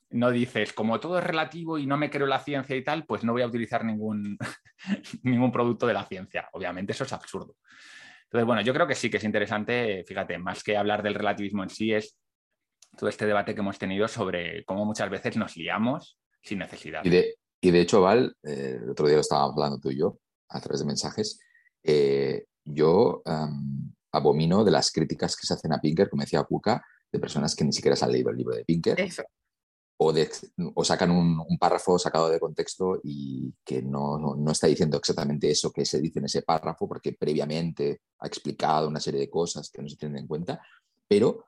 No 0.09 0.29
dices, 0.29 0.73
como 0.73 0.99
todo 0.99 1.19
es 1.19 1.23
relativo 1.23 1.77
y 1.77 1.85
no 1.85 1.95
me 1.95 2.09
creo 2.09 2.27
la 2.27 2.39
ciencia 2.39 2.75
y 2.75 2.83
tal, 2.83 3.05
pues 3.05 3.23
no 3.23 3.31
voy 3.31 3.43
a 3.43 3.47
utilizar 3.47 3.85
ningún, 3.85 4.37
ningún 5.23 5.53
producto 5.53 5.87
de 5.87 5.93
la 5.93 6.05
ciencia. 6.05 6.49
Obviamente 6.51 6.91
eso 6.91 7.05
es 7.05 7.13
absurdo. 7.13 7.55
Entonces, 8.23 8.45
bueno, 8.45 8.61
yo 8.61 8.73
creo 8.73 8.87
que 8.87 8.95
sí 8.95 9.09
que 9.09 9.17
es 9.17 9.23
interesante, 9.23 10.03
fíjate, 10.05 10.37
más 10.37 10.63
que 10.63 10.75
hablar 10.75 11.01
del 11.01 11.13
relativismo 11.13 11.63
en 11.63 11.69
sí, 11.69 11.93
es 11.93 12.17
todo 12.97 13.09
este 13.09 13.25
debate 13.25 13.53
que 13.55 13.61
hemos 13.61 13.79
tenido 13.79 14.05
sobre 14.09 14.65
cómo 14.65 14.83
muchas 14.83 15.09
veces 15.09 15.37
nos 15.37 15.55
liamos 15.55 16.19
sin 16.41 16.59
necesidad. 16.59 17.05
Y 17.05 17.09
de, 17.09 17.35
y 17.61 17.71
de 17.71 17.81
hecho, 17.81 18.01
Val, 18.01 18.35
eh, 18.43 18.79
el 18.83 18.89
otro 18.89 19.07
día 19.07 19.15
lo 19.15 19.21
estábamos 19.21 19.53
hablando 19.53 19.79
tú 19.79 19.91
y 19.91 19.99
yo 19.99 20.19
a 20.49 20.59
través 20.59 20.81
de 20.81 20.87
mensajes, 20.87 21.39
eh, 21.87 22.45
yo 22.65 23.23
abomino 24.11 24.63
de 24.63 24.71
las 24.71 24.91
críticas 24.91 25.35
que 25.35 25.47
se 25.47 25.53
hacen 25.53 25.71
a 25.73 25.79
Pinker, 25.79 26.09
como 26.09 26.21
decía 26.21 26.43
Kuka, 26.43 26.83
de 27.11 27.19
personas 27.19 27.55
que 27.55 27.63
ni 27.63 27.71
siquiera 27.71 27.95
se 27.95 28.05
han 28.05 28.11
leído 28.11 28.29
el 28.29 28.37
libro 28.37 28.55
de 28.55 28.65
Pinker. 28.65 28.97
O, 29.99 30.13
de, 30.13 30.29
o, 30.75 30.83
sacan 30.83 31.09
un, 31.09 31.57
párrafo 31.57 31.97
sacado 31.97 32.29
de 32.29 32.39
contexto 32.39 32.99
y 33.03 33.51
que 33.65 33.81
no, 33.81 34.19
no, 34.19 34.51
está 34.51 34.67
diciendo 34.67 34.97
exactamente 34.97 35.49
eso 35.49 35.71
que 35.71 35.85
se 35.85 35.99
dice 35.99 36.19
en 36.19 36.25
ese 36.25 36.43
párrafo, 36.43 36.87
porque 36.87 37.13
previamente 37.13 38.01
ha 38.19 38.27
explicado 38.27 38.89
una 38.89 38.99
serie 38.99 39.21
de 39.21 39.29
cosas 39.29 39.71
que 39.71 39.81
no 39.81 39.89
se 39.89 39.95
tienen 39.95 40.19
en 40.19 40.27
cuenta. 40.27 40.61
Pero 41.07 41.45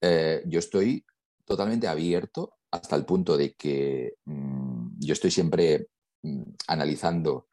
eh, 0.00 0.42
yo 0.46 0.60
estoy 0.60 1.04
totalmente 1.44 1.88
abierto 1.88 2.58
hasta 2.70 2.94
el 2.94 3.04
punto 3.04 3.36
de 3.36 3.54
que 3.54 4.14
mm, 4.26 5.00
yo 5.00 5.12
estoy 5.12 5.32
siempre 5.32 5.88
mm, 6.22 6.42
analizando 6.68 7.47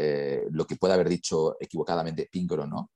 eh, 0.00 0.46
lo 0.52 0.64
que 0.64 0.76
puede 0.76 0.94
haber 0.94 1.08
dicho 1.08 1.56
equivocadamente 1.58 2.28
Pinker 2.30 2.60
o 2.60 2.66
no, 2.68 2.92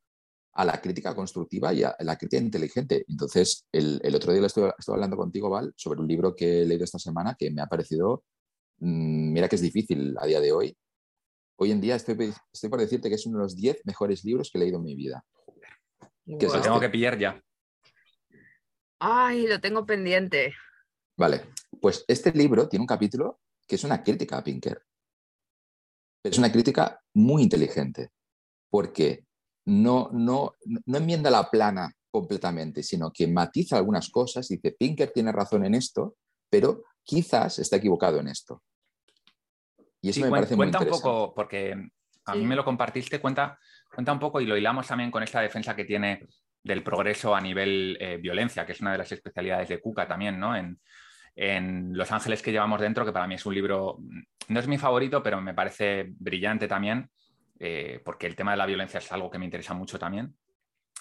a 0.53 0.65
la 0.65 0.81
crítica 0.81 1.17
constructiva 1.17 1.73
y 1.75 1.83
a 1.83 1.97
la 1.99 2.17
crítica 2.17 2.41
inteligente. 2.41 3.05
Entonces, 3.09 3.67
el, 3.73 4.15
otro 4.15 4.33
día 4.33 4.47
estuve, 4.47 4.73
hablando 4.87 5.17
contigo, 5.17 5.51
Val, 5.51 5.73
sobre 5.77 6.01
un 6.01 6.07
libro 6.07 6.37
que 6.37 6.63
he 6.63 6.65
leído 6.65 6.85
esta 6.85 7.01
semana 7.01 7.35
que 7.37 7.51
me 7.51 7.61
ha 7.61 7.67
parecido, 7.67 8.23
mm, 8.79 9.33
mira 9.33 9.49
que 9.49 9.57
es 9.57 9.63
difícil 9.63 10.15
a 10.17 10.27
día 10.27 10.39
de 10.39 10.53
hoy. 10.53 10.77
Hoy 11.57 11.73
en 11.73 11.81
día 11.81 11.97
estoy, 11.97 12.33
estoy 12.53 12.71
por 12.71 12.79
decirte 12.79 13.09
que 13.09 13.17
es 13.17 13.27
uno 13.27 13.39
de 13.39 13.45
los 13.45 13.57
10 13.57 13.81
mejores 13.85 14.25
libros 14.25 14.49
que 14.49 14.59
he 14.59 14.61
leído 14.61 14.79
en 14.79 14.85
mi 14.85 14.95
vida. 14.95 15.25
Que 16.25 16.47
lo 16.47 16.61
tengo 16.61 16.79
que 16.79 16.89
pillar 16.89 17.19
ya. 17.19 17.43
Ay, 19.01 19.49
lo 19.49 19.61
tengo 19.61 19.85
pendiente. 19.85 20.55
Vale, 21.17 21.47
pues 21.81 22.05
este 22.07 22.31
libro 22.31 22.69
tiene 22.69 22.85
un 22.85 22.87
capítulo 22.87 23.41
que 23.67 23.75
es 23.75 23.83
una 23.83 24.05
crítica 24.05 24.39
a 24.39 24.45
Pinker 24.45 24.81
es 26.23 26.39
una 26.39 26.53
crítica 26.53 27.01
muy 27.15 27.43
inteligente, 27.43 28.11
porque 28.71 29.25
no, 29.67 30.11
no, 30.13 30.55
no 30.87 30.99
enmienda 30.99 31.31
la 31.31 31.51
plana 31.51 31.93
completamente, 32.11 32.83
sino 32.83 33.11
que 33.11 33.27
matiza 33.27 33.77
algunas 33.77 34.11
cosas 34.11 34.51
y 34.51 34.57
dice, 34.57 34.77
Pinker 34.79 35.11
tiene 35.11 35.33
razón 35.33 35.65
en 35.65 35.75
esto, 35.75 36.17
pero 36.51 36.85
quizás 37.03 37.59
está 37.59 37.77
equivocado 37.77 38.21
en 38.21 38.29
esto. 38.29 38.63
Y 40.01 40.11
eso 40.11 40.21
me 40.21 40.31
parece 40.31 40.57
muy 40.57 40.67
interesante. 40.67 40.95
un 40.95 41.01
poco, 41.01 41.35
porque 41.35 41.91
a 42.27 42.35
mí 42.35 42.45
me 42.45 42.57
lo 42.57 42.65
compartiste, 42.65 43.21
cuenta, 43.21 43.59
cuenta 43.93 44.13
un 44.13 44.19
poco 44.19 44.41
y 44.41 44.47
lo 44.47 44.57
hilamos 44.57 44.87
también 44.87 45.11
con 45.11 45.23
esta 45.23 45.41
defensa 45.41 45.75
que 45.75 45.85
tiene 45.85 46.29
del 46.63 46.83
progreso 46.83 47.35
a 47.35 47.41
nivel 47.41 47.97
eh, 48.01 48.19
violencia, 48.19 48.67
que 48.67 48.73
es 48.73 48.81
una 48.81 48.93
de 48.93 48.99
las 48.99 49.11
especialidades 49.11 49.69
de 49.69 49.81
Cuca 49.81 50.07
también, 50.07 50.39
¿no? 50.39 50.55
En, 50.55 50.81
en 51.35 51.97
Los 51.97 52.13
Ángeles 52.13 52.43
que 52.43 52.53
llevamos 52.53 52.81
dentro, 52.81 53.05
que 53.05 53.13
para 53.13 53.27
mí 53.27 53.37
es 53.37 53.47
un 53.47 53.55
libro, 53.55 53.99
no 54.49 54.61
es 54.61 54.69
mi 54.69 54.79
favorito, 54.79 55.23
pero 55.23 55.41
me 55.41 55.55
parece 55.55 56.07
brillante 56.19 56.69
también, 56.69 57.11
eh, 57.59 58.01
porque 58.05 58.27
el 58.27 58.37
tema 58.37 58.53
de 58.53 58.59
la 58.59 58.67
violencia 58.67 58.99
es 58.99 59.11
algo 59.13 59.31
que 59.31 59.39
me 59.39 59.45
interesa 59.45 59.75
mucho 59.75 59.99
también. 59.99 60.35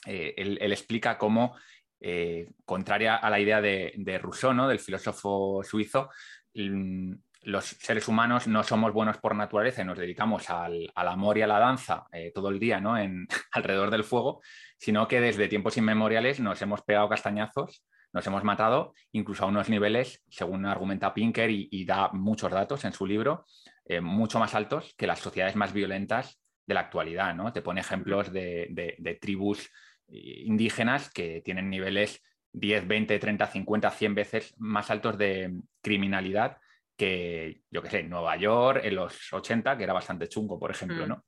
Eh, 0.06 0.34
él, 0.38 0.72
explica 0.72 1.18
cómo, 1.18 1.56
eh, 2.00 2.50
contraria 2.66 3.18
a 3.18 3.30
la 3.30 3.40
idea 3.40 3.62
de, 3.62 4.20
Rousseau, 4.22 4.54
¿no? 4.54 4.68
del 4.68 4.80
filósofo 4.80 5.62
suizo, 5.64 6.10
mm, 6.56 7.14
los 7.44 7.66
seres 7.66 8.08
humanos 8.08 8.48
no 8.48 8.64
somos 8.64 8.94
buenos 8.94 9.18
por 9.18 9.36
naturaleza 9.36 9.82
y 9.82 9.86
nos 9.86 9.98
dedicamos 9.98 10.50
al, 10.52 10.92
amor 10.96 11.40
y 11.40 11.42
a 11.42 11.48
la 11.48 11.58
danza 11.58 12.06
todo 12.36 12.50
el 12.50 12.60
día 12.60 12.80
¿no? 12.80 12.98
en, 13.00 13.28
alrededor 13.52 13.90
del 13.90 14.04
fuego, 14.04 14.42
sino 14.78 15.08
que 15.08 15.20
desde 15.20 15.48
tiempos 15.48 15.76
inmemoriales 15.76 16.40
nos 16.40 16.62
hemos 16.62 16.84
pegado 16.84 17.10
castañazos 17.10 17.84
nos 18.14 18.28
hemos 18.28 18.44
matado 18.44 18.94
incluso 19.12 19.44
a 19.44 19.48
unos 19.48 19.70
niveles, 19.70 20.24
según 20.30 20.66
argumenta 20.66 21.14
Pinker 21.14 21.50
y, 21.50 21.86
da 21.86 22.10
muchos 22.14 22.52
datos 22.52 22.84
en 22.86 22.94
su 22.94 23.06
libro, 23.06 23.46
eh, 23.86 24.02
mucho 24.02 24.40
más 24.40 24.54
altos 24.56 24.94
que 24.98 25.08
las 25.08 25.20
sociedades 25.20 25.56
más 25.56 25.74
violentas 25.74 26.40
de 26.66 26.74
la 26.74 26.82
actualidad. 26.82 27.34
¿no? 27.36 27.54
Te 27.54 27.62
pone 27.62 27.82
ejemplos 27.82 28.32
de, 28.32 29.18
tribus 29.22 29.70
eh, 30.08 30.44
indígenas 30.46 31.10
que 31.12 31.42
tienen 31.42 31.70
niveles 31.70 32.22
10, 32.54 32.88
20, 32.88 33.20
30, 33.20 33.48
50, 33.48 33.92
100 33.92 34.16
veces 34.16 34.54
más 34.58 34.92
altos 34.92 35.18
de 35.18 35.54
criminalidad 35.82 36.58
que, 36.98 37.62
yo 37.72 37.82
qué 37.82 37.90
sé, 37.90 38.04
Nueva 38.04 38.36
York 38.36 38.82
en 38.84 38.96
los 38.96 39.34
80, 39.34 39.78
que 39.78 39.84
era 39.84 39.94
bastante 39.94 40.28
chungo, 40.28 40.60
por 40.60 40.70
ejemplo, 40.70 41.08
mm. 41.08 41.22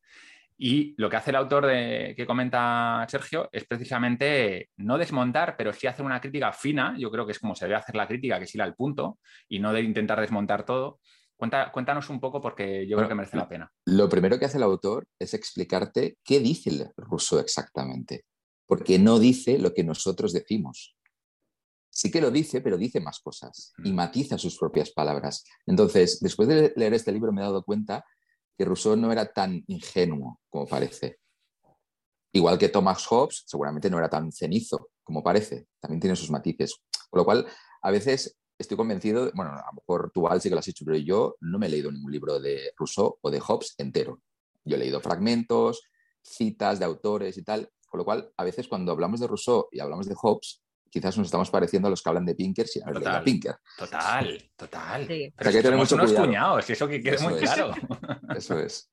Y 0.57 0.93
lo 0.97 1.09
que 1.09 1.17
hace 1.17 1.31
el 1.31 1.35
autor 1.35 1.65
de, 1.65 2.13
que 2.15 2.25
comenta 2.25 3.05
Sergio 3.09 3.49
es 3.51 3.65
precisamente 3.65 4.69
no 4.77 4.97
desmontar, 4.97 5.55
pero 5.57 5.73
sí 5.73 5.87
hacer 5.87 6.05
una 6.05 6.21
crítica 6.21 6.51
fina. 6.51 6.95
Yo 6.97 7.11
creo 7.11 7.25
que 7.25 7.31
es 7.31 7.39
como 7.39 7.55
se 7.55 7.65
debe 7.65 7.75
hacer 7.75 7.95
la 7.95 8.07
crítica, 8.07 8.37
que 8.37 8.45
es 8.45 8.55
ir 8.55 8.61
al 8.61 8.75
punto 8.75 9.19
y 9.49 9.59
no 9.59 9.73
de 9.73 9.81
intentar 9.81 10.19
desmontar 10.19 10.65
todo. 10.65 10.99
cuéntanos 11.37 12.09
un 12.09 12.19
poco 12.19 12.39
porque 12.39 12.87
yo 12.87 12.97
creo 12.97 13.09
que 13.09 13.15
merece 13.15 13.37
la 13.37 13.49
pena. 13.49 13.71
Lo 13.85 14.07
primero 14.07 14.37
que 14.37 14.45
hace 14.45 14.57
el 14.57 14.63
autor 14.63 15.07
es 15.19 15.33
explicarte 15.33 16.17
qué 16.23 16.39
dice 16.39 16.69
el 16.69 16.89
ruso 16.95 17.39
exactamente, 17.39 18.25
porque 18.67 18.99
no 18.99 19.19
dice 19.19 19.57
lo 19.57 19.73
que 19.73 19.83
nosotros 19.83 20.33
decimos. 20.33 20.95
Sí 21.89 22.09
que 22.09 22.21
lo 22.21 22.31
dice, 22.31 22.61
pero 22.61 22.77
dice 22.77 22.99
más 22.99 23.19
cosas 23.19 23.73
y 23.83 23.91
matiza 23.91 24.37
sus 24.37 24.57
propias 24.57 24.91
palabras. 24.91 25.43
Entonces, 25.67 26.19
después 26.21 26.47
de 26.47 26.73
leer 26.75 26.93
este 26.95 27.11
libro 27.11 27.31
me 27.31 27.41
he 27.41 27.43
dado 27.43 27.63
cuenta 27.63 28.03
que 28.57 28.65
Rousseau 28.65 28.95
no 28.95 29.11
era 29.11 29.25
tan 29.31 29.63
ingenuo 29.67 30.39
como 30.49 30.67
parece. 30.67 31.19
Igual 32.31 32.57
que 32.57 32.69
Thomas 32.69 33.05
Hobbes, 33.05 33.43
seguramente 33.45 33.89
no 33.89 33.99
era 33.99 34.09
tan 34.09 34.31
cenizo 34.31 34.89
como 35.03 35.21
parece, 35.21 35.67
también 35.79 35.99
tiene 35.99 36.15
sus 36.15 36.31
matices. 36.31 36.75
Con 37.09 37.19
lo 37.19 37.25
cual, 37.25 37.45
a 37.81 37.91
veces 37.91 38.37
estoy 38.57 38.77
convencido, 38.77 39.31
bueno, 39.33 39.51
a 39.51 39.65
lo 39.67 39.73
mejor 39.73 40.11
tú, 40.13 40.27
Al, 40.27 40.41
sí 40.41 40.49
que 40.49 40.55
lo 40.55 40.59
has 40.59 40.67
hecho, 40.67 40.85
pero 40.85 40.97
yo 40.97 41.35
no 41.41 41.59
me 41.59 41.67
he 41.67 41.69
leído 41.69 41.91
ningún 41.91 42.11
libro 42.11 42.39
de 42.39 42.71
Rousseau 42.77 43.17
o 43.21 43.29
de 43.29 43.39
Hobbes 43.39 43.75
entero. 43.77 44.21
Yo 44.63 44.75
he 44.77 44.79
leído 44.79 45.01
fragmentos, 45.01 45.83
citas 46.21 46.79
de 46.79 46.85
autores 46.85 47.37
y 47.37 47.43
tal, 47.43 47.69
con 47.87 47.99
lo 47.99 48.05
cual, 48.05 48.31
a 48.37 48.43
veces 48.43 48.67
cuando 48.67 48.91
hablamos 48.91 49.19
de 49.19 49.27
Rousseau 49.27 49.67
y 49.71 49.79
hablamos 49.79 50.07
de 50.07 50.15
Hobbes, 50.15 50.63
quizás 50.93 51.17
nos 51.17 51.25
estamos 51.25 51.49
pareciendo 51.49 51.87
a 51.87 51.91
los 51.91 52.03
que 52.03 52.09
hablan 52.09 52.25
de 52.25 52.35
Pinker 52.35 52.67
sin 52.67 52.83
haber 52.83 52.97
leído 52.97 53.11
a 53.11 53.23
Pinker. 53.23 53.55
Total, 53.75 54.51
total. 54.55 55.07
Pero 55.07 55.51
que 55.51 55.63
tenemos 55.63 55.91
unos 55.91 56.13
cuñados, 56.13 56.69
eso 56.69 56.87
que 56.87 57.01
quede 57.01 57.17
muy 57.17 57.39
claro. 57.39 57.73
Eso 58.37 58.59
es. 58.59 58.91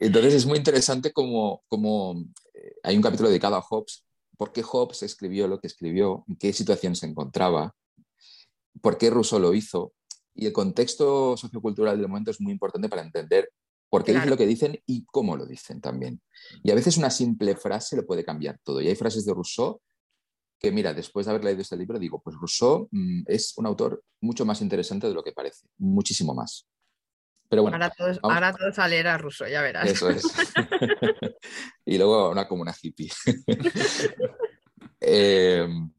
Entonces 0.00 0.32
es 0.32 0.46
muy 0.46 0.56
interesante 0.56 1.12
como, 1.12 1.62
como 1.68 2.24
eh, 2.54 2.76
hay 2.82 2.96
un 2.96 3.02
capítulo 3.02 3.28
dedicado 3.28 3.56
a 3.56 3.60
Hobbes, 3.60 4.06
por 4.38 4.50
qué 4.50 4.62
Hobbes 4.62 5.02
escribió 5.02 5.46
lo 5.46 5.60
que 5.60 5.66
escribió, 5.66 6.24
en 6.26 6.36
qué 6.36 6.54
situación 6.54 6.96
se 6.96 7.06
encontraba, 7.06 7.74
por 8.80 8.96
qué 8.96 9.10
Rousseau 9.10 9.38
lo 9.38 9.52
hizo. 9.52 9.92
Y 10.34 10.46
el 10.46 10.54
contexto 10.54 11.36
sociocultural 11.36 11.98
del 11.98 12.08
momento 12.08 12.30
es 12.30 12.40
muy 12.40 12.52
importante 12.52 12.88
para 12.88 13.02
entender 13.02 13.50
por 13.90 14.04
qué 14.04 14.12
dicen 14.12 14.30
lo 14.30 14.36
que 14.38 14.46
dicen 14.46 14.82
y 14.86 15.04
cómo 15.04 15.36
lo 15.36 15.44
dicen 15.44 15.82
también. 15.82 16.20
Y 16.62 16.70
a 16.70 16.74
veces 16.74 16.96
una 16.96 17.10
simple 17.10 17.56
frase 17.56 17.96
lo 17.96 18.06
puede 18.06 18.24
cambiar 18.24 18.58
todo. 18.62 18.80
Y 18.80 18.88
hay 18.88 18.96
frases 18.96 19.26
de 19.26 19.34
Rousseau 19.34 19.80
que, 20.58 20.72
mira, 20.72 20.94
después 20.94 21.26
de 21.26 21.32
haber 21.32 21.44
leído 21.44 21.62
este 21.62 21.76
libro, 21.76 21.98
digo, 21.98 22.20
pues 22.22 22.36
Rousseau 22.36 22.88
mm, 22.90 23.22
es 23.26 23.54
un 23.56 23.66
autor 23.66 24.02
mucho 24.20 24.44
más 24.44 24.60
interesante 24.62 25.06
de 25.06 25.14
lo 25.14 25.22
que 25.22 25.32
parece, 25.32 25.66
muchísimo 25.78 26.34
más. 26.34 26.66
Pero 27.48 27.62
bueno, 27.62 27.76
ahora 27.76 27.90
todos, 27.90 28.18
ahora 28.22 28.52
todos 28.52 28.78
a 28.78 28.88
leer 28.88 29.06
a 29.06 29.18
Rousseau, 29.18 29.48
ya 29.48 29.62
verás. 29.62 29.88
Eso 29.88 30.10
es. 30.10 30.24
y 31.84 31.96
luego 31.96 32.30
una 32.30 32.48
como 32.48 32.62
una 32.62 32.74
hippie. 32.80 33.10
Em, 34.98 35.92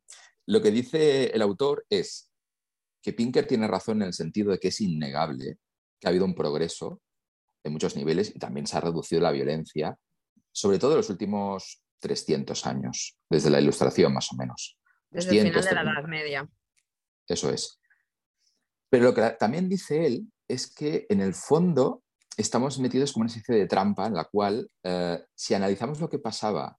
lo 0.47 0.61
que 0.61 0.71
dice 0.71 1.27
el 1.27 1.41
autor 1.43 1.85
es 1.87 2.31
que 3.01 3.13
Pinker 3.13 3.45
tiene 3.45 3.67
razón 3.67 4.01
en 4.01 4.07
el 4.07 4.13
sentido 4.13 4.51
de 4.51 4.57
que 4.57 4.69
es 4.69 4.81
innegable 4.81 5.59
que 5.99 6.07
ha 6.07 6.09
habido 6.09 6.25
un 6.25 6.35
progreso 6.35 6.99
en 7.63 7.73
muchos 7.73 7.95
niveles 7.95 8.35
y 8.35 8.39
también 8.39 8.67
se 8.67 8.75
ha 8.75 8.81
reducido 8.81 9.21
la 9.21 9.31
violencia, 9.31 9.97
sobre 10.51 10.79
todo 10.79 10.91
en 10.91 10.97
los 10.97 11.09
últimos 11.09 11.83
300 11.99 12.65
años, 12.65 13.17
desde 13.29 13.49
la 13.49 13.59
Ilustración 13.59 14.13
más 14.13 14.31
o 14.31 14.35
menos. 14.35 14.77
Desde 15.09 15.39
el 15.39 15.47
final 15.47 15.63
de 15.63 15.73
la 15.73 15.81
Edad 15.81 16.07
Media. 16.07 16.49
Eso 17.27 17.49
es. 17.49 17.79
Pero 18.89 19.05
lo 19.05 19.13
que 19.13 19.21
también 19.39 19.67
dice 19.67 20.05
él 20.05 20.31
es 20.47 20.73
que 20.73 21.05
en 21.09 21.21
el 21.21 21.33
fondo 21.33 22.03
estamos 22.37 22.79
metidos 22.79 23.11
como 23.11 23.23
una 23.23 23.31
especie 23.33 23.55
de 23.55 23.67
trampa 23.67 24.07
en 24.07 24.13
la 24.13 24.25
cual, 24.25 24.69
eh, 24.83 25.19
si 25.35 25.53
analizamos 25.53 25.99
lo 25.99 26.09
que 26.09 26.19
pasaba 26.19 26.77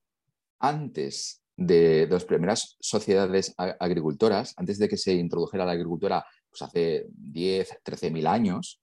antes 0.60 1.42
de, 1.56 2.06
las 2.08 2.24
primeras 2.24 2.76
sociedades 2.80 3.52
agricultoras, 3.56 4.54
antes 4.56 4.78
de 4.78 4.88
que 4.88 4.96
se 4.96 5.12
introdujera 5.14 5.66
la 5.66 5.72
agricultura 5.72 6.24
pues 6.48 6.62
hace 6.62 7.06
10, 7.10 7.80
13 7.82 8.10
mil 8.10 8.26
años, 8.26 8.80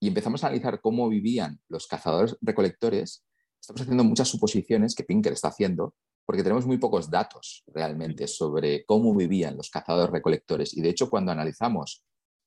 y 0.00 0.08
empezamos 0.08 0.42
a 0.42 0.48
analizar 0.48 0.80
cómo 0.80 1.08
vivían 1.08 1.60
los 1.68 1.86
cazadores 1.86 2.36
recolectores, 2.40 3.24
estamos 3.66 3.82
haciendo 3.82 4.04
muchas 4.04 4.28
suposiciones 4.28 4.94
que 4.94 5.02
Pinker 5.02 5.32
está 5.32 5.48
haciendo, 5.48 5.96
porque 6.24 6.44
tenemos 6.44 6.66
muy 6.66 6.78
pocos 6.78 7.10
datos 7.10 7.64
realmente 7.66 8.28
sobre 8.28 8.84
cómo 8.84 9.12
vivían 9.12 9.56
los 9.56 9.70
cazadores 9.70 10.12
recolectores. 10.12 10.76
Y 10.76 10.82
de 10.82 10.90
hecho, 10.90 11.10
cuando 11.10 11.32
analizamos 11.32 12.04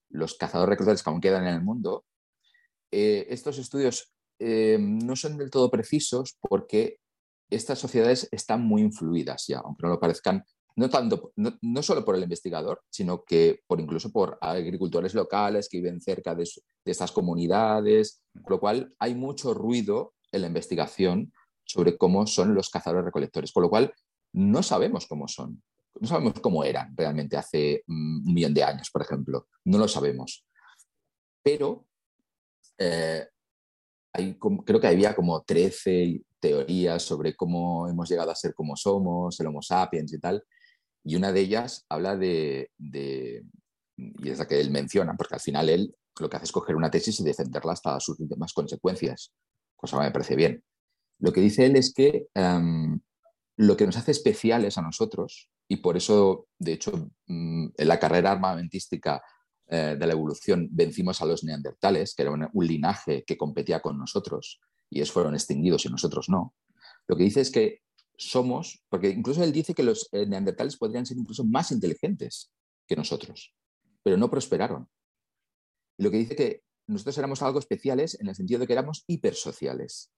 los 0.10 0.36
cazadores 0.36 0.70
recolectores 0.70 1.04
que 1.04 1.10
aún 1.10 1.20
quedan 1.20 1.46
en 1.46 1.56
el 1.56 1.62
mundo, 1.62 2.06
eh, 2.90 3.28
estos 3.30 3.58
estudios 3.58 4.14
eh, 4.40 4.78
no 4.80 5.18
son 5.18 5.38
del 5.38 5.52
todo 5.52 5.70
precisos 5.70 6.38
porque 6.40 7.00
estas 7.50 7.80
sociedades 7.80 8.30
están 8.32 8.62
muy 8.64 8.82
influidas 8.82 9.46
ya, 9.46 9.60
aunque 9.60 9.84
no 9.84 9.90
lo 9.90 10.00
parezcan, 10.00 10.46
no, 10.78 10.90
tanto, 10.90 11.34
no, 11.36 11.84
solo 11.84 12.06
por 12.06 12.16
el 12.16 12.24
investigador, 12.24 12.82
sino 12.90 13.26
que 13.26 13.60
por 13.68 13.82
incluso 13.82 14.10
por 14.10 14.38
agricultores 14.40 15.14
locales 15.14 15.68
que 15.68 15.80
viven 15.80 16.00
cerca 16.00 16.34
de, 16.34 16.46
de 16.86 16.92
estas 16.92 17.12
comunidades, 17.12 18.22
con 18.42 18.52
lo 18.52 18.60
cual 18.62 18.96
hay 19.00 19.16
mucho 19.16 19.54
ruido 19.54 20.14
en 20.32 20.42
la 20.42 20.48
investigación 20.48 21.34
sobre 21.64 21.98
cómo 21.98 22.26
son 22.28 22.56
los 22.56 22.70
cazadores 22.70 23.06
recolectores, 23.06 23.52
con 23.52 23.64
lo 23.64 23.70
cual 23.70 23.94
no 24.34 24.64
sabemos 24.64 25.08
cómo 25.08 25.28
son, 25.28 25.62
no 26.00 26.08
sabemos 26.08 26.34
cómo 26.40 26.64
eran 26.64 26.96
realmente 26.96 27.38
hace 27.38 27.84
mm, 27.88 28.28
un 28.28 28.34
millón 28.34 28.54
de 28.54 28.64
años, 28.64 28.90
por 28.92 29.02
ejemplo, 29.02 29.48
no 29.66 29.78
lo 29.78 29.88
sabemos. 29.88 30.46
Pero 31.44 31.86
eh, 32.78 33.28
creo 34.66 34.80
que 34.80 34.88
había 34.88 35.16
como 35.16 35.42
13 35.44 36.22
teorías 36.40 37.04
sobre 37.04 37.36
cómo 37.36 37.88
hemos 37.88 38.10
llegado 38.10 38.32
a 38.32 38.36
ser 38.36 38.54
como 38.54 38.76
somos, 38.76 39.40
el 39.40 39.48
Homo 39.48 39.62
sapiens 39.62 40.14
y 40.14 40.20
tal, 40.20 40.44
y 41.04 41.16
una 41.16 41.32
de 41.32 41.42
ellas 41.42 41.86
habla 41.90 42.16
de, 42.16 42.72
y 43.98 44.30
es 44.30 44.38
la 44.38 44.48
que 44.48 44.60
él 44.60 44.72
menciona, 44.72 45.16
porque 45.16 45.36
al 45.36 45.42
final 45.42 45.70
él 45.70 45.96
lo 46.20 46.30
que 46.30 46.38
hace 46.38 46.46
es 46.46 46.52
coger 46.52 46.76
una 46.76 46.92
tesis 46.92 47.20
y 47.20 47.24
defenderla 47.24 47.74
hasta 47.74 48.00
sus 48.00 48.20
últimas 48.20 48.54
consecuencias, 48.54 49.34
cosa 49.80 49.98
que 49.98 50.04
me 50.04 50.12
parece 50.12 50.36
bien. 50.36 50.64
Lo 51.20 51.32
que 51.34 51.42
dice 51.42 51.66
él 51.66 51.76
es 51.76 51.94
que 51.94 52.28
em, 52.34 53.00
lo 53.58 53.76
que 53.76 53.86
nos 53.86 53.98
hace 53.98 54.12
especiales 54.12 54.78
a 54.78 54.82
nosotros, 54.82 55.50
y 55.68 55.78
por 55.78 55.98
eso, 55.98 56.48
de 56.58 56.74
hecho, 56.74 57.12
mm, 57.28 57.68
en 57.78 57.88
la 57.88 58.00
carrera 58.00 58.32
armamentística 58.32 59.22
eh, 59.68 59.96
de 60.00 60.08
la 60.08 60.14
evolución 60.14 60.68
vencimos 60.72 61.22
a 61.22 61.26
los 61.26 61.44
neandertales, 61.44 62.16
que 62.16 62.24
era 62.24 62.32
un, 62.32 62.50
linaje 62.66 63.24
que 63.24 63.38
competía 63.38 63.82
con 63.82 63.98
nosotros, 63.98 64.60
y 64.90 64.98
ellos 64.98 65.12
fueron 65.12 65.36
extinguidos 65.36 65.86
y 65.86 65.90
nosotros 65.90 66.28
no. 66.30 66.56
Lo 67.08 67.16
que 67.16 67.24
dice 67.24 67.42
es 67.42 67.52
que 67.52 67.82
somos, 68.18 68.84
porque 68.90 69.10
incluso 69.10 69.44
él 69.44 69.52
dice 69.52 69.74
que 69.74 69.84
los 69.84 70.10
eh, 70.12 70.26
neandertales 70.26 70.76
podrían 70.76 71.06
ser 71.06 71.18
incluso 71.18 71.44
más 71.46 71.72
inteligentes 71.72 72.52
que 72.88 72.96
nosotros, 72.96 73.54
pero 74.04 74.18
no 74.18 74.30
prosperaron. 74.30 74.90
Lo 75.98 76.10
que 76.10 76.18
dice 76.18 76.36
que 76.36 76.64
nosotros 76.90 77.18
éramos 77.20 77.42
algo 77.44 77.60
especiales 77.60 78.20
en 78.20 78.30
el 78.30 78.36
sentido 78.36 78.60
de 78.60 78.68
que 78.68 78.74
éramos 78.74 79.04
hipersociales. 79.06 80.12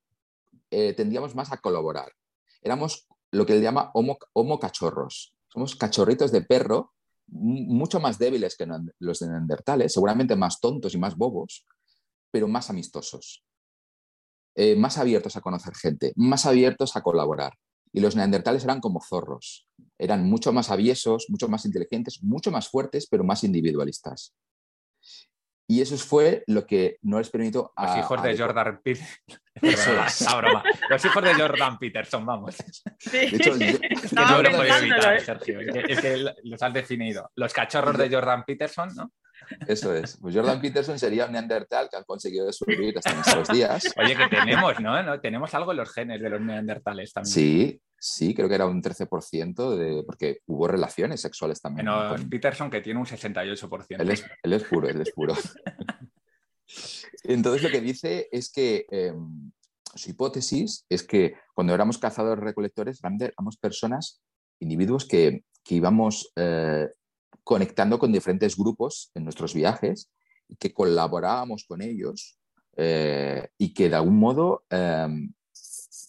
Eh, 0.69 0.93
tendíamos 0.93 1.36
más 1.36 1.51
a 1.51 1.57
colaborar. 1.57 2.13
Éramos 2.61 3.07
lo 3.32 3.45
que 3.45 3.53
él 3.53 3.61
llama 3.61 3.91
homo, 3.93 4.59
cachorros. 4.59 5.36
Somos 5.49 5.76
cachorritos 5.76 6.32
de 6.32 6.43
perro, 6.43 6.93
mucho 7.28 7.99
más 7.99 8.17
débiles 8.17 8.55
que 8.55 8.67
los 8.99 9.22
neandertales, 9.22 9.93
seguramente 9.93 10.38
más 10.38 10.61
tontos 10.61 10.93
y 10.95 10.97
más 10.97 11.17
bobos, 11.17 11.65
pero 12.32 12.47
más 12.47 12.69
amistosos. 12.69 13.43
Eh, 14.55 14.78
más 14.78 14.97
abiertos 14.97 15.36
a 15.36 15.41
conocer 15.41 15.76
gente, 15.76 16.13
más 16.15 16.45
abiertos 16.45 16.95
a 16.95 17.01
colaborar. 17.01 17.53
Y 17.91 17.99
los 17.99 18.15
neandertales 18.15 18.63
eran 18.63 18.80
como 18.80 19.01
zorros. 19.01 19.67
Eran 19.97 20.30
mucho 20.30 20.53
más 20.53 20.72
aviesos, 20.72 21.26
mucho 21.28 21.49
más 21.49 21.65
inteligentes, 21.65 22.24
mucho 22.24 22.49
más 22.49 22.69
fuertes, 22.69 23.07
pero 23.07 23.26
más 23.26 23.43
individualistas. 23.43 24.34
Y 25.72 25.80
eso 25.80 25.97
fue 25.97 26.43
lo 26.47 26.67
que 26.67 26.97
no 27.01 27.17
les 27.17 27.30
permitió 27.30 27.72
a... 27.78 27.88
Los 27.88 27.99
hijos 27.99 28.22
de 28.22 28.38
Jordan 28.38 28.82
Peterson. 28.84 29.15
Los 30.89 31.05
hijos 31.05 31.24
de 31.24 31.34
Jordan 31.34 31.80
Peterson, 31.80 32.26
vamos. 32.26 32.57
De 33.09 33.24
hecho, 33.24 33.55
es 33.55 33.80
que 33.80 33.89
no 34.11 34.41
lo 34.41 34.49
evitar, 34.49 35.15
¿eh? 35.15 35.19
Sergio. 35.22 35.61
Es 35.61 36.01
que, 36.01 36.26
los 36.43 36.61
has 36.61 36.74
definido. 36.74 37.32
Los 37.36 37.53
cachorros 37.53 37.97
de 37.97 38.09
Jordan 38.09 38.43
Peterson, 38.43 38.93
¿no? 38.93 39.13
Eso 39.65 39.95
es. 39.95 40.17
Pues 40.17 40.36
Jordan 40.36 40.59
Peterson 40.59 40.99
sería 40.99 41.26
un 41.26 41.32
neandertal 41.32 41.88
que 41.89 41.95
han 41.95 42.03
conseguido 42.03 42.51
sobrevivir 42.51 42.97
hasta 42.97 43.13
nuestros 43.13 43.47
días. 43.47 43.93
Oye, 43.95 44.17
que 44.17 44.28
tenemos, 44.28 44.78
¿no? 44.82 45.22
Tenemos 45.22 45.53
algo 45.53 45.72
en 45.72 45.78
los 45.78 45.93
genes 45.93 46.22
de 46.22 46.30
los 46.32 46.41
neandertales 46.41 47.13
también. 47.13 47.34
Sí, 47.34 47.82
sí, 48.01 48.33
creo 48.33 48.49
que 48.49 48.55
era 48.55 48.65
un 48.65 48.81
13%, 48.81 49.75
de, 49.75 50.03
porque 50.03 50.39
hubo 50.47 50.67
relaciones 50.67 51.21
sexuales 51.21 51.61
también. 51.61 51.85
Bueno, 51.85 52.15
Peterson 52.29 52.71
que 52.71 52.81
tiene 52.81 52.99
un 52.99 53.05
68%. 53.05 54.01
Él 54.01 54.09
es, 54.09 54.25
él 54.41 54.53
es 54.53 54.63
puro, 54.63 54.89
él 54.89 54.99
es 55.01 55.11
puro. 55.11 55.35
Entonces 57.23 57.61
lo 57.61 57.69
que 57.69 57.79
dice 57.79 58.27
es 58.31 58.51
que 58.51 58.87
em, 58.89 59.51
su 59.93 60.09
hipótesis 60.09 60.83
es 60.89 61.03
que 61.03 61.35
cuando 61.53 61.75
éramos 61.75 61.99
cazadores 61.99 62.43
recolectores 62.43 62.99
éramos 63.03 63.57
personas, 63.57 64.23
individuos 64.59 65.05
que, 65.05 65.43
que 65.63 65.75
íbamos 65.75 66.31
eh, 66.35 66.89
conectando 67.43 67.99
con 67.99 68.11
diferentes 68.11 68.57
grupos 68.57 69.11
en 69.13 69.25
nuestros 69.25 69.53
viajes, 69.53 70.11
que 70.57 70.73
colaborábamos 70.73 71.65
con 71.65 71.83
ellos 71.83 72.39
eh, 72.77 73.47
y 73.59 73.75
que 73.75 73.89
de 73.89 73.95
algún 73.95 74.17
modo 74.17 74.63
em, 74.71 75.31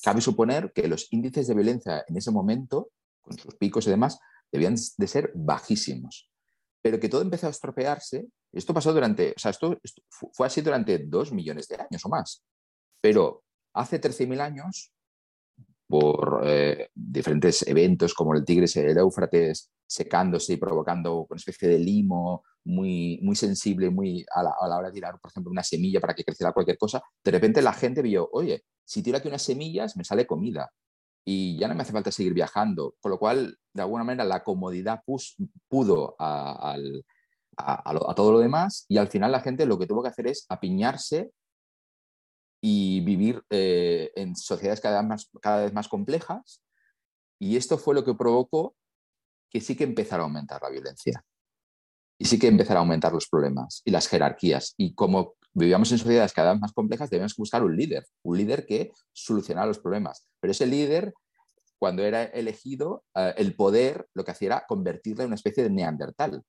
cabe 0.03 0.21
suponer 0.21 0.73
que 0.73 0.89
los 0.89 1.13
índices 1.13 1.47
de 1.47 1.55
violencia 1.55 2.05
en 2.07 2.17
ese 2.17 2.31
momento, 2.31 2.91
con 3.21 3.39
sus 3.39 3.55
picos 3.55 3.87
y 3.87 3.91
demás, 3.91 4.19
debían 4.51 4.75
de 4.75 5.07
ser 5.07 5.33
bajísimos. 5.35 6.29
Pero 6.83 6.99
que 6.99 7.09
todo 7.09 7.23
empezó 7.23 7.47
a 7.47 7.51
estropearse. 7.51 8.27
Esto 8.53 8.75
pasó 8.75 8.93
durante, 8.93 9.33
o 9.37 9.39
sea, 9.39 9.53
esto, 9.53 9.79
fue 10.11 10.47
así 10.47 10.61
durante 10.61 10.99
dos 10.99 11.33
millones 11.33 11.69
de 11.69 11.77
años 11.77 12.05
o 12.05 12.09
más. 12.09 12.45
Pero 13.01 13.45
hace 13.73 14.01
13.000 14.01 14.41
años, 14.41 14.93
por 15.93 16.41
eh, 16.47 16.89
diferentes 16.95 17.69
eventos 17.69 18.15
como 18.15 18.35
el 18.35 18.47
Tigris 18.47 18.77
y 18.77 18.81
el 18.81 18.97
Éufrates 18.97 19.71
secándose 19.87 20.55
y 20.55 20.57
provocando 20.57 21.27
una 21.29 21.37
especie 21.37 21.69
de 21.69 21.79
limo 21.79 22.45
muy, 22.65 23.21
muy 23.21 23.37
sensible 23.37 23.91
muy 23.91 24.25
a 24.35 24.43
la, 24.43 24.55
a 24.59 24.69
la 24.69 24.79
hora 24.79 24.89
de 24.89 24.95
tirar, 24.95 25.21
por 25.21 25.31
ejemplo, 25.31 25.51
una 25.51 25.63
semilla 25.63 26.01
para 26.01 26.15
que 26.15 26.25
creciera 26.25 26.55
cualquier 26.55 26.79
cosa, 26.79 27.03
de 27.23 27.31
repente 27.31 27.61
la 27.61 27.75
gente 27.75 28.01
vio, 28.01 28.27
oye, 28.33 28.65
si 28.87 29.03
tiro 29.03 29.19
aquí 29.19 29.29
unas 29.29 29.43
semillas, 29.43 29.95
me 29.99 30.03
sale 30.03 30.27
comida 30.27 30.71
y 31.27 31.59
ya 31.59 31.69
no 31.69 31.75
me 31.75 31.83
hace 31.83 31.93
falta 31.93 32.11
seguir 32.11 32.33
viajando. 32.33 32.95
Con 32.99 33.11
lo 33.11 33.19
cual, 33.19 33.59
de 33.75 33.83
alguna 33.83 34.03
manera, 34.03 34.25
la 34.25 34.43
comodidad 34.43 35.03
pudo 35.69 36.17
a, 36.19 36.75
todo 38.17 38.33
lo 38.33 38.39
demás 38.39 38.87
y 38.89 38.97
al 38.97 39.09
final 39.09 39.31
la 39.31 39.41
gente 39.41 39.67
lo 39.67 39.79
que 39.79 39.87
tuvo 39.87 40.03
que 40.03 40.09
hacer 40.09 40.27
es 40.27 40.47
apiñarse 40.49 41.33
y 42.65 43.01
vivir 43.01 43.43
eh, 43.51 44.13
en 44.15 44.37
sociedades 44.37 44.81
cada 44.81 45.03
más, 45.03 45.29
cada 45.43 45.65
vez 45.65 45.73
más 45.73 45.89
complejas. 45.89 46.63
Y 47.41 47.57
esto 47.57 47.77
fue 47.77 47.95
lo 47.95 48.05
que 48.05 48.15
provocó 48.15 48.77
que 49.51 49.61
sí 49.61 49.77
que 49.77 49.85
empezara 49.85 50.23
a 50.23 50.27
aumentar 50.27 50.63
la 50.63 50.71
violencia. 50.71 51.25
Y 52.19 52.25
sí 52.25 52.39
que 52.39 52.47
empezara 52.47 52.79
a 52.79 52.83
aumentar 52.83 53.13
los 53.13 53.29
problemas 53.29 53.83
y 53.85 53.91
las 53.91 54.07
jerarquías. 54.07 54.75
Y 54.77 54.95
como 54.95 55.35
vivíamos 55.53 55.91
en 55.91 55.99
sociedades 55.99 56.33
cada 56.33 56.53
vez 56.53 56.61
más 56.61 56.73
complejas, 56.73 57.11
debíamos 57.11 57.35
buscar 57.35 57.65
un 57.65 57.77
líder, 57.77 58.07
un 58.23 58.39
líder 58.39 58.65
que 58.65 58.93
solucionara 59.13 59.67
los 59.67 59.81
problemas. 59.81 60.29
Pero 60.39 60.53
ese 60.53 60.67
líder, 60.67 61.13
cuando 61.79 62.05
era 62.05 62.23
elegido, 62.23 63.05
eh, 63.17 63.35
el 63.39 63.57
poder 63.57 64.07
lo 64.15 64.25
que 64.25 64.31
hacía 64.31 64.47
era 64.47 64.65
convertirle 64.69 65.25
en 65.25 65.29
una 65.29 65.35
especie 65.35 65.65
de 65.65 65.71
neandertal, 65.71 66.45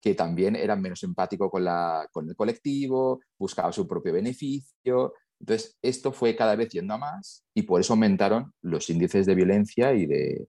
que 0.00 0.14
también 0.14 0.56
era 0.56 0.76
menos 0.76 1.02
empático 1.02 1.50
con, 1.50 1.64
la, 1.64 2.08
con 2.10 2.28
el 2.28 2.34
colectivo, 2.36 3.20
buscaba 3.38 3.70
su 3.72 3.86
propio 3.86 4.14
beneficio. 4.14 5.12
Entonces, 5.40 5.76
esto 5.82 6.12
fue 6.12 6.34
cada 6.34 6.56
vez 6.56 6.70
yendo 6.70 6.94
a 6.94 6.98
más 6.98 7.44
y 7.54 7.62
por 7.62 7.80
eso 7.80 7.92
aumentaron 7.92 8.52
los 8.62 8.88
índices 8.90 9.26
de 9.26 9.34
violencia 9.34 9.92
y, 9.92 10.06
de, 10.06 10.48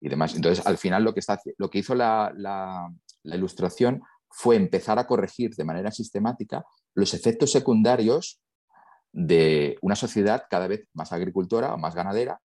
y 0.00 0.08
demás. 0.08 0.34
Entonces, 0.34 0.66
al 0.66 0.78
final, 0.78 1.04
lo 1.04 1.14
que, 1.14 1.20
está, 1.20 1.40
lo 1.56 1.70
que 1.70 1.78
hizo 1.78 1.94
la, 1.94 2.32
la, 2.36 2.90
ilustración 3.24 4.02
fue 4.28 4.56
empezar 4.56 4.98
a 4.98 5.06
corregir 5.06 5.54
de 5.54 5.64
manera 5.64 5.90
sistemática 5.90 6.64
los 6.94 7.14
efectos 7.14 7.52
secundarios 7.52 8.40
de 9.12 9.78
una 9.80 9.94
sociedad 9.94 10.44
cada 10.50 10.66
vez 10.66 10.88
más 10.92 11.12
agricultora 11.12 11.72
o 11.72 11.78
más 11.78 11.94
ganadera 11.94 12.40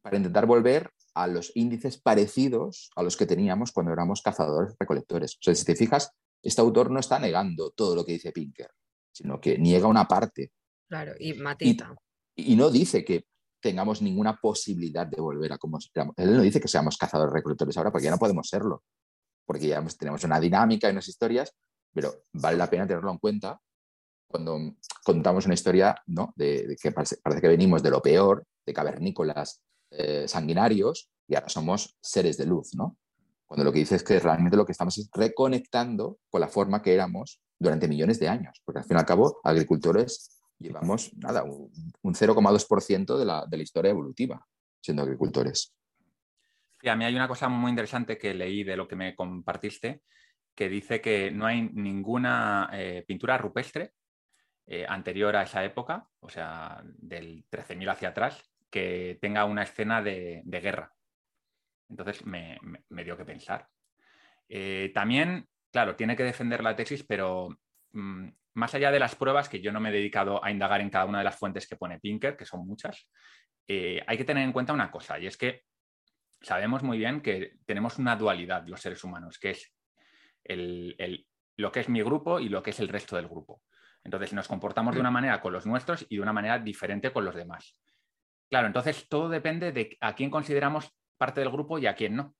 para 0.00 0.16
intentar 0.16 0.46
volver 0.46 0.90
a 1.14 1.26
los 1.26 1.52
índices 1.54 2.00
parecidos 2.00 2.90
a 2.96 3.02
los 3.02 3.16
que 3.16 3.26
teníamos 3.26 3.72
cuando 3.72 3.92
éramos 3.92 4.22
cazadores 4.22 4.74
recolectores. 4.78 5.34
O 5.34 5.38
sea, 5.42 5.54
si 5.54 5.64
te 5.64 5.76
fijas, 5.76 6.10
este 6.42 6.60
autor 6.60 6.90
no 6.90 7.00
está 7.00 7.18
negando 7.18 7.70
todo 7.70 7.94
lo 7.94 8.04
que 8.04 8.12
dice 8.12 8.32
Pinker, 8.32 8.70
sino 9.12 9.40
que 9.40 9.58
niega 9.58 9.86
una 9.86 10.06
parte. 10.06 10.52
Claro, 10.88 11.12
y 11.18 11.34
matita. 11.34 11.94
Y, 12.34 12.56
no 12.56 12.70
dice 12.70 13.04
que 13.04 13.26
tengamos 13.60 14.00
ninguna 14.00 14.36
posibilidad 14.36 15.06
de 15.06 15.20
volver 15.20 15.52
a 15.52 15.58
como 15.58 15.78
éramos. 15.94 16.14
Él 16.16 16.36
no 16.36 16.42
dice 16.42 16.60
que 16.60 16.68
seamos 16.68 16.96
cazadores 16.96 17.32
recolectores 17.32 17.76
ahora, 17.76 17.90
porque 17.90 18.06
ya 18.06 18.10
no 18.10 18.18
podemos 18.18 18.48
serlo, 18.48 18.84
porque 19.44 19.66
ya 19.66 19.84
tenemos 19.98 20.24
una 20.24 20.40
dinámica 20.40 20.88
y 20.88 20.92
unas 20.92 21.08
historias, 21.08 21.52
pero 21.92 22.24
vale 22.32 22.56
la 22.56 22.70
pena 22.70 22.86
tenerlo 22.86 23.10
en 23.10 23.18
cuenta 23.18 23.60
cuando 24.28 24.58
contamos 25.04 25.46
una 25.46 25.54
historia 25.54 25.94
¿no? 26.06 26.32
de, 26.36 26.76
que 26.80 26.92
parece, 26.92 27.16
que 27.22 27.48
venimos 27.48 27.82
de 27.82 27.90
lo 27.90 28.00
peor, 28.00 28.44
de 28.64 28.74
cavernícolas 28.74 29.62
eh, 29.90 30.28
sanguinarios, 30.28 31.10
y 31.26 31.34
ahora 31.34 31.48
somos 31.48 31.96
seres 32.00 32.36
de 32.36 32.46
luz, 32.46 32.74
¿no? 32.74 32.96
Cuando 33.46 33.64
lo 33.64 33.72
que 33.72 33.78
dice 33.78 33.96
es 33.96 34.02
que 34.02 34.20
realmente 34.20 34.56
lo 34.56 34.66
que 34.66 34.72
estamos 34.72 34.96
es 34.98 35.08
reconectando 35.12 36.18
con 36.30 36.40
la 36.40 36.48
forma 36.48 36.82
que 36.82 36.92
éramos 36.92 37.40
durante 37.58 37.88
millones 37.88 38.20
de 38.20 38.28
años, 38.28 38.60
porque 38.64 38.80
al 38.80 38.84
fin 38.84 38.96
y 38.98 39.00
al 39.00 39.06
cabo, 39.06 39.40
agricultores 39.42 40.37
llevamos 40.58 41.12
nada, 41.16 41.44
un, 41.44 41.70
0,2% 42.02 43.18
de 43.18 43.24
la, 43.24 43.46
de 43.46 43.56
la 43.56 43.62
historia 43.62 43.90
evolutiva 43.90 44.46
siendo 44.80 45.02
agricultores. 45.02 45.74
A 46.84 46.96
mí 46.96 47.04
hay 47.04 47.14
una 47.14 47.28
cosa 47.28 47.48
muy 47.48 47.70
interesante 47.70 48.16
que 48.16 48.34
leí 48.34 48.62
de 48.62 48.76
lo 48.76 48.86
que 48.86 48.96
me 48.96 49.14
compartiste, 49.14 50.02
que 50.54 50.68
dice 50.68 51.00
que 51.00 51.30
no 51.30 51.46
hay 51.46 51.62
ninguna 51.72 52.70
eh, 52.72 53.04
pintura 53.06 53.36
rupestre 53.38 53.92
eh, 54.66 54.86
anterior 54.88 55.34
a 55.36 55.42
esa 55.42 55.64
época, 55.64 56.08
o 56.20 56.28
sea, 56.28 56.82
del 56.84 57.44
13.000 57.50 57.90
hacia 57.90 58.08
atrás, 58.08 58.42
que 58.70 59.18
tenga 59.20 59.44
una 59.44 59.62
escena 59.62 60.02
de, 60.02 60.42
guerra. 60.44 60.92
Entonces 61.88 62.24
me, 62.26 62.58
dio 63.04 63.16
que 63.16 63.24
pensar. 63.24 63.66
Eh, 64.48 64.90
también, 64.94 65.48
claro, 65.72 65.96
tiene 65.96 66.16
que 66.16 66.24
defender 66.24 66.62
la 66.62 66.76
tesis, 66.76 67.04
pero 67.04 67.48
más 67.92 68.74
allá 68.74 68.90
de 68.90 68.98
las 68.98 69.14
pruebas, 69.14 69.48
que 69.48 69.60
yo 69.60 69.72
no 69.72 69.80
me 69.80 69.90
he 69.90 69.92
dedicado 69.92 70.44
a 70.44 70.50
indagar 70.50 70.80
en 70.80 70.90
cada 70.90 71.04
una 71.04 71.18
de 71.18 71.24
las 71.24 71.36
fuentes 71.36 71.66
que 71.66 71.76
pone 71.76 72.00
Pinker, 72.00 72.36
que 72.36 72.44
son 72.44 72.66
muchas, 72.66 73.08
eh, 73.66 74.02
hay 74.06 74.16
que 74.16 74.24
tener 74.24 74.44
en 74.44 74.52
cuenta 74.52 74.72
una 74.72 74.90
cosa, 74.90 75.18
y 75.18 75.26
es 75.26 75.36
que 75.36 75.62
sabemos 76.40 76.82
muy 76.82 76.98
bien 76.98 77.20
que 77.20 77.58
tenemos 77.66 77.98
una 77.98 78.16
dualidad 78.16 78.66
los 78.66 78.80
seres 78.80 79.02
humanos, 79.04 79.38
que 79.38 79.50
es 79.50 79.74
lo 81.56 81.72
que 81.72 81.80
es 81.80 81.88
mi 81.88 82.02
grupo 82.02 82.40
y 82.40 82.48
lo 82.48 82.62
que 82.62 82.70
es 82.70 82.80
el 82.80 82.88
resto 82.88 83.16
del 83.16 83.28
grupo. 83.28 83.62
Entonces 84.04 84.32
nos 84.32 84.48
comportamos 84.48 84.94
de 84.94 85.00
una 85.00 85.10
manera 85.10 85.40
con 85.40 85.52
los 85.52 85.66
nuestros 85.66 86.06
y 86.08 86.16
de 86.16 86.22
una 86.22 86.32
manera 86.32 86.58
diferente 86.58 87.12
con 87.12 87.24
los 87.24 87.34
demás. 87.34 87.78
Claro, 88.48 88.66
entonces 88.66 89.08
todo 89.08 89.28
depende 89.28 89.72
de 89.72 89.96
a 90.00 90.14
quién 90.14 90.30
consideramos 90.30 90.90
parte 91.18 91.40
del 91.40 91.50
grupo 91.50 91.78
y 91.78 91.86
a 91.86 91.94
quién 91.94 92.16
no. 92.16 92.34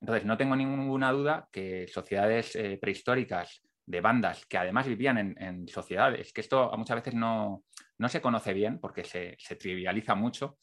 Entonces 0.00 0.26
no 0.26 0.36
tengo 0.36 0.56
ninguna 0.56 1.12
duda 1.12 1.48
que 1.50 1.86
sociedades 1.88 2.56
eh, 2.56 2.76
prehistóricas 2.78 3.62
de 3.92 4.00
bandas 4.00 4.46
que 4.46 4.56
además 4.56 4.86
vivían 4.86 5.36
en, 5.38 5.68
sociedades, 5.68 6.32
que 6.32 6.40
esto 6.40 6.72
muchas 6.78 6.96
veces 6.96 7.12
no, 7.12 7.62
se 8.08 8.22
conoce 8.22 8.54
bien 8.54 8.80
porque 8.80 9.04
se, 9.04 9.36
trivializa 9.56 10.14
mucho, 10.14 10.56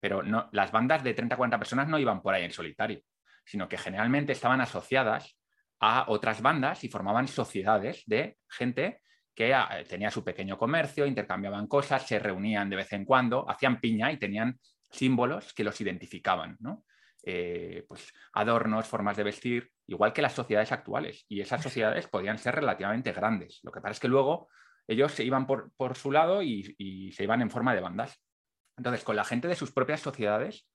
pero 0.00 0.22
no, 0.22 0.48
las 0.52 0.72
bandas 0.72 1.04
de 1.04 1.12
30 1.12 1.36
40 1.36 1.58
personas 1.58 1.88
no 1.88 1.98
iban 1.98 2.22
por 2.22 2.34
ahí 2.34 2.42
en 2.42 2.52
solitario, 2.52 3.02
sino 3.44 3.68
que 3.68 3.76
generalmente 3.76 4.32
estaban 4.32 4.62
asociadas 4.62 5.36
a 5.78 6.06
otras 6.08 6.40
bandas 6.40 6.82
y 6.82 6.88
formaban 6.88 7.28
sociedades 7.28 8.02
de 8.06 8.38
gente 8.48 9.02
que 9.34 9.52
ah, 9.52 9.68
tenía 9.86 10.10
su 10.10 10.24
pequeño 10.24 10.56
comercio, 10.56 11.04
intercambiaban 11.04 11.66
cosas, 11.66 12.06
se 12.06 12.18
reunían 12.18 12.70
de 12.70 12.76
vez 12.76 12.90
en 12.94 13.04
cuando, 13.04 13.48
hacían 13.48 13.78
piña 13.78 14.10
y 14.10 14.16
tenían 14.16 14.58
símbolos 14.90 15.52
que 15.52 15.64
los 15.64 15.78
identificaban, 15.82 16.56
¿no? 16.60 16.84
Eh, 17.24 17.84
pues 17.88 18.12
adornos, 18.32 18.86
formas 18.86 19.16
de 19.16 19.24
vestir, 19.24 19.70
igual 19.86 20.12
que 20.12 20.22
las 20.22 20.32
sociedades 20.32 20.72
actuales. 20.72 21.24
Y 21.28 21.40
esas 21.40 21.62
sociedades 21.62 22.06
podían 22.06 22.38
ser 22.38 22.54
relativamente 22.54 23.12
grandes. 23.12 23.60
Lo 23.62 23.72
que 23.72 23.80
pasa 23.80 23.92
es 23.92 24.00
que 24.00 24.08
luego 24.08 24.48
ellos 24.86 25.12
se 25.12 25.24
iban 25.24 25.46
por, 25.46 25.96
su 25.96 26.10
lado 26.10 26.42
y, 26.42 27.12
se 27.12 27.24
iban 27.24 27.42
en 27.42 27.50
forma 27.50 27.74
de 27.74 27.80
bandas. 27.80 28.20
Entonces, 28.76 29.04
con 29.04 29.16
la 29.16 29.24
gente 29.24 29.48
de 29.48 29.54
sus 29.54 29.72
propias 29.72 30.00
sociedades, 30.00 30.66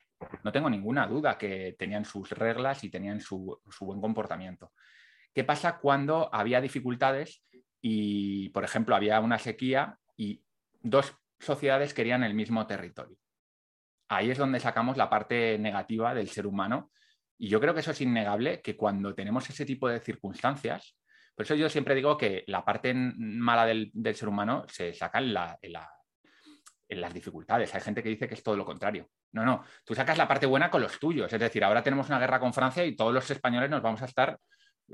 no 0.43 0.51
tengo 0.51 0.69
ninguna 0.69 1.07
duda 1.07 1.37
que 1.37 1.75
tenían 1.77 2.05
sus 2.05 2.29
reglas 2.31 2.83
y 2.83 2.89
tenían 2.89 3.19
su 3.19 3.59
buen 3.81 4.01
comportamiento. 4.01 4.71
¿Qué 5.33 5.43
pasa 5.43 5.79
cuando 5.79 6.33
había 6.33 6.61
dificultades 6.61 7.43
y, 7.81 8.49
por 8.49 8.63
ejemplo, 8.63 8.95
había 8.95 9.19
una 9.19 9.37
sequía 9.37 9.99
y 10.15 10.41
dos 10.81 11.13
sociedades 11.39 11.93
querían 11.93 12.23
el 12.23 12.33
mismo 12.33 12.65
territorio. 12.67 13.17
Ahí 14.07 14.31
es 14.31 14.37
donde 14.37 14.59
sacamos 14.59 14.97
la 14.97 15.09
parte 15.09 15.57
negativa 15.57 16.13
del 16.13 16.29
ser 16.29 16.45
humano 16.47 16.91
y 17.37 17.49
yo 17.49 17.59
creo 17.59 17.73
que 17.73 17.79
eso 17.81 17.91
es 17.91 18.01
innegable, 18.01 18.61
que 18.61 18.77
cuando 18.77 19.13
tenemos 19.13 19.49
ese 19.49 19.65
tipo 19.65 19.89
de 19.89 19.99
circunstancias, 19.99 20.97
por 21.35 21.45
eso 21.45 21.55
yo 21.55 21.69
siempre 21.69 21.95
digo 21.95 22.17
que 22.17 22.43
la 22.47 22.63
parte 22.63 22.93
mala 22.93 23.65
del, 23.65 23.91
ser 24.13 24.29
humano 24.29 24.65
se 24.69 24.93
saca 24.93 25.19
en, 25.19 25.33
las 25.33 27.13
dificultades. 27.13 27.75
Hay 27.75 27.81
gente 27.81 28.01
que 28.01 28.09
dice 28.09 28.27
que 28.27 28.35
es 28.35 28.43
todo 28.43 28.55
lo 28.55 28.63
contrario. 28.63 29.09
No, 29.33 29.43
no, 29.43 29.65
tú 29.83 29.93
sacas 29.93 30.17
la 30.17 30.29
parte 30.29 30.45
buena 30.45 30.71
con 30.71 30.81
los 30.81 30.97
tuyos. 30.97 31.31
Es 31.33 31.39
decir, 31.39 31.63
ahora 31.63 31.83
tenemos 31.83 32.07
una 32.07 32.19
guerra 32.19 32.39
con 32.39 32.53
Francia 32.53 32.85
y 32.85 32.95
todos 32.95 33.13
los 33.13 33.29
españoles 33.29 33.69
nos 33.69 33.81
vamos 33.81 34.01
a 34.01 34.05
estar 34.05 34.39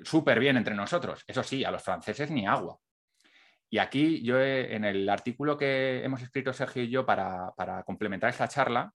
súper 0.04 0.40
bien 0.40 0.58
entre 0.58 0.74
nosotros. 0.74 1.24
Eso 1.28 1.44
sí, 1.44 1.64
a 1.64 1.70
los 1.70 1.84
franceses 1.84 2.32
ni 2.32 2.48
agua. 2.48 2.80
Y 3.70 3.78
aquí 3.78 4.22
yo 4.22 4.42
en 4.42 4.84
el 4.84 5.08
artículo 5.08 5.58
que 5.58 6.04
hemos 6.04 6.22
escrito 6.22 6.52
Sergio 6.52 6.84
y 6.84 6.90
yo 6.90 7.06
para, 7.06 7.54
complementar 7.86 8.30
esta 8.30 8.48
charla, 8.48 8.92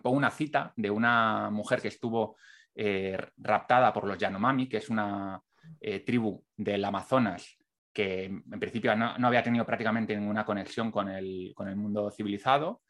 pongo 0.00 0.16
una 0.16 0.30
cita 0.30 0.72
de 0.76 0.90
una 0.90 1.50
mujer 1.50 1.80
que 1.80 1.88
estuvo 1.88 2.36
eh, 2.74 3.18
raptada 3.36 3.92
por 3.92 4.06
los 4.06 4.18
Yanomami, 4.18 4.68
que 4.68 4.78
es 4.78 4.88
una 4.88 5.40
eh, 5.80 6.00
tribu 6.00 6.42
del 6.56 6.84
Amazonas 6.84 7.58
que 7.92 8.24
en 8.24 8.60
principio 8.60 8.94
no, 8.96 9.14
había 9.26 9.42
tenido 9.42 9.66
prácticamente 9.66 10.16
ninguna 10.16 10.44
conexión 10.44 10.90
con 10.90 11.08
el, 11.08 11.54
mundo 11.76 12.10
civilizado. 12.10 12.82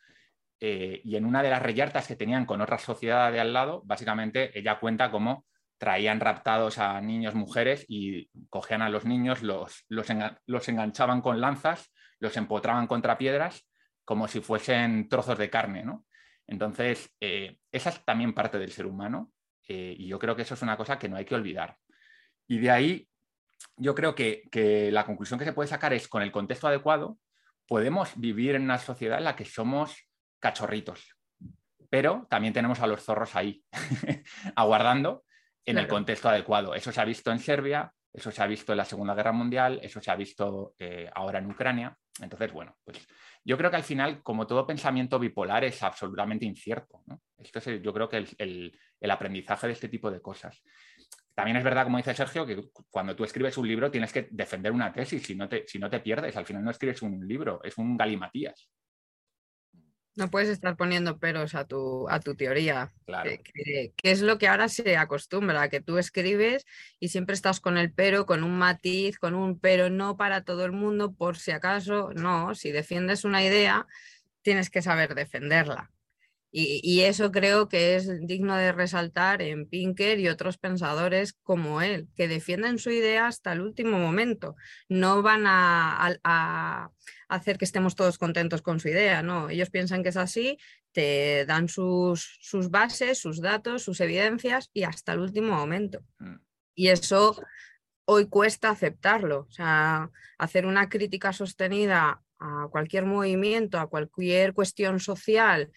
Eh, 0.61 1.01
y 1.05 1.17
en 1.17 1.25
una 1.25 1.43
de 1.43 1.51
las 1.51 1.61
reyertas 1.61 2.07
que 2.07 2.15
tenían 2.15 2.47
con 2.47 2.61
otra 2.61 2.79
sociedad 2.79 3.33
de 3.33 3.41
al 3.41 3.53
lado, 3.53 3.83
básicamente 3.85 4.57
ella 4.57 4.79
cuenta 4.79 5.11
cómo 5.11 5.45
traían 5.77 6.21
raptados 6.21 6.79
a 6.79 7.01
niños, 7.01 7.35
mujeres 7.35 7.85
y 7.89 8.29
cogían 8.49 8.83
a 8.83 8.89
los 8.89 9.05
niños, 9.05 9.43
los, 9.43 9.85
los, 9.89 10.69
enganchaban 10.69 11.21
con 11.21 11.41
lanzas, 11.41 11.93
los 12.21 12.37
empotraban 12.37 12.87
contra 12.87 13.19
piedras 13.19 13.67
como 14.05 14.29
si 14.29 14.41
fuesen 14.41 15.09
trozos 15.09 15.37
de 15.39 15.51
carne. 15.51 15.83
¿no? 15.83 16.05
Entonces, 16.53 17.11
eh, 17.19 17.57
esa 17.73 17.89
es 17.89 18.05
también 18.05 18.35
parte 18.35 18.59
del 18.59 18.71
ser 18.71 18.85
humano 18.85 19.33
eh, 19.67 19.97
y 19.99 20.07
yo 20.07 20.19
creo 20.19 20.37
que 20.37 20.43
eso 20.43 20.53
es 20.53 20.61
una 20.61 20.77
cosa 20.77 20.99
que 20.99 21.09
no 21.09 21.17
hay 21.17 21.25
que 21.25 21.35
olvidar. 21.35 21.79
Y 22.47 22.59
de 22.59 22.71
ahí, 22.71 23.09
yo 23.79 23.95
creo 23.95 24.15
que, 24.15 24.43
que 24.53 24.93
la 24.93 25.07
conclusión 25.07 25.39
que 25.39 25.47
se 25.47 25.55
puede 25.55 25.71
sacar 25.71 25.95
es, 25.95 26.09
con 26.09 26.21
el 26.21 26.31
contexto 26.31 26.69
adecuado, 26.69 27.17
podemos 27.67 28.11
vivir 28.17 28.55
en 28.55 28.65
una 28.65 28.77
sociedad 28.77 29.17
en 29.17 29.25
la 29.25 29.35
que 29.35 29.47
somos 29.47 29.97
cachorritos, 30.41 31.17
pero 31.89 32.27
también 32.29 32.53
tenemos 32.53 32.81
a 32.81 32.87
los 32.87 33.03
zorros 33.03 33.35
ahí, 33.35 33.65
aguardando 34.55 35.25
en 35.65 35.79
el 35.79 35.89
contexto 35.89 36.29
adecuado. 36.29 36.75
Eso 36.75 36.93
se 36.93 37.01
ha 37.01 37.07
visto 37.07 37.33
en 37.33 37.39
Serbia, 37.39 37.95
eso 38.13 38.31
se 38.31 38.43
ha 38.43 38.47
visto 38.47 38.73
en 38.73 38.79
la 38.79 38.85
Segunda 38.85 39.15
Guerra 39.15 39.33
Mundial, 39.33 39.81
eso 39.83 40.01
se 40.01 40.11
ha 40.11 40.17
visto 40.17 40.75
eh, 40.79 41.11
ahora 41.15 41.39
en 41.39 41.51
Ucrania. 41.51 41.97
Entonces, 42.21 42.53
bueno, 42.53 42.77
pues 42.85 43.07
yo 43.45 43.57
creo 43.57 43.71
que 43.71 43.77
al 43.77 43.83
final, 43.83 44.23
como 44.23 44.47
todo 44.47 44.67
pensamiento 44.67 45.19
bipolar, 45.19 45.65
es 45.65 45.83
absolutamente 45.83 46.45
incierto. 46.45 47.03
Esto 47.39 47.59
es, 47.59 47.83
yo 47.83 47.93
creo 47.93 48.09
que 48.09 48.19
el, 48.19 48.79
el, 49.01 49.11
aprendizaje 49.11 49.67
de 49.67 49.73
este 49.73 49.89
tipo 49.89 50.11
de 50.11 50.21
cosas. 50.21 50.63
También 51.35 51.57
es 51.57 51.65
verdad, 51.65 51.85
como 51.85 51.97
dice 51.97 52.15
Sergio, 52.15 52.45
que 52.45 52.69
cuando 52.91 53.17
tú 53.17 53.25
escribes 53.25 53.57
un 53.57 53.67
libro 53.67 53.91
tienes 53.91 54.13
que 54.13 54.29
defender 54.31 54.73
una 54.73 54.93
tesis, 54.93 55.23
si 55.23 55.35
no 55.35 55.49
te, 55.49 55.67
si 55.67 55.79
no 55.79 55.89
te 55.89 56.01
pierdes, 56.01 56.37
al 56.37 56.45
final 56.45 56.63
no 56.63 56.71
escribes 56.71 57.01
un 57.01 57.27
libro, 57.27 57.61
es 57.65 57.79
un 57.79 57.97
galimatías. 57.97 58.69
No 60.15 60.31
puedes 60.31 60.51
estar 60.51 60.77
poniendo 60.77 61.19
peros 61.19 61.55
a 61.55 61.65
tu, 61.65 62.09
a 62.09 62.21
tu 62.21 62.35
teoría, 62.35 62.93
que, 63.07 63.93
es 64.03 64.21
lo 64.21 64.39
que 64.39 64.49
ahora 64.49 64.69
se 64.69 64.97
acostumbra, 64.97 65.71
que 65.71 65.81
tú 65.81 65.97
escribes 65.97 66.67
y 67.01 67.09
siempre 67.09 67.35
estás 67.35 67.61
con 67.61 67.79
el 67.79 67.93
pero, 67.93 68.27
con 68.27 68.45
un 68.45 68.59
matiz, 68.59 69.19
con 69.19 69.35
un 69.35 69.59
pero 69.59 69.89
no 69.89 70.17
para 70.17 70.45
todo 70.45 70.67
el 70.67 70.73
mundo, 70.73 71.15
por 71.15 71.39
si 71.39 71.51
acaso, 71.51 72.11
no, 72.15 72.55
si 72.55 72.73
defiendes 72.73 73.25
una 73.25 73.43
idea, 73.43 73.87
tienes 74.43 74.69
que 74.69 74.83
saber 74.83 75.15
defenderla. 75.15 75.91
Y, 76.55 77.01
eso 77.01 77.33
creo 77.33 77.67
que 77.67 77.97
es 77.97 78.27
digno 78.27 78.55
de 78.55 78.73
resaltar 78.73 79.41
en 79.41 79.67
Pinker 79.67 80.21
y 80.21 80.29
otros 80.29 80.59
pensadores 80.59 81.33
como 81.33 81.81
él, 81.81 82.09
que 82.15 82.29
defienden 82.29 82.79
su 82.79 82.91
idea 82.91 83.27
hasta 83.27 83.53
el 83.53 83.63
último 83.63 83.99
momento. 83.99 84.55
No 84.87 85.23
van 85.23 85.45
a, 85.47 86.91
hacer 87.29 87.57
que 87.57 87.65
estemos 87.65 87.97
todos 87.97 88.19
contentos 88.19 88.61
con 88.61 88.81
su 88.81 88.89
idea, 88.89 89.23
no. 89.23 89.49
Ellos 89.49 89.71
piensan 89.71 90.03
que 90.03 90.11
es 90.11 90.19
así, 90.19 90.59
te 90.93 91.47
dan 91.47 91.71
sus, 91.71 92.39
sus 92.43 92.71
bases, 92.71 93.19
sus 93.19 93.41
datos, 93.41 93.83
sus 93.83 94.01
evidencias 94.01 94.69
y 94.75 94.83
hasta 94.83 95.15
el 95.15 95.21
último 95.21 95.57
momento. 95.57 96.01
Mm. 96.19 96.37
Y 96.75 96.89
eso 96.89 97.43
hoy 98.05 98.29
cuesta 98.29 98.69
aceptarlo. 98.69 99.47
O 99.49 99.53
sea, 99.53 100.11
hacer 100.37 100.67
una 100.67 100.91
crítica 100.91 101.33
sostenida 101.33 102.23
a 102.39 102.69
cualquier 102.71 103.07
movimiento, 103.07 103.79
a 103.79 103.89
cualquier 103.89 104.53
cuestión 104.53 105.01
social 105.01 105.73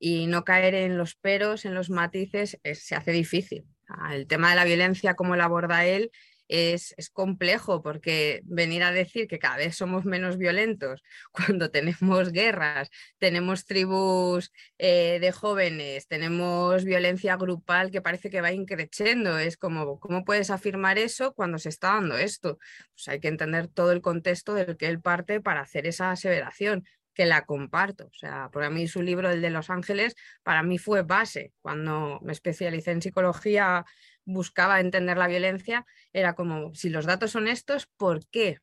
y 0.00 0.26
no 0.26 0.44
caer 0.44 0.74
en 0.74 0.98
los 0.98 1.14
peros, 1.14 1.64
en 1.64 1.74
los 1.74 1.90
matices, 1.90 2.58
se 2.64 2.94
hace 2.96 3.12
difícil. 3.12 3.64
El 4.12 4.26
tema 4.26 4.50
de 4.50 4.56
la 4.56 4.64
violencia, 4.64 5.14
como 5.14 5.36
lo 5.36 5.44
aborda 5.44 5.84
él, 5.84 6.10
es, 6.50 6.94
complejo 7.12 7.82
porque 7.82 8.40
venir 8.44 8.82
a 8.82 8.92
decir 8.92 9.28
que 9.28 9.38
cada 9.38 9.56
vez 9.56 9.76
somos 9.76 10.04
menos 10.04 10.36
violentos 10.36 11.02
cuando 11.32 11.70
tenemos 11.70 12.32
guerras, 12.32 12.90
tenemos 13.18 13.66
tribus 13.66 14.52
eh, 14.78 15.18
de 15.20 15.32
jóvenes, 15.32 16.08
tenemos 16.08 16.84
violencia 16.84 17.36
grupal 17.36 17.90
que 17.90 18.02
parece 18.02 18.30
que 18.30 18.40
va 18.40 18.52
increciendo. 18.52 19.38
Es 19.38 19.56
como, 19.56 20.00
¿cómo 20.00 20.24
puedes 20.24 20.50
afirmar 20.50 20.98
eso 20.98 21.34
cuando 21.34 21.58
se 21.58 21.68
está 21.68 21.94
dando 21.94 22.16
esto? 22.18 22.58
Pues 22.94 23.08
hay 23.08 23.20
que 23.20 23.28
entender 23.28 23.68
todo 23.68 23.92
el 23.92 24.00
contexto 24.00 24.54
del 24.54 24.76
que 24.76 24.86
él 24.86 25.00
parte 25.00 25.40
para 25.40 25.60
hacer 25.60 25.86
esa 25.86 26.10
aseveración 26.10 26.84
que 27.14 27.26
la 27.26 27.44
comparto. 27.44 28.06
O 28.06 28.14
sea, 28.14 28.50
para 28.52 28.70
mí 28.70 28.86
su 28.88 29.02
libro, 29.02 29.30
el 29.30 29.42
de 29.42 29.50
Los 29.50 29.70
Ángeles, 29.70 30.14
para 30.42 30.62
mí 30.62 30.78
fue 30.78 31.02
base. 31.02 31.52
Cuando 31.60 32.20
me 32.22 32.32
especialicé 32.32 32.92
en 32.92 33.02
psicología, 33.02 33.84
buscaba 34.24 34.80
entender 34.80 35.18
la 35.18 35.28
violencia, 35.28 35.86
era 36.12 36.34
como, 36.34 36.74
si 36.74 36.88
los 36.88 37.06
datos 37.06 37.32
son 37.32 37.48
estos, 37.48 37.86
¿por 37.96 38.26
qué 38.28 38.58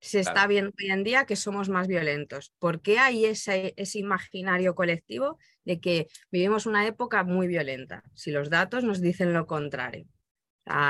se 0.00 0.20
está 0.20 0.46
viendo 0.46 0.72
hoy 0.78 0.90
en 0.90 1.04
día 1.04 1.24
que 1.24 1.36
somos 1.36 1.68
más 1.68 1.88
violentos? 1.88 2.52
¿Por 2.58 2.82
qué 2.82 2.98
hay 2.98 3.24
ese, 3.24 3.74
ese 3.76 3.98
imaginario 3.98 4.74
colectivo 4.74 5.38
de 5.64 5.80
que 5.80 6.06
vivimos 6.30 6.66
una 6.66 6.86
época 6.86 7.24
muy 7.24 7.46
violenta? 7.46 8.02
Si 8.14 8.30
los 8.30 8.50
datos 8.50 8.84
nos 8.84 9.00
dicen 9.00 9.32
lo 9.32 9.46
contrario. 9.46 10.06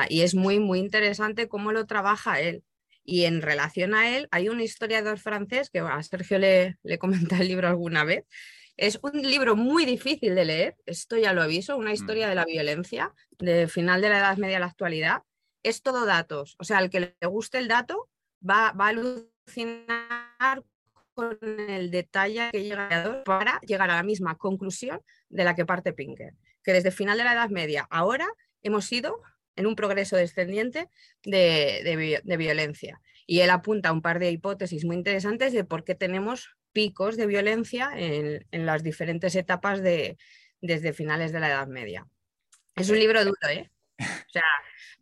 y 0.09 0.23
es 0.23 0.35
muy, 0.35 0.59
muy 0.59 0.79
interesante 0.79 1.49
cómo 1.49 1.73
lo 1.73 1.87
trabaja 1.87 2.41
él. 2.41 2.65
Y 3.09 3.25
en 3.25 3.41
relación 3.41 3.95
a 3.95 4.17
él, 4.17 4.27
hay 4.33 4.49
un 4.49 4.61
historiador 4.61 5.19
francés 5.19 5.71
que 5.71 5.79
a 5.79 6.03
Sergio 6.03 6.41
le, 6.41 6.77
le 6.83 6.99
comenta 6.99 7.39
el 7.39 7.49
libro 7.49 7.69
alguna 7.69 8.05
vez. 8.05 8.25
Es 8.77 8.99
un 9.01 9.23
libro 9.23 9.55
muy 9.57 9.87
difícil 9.87 10.35
de 10.35 10.45
leer, 10.45 10.77
esto 10.85 11.17
ya 11.17 11.33
lo 11.33 11.41
aviso, 11.41 11.77
una 11.77 11.93
historia 11.93 12.27
mm. 12.27 12.29
de 12.29 12.35
la 12.35 12.45
violencia, 12.45 13.15
de 13.39 13.69
final 13.69 14.03
de 14.03 14.11
la 14.11 14.19
Edad 14.19 14.37
Media 14.37 14.57
a 14.57 14.61
la 14.61 14.67
actualidad. 14.67 15.23
Es 15.63 15.83
todo 15.83 16.05
datos, 16.05 16.57
o 16.59 16.65
sea, 16.65 16.79
al 16.79 16.91
que 16.91 17.01
le 17.01 17.27
guste 17.27 17.59
el 17.59 17.69
dato 17.69 18.11
va, 18.49 18.73
va 18.73 18.87
a 18.87 18.89
alucinar 18.89 20.63
con 21.15 21.39
el 21.43 21.91
detalle 21.91 22.51
que 22.53 22.65
llega 22.65 23.25
para 23.25 23.61
llegar 23.61 23.91
a 23.91 23.97
la 23.97 24.03
misma 24.03 24.37
conclusión 24.37 25.01
de 25.31 25.45
la 25.45 25.55
que 25.55 25.65
parte 25.65 25.93
Pinker, 25.93 26.35
que 26.63 26.73
desde 26.73 26.91
final 26.91 27.17
de 27.17 27.25
la 27.25 27.33
Edad 27.33 27.51
Media 27.51 27.87
ahora 27.89 28.29
hemos 28.63 28.93
ido 28.93 29.23
en 29.57 29.67
un 29.67 29.75
progreso 29.75 30.17
descendiente 30.17 30.89
de, 31.25 32.23
violencia. 32.39 33.01
Y 33.27 33.41
él 33.41 33.51
apunta 33.51 33.89
a 33.89 33.93
un 33.93 34.03
par 34.03 34.19
de 34.19 34.31
hipótesis 34.31 34.85
muy 34.85 34.97
interesantes 34.97 35.53
de 35.53 35.65
por 35.65 35.83
qué 35.83 35.95
tenemos 35.95 36.57
picos 36.73 37.17
de 37.17 37.27
violencia 37.27 37.91
en, 37.97 38.45
las 38.67 38.83
diferentes 38.83 39.35
etapas 39.35 39.83
de, 39.83 40.19
desde 40.61 40.93
finales 40.93 41.33
de 41.33 41.41
la 41.41 41.49
Edad 41.49 41.67
Media. 41.67 42.07
Es 42.77 42.91
un 42.91 42.99
libro 42.99 43.25
duro, 43.25 43.49
¿eh? 43.49 43.71
O 43.99 44.31
sea, 44.31 44.43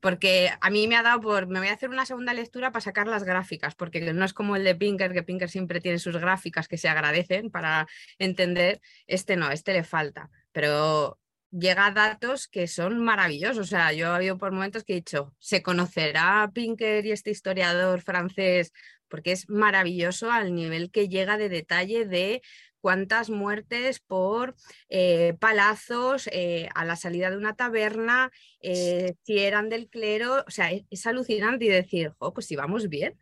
porque 0.00 0.50
a 0.60 0.70
mí 0.70 0.86
me 0.86 0.96
ha 0.96 1.02
dado 1.02 1.20
por, 1.20 1.48
me 1.48 1.58
voy 1.58 1.68
a 1.68 1.72
hacer 1.72 1.90
una 1.90 2.06
segunda 2.06 2.32
lectura 2.32 2.70
para 2.70 2.82
sacar 2.82 3.08
las 3.08 3.24
gráficas, 3.24 3.74
porque 3.74 4.12
no 4.12 4.24
es 4.24 4.32
como 4.32 4.54
el 4.54 4.62
de 4.62 4.76
Pinker, 4.76 5.12
que 5.12 5.22
Pinker 5.22 5.50
siempre 5.50 5.80
tiene 5.80 5.98
sus 5.98 6.16
gráficas 6.16 6.68
que 6.68 6.78
se 6.78 6.88
agradecen 6.88 7.50
para 7.50 7.88
entender, 8.18 8.80
este 9.06 9.36
no, 9.36 9.50
este 9.50 9.72
le 9.72 9.82
falta, 9.82 10.30
pero 10.52 11.18
llega 11.58 11.86
a 11.86 11.90
datos 11.92 12.48
que 12.48 12.66
son 12.66 12.98
maravillosos. 13.02 13.58
O 13.58 13.64
sea, 13.64 13.92
yo 13.92 14.06
he 14.06 14.16
habido 14.16 14.38
por 14.38 14.52
momentos 14.52 14.84
que 14.84 14.94
he 14.94 14.96
dicho, 14.96 15.34
¿se 15.38 15.62
conocerá 15.62 16.50
Pinker 16.52 17.06
y 17.06 17.12
este 17.12 17.30
historiador 17.30 18.02
francés? 18.02 18.72
Porque 19.08 19.32
es 19.32 19.48
maravilloso 19.48 20.30
al 20.30 20.54
nivel 20.54 20.90
que 20.90 21.08
llega 21.08 21.36
de 21.36 21.48
detalle 21.48 22.06
de 22.06 22.42
cuántas 22.80 23.30
muertes 23.30 24.00
por 24.00 24.54
eh, 24.88 25.34
palazos 25.40 26.28
eh, 26.32 26.68
a 26.74 26.84
la 26.84 26.96
salida 26.96 27.30
de 27.30 27.36
una 27.36 27.54
taberna, 27.54 28.30
eh, 28.60 29.14
si 29.22 29.38
eran 29.38 29.68
del 29.68 29.88
clero. 29.88 30.44
O 30.46 30.50
sea, 30.50 30.70
es, 30.72 31.06
alucinante 31.06 31.66
y 31.66 31.68
decir, 31.68 32.12
oh, 32.18 32.34
pues 32.34 32.46
si 32.46 32.56
vamos 32.56 32.88
bien. 32.88 33.18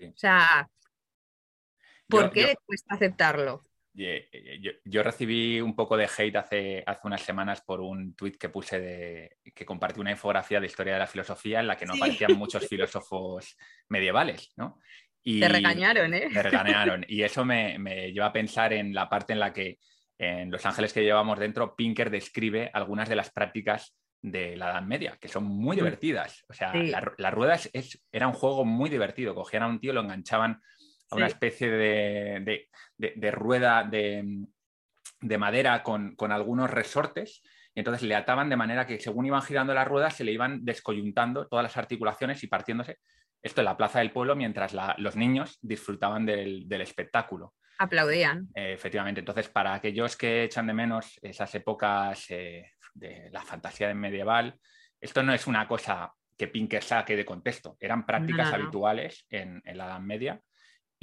O 0.00 0.16
sea, 0.16 0.68
¿por 2.08 2.32
qué 2.32 2.56
cuesta 2.66 2.96
aceptarlo? 2.96 3.62
Eh, 3.94 4.80
yo, 4.84 5.02
recibí 5.02 5.60
un 5.60 5.76
poco 5.76 5.96
de 5.96 6.08
hate 6.16 6.36
hace, 6.36 6.82
hace 6.86 7.00
unas 7.04 7.20
semanas 7.20 7.60
por 7.60 7.80
un 7.80 8.14
tuit 8.14 8.36
que 8.38 8.48
puse 8.48 8.80
de 8.80 9.36
que 9.54 9.66
compartí 9.66 10.00
una 10.00 10.10
infografía 10.10 10.60
de 10.60 10.66
historia 10.66 10.94
de 10.94 11.00
la 11.00 11.06
filosofía 11.06 11.60
en 11.60 11.66
la 11.66 11.76
que 11.76 11.84
no 11.84 11.94
aparecían 11.94 12.38
muchos 12.38 12.66
filósofos 12.66 13.56
medievales, 13.88 14.52
¿no? 14.56 14.78
Y 15.22 15.40
te 15.40 15.48
regañaron, 15.48 16.14
¿eh? 16.14 16.28
Me 16.30 16.42
regañaron. 16.42 17.04
Y 17.06 17.22
eso 17.22 17.44
me, 17.44 17.78
me, 17.78 18.12
lleva 18.12 18.26
a 18.26 18.32
pensar 18.32 18.72
en 18.72 18.94
la 18.94 19.08
parte 19.08 19.34
en 19.34 19.40
la 19.40 19.52
que 19.52 19.78
en 20.18 20.50
Los 20.50 20.64
Ángeles 20.66 20.92
que 20.92 21.02
llevamos 21.02 21.38
dentro, 21.38 21.74
Pinker 21.76 22.10
describe 22.10 22.70
algunas 22.72 23.08
de 23.08 23.16
las 23.16 23.30
prácticas 23.30 23.96
de 24.20 24.56
la 24.56 24.70
Edad 24.70 24.82
Media, 24.82 25.18
que 25.20 25.28
son 25.28 25.44
muy 25.44 25.76
divertidas. 25.76 26.44
O 26.48 26.54
sea, 26.54 26.72
las 26.74 27.34
ruedas 27.34 27.68
es, 27.72 28.00
era 28.12 28.28
un 28.28 28.34
juego 28.34 28.64
muy 28.64 28.88
divertido. 28.88 29.34
Cogían 29.34 29.64
a 29.64 29.66
un 29.66 29.80
tío, 29.80 29.92
lo 29.92 30.00
enganchaban 30.00 30.60
a 31.12 31.16
una 31.16 31.26
especie 31.26 31.70
de, 31.70 33.30
rueda 33.30 33.84
de, 33.84 35.38
madera 35.38 35.82
con, 35.82 36.16
algunos 36.32 36.70
resortes. 36.70 37.42
Y 37.74 37.80
entonces 37.80 38.02
le 38.02 38.14
ataban 38.14 38.50
de 38.50 38.56
manera 38.56 38.86
que 38.86 38.98
según 38.98 39.26
iban 39.26 39.42
girando 39.42 39.72
las 39.72 39.88
ruedas 39.88 40.14
se 40.16 40.24
le 40.24 40.32
iban 40.32 40.64
descoyuntando 40.64 41.48
todas 41.48 41.62
las 41.62 41.76
articulaciones 41.76 42.42
y 42.42 42.46
partiéndose. 42.46 42.98
Esto 43.42 43.60
en 43.60 43.64
la 43.64 43.76
plaza 43.76 43.98
del 43.98 44.12
pueblo 44.12 44.36
mientras 44.36 44.74
los 44.98 45.16
niños 45.16 45.58
disfrutaban 45.62 46.26
del, 46.26 46.66
espectáculo. 46.80 47.54
Aplaudían. 47.78 48.48
Eh, 48.54 48.72
efectivamente. 48.74 49.20
Entonces, 49.20 49.48
para 49.48 49.74
aquellos 49.74 50.16
que 50.16 50.44
echan 50.44 50.66
de 50.66 50.74
menos 50.74 51.18
esas 51.22 51.52
épocas 51.54 52.30
eh, 52.30 52.72
de 52.94 53.30
la 53.32 53.42
fantasía 53.42 53.92
medieval, 53.94 54.54
esto 55.00 55.22
no 55.22 55.34
es 55.34 55.46
una 55.46 55.66
cosa 55.66 56.12
que 56.36 56.46
Pinker 56.46 56.82
saque 56.82 57.16
de 57.16 57.24
contexto. 57.24 57.76
Eran 57.80 58.06
prácticas 58.06 58.52
habituales 58.52 59.26
en, 59.30 59.60
en, 59.64 59.78
la 59.78 59.86
Edad 59.86 60.00
Media 60.00 60.40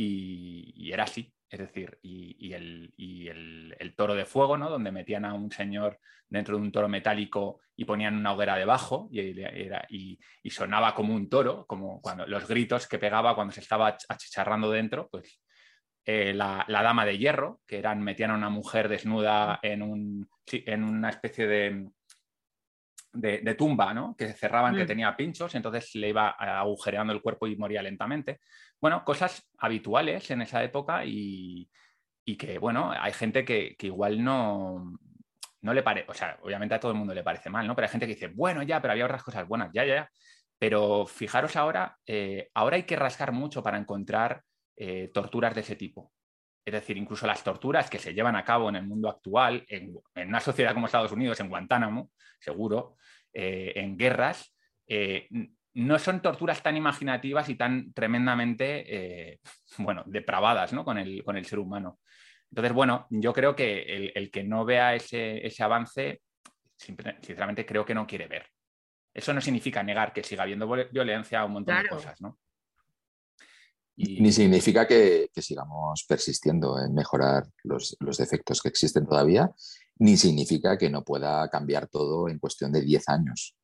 y, 0.02 0.92
era 0.92 1.04
así. 1.04 1.34
Es 1.50 1.60
decir, 1.60 1.98
y, 2.02 2.54
el, 2.54 3.94
toro 3.96 4.16
de 4.16 4.26
fuego, 4.26 4.58
¿no? 4.58 4.70
Donde 4.70 4.92
metían 4.92 5.26
a 5.26 5.34
un 5.34 5.52
señor 5.52 6.00
dentro 6.30 6.56
de 6.56 6.62
un 6.62 6.72
toro 6.72 6.88
metálico 6.88 7.60
y 7.76 7.86
ponían 7.86 8.16
una 8.16 8.34
hoguera 8.34 8.56
debajo 8.56 9.10
y, 9.12 10.20
sonaba 10.50 10.94
como 10.96 11.14
un 11.14 11.30
toro, 11.30 11.66
como 11.66 12.02
cuando 12.02 12.26
los 12.28 12.48
gritos 12.48 12.88
que 12.88 13.00
pegaba 13.00 13.36
cuando 13.36 13.54
se 13.54 13.62
estaba 13.62 13.98
achicharrando 14.08 14.72
dentro, 14.72 15.10
pues 15.10 15.42
eh, 16.06 16.34
la, 16.34 16.66
dama 16.68 17.06
de 17.06 17.18
hierro, 17.18 17.60
que 17.68 17.80
eran, 17.80 18.02
metían 18.02 18.32
a 18.32 18.36
una 18.36 18.50
mujer 18.50 18.88
desnuda 18.88 19.60
en, 19.62 19.82
un, 19.82 20.30
en 20.52 20.84
una 20.84 21.10
especie 21.10 21.48
de, 21.48 21.90
de, 23.14 23.56
tumba, 23.56 23.94
¿no? 23.94 24.16
Que 24.16 24.34
cerraban, 24.34 24.76
que 24.76 24.84
mm. 24.84 24.88
tenía 24.88 25.16
pinchos, 25.16 25.54
y 25.54 25.58
entonces 25.58 25.96
le 25.96 26.10
iba 26.10 26.30
agujereando 26.30 27.12
el 27.12 27.22
cuerpo 27.22 27.48
y 27.48 27.56
moría 27.56 27.82
lentamente. 27.82 28.40
Bueno, 28.82 29.04
cosas 29.04 29.50
habituales 29.58 30.32
en 30.32 30.42
esa 30.42 30.64
época 30.64 31.04
y, 31.06 31.70
que, 32.38 32.60
bueno, 32.60 32.92
hay 32.92 33.12
gente 33.12 33.44
que, 33.44 33.76
igual 33.82 34.24
no, 34.24 34.98
no 35.62 35.74
le 35.74 35.84
parece, 35.84 36.10
o 36.10 36.14
sea, 36.14 36.38
obviamente 36.44 36.76
a 36.76 36.80
todo 36.80 36.92
el 36.92 36.98
mundo 36.98 37.14
le 37.14 37.24
parece 37.24 37.50
mal, 37.50 37.68
¿no? 37.68 37.76
Pero 37.76 37.88
hay 37.88 37.92
gente 37.92 38.08
que 38.08 38.14
dice, 38.14 38.28
bueno, 38.28 38.64
ya, 38.64 38.82
pero 38.82 38.94
había 38.94 39.06
otras 39.06 39.24
cosas 39.24 39.48
buenas, 39.48 39.72
ya, 39.74 39.84
ya, 39.84 39.96
ya. 39.96 40.12
Pero 40.58 41.06
fijaros 41.08 41.56
ahora, 41.56 41.98
eh, 42.06 42.50
ahora 42.54 42.76
hay 42.76 42.84
que 42.84 42.96
rascar 42.96 43.32
mucho 43.32 43.64
para 43.64 43.78
encontrar 43.78 44.44
eh, 44.76 45.10
torturas 45.14 45.56
de 45.56 45.62
ese 45.62 45.76
tipo. 45.76 46.14
Es 46.64 46.74
decir, 46.74 46.98
incluso 46.98 47.26
las 47.26 47.44
torturas 47.44 47.90
que 47.90 48.00
se 48.00 48.14
llevan 48.14 48.36
a 48.36 48.46
cabo 48.46 48.70
en 48.70 48.76
el 48.76 48.86
mundo 48.86 49.10
actual, 49.10 49.66
en, 49.68 49.98
una 50.16 50.40
sociedad 50.40 50.74
como 50.74 50.86
Estados 50.86 51.12
Unidos, 51.12 51.40
en 51.40 51.50
Guantánamo, 51.50 52.12
seguro, 52.40 52.98
eh, 53.34 53.74
en 53.76 53.98
guerras, 53.98 54.56
no 55.80 56.00
son 56.00 56.22
torturas 56.22 56.62
tan 56.62 56.78
imaginativas 56.78 57.50
y 57.50 57.56
tan 57.56 57.94
tremendamente, 57.94 59.32
eh, 59.32 59.40
bueno, 59.78 60.04
depravadas 60.06 60.74
¿no? 60.74 60.84
con, 60.84 60.98
el, 60.98 61.24
con, 61.24 61.38
el, 61.38 61.46
ser 61.46 61.60
humano. 61.60 62.00
Entonces, 62.52 62.74
bueno, 62.74 63.08
yo 63.10 63.34
creo 63.34 63.56
que 63.56 64.12
el, 64.14 64.32
que 64.32 64.44
no 64.44 64.66
vea 64.66 64.96
ese, 64.96 65.46
ese 65.46 65.64
avance, 65.64 66.22
sinceramente 66.76 67.66
creo 67.66 67.86
que 67.86 67.94
no 67.94 68.08
quiere 68.08 68.28
ver. 68.28 68.48
Eso 69.14 69.34
no 69.34 69.42
significa 69.42 69.84
negar 69.84 70.14
que 70.14 70.24
siga 70.24 70.44
habiendo 70.44 70.68
violencia 70.92 71.44
o 71.44 71.48
un 71.48 71.54
montón 71.54 71.84
de 71.84 71.90
cosas, 71.90 72.22
¿no? 72.22 72.40
Ni 74.00 74.32
significa 74.32 74.88
que, 74.88 75.30
sigamos 75.36 76.06
persistiendo 76.08 76.80
en 76.80 76.94
mejorar 76.94 77.44
los, 77.64 77.98
defectos 78.18 78.62
que 78.62 78.70
existen 78.70 79.06
todavía, 79.06 79.52
ni 79.98 80.16
significa 80.16 80.78
que 80.78 80.90
no 80.90 81.04
pueda 81.04 81.50
cambiar 81.50 81.88
todo 81.88 82.30
en 82.30 82.40
cuestión 82.40 82.72
de 82.72 82.82
10 82.82 83.10
años. 83.10 83.58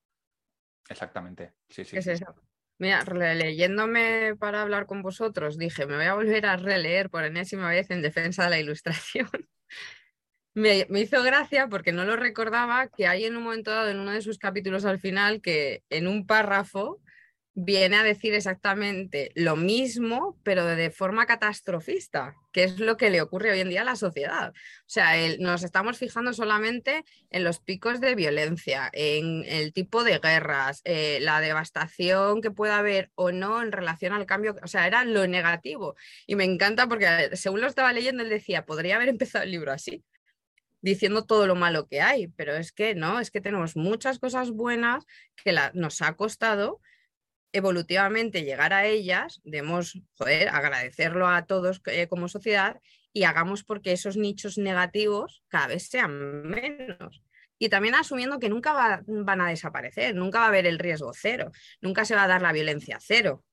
Exactamente. 0.90 1.54
Sí, 1.70 1.86
sí, 1.86 1.98
es 1.98 2.08
eso? 2.08 2.36
Mira, 2.78 3.04
leyéndome 3.34 4.36
para 4.38 4.62
hablar 4.62 4.86
con 4.86 5.02
vosotros, 5.02 5.58
dije, 5.58 5.86
me 5.86 5.96
voy 5.96 6.06
a 6.06 6.14
volver 6.14 6.46
a 6.46 6.58
releer 6.58 7.10
por 7.10 7.24
enésima 7.24 7.70
vez 7.70 7.90
en 7.90 8.02
defensa 8.02 8.44
de 8.44 8.50
la 8.50 8.60
ilustración. 8.60 9.30
me, 10.54 10.86
me, 10.90 11.00
hizo 11.00 11.24
gracia 11.24 11.68
porque 11.70 11.94
no 11.94 12.04
lo 12.04 12.18
recordaba 12.18 12.88
que 12.88 13.08
hay 13.08 13.24
en 13.26 13.38
un 13.38 13.44
momento 13.44 13.72
dado, 13.72 13.90
en 13.90 14.00
uno 14.00 14.12
de 14.12 14.22
sus 14.22 14.38
capítulos 14.38 14.84
al 14.84 15.00
final, 15.00 15.42
que 15.42 15.84
en 15.90 16.08
un 16.08 16.28
párrafo 16.28 17.02
viene 17.58 17.96
a 17.96 18.04
decir 18.04 18.34
exactamente 18.34 19.32
lo 19.34 19.56
mismo, 19.56 20.38
pero 20.44 20.66
de 20.66 20.92
forma 20.92 21.26
catastrofista, 21.26 22.36
que 22.52 22.66
es 22.66 22.82
lo 22.82 22.98
que 22.98 23.10
le 23.10 23.22
ocurre 23.22 23.52
hoy 23.52 23.62
en 23.62 23.70
día 23.70 23.82
a 23.82 23.86
la 23.86 23.96
sociedad. 23.96 24.50
O 24.52 24.88
sea, 24.88 25.14
nos 25.40 25.64
estamos 25.64 25.98
fijando 25.98 26.34
solamente 26.34 27.06
en 27.30 27.46
los 27.46 27.60
picos 27.60 28.02
de 28.02 28.14
violencia, 28.14 28.90
en 28.92 29.46
el 29.46 29.72
tipo 29.72 30.04
de 30.04 30.20
guerras, 30.20 30.82
eh, 30.84 31.20
la 31.22 31.40
devastación 31.40 32.42
que 32.42 32.52
pueda 32.52 32.78
haber 32.78 33.10
o 33.16 33.32
no 33.32 33.62
en 33.62 33.72
relación 33.72 34.12
al 34.12 34.26
cambio, 34.26 34.58
o 34.62 34.68
sea, 34.68 34.86
era 34.86 35.06
lo 35.06 35.26
negativo. 35.26 35.96
Y 36.28 36.36
me 36.36 36.44
encanta 36.44 36.90
porque 36.90 37.38
según 37.38 37.62
lo 37.62 37.68
estaba 37.68 37.94
leyendo, 37.94 38.22
él 38.22 38.30
decía, 38.30 38.66
podría 38.66 38.98
haber 38.98 39.08
empezado 39.08 39.46
el 39.46 39.52
libro 39.52 39.72
así 39.72 40.04
diciendo 40.82 41.26
todo 41.26 41.48
lo 41.48 41.56
malo 41.56 41.88
que 41.88 42.00
hay, 42.02 42.28
pero 42.28 42.54
es 42.54 42.72
que 42.72 42.94
no, 42.94 43.20
es 43.20 43.32
que 43.32 43.42
tenemos 43.42 43.76
muchas 43.76 44.20
cosas 44.20 44.52
buenas 44.52 45.04
que 45.44 45.56
nos 45.74 46.04
ha 46.04 46.14
costado 46.14 46.80
evolutivamente 47.56 48.44
llegar 48.44 48.74
a 48.74 48.86
ellas, 48.86 49.40
debemos 49.46 49.98
poder 50.18 50.50
agradecerlo 50.50 51.28
a 51.28 51.46
todos 51.46 51.82
eh, 51.86 52.08
como 52.08 52.28
sociedad 52.28 52.82
y 53.14 53.24
hagamos 53.24 53.64
porque 53.64 53.94
esos 53.94 54.18
nichos 54.18 54.58
negativos 54.58 55.42
cada 55.48 55.68
vez 55.68 55.88
sean 55.88 56.44
menos. 56.44 57.24
Y 57.58 57.70
también 57.70 57.96
asumiendo 57.96 58.40
que 58.40 58.50
nunca 58.50 59.02
van 59.08 59.42
a 59.42 59.48
desaparecer, 59.48 60.14
nunca 60.16 60.40
va 60.40 60.46
a 60.46 60.48
haber 60.50 60.66
el 60.66 60.80
riesgo 60.80 61.14
cero, 61.14 61.52
nunca 61.80 62.04
se 62.04 62.14
va 62.14 62.24
a 62.24 62.28
dar 62.28 62.42
la 62.42 62.52
violencia 62.52 62.98
cero, 63.00 63.46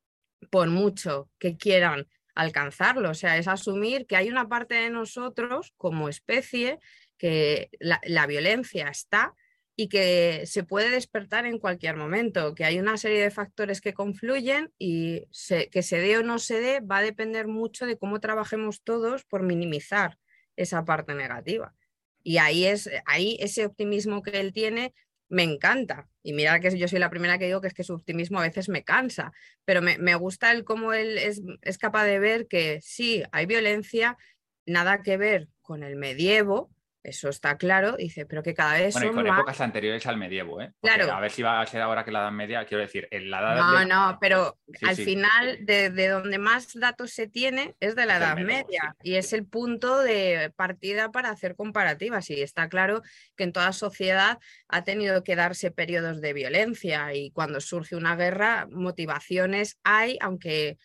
por 0.50 0.68
mucho 0.68 1.30
que 1.38 1.56
quieran 1.56 2.08
alcanzarlo. 2.34 3.10
O 3.10 3.14
sea, 3.14 3.38
es 3.38 3.46
asumir 3.46 4.06
que 4.06 4.16
hay 4.16 4.28
una 4.28 4.48
parte 4.48 4.74
de 4.74 4.90
nosotros 4.90 5.72
como 5.76 6.08
especie 6.08 6.80
que 7.16 7.70
la 7.78 8.26
violencia 8.26 8.88
está 8.88 9.32
y 9.74 9.88
que 9.88 10.42
se 10.46 10.64
puede 10.64 10.90
despertar 10.90 11.46
en 11.46 11.58
cualquier 11.58 11.96
momento, 11.96 12.54
que 12.54 12.64
hay 12.64 12.78
una 12.78 12.96
serie 12.98 13.22
de 13.22 13.30
factores 13.30 13.80
que 13.80 13.94
confluyen 13.94 14.72
y 14.78 15.26
que 15.70 15.82
se 15.82 15.98
dé 15.98 16.18
o 16.18 16.22
no 16.22 16.38
se 16.38 16.60
dé 16.60 16.80
va 16.80 16.98
a 16.98 17.02
depender 17.02 17.46
mucho 17.46 17.86
de 17.86 17.96
cómo 17.96 18.20
trabajemos 18.20 18.82
todos 18.82 19.24
por 19.24 19.42
minimizar 19.42 20.18
esa 20.56 20.84
parte 20.84 21.14
negativa. 21.14 21.74
Y 22.22 22.36
ahí 22.36 22.66
es 22.66 22.88
ahí 23.06 23.36
ese 23.40 23.64
optimismo 23.64 24.22
que 24.22 24.38
él 24.40 24.52
tiene 24.52 24.94
me 25.28 25.42
encanta. 25.42 26.08
Y 26.22 26.34
mira 26.34 26.60
que 26.60 26.76
yo 26.76 26.86
soy 26.86 26.98
la 26.98 27.08
primera 27.08 27.38
que 27.38 27.46
digo 27.46 27.62
que 27.62 27.68
es 27.68 27.74
que 27.74 27.84
su 27.84 27.94
optimismo 27.94 28.38
a 28.38 28.42
veces 28.42 28.68
me 28.68 28.84
cansa, 28.84 29.32
pero 29.64 29.80
me, 29.80 29.96
me 29.96 30.14
gusta 30.14 30.52
el 30.52 30.64
cómo 30.64 30.92
él 30.92 31.16
es, 31.16 31.40
es 31.62 31.78
capaz 31.78 32.04
de 32.04 32.18
ver 32.18 32.46
que 32.46 32.80
sí, 32.82 33.22
hay 33.32 33.46
violencia, 33.46 34.18
nada 34.66 35.02
que 35.02 35.16
ver 35.16 35.48
con 35.62 35.82
el 35.82 35.96
medievo, 35.96 36.70
eso 37.02 37.28
está 37.28 37.56
claro, 37.56 37.96
dice, 37.96 38.26
pero 38.26 38.42
que 38.42 38.54
cada 38.54 38.74
vez 38.74 38.94
bueno, 38.94 39.10
y 39.10 39.14
con 39.14 39.26
épocas 39.26 39.60
anteriores 39.60 40.06
al 40.06 40.16
medievo, 40.16 40.60
¿eh? 40.60 40.72
claro. 40.80 41.12
A 41.12 41.20
ver 41.20 41.32
si 41.32 41.42
va 41.42 41.60
a 41.60 41.66
ser 41.66 41.80
ahora 41.80 42.04
que 42.04 42.12
la 42.12 42.20
Edad 42.20 42.30
Media, 42.30 42.64
quiero 42.64 42.82
decir, 42.82 43.08
en 43.10 43.28
la 43.28 43.40
Edad 43.40 43.56
No, 43.56 43.84
no, 43.84 44.18
pero 44.20 44.58
al 44.82 44.96
final 44.96 45.58
de, 45.66 46.08
donde 46.08 46.38
más 46.38 46.72
datos 46.74 47.12
se 47.12 47.26
tiene 47.26 47.74
es 47.80 47.96
de 47.96 48.06
la 48.06 48.18
Edad 48.18 48.36
Media 48.38 48.94
y 49.02 49.14
es 49.14 49.32
el 49.32 49.46
punto 49.46 50.00
de 50.00 50.52
partida 50.54 51.10
para 51.10 51.30
hacer 51.30 51.56
comparativas 51.56 52.30
y 52.30 52.40
está 52.40 52.68
claro 52.68 53.02
que 53.36 53.44
en 53.44 53.52
toda 53.52 53.72
sociedad 53.72 54.38
ha 54.68 54.84
tenido 54.84 55.24
que 55.24 55.36
darse 55.36 55.70
periodos 55.70 56.20
de 56.20 56.32
violencia 56.32 57.14
y 57.14 57.30
cuando 57.32 57.60
surge 57.60 57.96
una 57.96 58.14
guerra, 58.14 58.68
motivaciones 58.70 59.78
hay, 59.82 60.18
aunque 60.20 60.78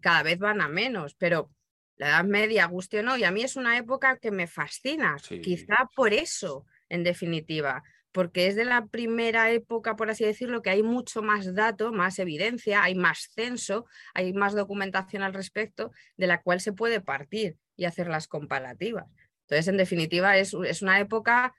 cada 0.00 0.22
vez 0.22 0.38
van 0.38 0.60
a 0.60 0.68
menos, 0.68 1.14
pero 1.14 1.50
la 1.96 2.08
Edad 2.08 2.24
Media, 2.24 2.66
guste 2.66 3.00
o 3.00 3.02
no, 3.02 3.16
y 3.16 3.24
a 3.24 3.30
mí 3.30 3.42
es 3.42 3.56
una 3.56 3.76
época 3.76 4.16
que 4.18 4.30
me 4.30 4.46
fascina, 4.46 5.16
quizá 5.42 5.88
por 5.94 6.12
eso, 6.12 6.66
en 6.88 7.04
definitiva, 7.04 7.82
porque 8.14 8.46
es 8.46 8.54
de 8.54 8.64
la 8.64 8.86
primera 8.86 9.50
época, 9.50 9.96
por 9.96 10.08
así 10.08 10.24
decirlo, 10.24 10.62
que 10.62 10.70
hay 10.70 10.82
mucho 10.84 11.20
más 11.20 11.52
dato, 11.54 11.92
más 11.92 12.18
evidencia, 12.20 12.84
hay 12.84 12.94
más 12.94 13.30
censo, 13.34 13.86
hay 14.14 14.32
más 14.32 14.54
documentación 14.54 15.22
al 15.22 15.34
respecto, 15.34 15.90
de 16.16 16.28
la 16.28 16.40
cual 16.40 16.60
se 16.60 16.72
puede 16.72 17.00
partir 17.00 17.56
y 17.76 17.86
hacer 17.86 18.06
las 18.06 18.28
comparativas. 18.28 19.06
Entonces, 19.42 19.66
en 19.66 19.76
definitiva, 19.76 20.36
es, 20.38 20.54
es 20.54 20.82
una 20.82 21.00
época, 21.00 21.54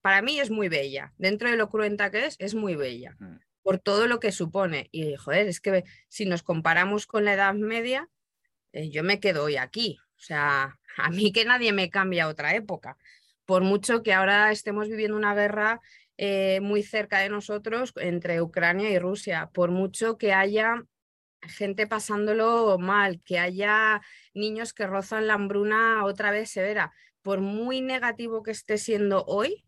para 0.00 0.22
mí 0.22 0.40
es 0.40 0.50
muy 0.50 0.68
bella, 0.68 1.12
dentro 1.18 1.48
de 1.48 1.56
lo 1.56 1.68
cruenta 1.70 2.10
que 2.10 2.26
es, 2.26 2.36
es 2.40 2.56
muy 2.56 2.74
bella, 2.74 3.16
por 3.62 3.78
todo 3.78 4.08
lo 4.08 4.18
que 4.18 4.32
supone. 4.32 4.88
Y, 4.90 5.14
joder, 5.14 5.46
es 5.46 5.60
que 5.60 5.84
si 6.08 6.26
nos 6.26 6.42
comparamos 6.42 7.06
con 7.06 7.24
la 7.24 7.34
Edad 7.34 7.54
Media, 7.54 8.08
eh, 8.72 8.90
yo 8.90 9.02
me 9.02 9.20
quedo 9.20 9.44
hoy 9.44 9.56
aquí. 9.56 9.98
O 10.16 10.22
sea, 10.22 10.78
a 10.96 11.10
mí 11.10 11.32
que 11.32 11.44
nadie 11.44 11.72
me 11.72 11.90
cambia 11.90 12.28
otra 12.28 12.54
época. 12.54 12.96
Por 13.44 13.62
mucho 13.62 14.02
que 14.02 14.12
ahora 14.12 14.52
estemos 14.52 14.88
viviendo 14.88 15.16
una 15.16 15.34
guerra 15.34 15.80
eh, 16.16 16.60
muy 16.60 16.82
cerca 16.82 17.18
de 17.18 17.30
nosotros 17.30 17.92
entre 17.96 18.42
Ucrania 18.42 18.90
y 18.90 18.98
Rusia, 18.98 19.50
por 19.52 19.70
mucho 19.70 20.18
que 20.18 20.32
haya 20.32 20.84
gente 21.42 21.86
pasándolo 21.86 22.78
mal, 22.78 23.22
que 23.24 23.38
haya 23.38 24.02
niños 24.34 24.74
que 24.74 24.86
rozan 24.86 25.26
la 25.26 25.34
hambruna 25.34 26.04
otra 26.04 26.30
vez 26.30 26.50
severa, 26.50 26.92
por 27.22 27.40
muy 27.40 27.80
negativo 27.80 28.42
que 28.42 28.50
esté 28.50 28.76
siendo 28.76 29.24
hoy, 29.24 29.64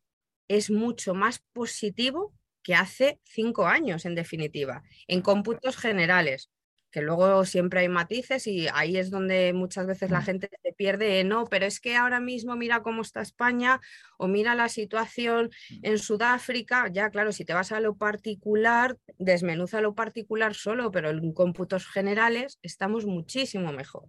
es 0.48 0.70
mucho 0.70 1.14
más 1.14 1.42
positivo 1.54 2.34
que 2.62 2.74
hace 2.74 3.18
cinco 3.24 3.66
años, 3.66 4.04
en 4.04 4.14
definitiva, 4.14 4.82
en 5.08 5.22
cómputos 5.22 5.76
generales 5.76 6.50
que 6.92 7.00
luego 7.00 7.44
siempre 7.46 7.80
hay 7.80 7.88
matices 7.88 8.46
y 8.46 8.68
ahí 8.72 8.98
es 8.98 9.10
donde 9.10 9.52
muchas 9.54 9.86
veces 9.86 10.10
la 10.10 10.20
mm. 10.20 10.24
gente 10.24 10.50
se 10.62 10.72
pierde, 10.74 11.24
no, 11.24 11.46
pero 11.46 11.64
es 11.64 11.80
que 11.80 11.96
ahora 11.96 12.20
mismo 12.20 12.54
mira 12.54 12.82
cómo 12.82 13.00
está 13.00 13.22
España 13.22 13.80
o 14.18 14.28
mira 14.28 14.54
la 14.54 14.68
situación 14.68 15.50
mm. 15.70 15.78
en 15.82 15.98
Sudáfrica, 15.98 16.88
ya 16.92 17.10
claro, 17.10 17.32
si 17.32 17.46
te 17.46 17.54
vas 17.54 17.72
a 17.72 17.80
lo 17.80 17.96
particular, 17.96 18.98
desmenuza 19.18 19.80
lo 19.80 19.94
particular 19.94 20.54
solo, 20.54 20.90
pero 20.90 21.10
en 21.10 21.32
cómputos 21.32 21.88
generales 21.88 22.58
estamos 22.62 23.06
muchísimo 23.06 23.72
mejor. 23.72 24.04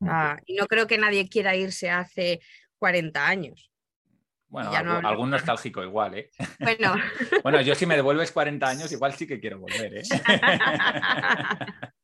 Mm. 0.00 0.08
Ah, 0.08 0.36
y 0.44 0.56
no 0.56 0.66
creo 0.66 0.86
que 0.86 0.98
nadie 0.98 1.28
quiera 1.30 1.56
irse 1.56 1.90
hace 1.90 2.40
40 2.78 3.26
años. 3.26 3.72
Bueno, 4.50 4.70
algún, 5.06 5.28
nostálgico 5.30 5.82
igual, 5.82 6.14
¿eh? 6.14 6.30
Bueno. 6.58 6.94
bueno, 7.42 7.60
yo 7.60 7.74
si 7.74 7.84
me 7.84 7.96
devuelves 7.96 8.32
40 8.32 8.66
años, 8.66 8.92
igual 8.92 9.12
sí 9.12 9.26
que 9.26 9.40
quiero 9.40 9.58
volver, 9.58 9.98
¿eh? 9.98 10.02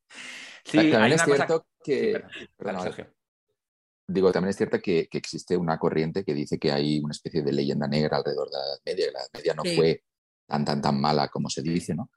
Sí, 0.65 0.91
también 0.91 1.13
es 1.13 1.23
cierto 1.23 1.67
que... 1.83 2.23
Digo, 4.07 4.33
también 4.33 4.51
es 4.51 4.57
cierto 4.57 4.81
que, 4.81 5.09
existe 5.11 5.57
una 5.57 5.79
corriente 5.79 6.25
que 6.25 6.35
dice 6.35 6.59
que 6.59 6.71
hay 6.71 7.01
una 7.01 7.13
especie 7.13 7.43
de 7.43 7.53
leyenda 7.53 7.89
negra 7.89 8.19
alrededor 8.19 8.51
de 8.51 8.59
la 8.59 8.65
Edad 8.65 8.81
Media, 8.85 9.07
que 9.07 9.13
la 9.13 9.21
Edad 9.21 9.31
Media 9.33 9.55
no 9.55 9.63
fue 9.65 10.05
tan, 10.47 10.65
tan, 10.65 10.83
tan 10.83 11.01
mala 11.01 11.29
como 11.29 11.49
se 11.49 11.63
dice, 11.63 11.95
¿no? 11.95 12.11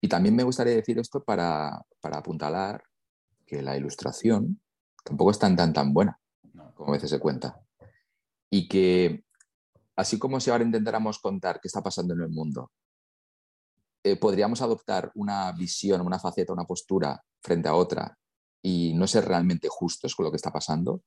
Y 0.00 0.08
también 0.08 0.36
me 0.36 0.44
gustaría 0.44 0.74
decir 0.74 0.98
esto 0.98 1.22
para, 1.22 1.82
para 2.00 2.18
apuntalar 2.18 2.82
que 3.44 3.60
la 3.60 3.76
ilustración 3.76 4.60
tampoco 5.04 5.32
es 5.32 5.38
tan, 5.38 5.56
tan, 5.56 5.72
tan 5.72 5.92
buena 5.92 6.18
como 6.74 6.90
a 6.90 6.92
veces 6.94 7.10
se 7.10 7.18
cuenta. 7.18 7.60
Y 8.48 8.68
que 8.68 9.24
así 9.96 10.18
como 10.18 10.40
si 10.40 10.50
ahora 10.50 10.64
intentáramos 10.64 11.18
contar 11.18 11.60
qué 11.60 11.68
está 11.68 11.82
pasando 11.82 12.14
en 12.14 12.22
el 12.22 12.30
mundo 12.30 12.70
eh, 14.02 14.16
podríamos 14.16 14.62
adoptar 14.62 15.10
una 15.14 15.52
visión, 15.52 16.00
una 16.00 16.18
faceta, 16.18 16.52
una 16.52 16.64
postura 16.64 17.22
frente 17.42 17.68
a 17.68 17.74
otra 17.74 18.16
y 18.62 18.92
no 18.94 19.06
ser 19.06 19.26
realmente 19.26 19.68
justos 19.70 20.14
con 20.14 20.24
lo 20.24 20.30
que 20.30 20.36
está 20.36 20.50
pasando, 20.52 21.02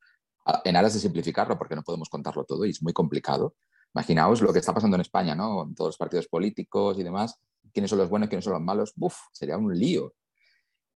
en 0.63 0.75
aras 0.75 0.93
de 0.93 0.99
simplificarlo, 0.99 1.57
porque 1.57 1.75
no 1.75 1.83
podemos 1.83 2.09
contarlo 2.09 2.43
todo 2.43 2.65
y 2.65 2.71
es 2.71 2.83
muy 2.83 2.93
complicado. 2.93 3.55
Imaginaos 3.95 4.41
lo 4.41 4.51
que 4.51 4.59
está 4.59 4.73
pasando 4.73 4.95
en 4.95 5.01
España, 5.01 5.35
¿no? 5.35 5.63
En 5.63 5.75
todos 5.75 5.89
los 5.89 5.97
partidos 5.97 6.27
políticos 6.27 6.97
y 6.99 7.03
demás, 7.03 7.39
quiénes 7.71 7.89
son 7.89 7.99
los 7.99 8.09
buenos, 8.09 8.29
quiénes 8.29 8.43
son 8.43 8.53
los 8.53 8.61
malos, 8.61 8.93
¡buf! 8.95 9.15
Sería 9.31 9.57
un 9.57 9.73
lío. 9.77 10.13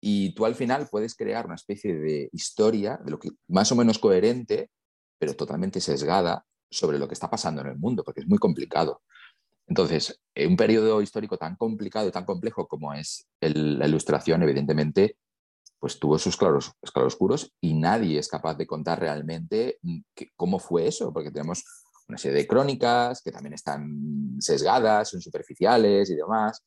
Y 0.01 0.34
tú 0.34 0.45
al 0.45 0.55
final 0.55 0.88
puedes 0.89 1.15
crear 1.15 1.45
una 1.45 1.55
especie 1.55 1.95
de 1.95 2.30
historia, 2.31 2.99
de 3.03 3.11
lo 3.11 3.19
que 3.19 3.31
más 3.47 3.72
o 3.72 3.76
menos 3.76 3.99
coherente, 3.99 4.72
pero 5.17 5.35
totalmente 5.35 5.81
sesgada 5.81 6.45
sobre 6.69 6.99
lo 6.99 7.07
que 7.07 7.13
está 7.13 7.30
pasando 7.30 7.61
en 7.61 7.67
el 7.67 7.77
mundo, 7.77 8.03
porque 8.03 8.22
es 8.22 8.27
muy 8.27 8.38
complicado. 8.38 9.01
Entonces, 9.67 10.21
en 10.35 10.51
un 10.51 10.57
periodo 10.57 11.01
histórico 11.01 11.37
tan 11.37 11.55
complicado 11.55 12.07
y 12.07 12.11
tan 12.11 12.25
complejo 12.25 12.67
como 12.67 12.93
es 12.93 13.27
la 13.41 13.87
ilustración, 13.87 14.43
evidentemente, 14.43 15.17
pues 15.79 15.99
tuvo 15.99 16.17
sus 16.17 16.37
claros, 16.37 16.71
claroscuros 16.93 17.53
y 17.61 17.73
nadie 17.73 18.19
es 18.19 18.27
capaz 18.27 18.55
de 18.55 18.67
contar 18.67 18.99
realmente 18.99 19.79
mm, 19.81 19.99
cómo 20.35 20.59
fue 20.59 20.87
eso, 20.87 21.11
porque 21.11 21.31
tenemos 21.31 21.63
una 22.07 22.17
serie 22.17 22.37
de 22.37 22.47
crónicas 22.47 23.21
que 23.21 23.31
también 23.31 23.53
están 23.53 24.37
sesgadas, 24.39 25.09
son 25.09 25.21
superficiales 25.21 26.09
y 26.09 26.15
demás, 26.15 26.63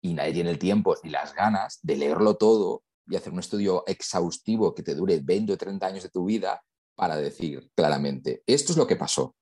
y 0.00 0.14
nadie 0.14 0.32
tiene 0.32 0.50
el 0.50 0.58
tiempo 0.58 0.96
ni 1.02 1.10
las 1.10 1.34
ganas 1.34 1.80
de 1.82 1.96
leerlo 1.96 2.36
todo 2.36 2.82
y 3.06 3.16
hacer 3.16 3.32
un 3.32 3.40
estudio 3.40 3.84
exhaustivo 3.86 4.74
que 4.74 4.82
te 4.82 4.94
dure 4.94 5.20
20 5.20 5.52
o 5.52 5.56
30 5.56 5.86
años 5.86 6.02
de 6.04 6.10
tu 6.10 6.24
vida 6.24 6.62
para 6.94 7.16
decir 7.16 7.70
claramente, 7.74 8.42
esto 8.46 8.72
es 8.72 8.78
lo 8.78 8.86
que 8.86 8.96
pasó. 8.96 9.34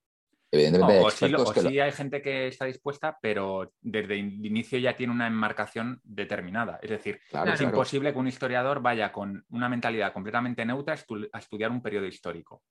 Evidentemente, 0.50 1.00
o, 1.00 1.10
sí, 1.10 1.80
hay 1.80 1.92
gente 1.92 2.22
que 2.22 2.48
está 2.48 2.64
dispuesta, 2.66 3.18
pero 3.20 3.72
desde 3.80 4.14
el 4.14 4.46
inicio 4.46 4.78
ya 4.78 4.96
tiene 4.96 5.12
una 5.12 5.26
enmarcación 5.26 6.00
determinada. 6.04 6.78
Es 6.82 6.90
decir, 6.90 7.20
es 7.52 7.60
imposible 7.60 8.12
que 8.12 8.18
un 8.18 8.28
historiador 8.28 8.80
vaya 8.80 9.10
con 9.10 9.44
una 9.50 9.68
mentalidad 9.68 10.12
completamente 10.12 10.64
neutra 10.64 10.94
a 11.32 11.38
estudiar 11.38 11.70
un 11.70 11.82
periodo 11.82 12.06
histórico. 12.06 12.62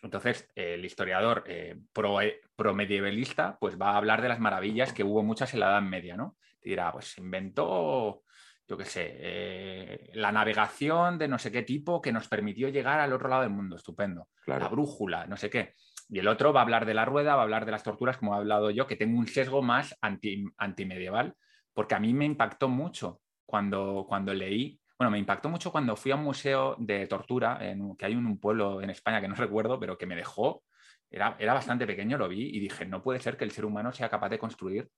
Entonces, 0.00 0.48
el 0.54 0.84
historiador 0.84 1.44
eh, 1.46 1.76
pro, 1.92 2.74
medievalista 2.74 3.56
pues 3.60 3.80
va 3.80 3.92
a 3.92 3.96
hablar 3.96 4.20
de 4.20 4.28
las 4.28 4.40
maravillas 4.40 4.92
que 4.92 5.04
hubo 5.04 5.22
muchas 5.22 5.54
en 5.54 5.60
la 5.60 5.70
Edad 5.70 5.82
Media, 5.82 6.16
¿no? 6.16 6.36
dirá, 6.62 6.92
pues 6.92 7.06
se 7.06 7.20
inventó, 7.20 8.22
yo 8.68 8.76
qué 8.76 8.84
sé, 8.84 9.16
eh, 9.18 10.10
la 10.14 10.32
navegación 10.32 11.18
de 11.18 11.28
no 11.28 11.38
sé 11.38 11.50
qué 11.50 11.62
tipo 11.62 12.00
que 12.00 12.12
nos 12.12 12.28
permitió 12.28 12.68
llegar 12.68 13.00
al 13.00 13.12
otro 13.12 13.28
lado 13.28 13.42
del 13.42 13.50
mundo, 13.50 13.76
estupendo. 13.76 14.28
La 14.46 14.68
brújula, 14.68 15.26
no 15.26 15.36
sé 15.36 15.50
qué. 15.50 15.74
Y 16.12 16.18
el 16.18 16.28
otro 16.28 16.52
va 16.52 16.60
a 16.60 16.62
hablar 16.62 16.84
de 16.84 16.94
la 16.94 17.06
rueda, 17.06 17.34
va 17.34 17.40
a 17.40 17.44
hablar 17.44 17.64
de 17.64 17.72
las 17.72 17.82
torturas, 17.82 18.18
como 18.18 18.34
he 18.34 18.36
hablado 18.36 18.70
yo, 18.70 18.86
que 18.86 18.96
tengo 18.96 19.18
un 19.18 19.26
sesgo 19.26 19.62
más 19.62 19.96
anti, 20.02 20.44
antimedieval, 20.58 21.34
porque 21.72 21.94
a 21.94 21.98
mí 21.98 22.12
me 22.12 22.26
impactó 22.26 22.68
mucho 22.68 23.20
cuando, 23.46 24.04
cuando 24.06 24.34
leí 24.34 24.78
bueno, 25.02 25.10
me 25.10 25.18
impactó 25.18 25.48
mucho 25.48 25.72
cuando 25.72 25.96
fui 25.96 26.12
a 26.12 26.14
un 26.14 26.22
museo 26.22 26.76
de 26.78 27.08
tortura, 27.08 27.58
en, 27.60 27.96
que 27.96 28.06
hay 28.06 28.14
un, 28.14 28.38
pueblo 28.38 28.80
en 28.80 28.90
España 28.90 29.20
que 29.20 29.26
no 29.26 29.34
recuerdo, 29.34 29.80
pero 29.80 29.98
que 29.98 30.06
me 30.06 30.14
dejó, 30.14 30.62
era, 31.10 31.34
era 31.40 31.54
bastante 31.54 31.88
pequeño, 31.88 32.16
lo 32.16 32.28
vi 32.28 32.56
y 32.56 32.60
dije, 32.60 32.86
no 32.86 33.02
puede 33.02 33.18
ser 33.18 33.36
que 33.36 33.42
el 33.42 33.50
ser 33.50 33.64
humano 33.64 33.90
sea 33.90 34.08
capaz 34.08 34.28
de 34.28 34.38
construir 34.38 34.88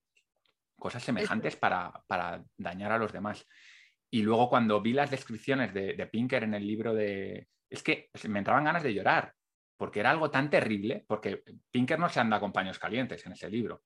cosas 0.78 1.02
semejantes 1.02 1.56
para, 1.56 2.02
dañar 2.58 2.92
a 2.92 2.98
los 2.98 3.14
demás. 3.14 3.46
Y 4.10 4.20
luego 4.20 4.50
cuando 4.50 4.82
vi 4.82 4.92
las 4.92 5.10
descripciones 5.10 5.72
de, 5.72 6.08
Pinker 6.12 6.44
en 6.44 6.52
el 6.52 6.66
libro 6.66 6.92
de... 6.92 7.48
Es 7.70 7.82
que 7.82 8.10
me 8.28 8.40
entraban 8.40 8.64
ganas 8.64 8.82
de 8.82 8.92
llorar, 8.92 9.32
porque 9.76 10.00
era 10.00 10.10
algo 10.10 10.30
tan 10.30 10.50
terrible, 10.50 11.04
porque 11.06 11.42
Pinker 11.70 11.98
no 11.98 12.08
se 12.08 12.20
anda 12.20 12.40
con 12.40 12.52
paños 12.52 12.78
calientes 12.78 13.24
en 13.26 13.32
ese 13.32 13.50
libro. 13.50 13.82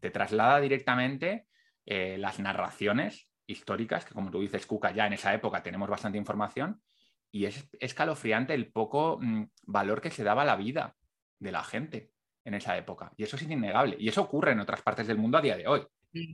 Te, 0.00 0.10
traslada 0.10 0.58
directamente 0.60 1.46
eh, 1.84 2.16
las 2.18 2.40
narraciones 2.40 3.28
históricas, 3.46 4.04
que 4.04 4.14
como 4.14 4.30
tú 4.30 4.40
dices, 4.40 4.66
Cuca, 4.66 4.90
ya 4.90 5.06
en 5.06 5.12
esa 5.12 5.34
época 5.34 5.62
tenemos 5.62 5.88
bastante 5.88 6.18
información, 6.18 6.82
y 7.30 7.46
es 7.46 7.68
escalofriante 7.80 8.54
el 8.54 8.70
poco 8.70 9.18
mm, 9.20 9.44
valor 9.66 10.00
que 10.00 10.10
se 10.10 10.24
daba 10.24 10.42
a 10.42 10.46
la 10.46 10.56
vida 10.56 10.96
de 11.38 11.52
la 11.52 11.64
gente 11.64 12.12
en 12.44 12.54
esa 12.54 12.76
época. 12.76 13.12
Y 13.16 13.24
eso 13.24 13.36
es 13.36 13.42
innegable. 13.42 13.96
Y 13.98 14.08
eso 14.08 14.22
ocurre 14.22 14.52
en 14.52 14.60
otras 14.60 14.82
partes 14.82 15.06
del 15.06 15.18
mundo 15.18 15.38
a 15.38 15.42
día 15.42 15.56
de 15.56 15.66
hoy. 15.66 15.86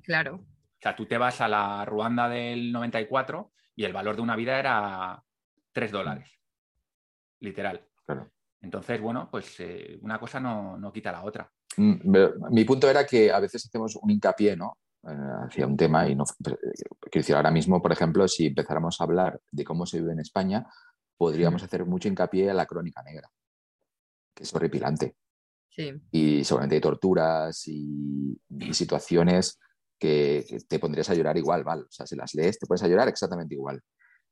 claro. 0.04 0.36
O 0.36 0.82
sea, 0.82 0.96
tú 0.96 1.06
te 1.06 1.18
vas 1.18 1.40
a 1.40 1.48
la 1.48 1.84
Ruanda 1.84 2.28
del 2.28 2.72
94 2.72 3.52
y 3.76 3.84
el 3.84 3.92
valor 3.92 4.16
de 4.16 4.22
una 4.22 4.36
vida 4.36 4.58
era 4.58 5.22
3 5.72 5.92
dólares. 5.92 6.40
Literal. 7.40 7.86
Entonces, 8.62 9.00
bueno, 9.00 9.28
pues 9.30 9.58
eh, 9.60 9.98
una 10.02 10.18
cosa 10.18 10.38
no, 10.38 10.76
no, 10.76 10.92
quita 10.92 11.12
la 11.12 11.22
otra. 11.22 11.50
Mm, 11.76 12.16
mi 12.50 12.64
punto 12.64 12.88
era 12.88 13.06
que 13.06 13.32
a 13.32 13.40
veces 13.40 13.64
hacemos 13.66 13.96
un 13.96 14.10
hincapié, 14.10 14.56
¿no? 14.56 14.76
Eh, 15.02 15.16
hacia 15.46 15.66
un 15.66 15.78
tema 15.78 16.06
y 16.06 16.14
no 16.14 16.24
quiero 16.44 16.58
decir 17.10 17.34
ahora 17.34 17.50
mismo 17.50 17.80
por 17.80 17.90
ejemplo 17.90 18.28
si 18.28 18.48
empezáramos 18.48 19.00
a 19.00 19.04
hablar 19.04 19.40
de 19.50 19.64
cómo 19.64 19.86
se 19.86 19.98
vive 19.98 20.12
en 20.12 20.20
España 20.20 20.66
podríamos 21.16 21.62
hacer 21.62 21.86
mucho 21.86 22.08
hincapié 22.08 22.50
en 22.50 22.56
la 22.58 22.66
crónica 22.66 23.02
negra 23.02 23.30
que 24.34 24.42
es 24.42 24.54
horripilante 24.54 25.16
y 26.10 26.44
seguramente 26.44 26.74
hay 26.74 26.80
torturas 26.82 27.66
y, 27.66 28.38
situaciones 28.72 29.58
que, 29.98 30.44
te 30.68 30.78
pondrías 30.78 31.08
a 31.08 31.14
llorar 31.14 31.38
igual 31.38 31.64
vale 31.64 31.84
o 31.84 31.90
sea 31.90 32.06
si 32.06 32.14
las 32.14 32.34
lees 32.34 32.58
te 32.58 32.66
puedes 32.66 32.82
a 32.82 32.88
llorar 32.88 33.08
exactamente 33.08 33.54
igual 33.54 33.80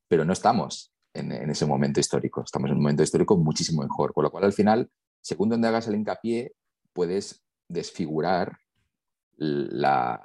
pero 0.07 0.27
no 0.27 0.35
estamos 0.35 0.93
en, 1.15 1.51
ese 1.51 1.67
momento 1.67 2.01
histórico 2.01 2.43
estamos 2.45 2.71
en 2.71 2.77
un 2.77 2.83
momento 2.83 3.03
histórico 3.03 3.37
muchísimo 3.37 3.83
mejor 3.83 4.13
con 4.13 4.25
lo 4.25 4.31
cual 4.31 4.45
al 4.45 4.53
final 4.53 4.89
según 5.21 5.49
donde 5.49 5.69
hagas 5.69 5.89
el 5.89 5.97
hincapié 5.97 6.53
puedes 6.93 7.43
desfigurar 7.69 8.59
la, 9.39 10.21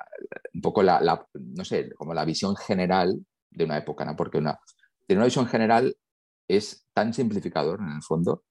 un 0.54 0.62
poco 0.62 0.82
la, 0.82 1.28
no 1.34 1.66
sé, 1.66 1.92
como 1.94 2.14
la 2.14 2.26
visión 2.26 2.56
general 2.56 3.24
de 3.52 3.66
una 3.66 3.78
época, 3.78 4.06
¿no? 4.06 4.16
Porque 4.16 4.40
una, 4.40 4.60
tener 5.06 5.20
una 5.20 5.26
visión 5.26 5.46
general 5.46 5.96
es 6.48 6.88
tan 6.94 7.14
simplificador 7.14 7.80
en 7.80 7.90
el 7.90 8.02
fondo, 8.02 8.44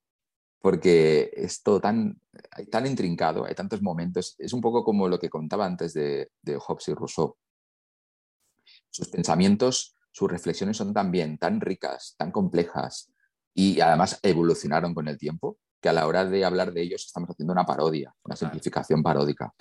porque 0.61 1.31
es 1.35 1.63
todo 1.63 1.81
tan, 1.81 2.21
tan 2.71 2.87
intrincado, 2.87 3.45
hay 3.45 3.55
tantos 3.55 3.83
momentos, 3.83 4.37
es 4.39 4.53
un 4.53 4.61
poco 4.61 4.85
como 4.85 5.09
lo 5.09 5.19
que 5.19 5.31
contaba 5.31 5.67
antes 5.67 5.93
de, 5.95 6.31
de 6.43 6.57
Hobbes 6.57 6.89
y 6.89 6.95
Rousseau. 6.95 7.37
Sus 8.91 9.09
pensamientos, 9.09 9.97
sus 10.13 10.31
reflexiones 10.31 10.77
son 10.77 10.95
también 10.95 11.39
tan 11.39 11.61
ricas, 11.61 12.15
tan 12.17 12.31
complejas 12.31 13.13
y 13.55 13.81
además 13.81 14.21
evolucionaron 14.23 14.95
con 14.95 15.09
el 15.09 15.19
tiempo 15.19 15.59
que 15.81 15.89
a 15.89 15.93
la 15.93 16.07
hora 16.07 16.25
de 16.25 16.45
hablar 16.45 16.73
de 16.73 16.83
ellos 16.83 17.05
estamos 17.05 17.29
haciendo 17.31 17.53
una 17.53 17.67
parodia, 17.67 18.15
una 18.23 18.37
simplificación 18.37 19.03
paródica. 19.03 19.53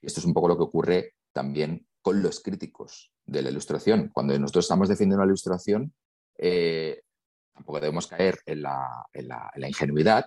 Y 0.00 0.06
esto 0.06 0.20
es 0.20 0.26
un 0.26 0.32
poco 0.32 0.46
lo 0.46 0.56
que 0.56 0.62
ocurre 0.62 1.14
también 1.32 1.86
con 2.00 2.22
los 2.22 2.40
críticos 2.40 3.12
de 3.26 3.42
la 3.42 3.50
ilustración. 3.50 4.10
Cuando 4.12 4.38
nosotros 4.38 4.66
estamos 4.66 4.88
defendiendo 4.88 5.24
la 5.24 5.28
ilustración, 5.28 5.92
eh, 6.38 7.02
tampoco 7.52 7.80
debemos 7.80 8.06
caer 8.06 8.38
en 8.46 8.62
la, 8.62 9.06
ingenuidad, 9.56 10.26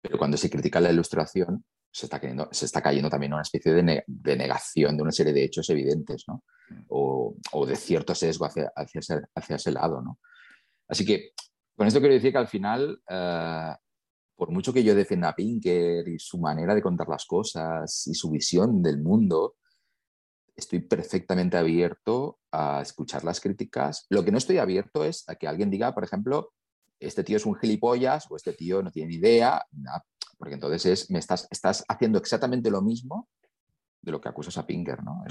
pero 0.00 0.18
cuando 0.18 0.36
se 0.36 0.50
critica 0.50 0.80
la 0.80 0.90
ilustración, 0.90 1.64
se 1.92 2.06
está, 2.06 2.18
cayendo, 2.18 2.48
se 2.50 2.64
está 2.64 2.80
cayendo 2.80 3.10
también 3.10 3.34
una 3.34 3.42
especie 3.42 3.72
de, 3.72 4.04
negación 4.36 4.96
de 4.96 5.02
una 5.02 5.12
serie 5.12 5.32
de 5.32 5.44
hechos 5.44 5.68
evidentes, 5.70 6.24
¿no? 6.26 6.42
Mm. 6.70 6.84
o, 6.88 7.66
de 7.66 7.76
cierto 7.76 8.14
sesgo 8.14 8.46
hacia, 8.46 8.72
hacia, 8.74 8.98
ese, 9.00 9.20
hacia, 9.34 9.56
ese, 9.56 9.72
lado. 9.72 10.00
¿no? 10.00 10.18
Así 10.88 11.04
que 11.04 11.32
con 11.76 11.86
esto 11.86 12.00
quiero 12.00 12.14
decir 12.14 12.32
que 12.32 12.38
al 12.38 12.48
final 12.48 13.02
eh, 13.08 13.72
por 14.42 14.50
mucho 14.50 14.72
que 14.72 14.82
yo 14.82 14.96
defienda 14.96 15.28
a 15.28 15.36
Pinker 15.36 16.08
y 16.08 16.18
su 16.18 16.36
manera 16.36 16.74
de 16.74 16.82
contar 16.82 17.08
las 17.08 17.26
cosas 17.26 18.08
y 18.08 18.14
su 18.14 18.28
visión 18.28 18.82
del 18.82 19.00
mundo, 19.00 19.54
estoy 20.56 20.80
perfectamente 20.80 21.56
abierto 21.56 22.40
a 22.50 22.82
escuchar 22.82 23.22
las 23.22 23.40
críticas. 23.40 24.04
Lo 24.10 24.24
que 24.24 24.32
no 24.32 24.38
estoy 24.38 24.58
abierto 24.58 25.04
es 25.04 25.28
a 25.28 25.36
que 25.36 25.46
alguien 25.46 25.70
diga, 25.70 25.94
por 25.94 26.02
ejemplo, 26.02 26.52
este 27.06 27.24
tío 27.24 27.36
es 27.36 27.46
un 27.46 27.54
gilipollas 27.54 28.26
o 28.30 28.36
este 28.36 28.52
tío 28.52 28.82
no 28.82 28.90
tiene 28.90 29.08
ni 29.08 29.14
idea, 29.16 29.64
porque 30.38 30.54
entonces 30.54 30.86
es, 30.86 31.10
me 31.10 31.18
estás, 31.18 31.48
estás 31.50 31.84
haciendo 31.88 32.18
exactamente 32.18 32.70
lo 32.70 32.82
mismo 32.82 33.28
de 34.00 34.12
lo 34.12 34.20
que 34.20 34.28
acusas 34.28 34.58
a 34.58 34.66
Pinker. 34.66 35.02
¿no? 35.02 35.24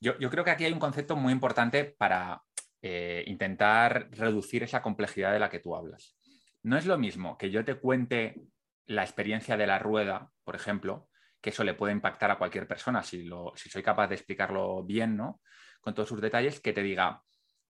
Yo, 0.00 0.30
creo 0.30 0.44
que 0.44 0.50
aquí 0.50 0.64
hay 0.64 0.72
un 0.72 0.78
concepto 0.78 1.16
muy 1.16 1.32
importante 1.32 1.84
para 1.84 2.42
eh, 2.80 3.24
intentar 3.26 4.08
reducir 4.12 4.62
esa 4.62 4.80
complejidad 4.80 5.32
de 5.32 5.38
la 5.38 5.50
que 5.50 5.58
tú 5.58 5.76
hablas. 5.76 6.16
No 6.62 6.76
es 6.76 6.86
lo 6.86 6.98
mismo 6.98 7.36
que 7.36 7.50
yo 7.50 7.64
te 7.64 7.74
cuente 7.74 8.40
la 8.86 9.02
experiencia 9.02 9.56
de 9.56 9.66
la 9.66 9.78
rueda, 9.78 10.30
por 10.42 10.56
ejemplo, 10.56 11.08
que 11.40 11.50
eso 11.50 11.64
le 11.64 11.74
puede 11.74 11.92
impactar 11.92 12.30
a 12.30 12.38
cualquier 12.38 12.66
persona 12.66 13.02
si, 13.02 13.24
lo, 13.24 13.52
si 13.56 13.70
soy 13.70 13.82
capaz 13.82 14.08
de 14.08 14.14
explicarlo 14.14 14.82
bien, 14.82 15.16
¿no? 15.16 15.40
Con 15.80 15.94
todos 15.94 16.08
sus 16.08 16.20
detalles, 16.20 16.60
que 16.60 16.72
te 16.72 16.82
diga, 16.82 17.22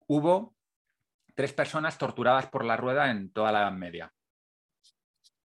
hubo 0.07 0.55
tres 1.41 1.55
personas 1.55 1.97
torturadas 1.97 2.49
por 2.49 2.67
la 2.67 2.77
rueda 2.77 3.11
en 3.11 3.33
toda 3.33 3.51
la 3.51 3.61
Edad 3.61 3.73
Media. 3.73 4.13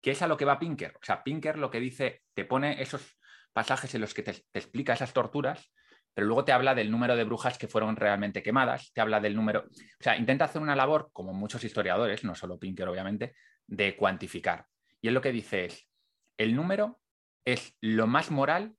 ¿Qué 0.01 0.11
es 0.11 0.21
a 0.21 0.27
lo 0.27 0.37
que 0.37 0.45
va 0.45 0.57
Pinker? 0.57 0.95
O 0.95 1.03
sea, 1.03 1.21
Pinker 1.25 1.57
lo 1.57 1.69
que 1.69 1.81
dice, 1.81 2.21
te 2.33 2.45
pone 2.45 2.81
esos 2.81 3.19
pasajes 3.51 3.93
en 3.93 3.99
los 3.99 4.13
que 4.13 4.23
te, 4.23 4.31
te 4.31 4.59
explica 4.59 4.93
esas 4.93 5.11
torturas 5.11 5.73
pero 6.13 6.25
luego 6.27 6.45
te 6.45 6.53
habla 6.53 6.73
del 6.73 6.89
número 6.89 7.17
de 7.17 7.25
brujas 7.25 7.57
que 7.57 7.67
fueron 7.67 7.97
realmente 7.97 8.41
quemadas, 8.43 8.93
te 8.93 9.01
habla 9.01 9.19
del 9.19 9.35
número, 9.35 9.65
o 9.65 10.03
sea, 10.03 10.15
intenta 10.15 10.45
hacer 10.45 10.61
una 10.61 10.75
labor, 10.75 11.09
como 11.11 11.33
muchos 11.33 11.63
historiadores, 11.63 12.23
no 12.23 12.33
solo 12.33 12.59
Pinker 12.59 12.87
obviamente, 12.87 13.35
de 13.67 13.97
cuantificar. 13.97 14.67
Y 15.01 15.07
él 15.09 15.15
lo 15.15 15.21
que 15.21 15.33
dice 15.33 15.65
es, 15.65 15.89
el 16.37 16.55
número 16.55 17.01
es 17.43 17.75
lo 17.81 18.07
más 18.07 18.31
moral, 18.31 18.75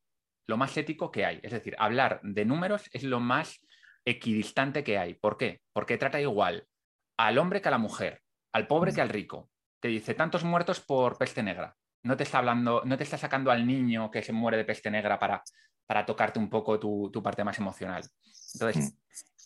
lo 0.47 0.57
más 0.57 0.77
ético 0.77 1.11
que 1.11 1.27
hay. 1.27 1.41
Es 1.43 1.51
decir, 1.51 1.75
hablar 1.77 2.21
de 2.23 2.45
números 2.45 2.89
es 2.93 3.03
lo 3.03 3.19
más 3.19 3.61
equidistante 4.05 4.85
que 4.85 4.97
hay. 4.97 5.15
¿Por 5.15 5.37
qué? 5.37 5.61
Porque 5.73 5.99
trata 5.99 6.21
igual 6.21 6.69
al 7.17 7.39
hombre 7.39 7.61
que 7.61 7.69
a 7.69 7.73
la 7.73 7.79
mujer, 7.79 8.23
al 8.53 8.67
pobre 8.67 8.93
que 8.93 9.01
al 9.01 9.09
rico. 9.09 9.51
Te 9.81 9.89
dice 9.89 10.15
tantos 10.15 10.45
muertos 10.45 10.81
por 10.81 11.19
peste 11.19 11.43
negra. 11.43 11.77
No 12.03 12.17
te 12.17 12.23
está 12.25 12.39
hablando, 12.39 12.83
no 12.85 12.97
te 12.97 13.05
está 13.05 13.19
sacando 13.19 13.51
al 13.51 13.67
niño 13.67 14.11
que 14.11 14.23
se 14.23 14.33
muere 14.33 14.57
de 14.57 14.65
peste 14.65 14.91
negra 14.91 15.19
para 15.19 15.43
para 15.87 16.07
tocarte 16.07 16.39
un 16.39 16.49
poco 16.49 16.79
tu, 16.79 17.23
parte 17.23 17.45
más 17.45 17.59
emocional. 17.59 18.03
Entonces, 18.55 18.93
mm. 18.93 18.97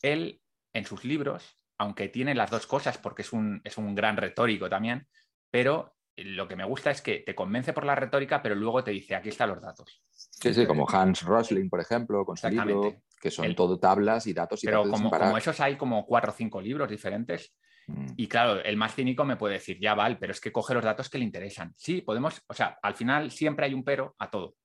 él 0.03 0.41
en 0.73 0.85
sus 0.85 1.05
libros, 1.05 1.59
aunque 1.79 2.09
tiene 2.09 2.35
las 2.35 2.51
dos 2.51 2.67
cosas 2.67 2.99
porque 2.99 3.23
es 3.23 3.33
un, 3.33 3.61
es 3.65 3.79
un 3.79 3.95
gran 3.95 4.17
retórico 4.17 4.69
también, 4.69 5.09
pero 5.51 5.97
lo 6.25 6.49
que 6.49 6.57
me 6.57 6.65
gusta 6.65 6.91
es 6.91 7.03
que 7.03 7.19
te 7.21 7.35
convence 7.35 7.73
por 7.73 7.85
la 7.85 7.95
retórica, 7.95 8.43
pero 8.43 8.55
luego 8.55 8.83
te 8.83 8.91
dice, 8.91 9.15
aquí 9.15 9.29
están 9.29 9.51
los 9.51 9.61
datos. 9.61 10.03
Sí, 10.11 10.53
sí, 10.53 10.67
como 10.67 10.89
Hans 10.89 11.23
Rosling, 11.23 11.69
por 11.69 11.81
ejemplo, 11.81 12.25
con 12.25 12.37
su 12.37 12.49
libro, 12.49 12.95
que 13.21 13.31
son 13.31 13.55
todo 13.55 13.79
tablas 13.79 14.27
y 14.27 14.33
datos 14.33 14.63
y 14.63 14.67
Pero 14.67 14.89
como, 14.89 15.11
como, 15.11 15.39
esos 15.39 15.59
hay 15.61 15.77
como 15.77 16.07
cuatro 16.07 16.33
o 16.33 16.35
cinco 16.35 16.61
libros 16.61 16.89
diferentes. 16.89 17.55
Mm. 17.87 18.07
Y 18.17 18.29
claro, 18.29 18.63
el 18.63 18.77
más 18.77 18.95
cínico 18.95 19.25
me 19.25 19.37
puede 19.37 19.55
decir, 19.55 19.79
ya 19.81 19.95
vale, 19.95 20.17
pero 20.17 20.33
es 20.33 20.41
que 20.41 20.53
coge 20.53 20.75
los 20.75 20.85
datos 20.85 21.09
que 21.09 21.19
le 21.19 21.25
interesan. 21.25 21.73
Sí, 21.77 22.03
podemos, 22.03 22.43
o 22.47 22.55
sea, 22.55 22.79
al 22.83 22.95
final 22.95 23.31
siempre 23.31 23.67
hay 23.67 23.75
un 23.75 23.85
pero 23.85 24.15
a 24.19 24.31
todo. 24.31 24.57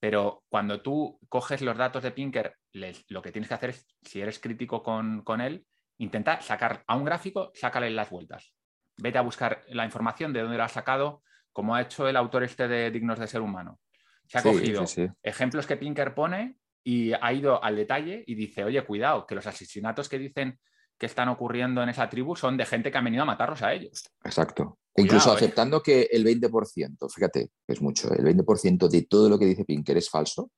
Pero 0.00 0.44
cuando 0.48 0.80
tú 0.80 1.20
coges 1.28 1.60
los 1.60 1.76
datos 1.76 2.02
de 2.02 2.10
Pinker, 2.10 2.56
lo 2.72 3.20
que 3.20 3.32
tienes 3.32 3.48
que 3.48 3.54
hacer 3.54 3.70
es, 3.70 3.86
si 4.02 4.20
eres 4.20 4.38
crítico 4.38 4.82
con, 4.82 5.40
él, 5.42 5.66
intenta 5.98 6.40
sacar 6.40 6.82
a 6.86 6.96
un 6.96 7.04
gráfico, 7.04 7.52
sácale 7.54 7.90
las 7.90 8.08
vueltas. 8.08 8.54
Vete 9.00 9.18
a 9.18 9.22
buscar 9.22 9.62
la 9.68 9.84
información 9.84 10.32
de 10.32 10.42
dónde 10.42 10.56
lo 10.56 10.64
ha 10.64 10.68
sacado, 10.68 11.22
como 11.52 11.74
ha 11.74 11.82
hecho 11.82 12.08
el 12.08 12.16
autor 12.16 12.44
este 12.44 12.68
de 12.68 12.90
Dignos 12.90 13.18
de 13.18 13.26
Ser 13.26 13.40
Humano. 13.40 13.80
Se 14.26 14.38
ha 14.38 14.42
cogido 14.42 14.84
ejemplos 15.22 15.66
que 15.66 15.76
Pinker 15.76 16.14
pone 16.14 16.56
y 16.84 17.12
ha 17.12 17.32
ido 17.32 17.62
al 17.62 17.76
detalle 17.76 18.22
y 18.26 18.34
dice, 18.34 18.64
oye, 18.64 18.84
cuidado, 18.84 19.26
que 19.26 19.34
los 19.34 19.46
asesinatos 19.46 20.08
que 20.08 20.18
dicen 20.18 20.58
que 20.96 21.06
están 21.06 21.28
ocurriendo 21.28 21.82
en 21.82 21.88
esa 21.88 22.08
tribu 22.08 22.36
son 22.36 22.56
de 22.56 22.66
gente 22.66 22.92
que 22.92 22.98
ha 22.98 23.00
venido 23.00 23.22
a 23.22 23.26
matarlos 23.26 23.62
a 23.62 23.72
ellos. 23.72 24.04
Exacto. 24.22 24.78
Incluso 24.96 25.32
¿eh? 25.32 25.36
aceptando 25.36 25.82
que 25.82 26.02
el 26.12 26.24
20%, 26.24 27.12
fíjate, 27.12 27.50
es 27.66 27.80
mucho, 27.80 28.12
el 28.12 28.24
20% 28.24 28.88
de 28.88 29.02
todo 29.02 29.28
lo 29.28 29.38
que 29.38 29.46
dice 29.46 29.64
Pinker 29.64 29.96
es 29.96 30.10
falso, 30.10 30.50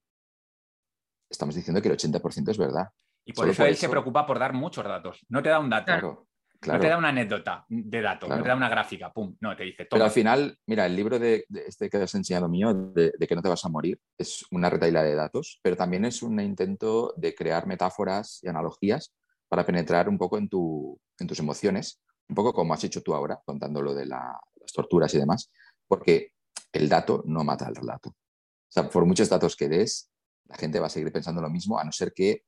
estamos 1.31 1.55
diciendo 1.55 1.81
que 1.81 1.89
el 1.89 1.97
80% 1.97 2.51
es 2.51 2.59
verdad. 2.59 2.89
Y 3.25 3.33
por 3.33 3.49
eso 3.49 3.65
él 3.65 3.77
se 3.77 3.89
preocupa 3.89 4.27
por 4.27 4.39
dar 4.39 4.53
muchos 4.53 4.85
datos. 4.85 5.25
No 5.29 5.43
te 5.43 5.49
da 5.49 5.61
un 5.61 5.71
dato. 5.71 5.87
Claro. 5.87 6.27
No 6.67 6.79
te 6.79 6.89
da 6.89 6.97
una 6.97 7.09
anécdota 7.09 7.65
de 7.69 8.01
datos, 8.01 8.29
no 8.29 8.41
te 8.43 8.49
da 8.49 8.55
una 8.55 8.69
gráfica, 8.69 9.13
pum, 9.13 9.37
no, 9.41 9.57
te 9.57 9.65
dice 9.65 9.85
todo. 9.85 9.97
Pero 9.97 10.05
al 10.05 10.11
final, 10.11 10.57
mira, 10.67 10.87
el 10.87 10.95
libro 10.95 11.19
de, 11.19 11.45
este 11.67 11.91
que 11.91 11.97
has 11.97 12.15
enseñado 12.15 12.49
mío, 12.49 12.73
de, 12.73 13.13
que 13.27 13.35
no 13.35 13.43
te 13.43 13.49
vas 13.49 13.65
a 13.65 13.69
morir, 13.69 13.99
es 14.17 14.45
una 14.51 14.71
retaila 14.71 15.03
de 15.03 15.15
datos, 15.15 15.59
pero 15.63 15.77
también 15.77 16.05
es 16.05 16.23
un 16.23 16.39
intento 16.41 17.15
de 17.17 17.35
crear 17.35 17.67
metáforas 17.67 18.39
y 18.43 18.49
analogías 18.49 19.13
para 19.49 19.67
penetrar 19.67 20.09
un 20.09 20.19
poco 20.19 20.39
en, 20.39 20.49
tu, 20.49 20.99
en 21.19 21.27
tus 21.27 21.39
emociones, 21.41 22.01
un 22.29 22.37
poco 22.37 22.53
como 22.53 22.75
has 22.75 22.85
hecho 22.85 23.03
tú 23.03 23.15
ahora, 23.15 23.41
contando 23.45 23.83
lo 23.83 23.95
de 23.95 24.07
las 24.07 24.73
torturas 24.73 25.13
y 25.15 25.19
demás, 25.19 25.51
porque 25.89 26.33
el 26.73 26.89
dato 26.89 27.23
no 27.27 27.43
mata 27.43 27.67
al 27.67 27.75
relato. 27.75 28.11
O 28.11 28.73
sea, 28.73 28.89
por 28.89 29.05
muchos 29.05 29.29
datos 29.29 29.57
que 29.57 29.69
des, 29.69 30.11
la 30.47 30.57
gente 30.57 30.81
va 30.81 30.87
a 30.87 30.91
seguir 30.91 31.13
pensando 31.13 31.43
lo 31.43 31.51
mismo, 31.51 31.79
a 31.79 31.85
no 31.85 31.93
ser 31.93 32.13
que 32.13 32.45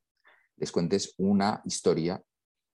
les 0.56 0.70
cuentes 0.70 1.14
una 1.18 1.60
historia 1.64 2.22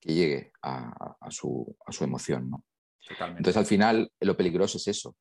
que 0.01 0.15
llegue 0.15 0.53
a, 0.63 1.29
su, 1.31 1.77
emoción. 2.01 2.51
¿no? 2.51 2.65
Entonces, 3.09 3.57
al 3.57 3.67
final, 3.67 4.11
lo 4.21 4.37
peligroso 4.37 4.79
es 4.79 4.89
eso, 4.89 5.17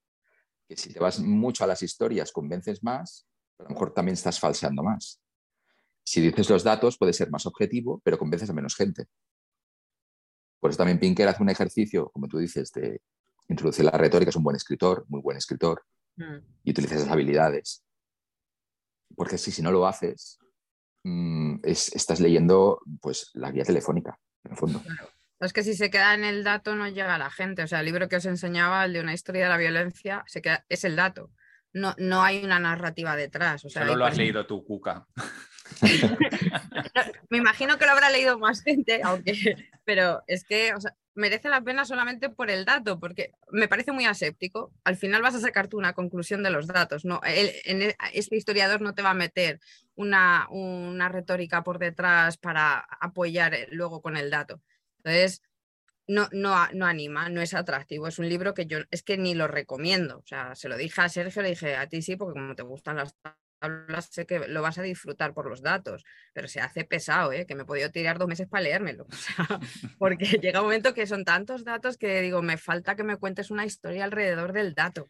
que 0.68 0.78
si 0.78 0.94
te 0.94 1.00
vas 1.00 1.20
mucho 1.20 1.64
a 1.64 1.68
las 1.68 1.84
historias, 1.84 2.32
convences 2.32 2.84
más, 2.84 3.28
pero 3.58 3.68
a 3.68 3.70
lo 3.72 3.74
mejor 3.76 3.94
también 3.94 4.14
estás 4.14 4.40
falseando 4.40 4.84
más. 4.84 5.22
Si 6.04 6.22
dices 6.22 6.50
los 6.50 6.64
datos, 6.64 6.98
puede 6.98 7.14
ser 7.14 7.30
más 7.30 7.46
objetivo, 7.46 8.02
pero 8.04 8.18
convences 8.18 8.50
a 8.50 8.54
menos 8.54 8.76
gente. 8.76 9.06
Por 10.60 10.72
eso 10.72 10.78
también 10.78 11.00
Pinker 11.00 11.28
hace 11.28 11.44
un 11.44 11.50
ejercicio, 11.50 12.10
como 12.10 12.28
tú 12.28 12.38
dices, 12.38 12.72
de 12.72 13.02
introducir 13.50 13.86
la 13.86 13.92
retórica, 13.92 14.30
es 14.30 14.36
un 14.36 14.44
buen 14.44 14.56
escritor, 14.56 15.06
muy 15.10 15.22
buen 15.22 15.38
escritor, 15.38 15.84
mm. 16.16 16.38
y 16.64 16.72
utiliza 16.72 16.96
esas 16.96 17.10
habilidades. 17.10 17.84
Porque 19.16 19.38
si, 19.38 19.52
si 19.52 19.62
no 19.62 19.72
lo 19.72 19.88
haces, 19.88 20.40
mm, 21.04 21.60
estás 21.64 22.20
leyendo 22.20 22.82
pues, 23.02 23.32
la 23.34 23.52
guía 23.52 23.64
telefónica 23.64 24.20
en 24.46 24.52
el 24.52 24.58
fondo. 24.58 24.84
Es 25.40 25.54
que 25.54 25.64
si 25.64 25.74
se 25.74 25.90
queda 25.90 26.14
en 26.14 26.26
el 26.26 26.44
dato 26.44 26.76
no 26.76 26.88
llega 26.88 27.16
a 27.16 27.20
la 27.20 27.30
gente. 27.30 27.64
O 27.64 27.68
sea, 27.68 27.80
el 27.80 27.86
libro 27.86 28.10
que 28.10 28.18
os 28.18 28.26
enseñaba, 28.26 28.84
el 28.86 28.94
de 28.94 29.00
una 29.00 29.14
historia 29.14 29.44
de 29.44 29.50
la 29.50 29.58
violencia, 29.58 30.24
se 30.28 30.42
queda, 30.42 30.66
es 30.68 30.84
el 30.84 30.96
dato. 30.96 31.32
No, 31.72 31.96
no 31.98 32.24
hay 32.24 32.44
una 32.44 32.60
narrativa 32.60 33.16
detrás. 33.16 33.64
O 33.64 33.70
sea, 33.70 33.84
Solo 33.84 33.96
lo 33.96 34.06
has 34.06 34.18
leído 34.18 34.46
tú, 34.46 34.66
Cuca. 34.66 35.08
Me 37.30 37.38
imagino 37.38 37.78
que 37.78 37.86
lo 37.86 37.92
habrá 37.92 38.10
leído 38.10 38.38
más 38.40 38.64
gente, 38.64 39.02
aunque, 39.04 39.56
pero 39.86 40.24
es 40.28 40.44
que 40.44 40.74
merece 41.14 41.50
la 41.50 41.62
pena 41.62 41.86
solamente 41.86 42.30
por 42.30 42.50
el 42.50 42.66
dato, 42.66 43.00
porque 43.00 43.32
me 43.52 43.68
parece 43.68 43.92
muy 43.92 44.06
aséptico. 44.06 44.74
Al 44.84 44.98
final 44.98 45.22
vas 45.22 45.36
a 45.36 45.40
sacar 45.40 45.68
tú 45.68 45.78
una 45.78 45.94
conclusión 45.94 46.42
de 46.44 46.50
los 46.50 46.68
datos. 46.68 47.06
No, 47.06 47.22
en 47.24 47.94
este 48.14 48.36
historiador 48.36 48.82
no 48.82 48.94
te 48.96 49.04
va 49.04 49.12
a 49.12 49.16
meter 49.16 49.60
una, 50.00 50.48
una 50.50 51.10
retórica 51.10 51.62
por 51.62 51.78
detrás 51.78 52.38
para 52.38 52.80
apoyar 52.80 53.54
eh, 53.54 53.68
luego 53.72 54.02
con 54.02 54.16
el 54.16 54.30
dato. 54.30 54.62
Entonces, 55.04 55.42
no, 56.08 56.30
no, 56.32 56.56
no, 56.74 56.86
anima, 56.86 57.28
no 57.28 57.42
es 57.42 57.54
atractivo. 57.54 58.08
Es 58.08 58.18
un 58.18 58.30
libro 58.30 58.54
que 58.54 58.66
yo 58.66 58.80
es 58.92 59.04
que 59.04 59.18
ni 59.18 59.36
lo 59.36 59.48
recomiendo. 59.48 60.20
O 60.20 60.26
sea, 60.26 60.56
se 60.56 60.70
lo 60.70 60.78
dije 60.78 61.02
a 61.02 61.10
Sergio, 61.10 61.42
le 61.42 61.50
dije 61.50 61.76
a 61.76 61.88
ti 61.88 62.02
sí, 62.02 62.16
porque 62.16 62.40
como 62.40 62.56
te 62.56 62.64
gustan 62.64 62.96
las 62.96 63.16
sé 64.10 64.26
que 64.26 64.40
lo 64.48 64.62
vas 64.62 64.78
a 64.78 64.84
disfrutar 64.84 65.34
por 65.34 65.50
los 65.50 65.62
datos, 65.62 66.06
pero 66.34 66.48
se 66.48 66.62
hace 66.62 66.86
pesado, 66.86 67.34
¿eh? 67.34 67.46
que 67.46 67.56
me 67.56 67.64
he 67.64 67.66
podido 67.66 67.92
tirar 67.92 68.18
dos 68.18 68.30
meses 68.30 68.48
para 68.48 68.64
leérmelo. 68.64 69.06
porque 70.00 70.40
llega 70.42 70.62
un 70.62 70.68
momento 70.68 70.94
que 70.94 71.08
son 71.08 71.26
tantos 71.26 71.66
datos 71.66 71.98
que 71.98 72.22
digo, 72.22 72.42
me 72.42 72.58
falta 72.58 72.96
que 72.96 73.04
me 73.04 73.18
cuentes 73.18 73.52
una 73.52 73.66
historia 73.66 74.06
alrededor 74.06 74.54
del 74.54 74.74
dato. 74.76 75.10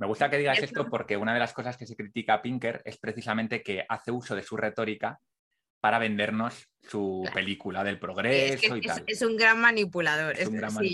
Me 0.00 0.06
gusta 0.06 0.30
que 0.30 0.38
digas 0.38 0.58
esto 0.58 0.88
porque 0.88 1.18
una 1.18 1.34
de 1.34 1.40
las 1.40 1.52
cosas 1.52 1.76
que 1.76 1.86
se 1.86 1.94
critica 1.94 2.34
a 2.34 2.42
Pinker 2.42 2.80
es 2.86 2.96
precisamente 2.96 3.62
que 3.62 3.84
hace 3.86 4.10
uso 4.10 4.34
de 4.34 4.42
su 4.42 4.56
retórica 4.56 5.20
para 5.80 5.98
vendernos 5.98 6.68
su 6.88 7.28
película 7.34 7.84
del 7.84 7.98
progreso 7.98 8.76
y 8.76 8.80
tal. 8.80 9.04
Es 9.06 9.20
un 9.20 9.36
gran 9.36 9.60
manipulador. 9.60 10.34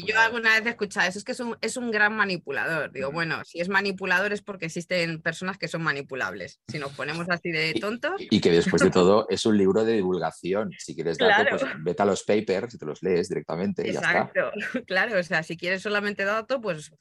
Yo 0.04 0.18
alguna 0.18 0.54
vez 0.54 0.66
he 0.66 0.70
escuchado 0.70 1.08
eso, 1.08 1.18
es 1.18 1.24
que 1.24 1.32
es 1.32 1.40
un, 1.40 1.56
es 1.60 1.76
un 1.76 1.92
gran 1.92 2.14
manipulador. 2.14 2.90
Digo, 2.92 3.12
bueno, 3.12 3.44
si 3.44 3.60
es 3.60 3.68
manipulador 3.68 4.32
es 4.32 4.42
porque 4.42 4.66
existen 4.66 5.22
personas 5.22 5.58
que 5.58 5.68
son 5.68 5.82
manipulables. 5.82 6.60
Si 6.68 6.78
nos 6.78 6.92
ponemos 6.92 7.28
así 7.30 7.50
de 7.50 7.74
tontos. 7.80 8.14
Y, 8.18 8.40
que 8.40 8.50
después 8.50 8.82
de 8.82 8.90
todo 8.90 9.26
es 9.30 9.46
un 9.46 9.56
libro 9.56 9.84
de 9.84 9.94
divulgación. 9.94 10.72
Si 10.78 10.94
quieres 10.94 11.18
dato, 11.18 11.56
pues 11.56 11.64
vete 11.78 12.02
a 12.02 12.06
los 12.06 12.24
papers 12.24 12.74
y 12.74 12.78
te 12.78 12.86
los 12.86 13.02
lees 13.02 13.28
directamente. 13.28 13.88
Exacto, 13.88 14.50
claro. 14.86 15.18
O 15.18 15.22
sea, 15.22 15.44
si 15.44 15.56
quieres 15.56 15.82
solamente 15.82 16.24
dato, 16.24 16.60
pues 16.60 16.92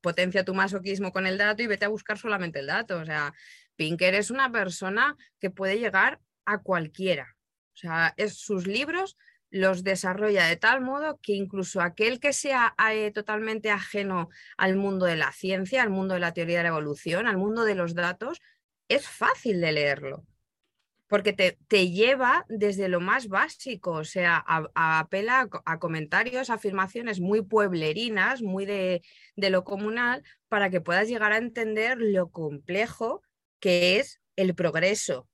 potencia 0.00 0.44
tu 0.44 0.54
masoquismo 0.54 1.12
con 1.12 1.26
el 1.26 1.38
dato 1.38 1.62
y 1.62 1.66
vete 1.66 1.84
a 1.84 1.88
buscar 1.88 2.18
solamente 2.18 2.60
el 2.60 2.66
dato. 2.66 2.98
O 2.98 3.04
sea, 3.04 3.32
Pinker 3.76 4.14
es 4.14 4.30
una 4.30 4.50
persona 4.50 5.16
que 5.40 5.50
puede 5.50 5.78
llegar 5.78 6.20
a 6.44 6.58
cualquiera. 6.58 7.36
O 7.74 7.76
sea, 7.76 8.14
es, 8.16 8.38
sus 8.38 8.66
libros 8.66 9.16
los 9.50 9.84
desarrolla 9.84 10.46
de 10.46 10.56
tal 10.56 10.80
modo 10.80 11.20
que 11.22 11.34
incluso 11.34 11.82
aquel 11.82 12.20
que 12.20 12.32
sea 12.32 12.74
eh, 12.90 13.10
totalmente 13.12 13.70
ajeno 13.70 14.30
al 14.56 14.76
mundo 14.76 15.04
de 15.04 15.16
la 15.16 15.30
ciencia, 15.30 15.82
al 15.82 15.90
mundo 15.90 16.14
de 16.14 16.20
la 16.20 16.32
teoría 16.32 16.58
de 16.58 16.62
la 16.64 16.70
evolución, 16.70 17.26
al 17.26 17.36
mundo 17.36 17.64
de 17.64 17.74
los 17.74 17.94
datos, 17.94 18.40
es 18.88 19.06
fácil 19.08 19.60
de 19.60 19.72
leerlo. 19.72 20.24
Porque 21.12 21.34
te, 21.34 21.58
te 21.68 21.90
lleva 21.90 22.46
desde 22.48 22.88
lo 22.88 22.98
más 22.98 23.28
básico, 23.28 23.90
o 23.90 24.04
sea, 24.04 24.42
apela 24.74 25.46
a, 25.66 25.78
comentarios, 25.78 26.48
afirmaciones 26.48 27.20
muy 27.20 27.42
pueblerinas, 27.42 28.40
muy 28.40 28.64
de, 28.64 29.02
de 29.36 29.50
lo 29.50 29.62
comunal, 29.62 30.22
para 30.48 30.70
que 30.70 30.80
puedas 30.80 31.08
llegar 31.08 31.32
a 31.32 31.36
entender 31.36 31.98
lo 31.98 32.30
complejo 32.30 33.20
que 33.60 33.98
es 33.98 34.22
el 34.36 34.54
progreso, 34.54 35.28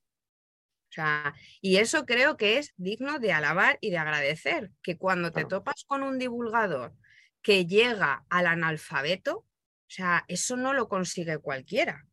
o 0.88 0.92
sea, 0.92 1.34
y 1.60 1.76
eso 1.76 2.06
creo 2.06 2.36
que 2.38 2.58
es 2.58 2.72
digno 2.76 3.18
de 3.18 3.32
alabar 3.32 3.78
y 3.82 3.90
de 3.90 3.98
agradecer, 3.98 4.70
que 4.82 4.96
cuando 4.96 5.32
te 5.32 5.44
topas 5.44 5.84
con 5.86 6.02
un 6.02 6.18
divulgador 6.18 6.94
que 7.42 7.66
llega 7.66 8.24
al 8.30 8.46
analfabeto, 8.46 9.36
o 9.38 9.90
sea, 9.90 10.24
eso 10.28 10.56
no 10.56 10.72
lo 10.72 10.88
consigue 10.88 11.38
cualquiera. 11.38 12.06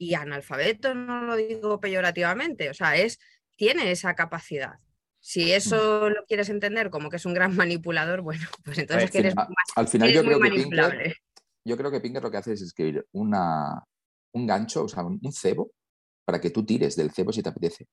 Y 0.00 0.14
analfabeto 0.14 0.94
no 0.94 1.22
lo 1.24 1.36
digo 1.36 1.78
peyorativamente, 1.78 2.70
o 2.70 2.74
sea, 2.74 2.96
es, 2.96 3.18
tiene 3.56 3.90
esa 3.90 4.14
capacidad. 4.14 4.78
Si 5.20 5.46
mm. 5.46 5.54
eso 5.54 6.08
lo 6.08 6.24
quieres 6.24 6.48
entender 6.48 6.88
como 6.88 7.10
que 7.10 7.16
es 7.16 7.26
un 7.26 7.34
gran 7.34 7.54
manipulador, 7.56 8.22
bueno, 8.22 8.46
pues 8.64 8.78
entonces 8.78 9.14
eres 9.14 9.36
más, 9.36 9.46
al 9.76 9.88
final 9.88 10.12
yo 10.12 10.24
creo 10.24 10.40
que 10.40 10.50
Pinker, 10.50 11.16
yo 11.64 11.76
creo 11.76 11.90
que 11.90 12.00
Pinker 12.00 12.22
lo 12.22 12.30
que 12.30 12.38
hace 12.38 12.52
es 12.54 12.62
escribir 12.62 13.06
una, 13.12 13.84
un 14.32 14.46
gancho, 14.46 14.84
o 14.84 14.88
sea, 14.88 15.04
un 15.04 15.32
cebo, 15.32 15.72
para 16.24 16.40
que 16.40 16.50
tú 16.50 16.64
tires 16.64 16.96
del 16.96 17.10
cebo 17.10 17.32
si 17.32 17.42
te 17.42 17.48
apetece 17.48 17.86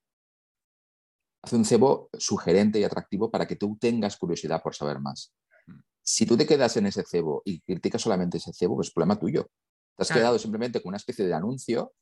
hace 1.42 1.56
un 1.56 1.64
cebo 1.64 2.10
sugerente 2.18 2.78
y 2.78 2.84
atractivo 2.84 3.30
para 3.30 3.46
que 3.46 3.56
tú 3.56 3.76
tengas 3.80 4.16
curiosidad 4.16 4.62
por 4.62 4.74
saber 4.74 5.00
más. 5.00 5.32
Mm. 5.66 5.80
Si 6.02 6.26
tú 6.26 6.36
te 6.36 6.46
quedas 6.46 6.76
en 6.76 6.86
ese 6.86 7.04
cebo 7.04 7.42
y 7.44 7.60
criticas 7.60 8.02
solamente 8.02 8.38
ese 8.38 8.52
cebo, 8.52 8.76
pues 8.76 8.88
es 8.88 8.94
problema 8.94 9.18
tuyo. 9.18 9.50
Te 9.98 10.02
has 10.04 10.12
quedado 10.12 10.38
simplemente 10.38 10.80
con 10.80 10.90
una 10.90 10.96
especie 10.96 11.26
de 11.26 11.34
anuncio, 11.34 11.92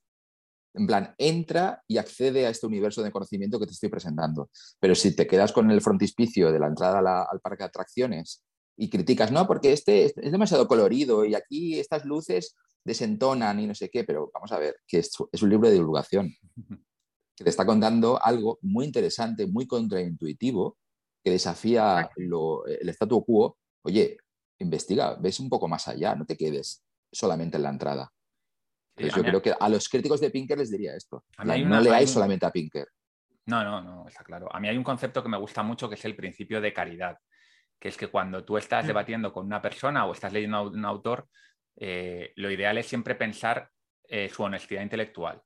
en 0.74 0.86
plan, 0.86 1.14
entra 1.16 1.82
y 1.88 1.96
accede 1.96 2.46
a 2.46 2.50
este 2.50 2.66
universo 2.66 3.02
de 3.02 3.10
conocimiento 3.10 3.58
que 3.58 3.64
te 3.64 3.72
estoy 3.72 3.88
presentando. 3.88 4.50
Pero 4.78 4.94
si 4.94 5.16
te 5.16 5.26
quedas 5.26 5.50
con 5.50 5.70
el 5.70 5.80
frontispicio 5.80 6.52
de 6.52 6.58
la 6.58 6.66
entrada 6.66 6.98
al 7.22 7.40
parque 7.40 7.62
de 7.62 7.68
atracciones 7.68 8.44
y 8.76 8.90
criticas, 8.90 9.32
no, 9.32 9.46
porque 9.46 9.72
este 9.72 10.04
es 10.04 10.14
demasiado 10.14 10.68
colorido 10.68 11.24
y 11.24 11.34
aquí 11.34 11.80
estas 11.80 12.04
luces 12.04 12.54
desentonan 12.84 13.58
y 13.60 13.66
no 13.66 13.74
sé 13.74 13.88
qué, 13.88 14.04
pero 14.04 14.30
vamos 14.34 14.52
a 14.52 14.58
ver, 14.58 14.76
que 14.86 14.98
es, 14.98 15.10
es 15.32 15.42
un 15.42 15.48
libro 15.48 15.68
de 15.68 15.74
divulgación. 15.76 16.30
que 17.34 17.44
te 17.44 17.50
está 17.50 17.64
contando 17.64 18.22
algo 18.22 18.58
muy 18.60 18.84
interesante, 18.84 19.46
muy 19.46 19.66
contraintuitivo, 19.66 20.76
que 21.24 21.30
desafía 21.30 22.10
el 22.16 22.88
statu 22.90 23.24
quo. 23.24 23.56
Oye, 23.82 24.18
investiga, 24.58 25.14
ves 25.14 25.40
un 25.40 25.48
poco 25.48 25.66
más 25.66 25.88
allá, 25.88 26.14
no 26.14 26.26
te 26.26 26.36
quedes 26.36 26.85
solamente 27.10 27.56
en 27.56 27.62
la 27.62 27.70
entrada. 27.70 28.12
yo 28.96 29.22
creo 29.22 29.42
que 29.42 29.54
a 29.58 29.68
los 29.68 29.88
críticos 29.88 30.20
de 30.20 30.30
Pinker 30.30 30.58
les 30.58 30.70
diría 30.70 30.94
esto. 30.94 31.24
no 31.44 31.80
leáis 31.80 32.10
solamente 32.10 32.46
a 32.46 32.50
Pinker. 32.50 32.88
No, 33.46 33.62
no, 33.62 33.80
no, 33.80 34.08
está 34.08 34.24
claro. 34.24 34.48
A 34.54 34.58
mí 34.58 34.68
hay 34.68 34.76
un 34.76 34.84
concepto 34.84 35.22
que 35.22 35.28
me 35.28 35.36
gusta 35.38 35.62
mucho 35.62 35.88
que 35.88 35.94
es 35.94 36.04
el 36.04 36.16
principio 36.16 36.60
de 36.60 36.72
caridad, 36.72 37.18
que 37.78 37.88
es 37.88 37.96
que 37.96 38.08
cuando 38.08 38.44
tú 38.44 38.58
estás 38.58 38.84
mm. 38.84 38.88
debatiendo 38.88 39.32
con 39.32 39.46
una 39.46 39.62
persona 39.62 40.04
o 40.04 40.12
estás 40.12 40.32
leyendo 40.32 40.56
a 40.56 40.62
un 40.62 40.84
autor, 40.84 41.28
eh, 41.76 42.32
lo 42.36 42.50
ideal 42.50 42.76
es 42.78 42.86
siempre 42.86 43.14
pensar 43.14 43.70
eh, 44.08 44.28
su 44.28 44.42
honestidad 44.42 44.82
intelectual, 44.82 45.42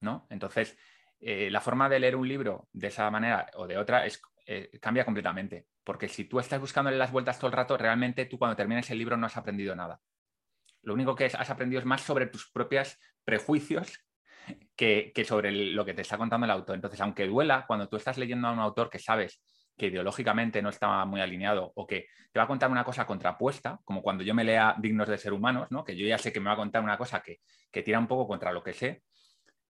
¿no? 0.00 0.26
Entonces, 0.30 0.76
eh, 1.20 1.48
la 1.50 1.60
forma 1.60 1.88
de 1.88 2.00
leer 2.00 2.16
un 2.16 2.26
libro 2.26 2.68
de 2.72 2.88
esa 2.88 3.08
manera 3.10 3.46
o 3.54 3.66
de 3.66 3.78
otra 3.78 4.04
es, 4.04 4.20
cambia 4.80 5.06
completamente. 5.06 5.68
porque 5.84 6.08
si 6.08 6.24
tú 6.24 6.38
estás 6.38 6.60
buscándole 6.60 6.98
las 6.98 7.12
vueltas 7.12 7.38
todo 7.38 7.46
el 7.48 7.56
rato, 7.56 7.78
realmente 7.78 8.26
tú 8.26 8.38
cuando 8.38 8.56
terminas 8.56 8.90
el 8.90 8.98
libro 8.98 9.16
no 9.16 9.26
has 9.26 9.36
aprendido 9.36 9.74
nada. 9.74 10.00
Lo 10.84 10.94
único 10.94 11.14
que 11.14 11.26
has 11.26 11.50
aprendido 11.50 11.80
es 11.80 11.86
más 11.86 12.02
sobre 12.02 12.26
tus 12.26 12.50
propios 12.50 12.98
prejuicios 13.24 14.00
que, 14.76 15.12
sobre 15.26 15.50
lo 15.50 15.84
que 15.84 15.94
te 15.94 16.02
está 16.02 16.18
contando 16.18 16.44
el 16.44 16.50
autor. 16.50 16.74
Entonces, 16.74 17.00
aunque 17.00 17.26
duela, 17.26 17.64
cuando 17.66 17.88
tú 17.88 17.96
estás 17.96 18.18
leyendo 18.18 18.48
a 18.48 18.52
un 18.52 18.58
autor 18.58 18.90
que 18.90 18.98
sabes 18.98 19.42
que 19.76 19.86
ideológicamente 19.86 20.62
no 20.62 20.68
está 20.68 21.04
muy 21.04 21.20
alineado 21.20 21.72
o 21.74 21.86
que 21.86 22.06
te 22.32 22.38
va 22.38 22.44
a 22.44 22.48
contar 22.48 22.70
una 22.70 22.84
cosa 22.84 23.06
contrapuesta, 23.06 23.80
como 23.84 24.02
cuando 24.02 24.22
yo 24.22 24.34
me 24.34 24.44
lea 24.44 24.76
Dignos 24.78 25.08
de 25.08 25.18
Ser 25.18 25.32
Humanos, 25.32 25.68
¿no? 25.70 25.84
que 25.84 25.96
yo 25.96 26.06
ya 26.06 26.18
sé 26.18 26.32
que 26.32 26.40
me 26.40 26.46
va 26.46 26.52
a 26.52 26.56
contar 26.56 26.82
una 26.82 26.96
cosa 26.96 27.20
que, 27.20 27.40
que 27.72 27.82
tira 27.82 27.98
un 27.98 28.06
poco 28.06 28.28
contra 28.28 28.52
lo 28.52 28.62
que 28.62 28.72
sé, 28.72 29.02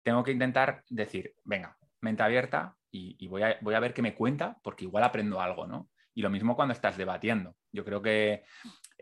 tengo 0.03 0.25
que 0.25 0.33
intentar 0.33 0.83
decir, 0.89 1.35
venga, 1.45 1.77
mente 2.01 2.23
abierta 2.23 2.75
y, 2.91 3.27
voy, 3.29 3.43
a, 3.43 3.59
voy, 3.63 3.75
a, 3.75 3.81
ver 3.81 3.95
qué 3.95 4.03
me 4.03 4.15
cuenta 4.15 4.59
porque 4.63 4.85
igual 4.85 5.05
aprendo 5.05 5.41
algo, 5.41 5.67
¿no? 5.67 5.89
Y 6.15 6.21
lo 6.21 6.29
mismo 6.29 6.55
cuando 6.55 6.75
estás 6.75 6.99
debatiendo. 6.99 7.57
Yo 7.71 7.85
creo 7.87 8.03
que 8.03 8.43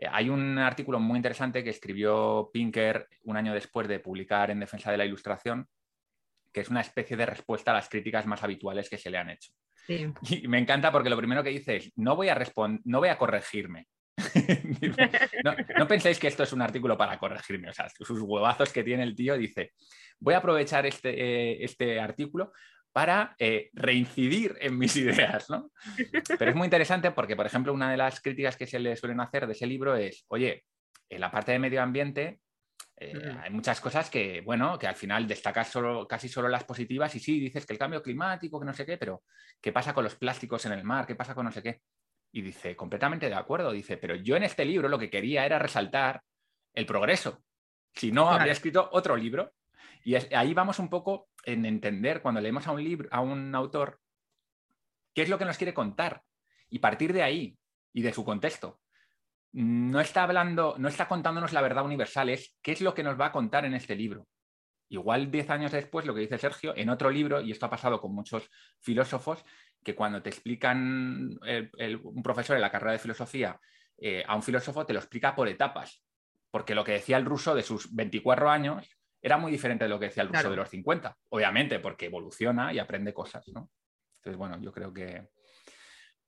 hay 0.09 0.29
un 0.29 0.57
artículo 0.57 0.99
muy 0.99 1.17
interesante 1.17 1.63
que 1.63 1.69
escribió 1.69 2.49
Pinker 2.51 3.07
un 3.23 3.37
año 3.37 3.53
después 3.53 3.87
de 3.87 3.99
publicar 3.99 4.49
En 4.49 4.59
Defensa 4.59 4.91
de 4.91 4.97
la 4.97 5.05
Ilustración, 5.05 5.67
que 6.51 6.61
es 6.61 6.69
una 6.69 6.81
especie 6.81 7.15
de 7.17 7.25
respuesta 7.25 7.71
a 7.71 7.75
las 7.75 7.89
críticas 7.89 8.25
más 8.25 8.43
habituales 8.43 8.89
que 8.89 8.97
se 8.97 9.09
le 9.09 9.17
han 9.17 9.29
hecho. 9.29 9.53
Y 9.87 10.47
me 10.47 10.59
encanta 10.59 10.91
porque 10.91 11.09
lo 11.09 11.17
primero 11.17 11.43
que 11.43 11.49
dice 11.49 11.77
es, 11.77 11.91
no 11.95 12.15
voy 12.15 12.29
a, 12.29 12.37
no 12.85 12.99
voy 12.99 13.09
a 13.09 13.17
corregirme. 13.17 13.87
no, 15.77 15.87
penséis 15.87 16.19
que 16.19 16.27
esto 16.27 16.43
es 16.43 16.53
un 16.53 16.61
artículo 16.61 16.97
para 16.97 17.17
corregirme, 17.17 17.69
o 17.69 17.73
sea, 17.73 17.89
sus 17.89 18.21
huevazos 18.21 18.71
que 18.71 18.83
tiene 18.83 19.03
el 19.03 19.15
tío 19.15 19.35
dice, 19.35 19.73
voy 20.19 20.35
a 20.35 20.37
aprovechar 20.37 20.85
este, 20.85 21.09
eh, 21.09 21.63
este 21.63 21.99
artículo 21.99 22.51
para 22.91 23.35
eh, 23.39 23.69
reincidir 23.73 24.57
en 24.59 24.77
mis 24.77 24.95
ideas, 24.97 25.49
¿no? 25.49 25.71
Pero 26.37 26.51
es 26.51 26.55
muy 26.55 26.65
interesante 26.65 27.11
porque, 27.11 27.35
por 27.35 27.45
ejemplo, 27.45 27.73
una 27.73 27.91
de 27.91 27.97
las 27.97 28.21
críticas 28.21 28.57
que 28.57 28.67
se 28.67 28.79
le 28.79 28.95
suelen 28.95 29.19
hacer 29.19 29.47
de 29.47 29.53
ese 29.53 29.65
libro 29.65 29.95
es, 29.95 30.25
oye, 30.27 30.65
en 31.09 31.21
la 31.21 31.31
parte 31.31 31.51
de 31.51 31.59
medio 31.59 31.81
ambiente 31.81 32.39
eh, 33.01 33.15
mm. 33.15 33.39
hay 33.39 33.49
muchas 33.49 33.81
cosas 33.81 34.11
que, 34.11 34.41
bueno, 34.41 34.77
que 34.77 34.85
al 34.85 34.95
final 34.95 35.27
destacas 35.27 35.69
solo, 35.69 36.07
casi 36.07 36.29
solo 36.29 36.47
las 36.47 36.63
positivas 36.63 37.15
y 37.15 37.19
sí, 37.19 37.39
dices 37.39 37.65
que 37.65 37.73
el 37.73 37.79
cambio 37.79 38.03
climático, 38.03 38.59
que 38.59 38.65
no 38.65 38.73
sé 38.73 38.85
qué, 38.85 38.97
pero 38.97 39.23
¿qué 39.59 39.71
pasa 39.71 39.93
con 39.93 40.03
los 40.03 40.15
plásticos 40.15 40.67
en 40.67 40.73
el 40.73 40.83
mar? 40.83 41.07
¿Qué 41.07 41.15
pasa 41.15 41.33
con 41.33 41.45
no 41.45 41.51
sé 41.51 41.63
qué? 41.63 41.81
Y 42.31 42.43
dice, 42.43 42.75
completamente 42.75 43.27
de 43.27 43.33
acuerdo, 43.33 43.71
dice, 43.71 43.97
pero 43.97 44.13
yo 44.15 44.35
en 44.35 44.43
este 44.43 44.65
libro 44.65 44.87
lo 44.87 44.99
que 44.99 45.09
quería 45.09 45.45
era 45.47 45.57
resaltar 45.57 46.21
el 46.75 46.85
progreso. 46.85 47.43
Si 47.93 48.11
no, 48.11 48.29
habría 48.29 48.53
escrito 48.53 48.87
otro 48.93 49.17
libro. 49.17 49.51
Y 50.03 50.15
ahí 50.15 50.53
vamos 50.53 50.79
un 50.79 50.89
poco 50.89 51.29
en 51.43 51.65
entender 51.65 52.21
cuando 52.21 52.41
leemos 52.41 52.67
a 52.67 52.71
un 52.71 52.83
libro, 52.83 53.07
a 53.11 53.21
un 53.21 53.53
autor, 53.55 53.99
qué 55.13 55.21
es 55.21 55.29
lo 55.29 55.37
que 55.37 55.45
nos 55.45 55.57
quiere 55.57 55.73
contar 55.73 56.23
y 56.69 56.79
partir 56.79 57.13
de 57.13 57.23
ahí 57.23 57.57
y 57.93 58.01
de 58.01 58.13
su 58.13 58.23
contexto. 58.23 58.79
No 59.53 59.99
está 59.99 60.23
hablando, 60.23 60.75
no 60.77 60.87
está 60.87 61.07
contándonos 61.07 61.51
la 61.51 61.61
verdad 61.61 61.85
universal, 61.85 62.29
es 62.29 62.57
qué 62.61 62.71
es 62.71 62.81
lo 62.81 62.93
que 62.93 63.03
nos 63.03 63.19
va 63.19 63.27
a 63.27 63.31
contar 63.31 63.65
en 63.65 63.73
este 63.73 63.95
libro. 63.95 64.27
Igual 64.87 65.31
diez 65.31 65.49
años 65.49 65.71
después, 65.71 66.05
lo 66.05 66.13
que 66.13 66.21
dice 66.21 66.37
Sergio, 66.37 66.75
en 66.75 66.89
otro 66.89 67.09
libro, 67.09 67.41
y 67.41 67.51
esto 67.51 67.65
ha 67.65 67.69
pasado 67.69 68.01
con 68.01 68.13
muchos 68.13 68.49
filósofos, 68.79 69.43
que 69.83 69.95
cuando 69.95 70.21
te 70.21 70.29
explican 70.29 71.39
un 72.03 72.23
profesor 72.23 72.55
en 72.55 72.61
la 72.61 72.71
carrera 72.71 72.93
de 72.93 72.99
filosofía 72.99 73.59
eh, 73.97 74.23
a 74.27 74.35
un 74.35 74.43
filósofo, 74.43 74.85
te 74.85 74.93
lo 74.93 74.99
explica 74.99 75.35
por 75.35 75.47
etapas. 75.47 76.03
Porque 76.49 76.75
lo 76.75 76.83
que 76.83 76.93
decía 76.93 77.17
el 77.17 77.25
ruso 77.25 77.55
de 77.55 77.63
sus 77.63 77.93
24 77.95 78.49
años 78.49 78.89
era 79.21 79.37
muy 79.37 79.51
diferente 79.51 79.85
de 79.85 79.89
lo 79.89 79.99
que 79.99 80.05
decía 80.05 80.23
el 80.23 80.29
ruso 80.29 80.49
de 80.49 80.55
los 80.55 80.69
50, 80.69 81.15
obviamente, 81.29 81.79
porque 81.79 82.07
evoluciona 82.07 82.73
y 82.73 82.79
aprende 82.79 83.13
cosas, 83.13 83.47
¿no? 83.49 83.69
Entonces, 84.17 84.37
bueno, 84.37 84.59
yo 84.61 84.71
creo 84.71 84.93
que... 84.93 85.29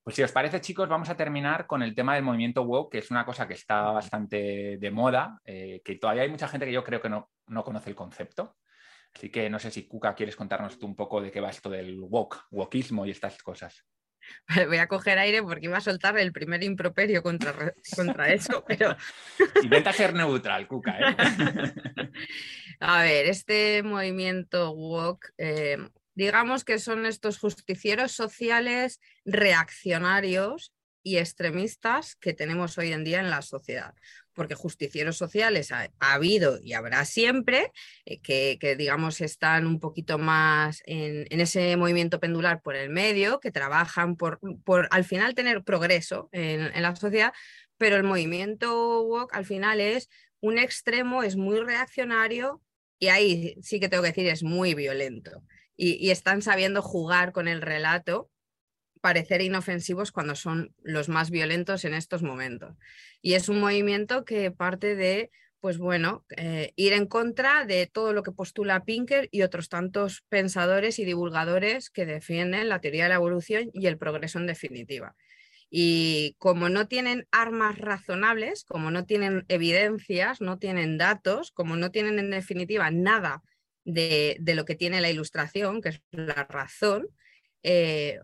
Pues 0.02 0.16
si 0.16 0.22
os 0.22 0.32
parece, 0.32 0.60
chicos, 0.60 0.88
vamos 0.88 1.08
a 1.08 1.16
terminar 1.16 1.66
con 1.66 1.82
el 1.82 1.94
tema 1.94 2.14
del 2.14 2.24
movimiento 2.24 2.62
woke, 2.62 2.92
que 2.92 2.98
es 2.98 3.10
una 3.10 3.24
cosa 3.24 3.48
que 3.48 3.54
está 3.54 3.90
bastante 3.90 4.76
de 4.78 4.90
moda, 4.90 5.40
eh, 5.44 5.80
que 5.82 5.96
todavía 5.96 6.24
hay 6.24 6.28
mucha 6.28 6.46
gente 6.46 6.66
que 6.66 6.72
yo 6.72 6.84
creo 6.84 7.00
que 7.00 7.08
no, 7.08 7.30
no 7.46 7.64
conoce 7.64 7.88
el 7.88 7.96
concepto. 7.96 8.56
Así 9.14 9.30
que 9.30 9.48
no 9.48 9.58
sé 9.58 9.70
si, 9.70 9.86
Cuca, 9.86 10.14
quieres 10.14 10.36
contarnos 10.36 10.78
tú 10.78 10.86
un 10.86 10.94
poco 10.94 11.22
de 11.22 11.30
qué 11.30 11.40
va 11.40 11.50
esto 11.50 11.70
del 11.70 12.00
woke, 12.00 12.36
wokismo 12.50 13.06
y 13.06 13.12
estas 13.12 13.42
cosas. 13.42 13.86
Voy 14.68 14.78
a 14.78 14.88
coger 14.88 15.18
aire 15.18 15.42
porque 15.42 15.66
iba 15.66 15.78
a 15.78 15.82
soltar 15.82 16.18
el 16.18 16.32
primer 16.32 16.62
improperio 16.62 17.22
contra, 17.22 17.74
contra 17.94 18.32
eso, 18.32 18.64
pero... 18.68 18.96
Intenta 19.62 19.92
ser 19.92 20.14
neutral, 20.14 20.66
Cuca. 20.66 20.98
¿eh? 20.98 21.16
A 22.80 23.02
ver, 23.02 23.26
este 23.26 23.82
movimiento 23.82 24.72
woke, 24.72 25.32
eh, 25.38 25.78
digamos 26.14 26.64
que 26.64 26.78
son 26.78 27.06
estos 27.06 27.38
justicieros 27.38 28.12
sociales 28.12 29.00
reaccionarios 29.24 30.72
y 31.02 31.18
extremistas 31.18 32.16
que 32.16 32.32
tenemos 32.32 32.78
hoy 32.78 32.92
en 32.92 33.04
día 33.04 33.20
en 33.20 33.30
la 33.30 33.42
sociedad. 33.42 33.94
Porque 34.34 34.54
justicieros 34.54 35.16
sociales 35.16 35.72
ha, 35.72 35.88
habido 36.00 36.58
y 36.62 36.72
habrá 36.72 37.04
siempre, 37.04 37.72
eh, 38.04 38.20
que, 38.20 38.76
digamos 38.76 39.20
están 39.20 39.66
un 39.66 39.80
poquito 39.80 40.18
más 40.18 40.82
en, 40.86 41.40
ese 41.40 41.76
movimiento 41.76 42.20
pendular 42.20 42.60
por 42.62 42.76
el 42.76 42.90
medio, 42.90 43.40
que 43.40 43.50
trabajan 43.50 44.16
por, 44.16 44.40
al 44.90 45.04
final 45.04 45.34
tener 45.34 45.62
progreso 45.62 46.28
en, 46.32 46.60
en 46.74 46.82
la 46.82 46.96
sociedad, 46.96 47.32
pero 47.78 47.96
el 47.96 48.04
movimiento 48.04 49.02
woke 49.02 49.34
al 49.34 49.46
final 49.46 49.80
es 49.80 50.08
un 50.40 50.58
extremo, 50.58 51.22
es 51.22 51.36
muy 51.36 51.60
reaccionario 51.60 52.60
y 52.98 53.08
ahí 53.08 53.56
sí 53.62 53.80
que 53.80 53.88
tengo 53.88 54.02
que 54.02 54.10
decir, 54.10 54.26
es 54.26 54.42
muy 54.42 54.74
violento. 54.74 55.42
y 55.76 56.10
están 56.10 56.40
sabiendo 56.40 56.82
jugar 56.82 57.32
con 57.32 57.48
el 57.48 57.60
relato 57.60 58.30
parecer 59.04 59.42
inofensivos 59.42 60.12
cuando 60.12 60.34
son 60.34 60.74
los 60.82 61.10
más 61.10 61.30
violentos 61.30 61.84
en 61.84 61.92
estos 61.92 62.22
momentos. 62.22 62.74
Y 63.20 63.34
es 63.34 63.50
un 63.50 63.60
movimiento 63.60 64.24
que 64.24 64.50
parte 64.50 64.96
de, 64.96 65.30
pues 65.60 65.76
bueno, 65.76 66.24
eh, 66.38 66.72
ir 66.74 66.94
en 66.94 67.04
contra 67.04 67.66
de 67.66 67.86
todo 67.86 68.14
lo 68.14 68.22
que 68.22 68.32
postula 68.32 68.86
Pinker 68.86 69.28
y 69.30 69.42
otros 69.42 69.68
tantos 69.68 70.24
pensadores 70.30 70.98
y 70.98 71.04
divulgadores 71.04 71.90
que 71.90 72.06
defienden 72.06 72.70
la 72.70 72.80
teoría 72.80 73.02
de 73.02 73.08
la 73.10 73.16
evolución 73.16 73.70
y 73.74 73.88
el 73.88 73.98
progreso 73.98 74.38
en 74.38 74.46
definitiva. 74.46 75.14
Y 75.68 76.34
como 76.38 76.70
no 76.70 76.88
tienen 76.88 77.28
armas 77.30 77.76
razonables, 77.76 78.64
como 78.64 78.90
no 78.90 79.04
tienen 79.04 79.44
evidencias, 79.48 80.40
no 80.40 80.58
tienen 80.58 80.96
datos, 80.96 81.50
como 81.50 81.76
no 81.76 81.90
tienen 81.90 82.18
en 82.18 82.30
definitiva 82.30 82.90
nada 82.90 83.42
de, 83.84 84.38
lo 84.40 84.64
que 84.64 84.76
tiene 84.76 85.02
la 85.02 85.10
ilustración, 85.10 85.82
que 85.82 85.90
es 85.90 86.00
la 86.10 86.46
razón, 86.48 87.06
eh, 87.62 88.20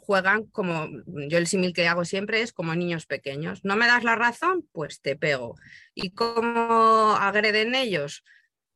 juegan 0.00 0.44
como, 0.46 0.88
yo 1.06 1.38
el 1.38 1.46
símil 1.46 1.72
que 1.72 1.86
hago 1.86 2.04
siempre 2.04 2.42
es 2.42 2.52
como 2.52 2.74
niños 2.74 3.06
pequeños. 3.06 3.64
¿No 3.64 3.76
me 3.76 3.86
das 3.86 4.04
la 4.04 4.16
razón? 4.16 4.68
Pues 4.72 5.00
te 5.00 5.16
pego. 5.16 5.56
¿Y 5.94 6.10
cómo 6.10 7.16
agreden 7.18 7.74
ellos? 7.74 8.24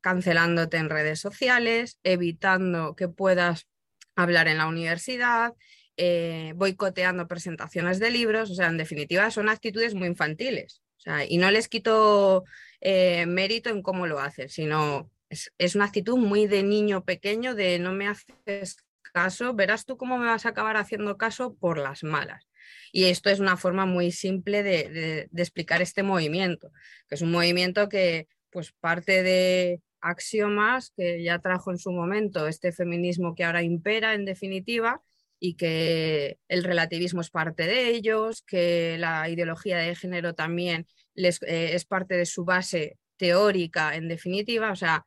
Cancelándote 0.01 0.77
en 0.77 0.91
redes 0.91 1.21
sociales, 1.21 1.99
evitando 2.03 2.95
que 2.95 3.09
puedas 3.09 3.67
hablar 4.15 4.49
en 4.49 4.59
la 4.59 4.67
universidad, 4.67 5.55
eh, 5.97 6.53
boicoteando 6.57 7.27
presentaciones 7.27 7.99
de 7.99 8.11
libros, 8.11 8.51
o 8.51 8.55
sea, 8.55 8.69
en 8.69 8.77
definitiva 8.77 9.31
son 9.31 9.49
actitudes 9.49 9.95
muy 9.95 10.09
infantiles. 10.09 10.83
y 11.29 11.37
no 11.37 11.51
les 11.51 11.69
quito 11.69 12.45
eh, 12.81 13.27
mérito 13.27 13.71
en 13.71 13.83
cómo 13.83 14.07
lo 14.07 14.21
hacen, 14.21 14.49
sino 14.49 15.11
es, 15.29 15.53
es, 15.59 15.75
una 15.75 15.85
actitud 15.85 16.17
muy 16.17 16.47
de 16.47 16.63
niño 16.63 17.05
pequeño, 17.05 17.55
de 17.55 17.79
no 17.79 17.93
me 17.93 18.09
haces 18.09 18.85
caso, 19.15 19.55
verás 19.55 19.87
tú 19.87 19.97
cómo 19.97 20.19
me 20.19 20.27
vas 20.27 20.45
a 20.45 20.51
acabar 20.51 20.77
haciendo 20.77 21.17
caso 21.17 21.55
por 21.55 21.79
las 21.79 22.03
malas. 22.03 22.47
Y 22.93 23.05
esto 23.05 23.31
es 23.31 23.41
una 23.41 23.57
forma 23.57 23.87
muy 23.87 24.11
simple 24.11 24.63
de, 24.63 25.29
explicar 25.37 25.81
este 25.83 26.03
movimiento, 26.03 26.71
que 27.09 27.15
es 27.15 27.23
un 27.23 27.31
movimiento 27.31 27.89
que 27.89 28.29
pues 28.51 28.73
parte 28.73 29.23
de 29.23 29.81
axiomas 30.01 30.93
que 30.97 31.23
ya 31.23 31.39
trajo 31.39 31.71
en 31.71 31.79
su 31.79 31.91
momento 31.93 32.47
este 32.47 32.73
feminismo 32.73 33.35
que 33.35 33.45
ahora 33.45 33.63
impera 33.63 34.15
en 34.15 34.25
definitiva 34.25 35.01
y 35.41 35.55
que 35.57 36.39
el 36.49 36.65
relativismo 36.65 37.21
es 37.21 37.31
parte 37.31 37.67
de 37.67 37.89
ellos, 37.89 38.43
que 38.43 38.97
la 38.99 39.29
ideología 39.29 39.79
de 39.79 39.95
género 39.95 40.35
también 40.35 40.87
les, 41.15 41.43
eh, 41.43 41.75
es 41.75 41.85
parte 41.85 42.17
de 42.17 42.27
su 42.27 42.45
base 42.45 42.99
teórica 43.17 43.97
en 43.97 44.09
definitiva, 44.09 44.73
o 44.73 44.77
sea, 44.77 45.07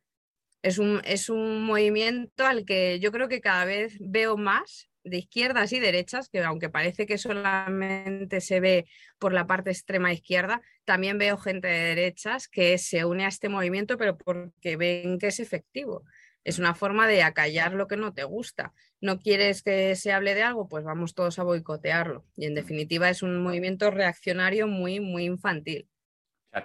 es 0.62 0.78
un, 0.78 1.02
es 1.06 1.30
un 1.30 1.64
movimiento 1.64 2.46
al 2.46 2.66
que 2.66 3.00
yo 3.00 3.12
creo 3.12 3.28
que 3.28 3.42
cada 3.42 3.66
vez 3.66 3.98
veo 4.00 4.38
más 4.38 4.90
de 5.04 5.18
izquierdas 5.20 5.72
y 5.74 5.80
derechas, 5.80 6.30
que 6.30 6.44
aunque 6.44 6.70
parece 6.70 7.06
que 7.06 7.18
solamente 7.18 8.42
se 8.42 8.60
ve 8.60 8.86
por 9.20 9.34
la 9.34 9.48
parte 9.48 9.72
extrema 9.72 10.12
izquierda, 10.12 10.62
también 10.86 11.18
veo 11.18 11.38
gente 11.38 11.68
de 11.68 11.96
derechas 11.96 12.48
que 12.48 12.78
se 12.78 13.06
une 13.06 13.26
a 13.26 13.30
este 13.30 13.50
movimiento, 13.50 13.98
pero 13.98 14.18
porque 14.18 14.76
ven 14.76 15.18
que 15.18 15.28
es 15.28 15.40
efectivo. 15.40 16.04
Es 16.44 16.60
una 16.60 16.76
forma 16.76 17.08
de 17.08 17.24
acallar 17.24 17.74
lo 17.74 17.88
que 17.88 17.98
no 17.98 18.14
te 18.14 18.24
gusta. 18.24 18.74
No 19.02 19.20
quieres 19.20 19.64
que 19.64 19.96
se 19.96 20.14
hable 20.14 20.34
de 20.34 20.44
algo, 20.44 20.68
pues 20.68 20.84
vamos 20.84 21.14
todos 21.14 21.40
a 21.40 21.44
boicotearlo. 21.44 22.26
Y 22.36 22.46
en 22.46 22.56
definitiva 22.56 23.10
es 23.10 23.22
un 23.22 23.42
movimiento 23.42 23.92
reaccionario 23.92 24.68
muy, 24.68 25.00
muy 25.00 25.26
infantil 25.26 25.90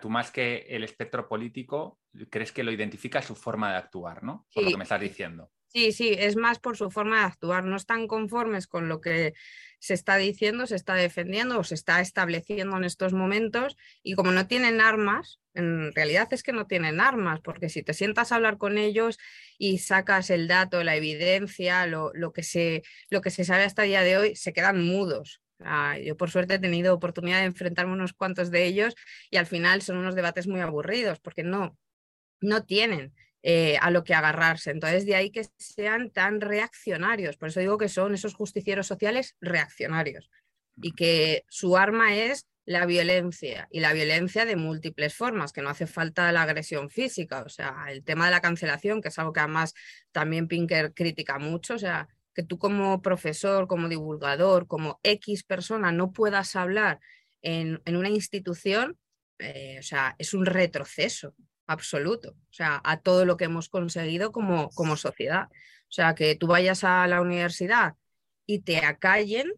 tú 0.01 0.10
más 0.10 0.31
que 0.31 0.66
el 0.69 0.85
espectro 0.85 1.28
político, 1.28 1.98
crees 2.31 2.53
que 2.53 2.63
lo 2.63 2.73
identifica 2.73 3.23
su 3.23 3.35
forma 3.35 3.71
de 3.71 3.79
actuar, 3.79 4.23
¿no? 4.23 4.47
Por 4.55 4.65
lo 4.65 4.71
que 4.71 4.77
me 4.77 4.85
estás 4.85 5.01
diciendo. 5.01 5.51
Sí, 5.73 5.93
sí, 5.93 6.15
es 6.19 6.37
más 6.37 6.59
por 6.59 6.77
su 6.77 6.91
forma 6.91 7.21
de 7.21 7.25
actuar. 7.25 7.65
No 7.65 7.77
están 7.77 8.07
conformes 8.07 8.67
con 8.67 8.89
lo 8.89 9.01
que 9.01 9.33
se 9.79 9.95
está 9.95 10.17
diciendo, 10.17 10.67
se 10.67 10.77
está 10.77 10.95
defendiendo 10.95 11.59
o 11.59 11.65
se 11.65 11.75
está 11.75 12.01
estableciendo 12.03 12.77
en 12.77 12.85
estos 12.85 13.15
momentos 13.15 13.77
y 14.03 14.15
como 14.15 14.33
no 14.33 14.47
tienen 14.47 14.83
armas, 14.83 15.41
en 15.55 15.93
realidad 15.95 16.29
es 16.33 16.43
que 16.43 16.53
no 16.53 16.67
tienen 16.67 17.01
armas, 17.01 17.41
porque 17.41 17.71
si 17.71 17.83
te 17.83 17.95
sientas 17.95 18.31
a 18.31 18.37
hablar 18.37 18.59
con 18.59 18.77
ellos 18.77 19.19
y 19.59 19.79
sacas 19.79 20.31
el 20.31 20.47
dato, 20.47 20.85
la 20.85 20.95
evidencia, 20.95 21.87
lo, 21.87 22.13
que, 22.33 22.43
se, 22.43 22.83
lo 23.09 23.23
que 23.23 23.31
se 23.31 23.45
sabe 23.45 23.65
hasta 23.65 23.83
el 23.83 23.89
día 23.89 24.03
de 24.03 24.19
hoy, 24.19 24.37
se 24.37 24.53
quedan 24.53 24.85
mudos. 24.85 25.41
yo 26.05 26.17
por 26.19 26.31
suerte 26.31 26.55
he 26.55 26.59
tenido 26.59 26.95
oportunidad 26.95 27.41
de 27.41 27.47
enfrentarme 27.47 27.93
a 27.93 27.95
unos 27.95 28.13
cuantos 28.13 28.51
de 28.51 28.67
ellos 28.67 28.95
y 29.31 29.39
al 29.39 29.47
final 29.47 29.81
son 29.83 29.97
unos 29.97 30.15
debates 30.15 30.47
muy 30.47 30.61
aburridos 30.61 31.19
porque 31.19 31.43
no, 31.45 31.77
no 32.43 32.64
tienen 32.64 33.14
eh, 33.44 33.77
a 33.81 33.90
lo 33.90 34.05
que 34.05 34.14
agarrarse. 34.14 34.70
Entonces, 34.70 35.05
de 35.05 35.16
ahí 35.16 35.31
que 35.31 35.44
sean 35.56 36.10
tan 36.10 36.40
reaccionarios. 36.40 37.36
Por 37.36 37.48
eso 37.48 37.59
digo 37.59 37.77
que 37.77 37.89
son 37.89 38.14
esos 38.14 38.35
justicieros 38.35 38.86
sociales 38.86 39.36
reaccionarios 39.40 40.31
y 40.81 40.93
que 40.93 41.44
su 41.48 41.77
arma 41.77 42.14
es 42.14 42.47
la 42.64 42.86
violencia 42.86 43.66
y 43.73 43.81
la 43.81 43.93
violencia 43.93 44.44
de 44.44 44.55
múltiples 44.55 45.14
formas, 45.14 45.52
que 45.52 45.60
no 45.60 45.70
hace 45.70 45.89
falta 45.89 46.31
la 46.31 46.43
agresión 46.43 46.89
física. 46.89 47.43
O 47.43 47.48
sea, 47.48 47.86
el 47.89 48.05
tema 48.05 48.27
de 48.27 48.31
la 48.31 48.40
cancelación, 48.40 49.02
que 49.02 49.09
es 49.09 49.19
algo 49.19 49.32
que 49.32 49.40
además 49.40 49.74
también 50.12 50.47
Pinker 50.47 50.94
critica 50.94 51.40
mucho, 51.40 51.74
o 51.74 51.78
sea, 51.78 52.09
que 52.35 52.44
tú 52.44 52.59
como 52.59 53.02
profesor, 53.02 53.66
como 53.66 53.89
divulgador, 53.89 54.69
como 54.69 55.01
X 55.02 55.43
persona 55.43 55.90
no 55.90 56.12
puedas 56.12 56.55
hablar 56.55 57.01
en, 57.43 57.81
una 57.86 58.09
institución, 58.09 58.97
eh, 59.40 59.78
o 59.81 59.82
sea, 59.82 60.14
es 60.19 60.32
un 60.32 60.47
retroceso 60.47 61.35
absoluto, 61.73 62.31
o 62.31 62.53
sea, 62.53 62.81
a 62.85 63.01
todo 63.01 63.24
lo 63.24 63.36
que 63.36 63.44
hemos 63.44 63.69
conseguido 63.69 64.32
como, 64.32 64.70
como 64.70 64.97
sociedad. 64.97 65.49
O 65.51 65.94
sea, 65.94 66.15
que 66.15 66.36
tú 66.36 66.47
vayas 66.47 66.85
a 66.85 67.07
la 67.07 67.20
universidad 67.20 67.94
y 68.47 68.61
te 68.61 68.78
acallen 68.78 69.53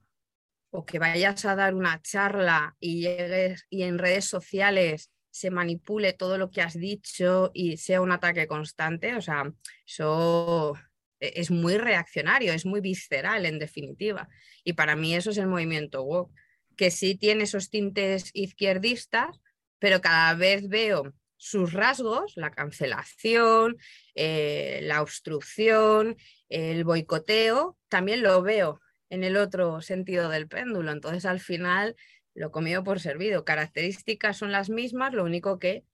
o 0.70 0.84
que 0.84 0.98
vayas 0.98 1.44
a 1.44 1.54
dar 1.54 1.74
una 1.74 2.02
charla 2.02 2.76
y 2.80 3.02
llegues 3.02 3.66
y 3.70 3.84
en 3.84 3.98
redes 3.98 4.24
sociales 4.24 5.10
se 5.30 5.50
manipule 5.50 6.12
todo 6.12 6.38
lo 6.38 6.50
que 6.50 6.62
has 6.62 6.74
dicho 6.74 7.50
y 7.54 7.76
sea 7.76 8.00
un 8.00 8.12
ataque 8.12 8.46
constante, 8.46 9.14
o 9.16 9.20
sea, 9.20 9.52
eso 9.86 10.74
e, 11.20 11.32
es 11.36 11.50
muy 11.50 11.76
reaccionario, 11.76 12.52
es 12.52 12.66
muy 12.66 12.80
visceral 12.80 13.46
en 13.46 13.58
definitiva. 13.58 14.28
Y 14.64 14.74
para 14.74 14.96
mí 14.96 15.14
eso 15.14 15.30
es 15.30 15.38
el 15.38 15.46
movimiento 15.46 16.02
woke, 16.02 16.32
que 16.76 16.90
sí 16.90 17.16
tiene 17.16 17.44
esos 17.44 17.70
tintes 17.70 18.30
izquierdistas, 18.32 19.40
pero 19.78 20.00
cada 20.00 20.34
vez 20.34 20.68
veo 20.68 21.12
sus 21.36 21.72
rasgos, 21.72 22.32
la 22.36 22.50
cancelación, 22.50 23.76
eh, 24.14 24.80
la 24.82 25.02
obstrucción, 25.02 26.16
el 26.48 26.84
boicoteo, 26.84 27.76
también 27.88 28.22
lo 28.22 28.42
veo 28.42 28.80
en 29.10 29.24
el 29.24 29.36
otro 29.36 29.80
sentido 29.80 30.28
del 30.28 30.48
péndulo. 30.48 30.92
Entonces, 30.92 31.24
al 31.24 31.40
final, 31.40 31.96
lo 32.34 32.50
comido 32.50 32.82
por 32.82 33.00
servido. 33.00 33.44
Características 33.44 34.36
son 34.36 34.52
las 34.52 34.70
mismas, 34.70 35.12
lo 35.12 35.24
único 35.24 35.58
que 35.58 35.84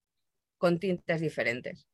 con 0.58 0.78
tintes 0.78 1.20
diferentes. 1.20 1.86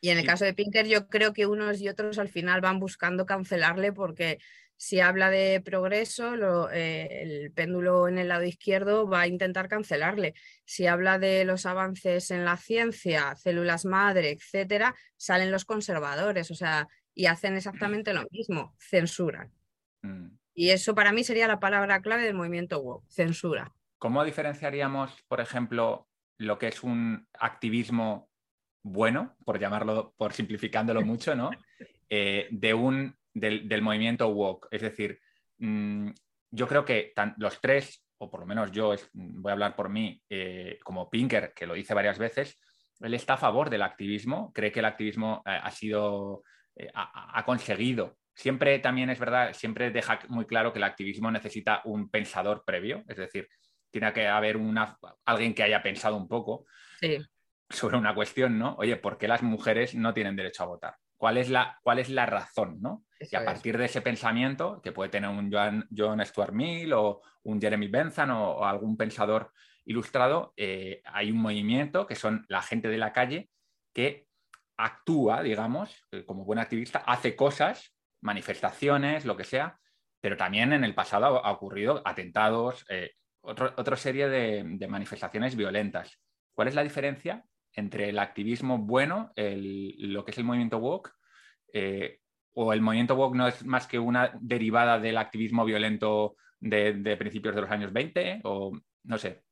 Y 0.00 0.08
en 0.10 0.18
el 0.18 0.26
caso 0.26 0.44
de 0.44 0.54
Pinker, 0.54 0.86
yo 0.86 1.08
creo 1.08 1.32
que 1.32 1.46
unos 1.46 1.80
y 1.80 1.88
otros 1.88 2.18
al 2.18 2.28
final 2.28 2.60
van 2.60 2.80
buscando 2.80 3.26
cancelarle 3.26 3.92
porque 3.92 4.38
si 4.82 4.98
habla 5.00 5.28
de 5.28 5.60
progreso, 5.60 6.70
eh, 6.70 7.20
el 7.20 7.52
péndulo 7.52 8.08
en 8.08 8.16
el 8.16 8.28
lado 8.28 8.44
izquierdo 8.44 9.06
va 9.06 9.20
a 9.20 9.26
intentar 9.26 9.68
cancelarle. 9.68 10.32
Si 10.64 10.86
habla 10.86 11.18
de 11.18 11.44
los 11.44 11.66
avances 11.66 12.30
en 12.30 12.46
la 12.46 12.56
ciencia, 12.56 13.36
células 13.36 13.84
madre, 13.84 14.30
etcétera, 14.30 14.94
salen 15.18 15.52
los 15.52 15.66
conservadores, 15.66 16.50
o 16.50 16.54
sea, 16.54 16.88
y 17.14 17.26
hacen 17.26 17.58
exactamente 17.58 18.14
lo 18.14 18.26
mismo, 18.30 18.74
censuran. 18.78 19.52
Mm. 20.00 20.28
Y 20.54 20.70
eso 20.70 20.94
para 20.94 21.12
mí 21.12 21.24
sería 21.24 21.46
la 21.46 21.60
palabra 21.60 22.00
clave 22.00 22.22
del 22.22 22.34
movimiento 22.34 22.80
WOW, 22.80 23.04
censura. 23.06 23.74
¿Cómo 23.98 24.24
diferenciaríamos, 24.24 25.12
por 25.28 25.42
ejemplo, 25.42 26.08
lo 26.38 26.58
que 26.58 26.68
es 26.68 26.82
un 26.82 27.28
activismo 27.38 28.30
bueno, 28.82 29.36
por 29.44 29.58
llamarlo, 29.58 30.14
por 30.16 30.32
simplificándolo 30.32 31.02
mucho, 31.02 31.36
¿no? 31.36 31.50
Eh, 32.12 32.48
de 32.50 32.74
un 32.74 33.19
del, 33.34 33.82
movimiento 33.82 34.28
woke. 34.28 34.68
Es 34.70 34.82
decir, 34.82 35.20
mm, 35.58 36.10
yo 36.50 36.66
creo 36.66 36.84
que 36.84 37.12
los 37.38 37.60
tres, 37.60 38.04
o 38.18 38.30
por 38.30 38.40
lo 38.40 38.46
menos 38.46 38.70
yo 38.72 38.94
voy 39.12 39.50
a 39.50 39.52
hablar 39.52 39.76
por 39.76 39.88
mí, 39.88 40.20
eh, 40.28 40.78
como 40.82 41.08
Pinker, 41.08 41.52
que 41.54 41.66
lo 41.66 41.74
dice 41.74 41.94
varias 41.94 42.18
veces, 42.18 42.58
él 43.00 43.14
está 43.14 43.34
a 43.34 43.38
favor 43.38 43.70
del 43.70 43.82
activismo, 43.82 44.52
cree 44.52 44.72
que 44.72 44.80
el 44.80 44.84
activismo 44.84 45.42
eh, 45.46 45.58
ha 45.62 45.70
sido, 45.70 46.42
eh, 46.76 46.90
ha, 46.94 47.44
conseguido. 47.44 48.18
Siempre 48.34 48.78
también 48.78 49.10
es 49.10 49.18
verdad, 49.18 49.52
siempre 49.52 49.90
deja 49.90 50.18
muy 50.28 50.44
claro 50.44 50.72
que 50.72 50.78
el 50.78 50.84
activismo 50.84 51.30
necesita 51.30 51.82
un 51.84 52.10
pensador 52.10 52.64
previo, 52.64 53.04
es 53.08 53.16
decir, 53.16 53.48
tiene 53.90 54.12
que 54.12 54.26
haber 54.26 54.56
una, 54.56 54.96
alguien 55.24 55.54
que 55.54 55.62
haya 55.62 55.82
pensado 55.82 56.16
un 56.16 56.28
poco 56.28 56.66
sobre 57.68 57.96
una 57.96 58.14
cuestión, 58.14 58.58
¿no? 58.58 58.74
Oye, 58.76 58.96
¿por 58.96 59.18
qué 59.18 59.28
las 59.28 59.42
mujeres 59.42 59.94
no 59.94 60.14
tienen 60.14 60.36
derecho 60.36 60.62
a 60.62 60.66
votar? 60.66 60.94
¿Cuál 61.20 61.36
es 61.36 61.50
la, 61.50 61.78
cuál 61.82 61.98
es 61.98 62.08
la 62.08 62.24
razón, 62.24 62.80
¿no? 62.80 63.04
y 63.20 63.36
a 63.36 63.44
partir 63.44 63.76
de 63.76 63.84
ese 63.84 64.00
pensamiento, 64.00 64.80
que 64.80 64.90
puede 64.90 65.10
tener 65.10 65.28
un 65.28 65.52
John, 65.94 66.24
Stuart 66.24 66.54
Mill 66.54 66.94
o 66.94 67.20
un 67.42 67.60
Jeremy 67.60 67.88
Bentham 67.88 68.30
o, 68.30 68.64
algún 68.64 68.96
pensador 68.96 69.52
ilustrado, 69.84 70.54
eh, 70.56 71.02
hay 71.04 71.30
un 71.30 71.36
movimiento 71.36 72.06
que 72.06 72.14
son 72.14 72.46
la 72.48 72.62
gente 72.62 72.88
de 72.88 72.96
la 72.96 73.12
calle 73.12 73.50
que 73.92 74.28
actúa, 74.78 75.42
digamos, 75.42 75.94
eh, 76.10 76.24
como 76.24 76.46
buen 76.46 76.58
activista, 76.58 77.00
hace 77.00 77.36
cosas, 77.36 77.94
manifestaciones, 78.22 79.26
lo 79.26 79.36
que 79.36 79.44
sea, 79.44 79.78
pero 80.22 80.38
también 80.38 80.72
en 80.72 80.84
el 80.84 80.94
pasado 80.94 81.44
ha 81.44 81.52
ocurrido 81.52 82.00
atentados, 82.06 82.86
eh, 82.88 83.10
otra 83.42 83.96
serie 83.98 84.30
de, 84.30 84.86
manifestaciones 84.88 85.54
violentas. 85.54 86.18
¿Cuál 86.54 86.68
es 86.68 86.74
la 86.74 86.82
diferencia 86.82 87.44
entre 87.74 88.08
el 88.08 88.18
activismo 88.18 88.78
bueno, 88.78 89.32
lo 89.36 90.24
que 90.24 90.30
es 90.30 90.38
el 90.38 90.44
movimiento 90.44 90.78
woke, 90.78 91.12
o 92.54 92.72
el 92.72 92.80
movimiento 92.80 93.14
woke 93.14 93.36
no 93.36 93.48
es 93.48 93.64
más 93.64 93.86
que 93.86 93.98
una 93.98 94.32
derivada 94.40 94.98
del 94.98 95.18
activismo 95.18 95.64
violento 95.64 96.36
de, 96.60 97.16
principios 97.18 97.54
de 97.54 97.62
los 97.62 97.70
años 97.70 97.92
20 97.92 98.40
o 98.44 98.78
no 99.04 99.18
sé. 99.18 99.42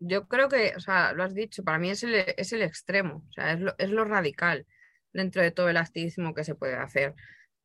Yo 0.00 0.28
creo 0.28 0.48
que, 0.48 0.74
o 0.76 0.80
sea, 0.80 1.12
lo 1.12 1.24
has 1.24 1.34
dicho, 1.34 1.64
para 1.64 1.78
mí 1.78 1.90
es 1.90 2.04
el, 2.04 2.14
es 2.14 2.52
el 2.52 2.62
extremo, 2.62 3.24
o 3.28 3.32
sea, 3.32 3.52
es 3.52 3.60
lo, 3.60 3.74
es 3.78 3.90
lo 3.90 4.04
radical 4.04 4.66
dentro 5.12 5.42
de 5.42 5.50
todo 5.50 5.68
el 5.68 5.76
activismo 5.76 6.34
que 6.34 6.44
se 6.44 6.54
puede 6.54 6.76
hacer. 6.76 7.14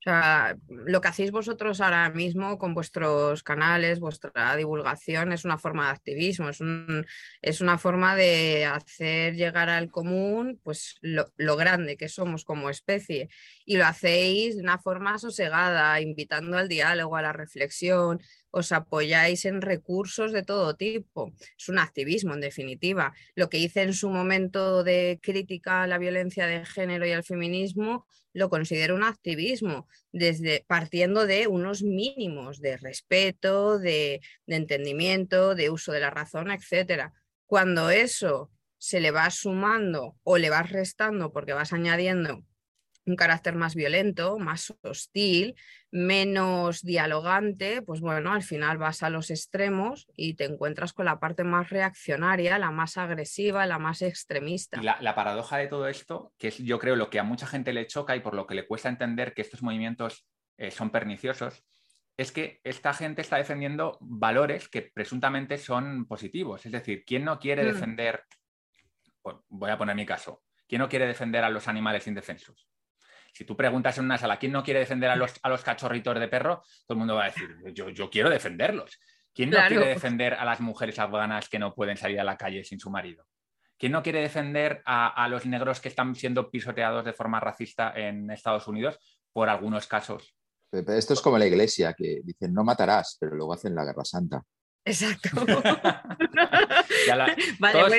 O 0.05 0.09
sea, 0.09 0.57
lo 0.67 0.99
que 0.99 1.07
hacéis 1.07 1.31
vosotros 1.31 1.80
ahora 1.80 2.09
mismo 2.09 2.57
con 2.57 2.73
vuestros 2.73 3.41
canales, 3.41 4.01
vuestra 4.01 4.53
divulgación, 4.57 5.31
es 5.31 5.45
una 5.45 5.57
forma 5.57 5.85
de 5.85 5.91
activismo, 5.91 6.49
es, 6.49 7.61
una 7.61 7.77
forma 7.77 8.13
de 8.17 8.65
hacer 8.65 9.35
llegar 9.35 9.69
al 9.69 9.89
común 9.89 10.59
pues, 10.61 10.97
lo, 10.99 11.31
lo, 11.38 11.55
grande 11.55 11.95
que 11.95 12.09
somos 12.09 12.43
como 12.43 12.69
especie. 12.69 13.30
Y 13.65 13.77
lo 13.77 13.85
hacéis 13.85 14.57
de 14.57 14.63
una 14.63 14.77
forma 14.77 15.17
sosegada, 15.19 16.01
invitando 16.01 16.57
al 16.57 16.67
diálogo, 16.67 17.15
a 17.15 17.21
la 17.21 17.31
reflexión, 17.31 18.19
os 18.53 18.71
apoyáis 18.71 19.45
en 19.45 19.61
recursos 19.61 20.31
de 20.31 20.43
todo 20.43 20.75
tipo. 20.75 21.34
Es 21.57 21.69
un 21.69 21.80
activismo, 21.80 22.35
en 22.35 22.41
definitiva. 22.41 23.13
Lo 23.34 23.49
que 23.49 23.57
hice 23.57 23.81
en 23.81 23.93
su 23.93 24.09
momento 24.09 24.84
de 24.84 25.19
crítica 25.21 25.81
a 25.81 25.88
la 25.88 25.97
violencia 25.97 26.45
de 26.45 26.63
género 26.63 27.05
y 27.07 27.11
al 27.11 27.23
feminismo, 27.23 28.05
lo 28.31 28.49
considero 28.49 28.95
un 28.95 29.03
activismo, 29.03 29.88
desde, 30.11 30.63
partiendo 30.67 31.25
de 31.25 31.47
unos 31.47 31.81
mínimos 31.81 32.61
de 32.61 32.77
respeto, 32.77 33.80
de, 33.80 34.21
de 34.45 34.55
entendimiento, 34.55 35.55
de 35.55 35.71
uso 35.71 35.91
de 35.91 36.01
la 36.01 36.11
razón, 36.11 36.51
etc. 36.51 37.11
Cuando 37.47 37.89
eso 37.89 38.51
se 38.77 38.99
le 38.99 39.09
va 39.09 39.30
sumando 39.31 40.15
o 40.23 40.38
le 40.38 40.51
vas 40.51 40.71
restando 40.71 41.31
porque 41.31 41.53
vas 41.53 41.73
añadiendo 41.73 42.43
un 43.05 43.15
carácter 43.15 43.55
más 43.55 43.75
violento, 43.75 44.39
más 44.39 44.73
hostil, 44.81 45.55
menos 45.91 46.81
dialogante, 46.81 47.81
pues 47.81 47.99
bueno, 47.99 48.34
al 48.34 48.43
final 48.43 48.77
vas 48.77 49.03
a 49.03 49.09
los 49.09 49.30
extremos 49.30 50.07
y 50.15 50.35
te 50.35 50.45
encuentras 50.45 50.93
con 50.93 51.05
la 51.05 51.19
parte 51.19 51.43
más 51.43 51.69
reaccionaria, 51.69 52.57
la 52.57 52.71
más 52.71 52.97
agresiva, 52.97 53.65
la 53.65 53.80
más 53.80 54.01
extremista. 54.01 54.81
la, 54.81 55.15
paradoja 55.15 55.57
de 55.57 55.67
todo 55.67 55.88
esto, 55.88 56.34
que 56.38 56.47
es 56.47 56.57
yo 56.57 56.80
creo 56.80 56.95
lo 56.95 57.09
que 57.09 57.19
a 57.19 57.23
mucha 57.23 57.45
gente 57.45 57.73
le 57.73 57.88
choca 57.88 58.15
y 58.15 58.21
por 58.21 58.34
lo 58.34 58.47
que 58.47 58.55
le 58.55 58.65
cuesta 58.65 58.89
entender 58.89 59.34
que 59.34 59.41
estos 59.41 59.61
movimientos 59.61 60.25
eh, 60.57 60.71
son 60.71 60.89
perniciosos, 60.89 61.63
es 62.17 62.31
que 62.31 62.61
esta 62.63 62.93
gente 62.93 63.21
está 63.21 63.38
defendiendo 63.38 63.97
valores 64.01 64.69
que 64.69 64.84
presuntamente 64.93 65.57
son 65.57 66.05
positivos. 66.05 66.65
Es 66.65 66.71
decir, 66.71 67.03
¿quién 67.05 67.25
no 67.25 67.39
quiere 67.39 67.63
mm. 67.63 67.67
defender, 67.67 68.23
voy 69.49 69.71
a 69.71 69.77
poner 69.77 69.95
mi 69.95 70.05
caso, 70.05 70.43
¿quién 70.67 70.80
no 70.80 70.89
quiere 70.89 71.07
defender 71.07 71.43
a 71.43 71.49
los 71.49 71.67
animales 71.67 72.07
indefensos? 72.07 72.67
Si 73.34 73.43
tú 73.45 73.57
preguntas 73.57 73.97
en 73.97 74.05
una 74.05 74.18
sala 74.18 74.38
quién 74.38 74.51
no 74.51 74.64
quiere 74.64 74.80
defender 74.80 75.10
a 75.10 75.15
los, 75.15 75.34
a 75.41 75.49
los 75.49 75.64
cachorritos 75.64 76.19
de 76.19 76.27
perro, 76.27 76.64
todo 76.88 76.95
el 76.95 76.99
mundo 76.99 77.15
va 77.15 77.23
a 77.23 77.26
decir, 77.26 77.49
yo, 77.73 77.89
yo 77.89 78.10
quiero 78.10 78.30
defenderlos. 78.30 78.99
¿Quién 79.34 79.49
no 79.49 79.57
quiere 79.68 79.88
defender 79.88 80.35
a 80.35 80.45
las 80.45 80.61
mujeres 80.61 80.99
afganas 80.99 81.49
que 81.49 81.57
no 81.57 81.73
pueden 81.73 81.97
salir 81.97 82.19
a 82.19 82.23
la 82.23 82.38
calle 82.38 82.64
sin 82.64 82.80
su 82.80 82.91
marido? 82.91 83.26
¿Quién 83.77 83.91
no 83.91 84.03
quiere 84.03 84.22
defender 84.22 84.84
a, 84.85 85.27
los 85.27 85.47
negros 85.47 85.81
que 85.81 85.89
están 85.89 86.15
siendo 86.15 86.51
pisoteados 86.51 87.03
de 87.03 87.14
forma 87.14 87.39
racista 87.39 87.91
en 87.95 88.30
Estados 88.30 88.68
Unidos? 88.68 88.99
por 89.34 89.49
algunos 89.49 89.88
casos. 89.88 90.35
Esto 90.72 91.14
es 91.14 91.22
como 91.22 91.38
la 91.38 91.45
iglesia, 91.45 91.93
que 91.93 92.22
dicen 92.23 92.53
no 92.53 92.64
matarás, 92.64 93.18
pero 93.19 93.35
luego 93.35 93.53
hacen 93.53 93.76
la 93.76 93.84
guerra 93.84 94.05
santa. 94.05 94.41
Exacto. 94.85 95.30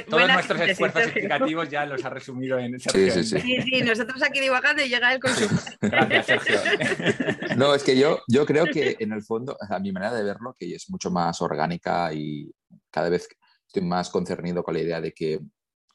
todos, 0.08 0.32
nuestros 0.32 0.60
esfuerzos 0.60 1.02
explicativos 1.02 1.68
ya 1.70 1.86
los 1.86 2.04
ha 2.04 2.10
resumido 2.10 2.58
en 2.58 2.78
Sí, 2.78 3.10
sí, 3.10 3.24
sí. 3.24 3.40
sí, 3.40 3.62
sí 3.62 3.80
nosotros 3.82 4.22
aquí 4.22 4.40
divagando 4.40 4.82
y 4.82 4.88
llega 4.88 5.14
él 5.14 5.20
con 5.20 5.34
su... 5.34 5.48
Gracias, 5.80 6.26
Sergio. 6.26 7.56
No, 7.56 7.74
es 7.74 7.82
que 7.82 7.98
yo, 7.98 8.20
yo 8.28 8.44
creo 8.44 8.66
que 8.66 8.96
en 8.98 9.12
el 9.12 9.22
fondo, 9.22 9.56
a 9.60 9.78
mi 9.78 9.92
manera 9.92 10.14
de 10.14 10.24
verlo, 10.24 10.54
que 10.58 10.74
es 10.74 10.90
mucho 10.90 11.10
más 11.10 11.40
orgánica 11.40 12.12
y 12.12 12.52
cada 12.90 13.08
vez 13.08 13.28
estoy 13.66 13.82
más 13.82 14.10
concernido 14.10 14.62
con 14.62 14.74
la 14.74 14.80
idea 14.80 15.00
de 15.00 15.12
que 15.12 15.40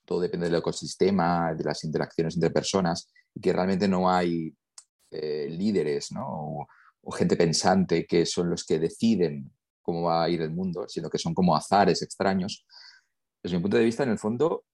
todo 0.05 0.21
depende 0.21 0.47
del 0.47 0.59
ecosistema, 0.59 1.53
de 1.53 1.63
las 1.63 1.83
interacciones 1.83 2.33
entre 2.35 2.49
personas, 2.49 3.11
y 3.35 3.41
que 3.41 3.53
realmente 3.53 3.87
no 3.87 4.09
hay 4.09 4.51
eh, 5.11 5.47
líderes 5.51 6.11
¿no? 6.11 6.25
o, 6.27 6.67
o 7.01 7.11
gente 7.11 7.35
pensante 7.35 8.07
que 8.07 8.25
son 8.25 8.49
los 8.49 8.65
que 8.65 8.79
deciden 8.79 9.51
cómo 9.89 10.03
va 10.03 10.23
a 10.23 10.29
ir 10.29 10.41
el 10.41 10.51
mundo, 10.51 10.85
sino 10.87 11.09
que 11.09 11.17
son 11.17 11.33
como 11.33 11.55
azares 11.55 12.01
extraños. 12.01 12.65
Desde 13.41 13.57
mi 13.57 13.61
punto 13.61 13.77
de 13.77 13.83
vista, 13.83 14.03
en 14.03 14.11
el 14.11 14.19
fondo, 14.19 14.65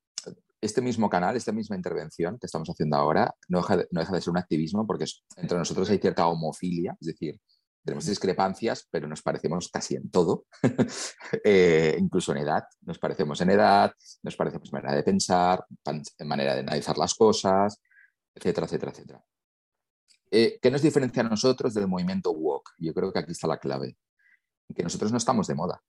este 0.61 0.81
mismo 0.81 1.09
canal, 1.09 1.35
esta 1.35 1.51
misma 1.51 1.75
intervención 1.75 2.37
que 2.39 2.47
estamos 2.47 2.69
haciendo 2.69 2.97
ahora, 2.97 3.33
no 3.47 3.59
deja 3.59 3.77
de, 3.77 3.87
no 3.91 4.01
deja 4.01 4.13
de 4.13 4.21
ser 4.21 4.31
un 4.31 4.37
activismo 4.37 4.85
porque 4.85 5.05
entre 5.37 5.57
nosotros 5.57 5.89
hay 5.89 5.99
cierta 5.99 6.27
homofilia, 6.27 6.97
es 6.99 7.07
decir, 7.07 7.39
tenemos 7.83 8.05
discrepancias, 8.07 8.87
pero 8.89 9.07
nos 9.07 9.21
parecemos 9.21 9.69
casi 9.69 9.95
en 9.95 10.09
todo, 10.09 10.45
eh, 11.43 11.95
incluso 11.99 12.31
en 12.31 12.39
edad. 12.39 12.63
Nos 12.81 12.97
parecemos 12.97 13.39
en 13.41 13.51
edad, 13.51 13.93
nos 14.23 14.35
parecemos 14.35 14.67
en 14.69 14.73
manera 14.73 14.95
de 14.95 15.03
pensar, 15.03 15.63
en 16.17 16.27
manera 16.27 16.55
de 16.55 16.61
analizar 16.61 16.97
las 16.97 17.13
cosas, 17.13 17.79
etcétera, 18.33 18.65
etcétera, 18.65 18.91
etcétera. 18.91 19.23
Eh, 20.31 20.57
¿Qué 20.59 20.71
nos 20.71 20.81
diferencia 20.81 21.21
a 21.21 21.29
nosotros 21.29 21.75
del 21.75 21.87
movimiento 21.87 22.31
woke? 22.31 22.71
Yo 22.79 22.91
creo 22.93 23.13
que 23.13 23.19
aquí 23.19 23.31
está 23.31 23.47
la 23.47 23.59
clave 23.59 23.95
que 24.73 24.83
nosotros 24.83 25.11
no 25.11 25.17
estamos 25.17 25.47
de 25.47 25.55
moda. 25.55 25.81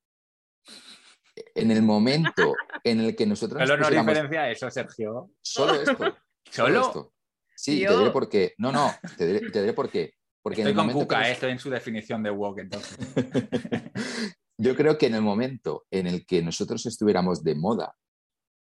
En 1.54 1.70
el 1.70 1.82
momento 1.82 2.54
en 2.82 3.00
el 3.00 3.16
que 3.16 3.26
nosotros... 3.26 3.62
Pero 3.62 3.76
no 3.76 3.88
diferencia 3.90 4.50
eso, 4.50 4.70
Sergio. 4.70 5.30
Solo 5.42 5.74
esto. 5.74 6.16
¿Solo? 6.50 7.12
Sí, 7.54 7.84
te 7.86 7.96
diré 7.96 8.10
por 8.10 8.28
qué. 8.28 8.54
No, 8.58 8.70
no, 8.70 8.92
te 9.16 9.26
diré, 9.26 9.72
por 9.72 9.90
qué. 9.90 10.12
Porque 10.42 10.60
estoy 10.60 10.74
con 10.74 10.92
Cuca, 10.92 11.28
estoy 11.28 11.52
en 11.52 11.58
su 11.58 11.70
definición 11.70 12.22
de 12.22 12.30
woke, 12.30 12.60
entonces. 12.60 12.96
Yo 14.58 14.76
creo 14.76 14.96
que 14.96 15.06
en 15.06 15.14
el 15.14 15.22
momento 15.22 15.86
en 15.90 16.06
el 16.06 16.24
que 16.24 16.42
nosotros 16.42 16.86
estuviéramos 16.86 17.42
de 17.42 17.54
moda 17.54 17.94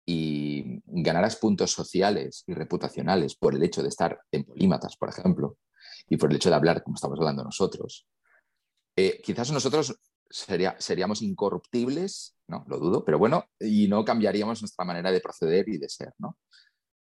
y 0.06 0.80
ganaras 0.86 1.36
puntos 1.36 1.70
sociales 1.70 2.44
y 2.46 2.54
reputacionales 2.54 3.36
por 3.36 3.54
el 3.54 3.62
hecho 3.62 3.82
de 3.82 3.88
estar 3.88 4.20
en 4.32 4.44
polímatas, 4.44 4.96
por 4.96 5.08
ejemplo, 5.08 5.58
y 6.08 6.16
por 6.16 6.30
el 6.30 6.36
hecho 6.36 6.50
de 6.50 6.56
hablar 6.56 6.82
como 6.82 6.96
estamos 6.96 7.18
hablando 7.18 7.44
nosotros, 7.44 8.06
eh, 8.96 9.20
quizás 9.22 9.50
nosotros 9.50 9.98
seríamos 10.30 11.22
incorruptibles, 11.22 12.36
¿no? 12.48 12.64
Lo 12.66 12.78
dudo, 12.78 13.04
pero 13.04 13.18
bueno, 13.18 13.44
y 13.60 13.88
no 13.88 14.04
cambiaríamos 14.04 14.62
nuestra 14.62 14.84
manera 14.84 15.12
de 15.12 15.20
proceder 15.20 15.68
y 15.68 15.78
de 15.78 15.88
ser, 15.88 16.12
¿no? 16.18 16.38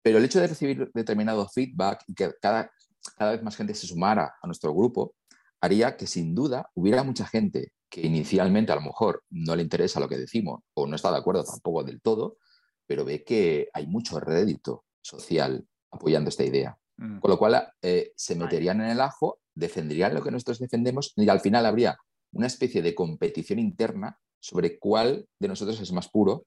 Pero 0.03 0.19
el 0.19 0.25
hecho 0.25 0.39
de 0.39 0.47
recibir 0.47 0.91
determinado 0.93 1.47
feedback 1.49 2.03
y 2.07 2.13
que 2.13 2.31
cada, 2.39 2.71
cada 3.17 3.31
vez 3.31 3.41
más 3.41 3.55
gente 3.55 3.73
se 3.73 3.87
sumara 3.87 4.35
a 4.41 4.47
nuestro 4.47 4.73
grupo, 4.73 5.15
haría 5.61 5.97
que 5.97 6.05
sin 6.05 6.35
duda 6.35 6.69
hubiera 6.75 7.03
mucha 7.03 7.25
gente 7.25 7.73
que 7.89 8.01
inicialmente 8.01 8.71
a 8.71 8.75
lo 8.75 8.81
mejor 8.81 9.23
no 9.29 9.55
le 9.55 9.63
interesa 9.63 9.99
lo 9.99 10.09
que 10.09 10.17
decimos 10.17 10.61
o 10.75 10.85
no 10.85 10.95
está 10.95 11.11
de 11.11 11.17
acuerdo 11.17 11.43
tampoco 11.43 11.83
del 11.83 12.01
todo, 12.01 12.37
pero 12.85 13.05
ve 13.05 13.23
que 13.23 13.69
hay 13.73 13.87
mucho 13.87 14.19
rédito 14.19 14.85
social 15.01 15.65
apoyando 15.91 16.29
esta 16.29 16.43
idea. 16.43 16.77
Mm. 16.97 17.19
Con 17.19 17.31
lo 17.31 17.37
cual 17.37 17.71
eh, 17.81 18.11
se 18.15 18.35
meterían 18.35 18.81
en 18.81 18.89
el 18.89 19.01
ajo, 19.01 19.39
defenderían 19.55 20.13
lo 20.13 20.21
que 20.21 20.31
nosotros 20.31 20.59
defendemos 20.59 21.13
y 21.15 21.27
al 21.29 21.39
final 21.39 21.65
habría 21.65 21.97
una 22.33 22.47
especie 22.47 22.81
de 22.81 22.93
competición 22.93 23.59
interna 23.59 24.19
sobre 24.39 24.77
cuál 24.77 25.27
de 25.39 25.47
nosotros 25.47 25.79
es 25.79 25.91
más 25.91 26.09
puro 26.09 26.45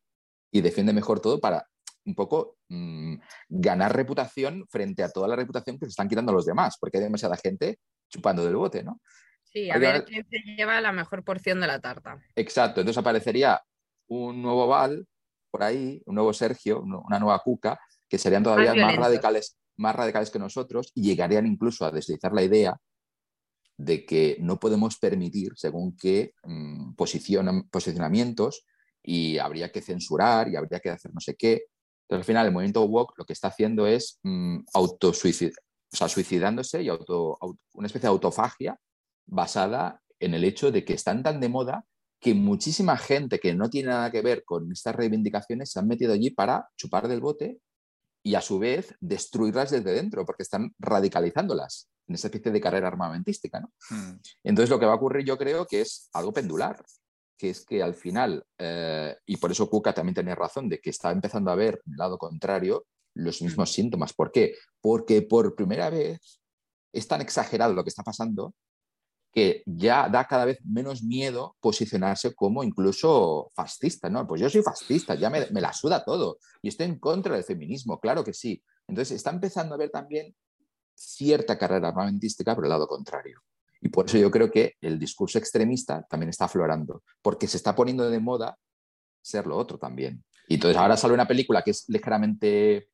y 0.53 0.61
defiende 0.61 0.93
mejor 0.93 1.21
todo 1.21 1.41
para 1.41 1.67
un 2.05 2.15
poco 2.15 2.57
mm, 2.69 3.17
ganar 3.49 3.95
reputación 3.95 4.67
frente 4.69 5.03
a 5.03 5.11
toda 5.11 5.29
la 5.29 5.37
reputación 5.37 5.79
que 5.79 5.87
se 5.87 5.91
están 5.91 6.09
quitando 6.09 6.33
los 6.33 6.47
demás, 6.47 6.77
porque 6.81 6.99
hay 6.99 7.05
demasiada 7.05 7.37
gente 7.37 7.79
chupando 8.09 8.45
del 8.45 8.57
bote, 8.57 8.83
¿no? 8.83 9.01
Sí, 9.43 9.71
a 9.71 9.79
ver 9.79 10.05
quién 10.05 10.27
se 10.29 10.39
lleva 10.39 10.81
la 10.81 10.93
mejor 10.93 11.25
porción 11.25 11.61
de 11.61 11.67
la 11.67 11.81
tarta. 11.81 12.19
Exacto, 12.37 12.81
entonces 12.81 12.99
aparecería 12.99 13.63
un 14.09 14.43
nuevo 14.43 14.67
Val 14.67 15.07
por 15.51 15.63
ahí, 15.63 16.03
un 16.07 16.15
nuevo 16.15 16.33
Sergio, 16.33 16.83
una 16.83 17.19
nueva 17.19 17.39
Cuca, 17.41 17.81
que 18.09 18.19
serían 18.19 18.43
todavía 18.43 18.75
más 18.75 18.97
radicales, 18.97 19.59
más 19.77 19.95
radicales 19.95 20.31
que 20.31 20.39
nosotros 20.39 20.93
y 20.95 21.03
llegarían 21.03 21.47
incluso 21.47 21.85
a 21.85 21.91
deslizar 21.91 22.33
la 22.33 22.43
idea 22.43 22.77
de 23.79 24.05
que 24.05 24.37
no 24.41 24.59
podemos 24.59 24.99
permitir 24.99 25.53
según 25.57 25.97
qué 25.97 26.35
mm, 26.43 26.95
posicionamientos 26.95 28.67
y 29.03 29.39
habría 29.39 29.71
que 29.71 29.81
censurar 29.81 30.49
y 30.49 30.57
habría 30.57 30.81
que 30.81 30.91
hacer 30.91 31.15
no 31.15 31.21
sé 31.21 31.37
qué. 31.37 31.63
Entonces, 32.03 32.23
al 32.23 32.25
final, 32.25 32.47
el 32.47 32.53
movimiento 32.53 32.85
woke 32.85 33.15
lo 33.17 33.25
que 33.25 33.33
está 33.33 33.49
haciendo 33.49 33.87
es 33.87 34.19
mm, 34.25 34.59
auto 34.75 35.13
suicidándose 35.15 36.83
y 36.83 36.89
auto, 36.89 37.39
una 37.73 37.87
especie 37.87 38.09
de 38.09 38.13
autofagia 38.13 38.79
basada 39.27 40.03
en 40.19 40.35
el 40.35 40.43
hecho 40.43 40.73
de 40.73 40.85
que 40.85 40.95
están 40.95 41.23
tan 41.23 41.39
de 41.39 41.49
moda 41.49 41.85
que 42.21 42.35
muchísima 42.35 42.97
gente 42.97 43.39
que 43.39 43.55
no 43.55 43.71
tiene 43.71 43.91
nada 43.91 44.11
que 44.11 44.23
ver 44.23 44.43
con 44.45 44.73
estas 44.73 44.97
reivindicaciones 44.97 45.71
se 45.71 45.79
han 45.79 45.87
metido 45.87 46.13
allí 46.13 46.31
para 46.31 46.69
chupar 46.77 47.07
del 47.07 47.21
bote 47.21 47.61
y 48.25 48.35
a 48.35 48.41
su 48.41 48.59
vez 48.59 48.97
destruirlas 49.01 49.71
desde 49.71 49.93
dentro, 49.93 50.27
porque 50.27 50.43
están 50.43 50.75
radicalizándolas 50.81 51.89
en 52.09 52.15
esa 52.15 52.29
especie 52.29 52.51
de 52.51 52.61
carrera 52.61 52.89
armamentística. 52.89 53.61
¿no? 53.61 53.73
Hmm. 53.91 54.19
Entonces 54.43 54.71
lo 54.71 54.79
que 54.79 54.87
va 54.87 54.93
a 54.93 54.97
ocurrir 54.97 55.25
yo 55.25 55.37
creo 55.39 55.67
que 55.67 55.83
es 55.83 56.09
algo 56.13 56.33
pendular, 56.33 56.83
que 57.37 57.51
es 57.51 57.65
que 57.65 57.83
al 57.83 57.95
final, 57.95 58.45
eh, 58.59 59.17
y 59.27 59.37
por 59.37 59.53
eso 59.53 59.71
Cuca 59.71 59.93
también 59.93 60.15
tenía 60.15 60.35
razón 60.35 60.69
de 60.69 60.81
que 60.81 60.91
está 60.91 61.11
empezando 61.11 61.51
a 61.51 61.55
ver 61.55 61.81
el 61.87 61.97
lado 61.97 62.19
contrario 62.19 62.87
los 63.15 63.43
mismos 63.43 63.71
hmm. 63.71 63.75
síntomas. 63.75 64.13
¿Por 64.13 64.33
qué? 64.33 64.55
Porque 64.81 65.23
por 65.23 65.55
primera 65.55 65.91
vez 65.91 66.41
es 66.93 67.07
tan 67.07 67.21
exagerado 67.21 67.75
lo 67.75 67.85
que 67.85 67.91
está 67.91 68.03
pasando 68.03 68.55
que 69.33 69.63
ya 69.67 70.09
da 70.09 70.27
cada 70.27 70.45
vez 70.45 70.59
menos 70.65 71.03
miedo 71.03 71.57
posicionarse 71.61 72.35
como 72.35 72.65
incluso 72.65 73.53
fascista, 73.55 74.09
¿no? 74.09 74.27
Pues 74.27 74.41
yo 74.41 74.49
soy 74.49 74.63
fascista, 74.63 75.15
ya 75.15 75.31
me, 75.31 75.47
la 75.51 75.73
suda 75.73 76.05
todo 76.05 76.39
y 76.63 76.69
estoy 76.69 76.87
en 76.87 76.99
contra 76.99 77.35
del 77.35 77.45
feminismo, 77.45 78.01
claro 78.01 78.25
que 78.25 78.33
sí. 78.33 78.63
Entonces 78.87 79.17
está 79.17 79.31
empezando 79.31 79.75
a 79.75 79.79
ver 79.79 79.91
también 79.91 80.35
cierta 80.99 81.57
carrera 81.59 81.89
armamentística 81.89 82.55
por 82.55 82.65
el 82.65 82.71
lado 82.71 82.87
contrario. 82.87 83.41
Y 83.81 83.89
por 83.89 84.07
eso 84.07 84.19
yo 84.19 84.31
creo 84.31 84.51
que 84.51 84.75
el 84.81 84.99
discurso 84.99 85.39
extremista 85.39 86.05
también 86.09 86.31
está 86.31 86.47
aflorando, 86.47 87.03
porque 87.23 87.47
se 87.47 87.57
está 87.57 87.75
poniendo 87.75 88.11
de 88.11 88.19
moda 88.19 88.59
ser 89.23 89.47
lo 89.47 89.57
otro 89.57 89.79
también. 89.79 90.25
Y 90.49 90.55
entonces 90.55 90.77
ahora 90.77 90.97
sale 90.97 91.15
una 91.15 91.29
película 91.29 91.63
que 91.63 91.71
es 91.71 91.85
ligeramente 91.89 92.89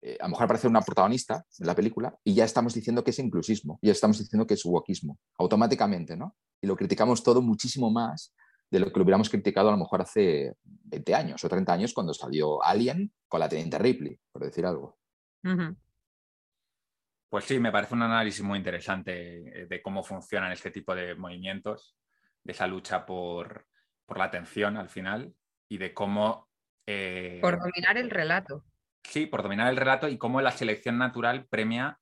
eh, 0.00 0.16
a 0.20 0.24
lo 0.24 0.30
mejor 0.30 0.44
aparece 0.44 0.68
una 0.68 0.80
protagonista 0.80 1.44
en 1.58 1.66
la 1.66 1.74
película 1.74 2.16
y 2.22 2.32
ya 2.32 2.44
estamos 2.44 2.72
diciendo 2.72 3.02
que 3.02 3.10
es 3.10 3.18
inclusismo, 3.18 3.78
ya 3.82 3.90
estamos 3.90 4.18
diciendo 4.18 4.46
que 4.46 4.54
es 4.54 4.64
wokismo, 4.64 5.18
automáticamente, 5.38 6.16
¿no? 6.16 6.36
Y 6.60 6.66
lo 6.66 6.76
criticamos 6.76 7.22
todo 7.22 7.42
muchísimo 7.42 7.90
más 7.90 8.32
de 8.70 8.80
lo 8.80 8.92
que 8.92 8.98
lo 8.98 9.04
hubiéramos 9.04 9.28
criticado 9.28 9.68
a 9.68 9.72
lo 9.72 9.78
mejor 9.78 10.02
hace 10.02 10.54
20 10.64 11.14
años 11.14 11.44
o 11.44 11.48
30 11.48 11.72
años 11.72 11.94
cuando 11.94 12.14
salió 12.14 12.62
Alien 12.62 13.12
con 13.26 13.40
la 13.40 13.48
teniente 13.48 13.78
Ripley, 13.78 14.18
por 14.30 14.44
decir 14.44 14.66
algo. 14.66 14.98
Pues 17.28 17.44
sí, 17.44 17.58
me 17.58 17.72
parece 17.72 17.94
un 17.94 18.02
análisis 18.02 18.42
muy 18.42 18.58
interesante 18.58 19.62
eh, 19.62 19.66
de 19.66 19.82
cómo 19.82 20.02
funcionan 20.02 20.52
este 20.52 20.70
tipo 20.70 20.94
de 20.94 21.14
movimientos, 21.14 21.96
de 22.42 22.52
esa 22.52 22.66
lucha 22.66 23.04
por, 23.04 23.66
la 24.14 24.24
atención 24.24 24.76
al 24.76 24.88
final 24.88 25.34
y 25.68 25.78
de 25.78 25.92
cómo... 25.92 26.48
Eh, 26.86 27.38
por 27.42 27.58
dominar 27.58 27.98
el 27.98 28.08
relato. 28.08 28.64
Sí, 29.04 29.26
por 29.26 29.42
dominar 29.42 29.68
el 29.68 29.76
relato 29.76 30.08
y 30.08 30.16
cómo 30.16 30.40
la 30.40 30.52
selección 30.52 30.96
natural 30.96 31.46
premia 31.46 31.98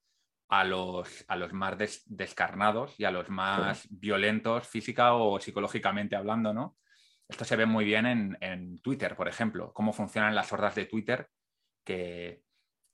a 0.49 0.63
los, 0.63 1.25
a 1.27 1.35
los 1.35 1.51
más 1.51 2.03
descarnados 2.05 2.97
y 2.97 3.03
a 3.03 3.11
los 3.11 3.29
más 3.29 3.85
violentos 3.89 4.67
física 4.67 5.13
o 5.13 5.39
psicológicamente 5.39 6.15
hablando, 6.15 6.53
¿no? 6.53 6.77
Esto 7.27 7.43
se 7.43 7.57
ve 7.57 7.65
muy 7.65 7.83
bien 7.83 8.37
en, 8.39 8.79
Twitter, 8.79 9.15
por 9.17 9.27
ejemplo, 9.27 9.73
cómo 9.73 9.91
funcionan 9.91 10.33
las 10.33 10.51
hordas 10.53 10.75
de 10.75 10.85
Twitter 10.85 11.27
que, 11.83 12.41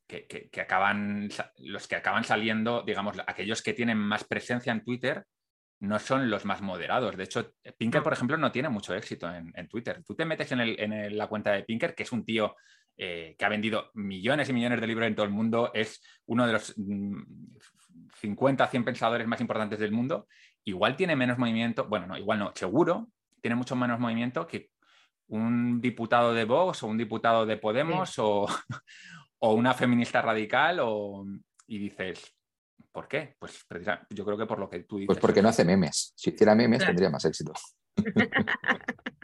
que, 0.07 0.49
acaban, 0.61 1.29
los 1.57 1.87
que 1.87 1.95
acaban 1.95 2.23
saliendo, 2.23 2.83
digamos, 2.83 3.17
aquellos 3.25 3.61
que 3.61 3.73
tienen 3.73 3.97
más 3.97 4.23
presencia 4.23 4.71
en 4.71 4.83
Twitter 4.83 5.23
no 5.79 5.99
son 5.99 6.29
los 6.29 6.45
más 6.45 6.61
moderados. 6.61 7.17
De 7.17 7.25
hecho, 7.25 7.53
Pinker, 7.77 8.03
por 8.03 8.13
ejemplo, 8.13 8.37
no 8.37 8.51
tiene 8.51 8.69
mucho 8.69 8.95
éxito 8.95 9.29
en, 9.33 9.67
Twitter. 9.67 10.01
Tú 10.05 10.15
te 10.15 10.23
metes 10.23 10.51
en, 10.53 10.61
en, 10.61 11.17
la 11.17 11.27
cuenta 11.27 11.51
de 11.51 11.63
Pinker, 11.63 11.93
que 11.93 12.03
es 12.03 12.11
un 12.11 12.23
tío 12.23 12.55
eh, 12.95 13.35
que 13.37 13.45
ha 13.45 13.49
vendido 13.49 13.89
millones 13.95 14.49
y 14.49 14.53
millones 14.53 14.79
de 14.79 14.85
libros 14.85 15.07
en 15.07 15.15
todo 15.15 15.25
el 15.25 15.31
mundo, 15.31 15.71
es 15.73 15.99
uno 16.27 16.45
de 16.45 16.53
los 16.53 16.75
50, 18.21 18.65
mm, 18.65 18.69
100 18.69 18.85
pensadores 18.85 19.27
más 19.27 19.41
importantes 19.41 19.79
del 19.79 19.91
mundo, 19.91 20.27
igual 20.63 20.95
tiene 20.95 21.15
menos 21.15 21.39
movimiento, 21.39 21.87
bueno, 21.87 22.05
no, 22.05 22.17
igual 22.17 22.37
no, 22.37 22.51
seguro 22.53 23.09
tiene 23.41 23.55
mucho 23.55 23.75
menos 23.75 23.99
movimiento 23.99 24.45
que 24.45 24.69
un 25.27 25.81
diputado 25.81 26.35
de 26.35 26.45
Vox 26.45 26.83
o 26.83 26.87
un 26.87 26.99
diputado 26.99 27.47
de 27.47 27.57
Podemos 27.57 28.13
o, 28.19 28.47
una 29.51 29.73
feminista 29.73 30.21
radical 30.21 30.79
o, 30.81 31.25
y 31.67 31.77
dices, 31.77 32.33
¿Por 32.93 33.07
qué? 33.07 33.35
Pues 33.39 33.65
yo 34.11 34.23
creo 34.23 34.37
que 34.37 34.45
por 34.45 34.59
lo 34.59 34.69
que 34.69 34.81
tú 34.81 34.97
dices. 34.97 35.07
Pues 35.07 35.17
porque 35.19 35.41
no 35.41 35.49
hace 35.49 35.65
memes. 35.65 36.13
Si 36.15 36.29
hiciera 36.29 36.53
memes 36.53 36.85
tendría 36.85 37.09
más 37.09 37.25
éxito. 37.25 37.51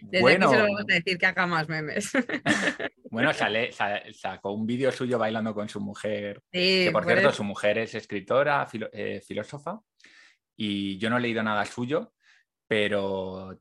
Desde 0.00 0.22
bueno, 0.22 0.48
se 0.50 0.56
lo 0.56 0.62
vamos 0.62 0.80
a 0.80 0.94
decir 0.94 1.18
que 1.18 1.26
haga 1.26 1.46
más 1.46 1.68
memes. 1.68 2.10
bueno, 3.10 3.34
sale, 3.34 3.70
sacó 4.12 4.52
un 4.52 4.66
vídeo 4.66 4.90
suyo 4.90 5.18
bailando 5.18 5.54
con 5.54 5.68
su 5.68 5.78
mujer. 5.80 6.42
que 6.50 6.88
por 6.90 7.04
cierto, 7.04 7.32
su 7.32 7.44
mujer 7.44 7.76
es 7.78 7.94
escritora, 7.94 8.66
eh, 8.92 9.20
filósofa. 9.20 9.78
Y 10.56 10.96
yo 10.98 11.10
no 11.10 11.18
he 11.18 11.20
leído 11.20 11.42
nada 11.42 11.66
suyo, 11.66 12.14
pero 12.66 13.60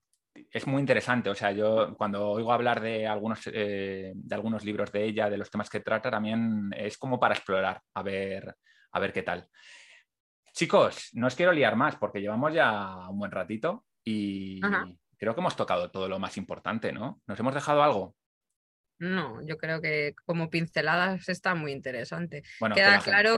es 0.52 0.68
muy 0.68 0.80
interesante. 0.80 1.30
O 1.30 1.36
sea, 1.36 1.52
yo 1.52 1.96
cuando 1.98 2.30
oigo 2.30 2.52
hablar 2.52 2.82
de 2.82 3.08
algunos, 3.08 3.42
eh, 3.48 4.14
de 4.16 4.36
algunos 4.36 4.64
libros 4.64 4.92
de 4.92 5.06
ella, 5.06 5.30
de 5.30 5.38
los 5.38 5.50
temas 5.50 5.70
que 5.70 5.80
trata, 5.80 6.12
también 6.12 6.72
es 6.76 6.98
como 6.98 7.20
para 7.20 7.36
explorar, 7.36 7.82
a 7.94 8.04
ver, 8.04 8.56
a 8.92 9.00
ver 9.00 9.14
qué 9.14 9.24
tal. 9.24 9.48
Chicos, 10.54 11.10
no 11.14 11.28
os 11.28 11.36
quiero 11.36 11.52
liar 11.52 11.76
más 11.76 11.96
porque 11.98 12.22
llevamos 12.22 12.54
ya 12.54 13.08
un 13.10 13.20
buen 13.20 13.32
ratito 13.32 13.86
y 14.04 14.60
creo 15.18 15.34
que 15.34 15.42
hemos 15.42 15.56
tocado 15.56 15.92
todo 15.92 16.08
lo 16.08 16.20
más 16.20 16.38
importante, 16.38 16.92
¿no? 16.92 17.22
¿Nos 17.28 17.40
hemos 17.40 17.54
dejado 17.54 17.84
algo? 17.84 18.16
No, 18.99 19.45
yo 19.45 19.57
creo 19.57 19.80
que 19.80 20.15
como 20.26 20.49
pinceladas 20.49 21.30
está 21.30 21.53
muy 21.53 21.72
interesante. 21.72 22.44
Queda 22.74 22.99
claro 22.99 23.38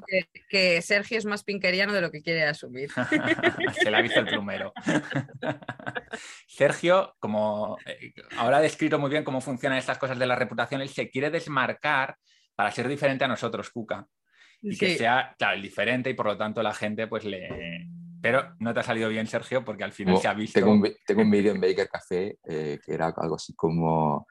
que, 0.49 0.81
Sergio 0.81 1.17
es 1.17 1.25
más 1.25 1.43
pinkeriano 1.43 1.93
de 1.93 2.01
lo 2.01 2.11
que 2.11 2.21
quiere 2.21 2.43
asumir. 2.43 2.89
Se 3.81 3.91
le 3.91 3.97
ha 3.97 4.01
visto 4.01 4.21
el 4.21 4.27
plumero. 4.27 4.71
Sergio, 6.47 7.15
como 7.19 7.77
eh, 7.85 8.13
ahora 8.37 8.57
ha 8.57 8.61
descrito 8.61 8.99
muy 8.99 9.09
bien 9.09 9.23
cómo 9.23 9.41
funcionan 9.41 9.77
estas 9.77 9.97
cosas 9.97 10.17
de 10.17 10.27
la 10.27 10.35
reputación, 10.35 10.81
él 10.81 10.89
se 10.89 11.09
quiere 11.09 11.29
desmarcar 11.29 12.15
para 12.55 12.71
ser 12.71 12.87
diferente 12.87 13.25
a 13.25 13.27
nosotros, 13.27 13.69
Cuca. 13.69 14.07
Y 14.61 14.77
que 14.77 14.97
sea, 14.97 15.35
claro, 15.37 15.55
el 15.55 15.61
diferente 15.61 16.09
y 16.09 16.13
por 16.13 16.25
lo 16.25 16.37
tanto 16.37 16.61
la 16.61 16.73
gente 16.73 17.07
pues 17.07 17.23
le, 17.23 17.87
pero 18.21 18.55
no 18.59 18.73
te 18.73 18.81
ha 18.81 18.83
salido 18.83 19.09
bien, 19.09 19.27
Sergio, 19.27 19.63
porque 19.63 19.83
al 19.83 19.93
final 19.93 20.17
se 20.17 20.27
ha 20.27 20.33
visto. 20.33 20.59
Tengo 20.59 20.71
un, 21.21 21.31
vídeo 21.31 21.53
en 21.53 21.61
Baker 21.61 21.87
Café 21.87 22.37
eh, 22.47 22.79
que 22.83 22.93
era 22.93 23.13
algo 23.15 23.35
así 23.35 23.53
como 23.55 24.27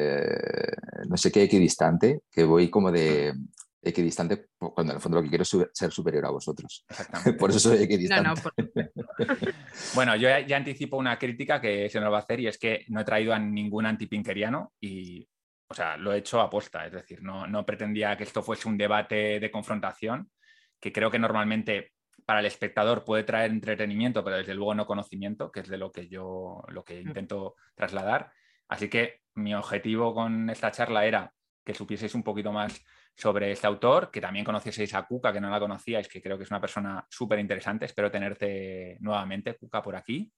eh, 0.00 0.76
no 1.08 1.16
sé 1.16 1.32
qué 1.32 1.42
equidistante, 1.42 2.20
que 2.30 2.44
voy 2.44 2.70
como 2.70 2.92
de 2.92 3.34
equidistante 3.82 4.46
cuando 4.56 4.92
en 4.92 4.96
el 4.96 5.02
fondo 5.02 5.18
lo 5.18 5.22
que 5.22 5.28
quiero 5.28 5.42
es 5.42 5.56
ser 5.72 5.90
superior 5.90 6.26
a 6.26 6.30
vosotros. 6.30 6.84
por 7.38 7.50
eso 7.50 7.58
soy 7.58 7.82
equidistante. 7.82 8.42
bueno, 9.94 10.14
yo 10.14 10.28
ya, 10.46 10.56
anticipo 10.56 10.96
una 10.96 11.18
crítica 11.18 11.60
que 11.60 11.90
se 11.90 12.00
nos 12.00 12.12
va 12.12 12.18
a 12.18 12.20
hacer 12.20 12.38
y 12.38 12.46
es 12.46 12.58
que 12.58 12.84
no 12.88 13.00
he 13.00 13.04
traído 13.04 13.34
a 13.34 13.40
ningún 13.40 13.86
antipinkeriano 13.86 14.72
y, 14.80 15.28
o 15.68 15.74
sea, 15.74 15.96
lo 15.96 16.12
he 16.12 16.18
hecho 16.18 16.40
a 16.40 16.48
posta, 16.48 16.86
es 16.86 16.92
decir, 16.92 17.20
no, 17.20 17.48
no 17.48 17.66
pretendía 17.66 18.16
que 18.16 18.22
esto 18.22 18.42
fuese 18.42 18.68
un 18.68 18.78
debate 18.78 19.40
de 19.40 19.50
confrontación, 19.50 20.30
que 20.78 20.92
creo 20.92 21.10
que 21.10 21.18
normalmente 21.18 21.92
para 22.24 22.38
el 22.38 22.46
espectador 22.46 23.04
puede 23.04 23.24
traer 23.24 23.50
entretenimiento, 23.50 24.22
pero 24.22 24.36
desde 24.36 24.54
luego 24.54 24.74
no 24.74 24.86
conocimiento, 24.86 25.50
que 25.50 25.60
es 25.60 25.68
de 25.68 25.78
lo 25.78 25.90
que 25.90 26.08
yo 26.08 26.62
lo 26.68 26.84
que 26.84 27.02
mm. 27.02 27.08
intento 27.08 27.56
trasladar. 27.74 28.30
Así 28.68 28.88
que 28.88 29.22
mi 29.38 29.54
objetivo 29.54 30.14
con 30.14 30.50
esta 30.50 30.70
charla 30.70 31.04
era 31.04 31.32
que 31.64 31.74
supieseis 31.74 32.14
un 32.14 32.22
poquito 32.22 32.52
más 32.52 32.82
sobre 33.14 33.50
este 33.50 33.66
autor, 33.66 34.10
que 34.10 34.20
también 34.20 34.44
conocieseis 34.44 34.94
a 34.94 35.04
Cuca, 35.04 35.32
que 35.32 35.40
no 35.40 35.50
la 35.50 35.58
conocíais, 35.58 36.08
que 36.08 36.22
creo 36.22 36.38
que 36.38 36.44
es 36.44 36.50
una 36.50 36.60
persona 36.60 37.04
súper 37.10 37.38
interesante. 37.38 37.84
Espero 37.84 38.10
tenerte 38.10 38.96
nuevamente, 39.00 39.56
Cuca, 39.56 39.82
por 39.82 39.96
aquí. 39.96 40.32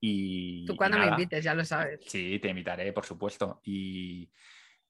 Y, 0.00 0.66
Tú 0.66 0.76
cuando 0.76 0.98
me 0.98 1.06
invites, 1.06 1.42
ya 1.42 1.54
lo 1.54 1.64
sabes. 1.64 2.00
Sí, 2.06 2.38
te 2.40 2.48
invitaré, 2.48 2.92
por 2.92 3.06
supuesto. 3.06 3.60
Y, 3.64 4.30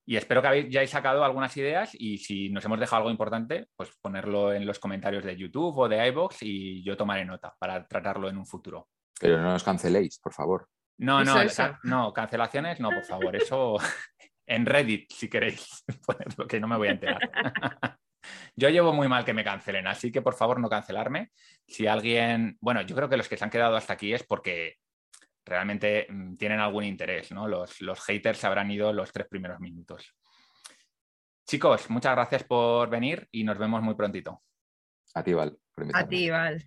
y 0.05 0.17
espero 0.17 0.41
que 0.41 0.49
hayáis 0.49 0.91
sacado 0.91 1.25
algunas 1.25 1.57
ideas 1.57 1.91
y 1.93 2.19
si 2.19 2.49
nos 2.49 2.65
hemos 2.65 2.81
dejado 2.81 2.99
algo 2.99 3.11
importante, 3.11 3.69
pues 3.77 3.91
ponerlo 4.01 4.53
en 4.53 4.65
los 4.65 4.79
comentarios 4.79 5.25
de 5.25 5.37
YouTube 5.37 5.77
o 5.77 5.89
de 5.89 6.07
iBox 6.09 6.43
y 6.43 6.83
yo 6.85 6.97
tomaré 6.97 7.25
nota 7.25 7.55
para 7.59 7.87
tratarlo 7.87 8.29
en 8.29 8.39
un 8.39 8.47
futuro. 8.47 8.89
Pero 9.21 9.39
no 9.39 9.51
nos 9.51 9.65
canceléis, 9.65 10.19
por 10.19 10.33
favor. 10.33 10.69
No, 10.99 11.23
no, 11.23 11.37
no, 11.85 12.13
cancelaciones 12.13 12.81
no, 12.81 12.91
por 12.91 13.05
favor. 13.05 13.37
Eso 13.37 13.77
en 14.47 14.65
Reddit, 14.67 15.13
si 15.13 15.29
queréis 15.29 15.85
ponerlo, 16.07 16.47
que 16.47 16.61
no 16.61 16.69
me 16.69 16.77
voy 16.77 16.89
a 16.89 16.93
enterar. 16.93 17.21
Yo 18.57 18.69
llevo 18.71 18.93
muy 18.93 19.09
mal 19.09 19.25
que 19.25 19.35
me 19.35 19.45
cancelen, 19.45 19.87
así 19.87 20.11
que 20.11 20.23
por 20.23 20.35
favor 20.35 20.59
no 20.59 20.69
cancelarme. 20.69 21.31
Si 21.67 21.87
alguien, 21.87 22.57
bueno, 22.61 22.83
yo 22.83 22.97
creo 22.97 23.09
que 23.09 23.17
los 23.17 23.29
que 23.29 23.37
se 23.37 23.45
han 23.45 23.51
quedado 23.51 23.77
hasta 23.77 23.93
aquí 23.93 24.13
es 24.13 24.25
porque 24.25 24.79
realmente 25.45 26.09
mm, 26.09 26.35
tienen 26.35 26.59
algún 26.59 26.83
interés, 26.83 27.31
¿no? 27.31 27.47
Los, 27.47 27.81
los 27.81 28.01
haters 28.01 28.39
se 28.39 28.49
habrán 28.49 28.69
ido 28.69 28.93
los 28.93 29.13
tres 29.13 29.29
primeros 29.29 29.61
minutos. 29.61 30.13
Chicos, 31.47 31.89
muchas 31.89 32.17
gracias 32.17 32.43
por 32.43 32.91
venir 32.91 33.29
y 33.31 33.45
nos 33.45 33.59
vemos 33.59 33.81
muy 33.81 33.95
prontito. 33.95 34.43
A 35.15 35.23
ti, 35.23 35.33
Val. 35.33 35.57
A 35.95 36.09
ti, 36.09 36.29
Val. 36.29 36.65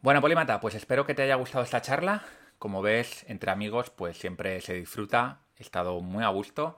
Bueno, 0.00 0.20
Polimata, 0.20 0.60
pues 0.60 0.74
espero 0.74 1.06
que 1.06 1.14
te 1.14 1.22
haya 1.22 1.36
gustado 1.36 1.64
esta 1.64 1.80
charla. 1.80 2.22
Como 2.58 2.82
ves, 2.82 3.24
entre 3.28 3.50
amigos, 3.50 3.90
pues 3.90 4.16
siempre 4.16 4.60
se 4.60 4.74
disfruta. 4.74 5.40
He 5.58 5.62
estado 5.62 6.00
muy 6.00 6.24
a 6.24 6.28
gusto. 6.28 6.76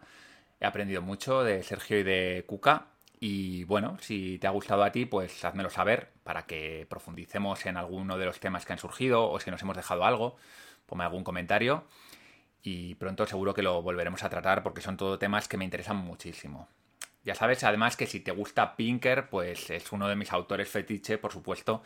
He 0.61 0.67
aprendido 0.67 1.03
mucho 1.03 1.43
de 1.45 1.63
Sergio 1.63 1.99
y 1.99 2.03
de 2.03 2.45
Cuca. 2.47 2.87
Y 3.19 3.65
bueno, 3.65 3.97
si 4.01 4.39
te 4.39 4.47
ha 4.47 4.51
gustado 4.51 4.85
a 4.85 4.93
ti, 4.93 5.07
pues 5.07 5.45
házmelo 5.45 5.71
saber 5.71 6.13
para 6.23 6.47
que 6.47 6.87
profundicemos 6.89 7.65
en 7.67 7.77
alguno 7.77 8.19
de 8.19 8.27
los 8.27 8.41
temas 8.41 8.67
que 8.67 8.73
han 8.73 8.79
surgido 8.79 9.31
o 9.31 9.41
si 9.41 9.51
nos 9.51 9.63
hemos 9.63 9.77
dejado 9.77 10.05
algo 10.05 10.37
ponme 10.87 11.05
algún 11.05 11.25
comentario 11.25 11.85
y 12.63 12.95
pronto 12.95 13.27
seguro 13.27 13.55
que 13.55 13.63
lo 13.63 13.83
volveremos 13.83 14.23
a 14.23 14.31
tratar 14.31 14.63
porque 14.63 14.81
son 14.81 14.97
todo 14.97 15.19
temas 15.19 15.49
que 15.49 15.57
me 15.57 15.65
interesan 15.65 15.97
muchísimo. 15.97 16.69
Ya 17.25 17.35
sabes, 17.35 17.65
además 17.65 17.97
que 17.97 18.07
si 18.07 18.21
te 18.21 18.31
gusta 18.31 18.77
Pinker, 18.77 19.29
pues 19.29 19.71
es 19.71 19.93
uno 19.93 20.09
de 20.09 20.17
mis 20.17 20.33
autores 20.33 20.69
fetiche, 20.69 21.19
por 21.19 21.33
supuesto, 21.33 21.83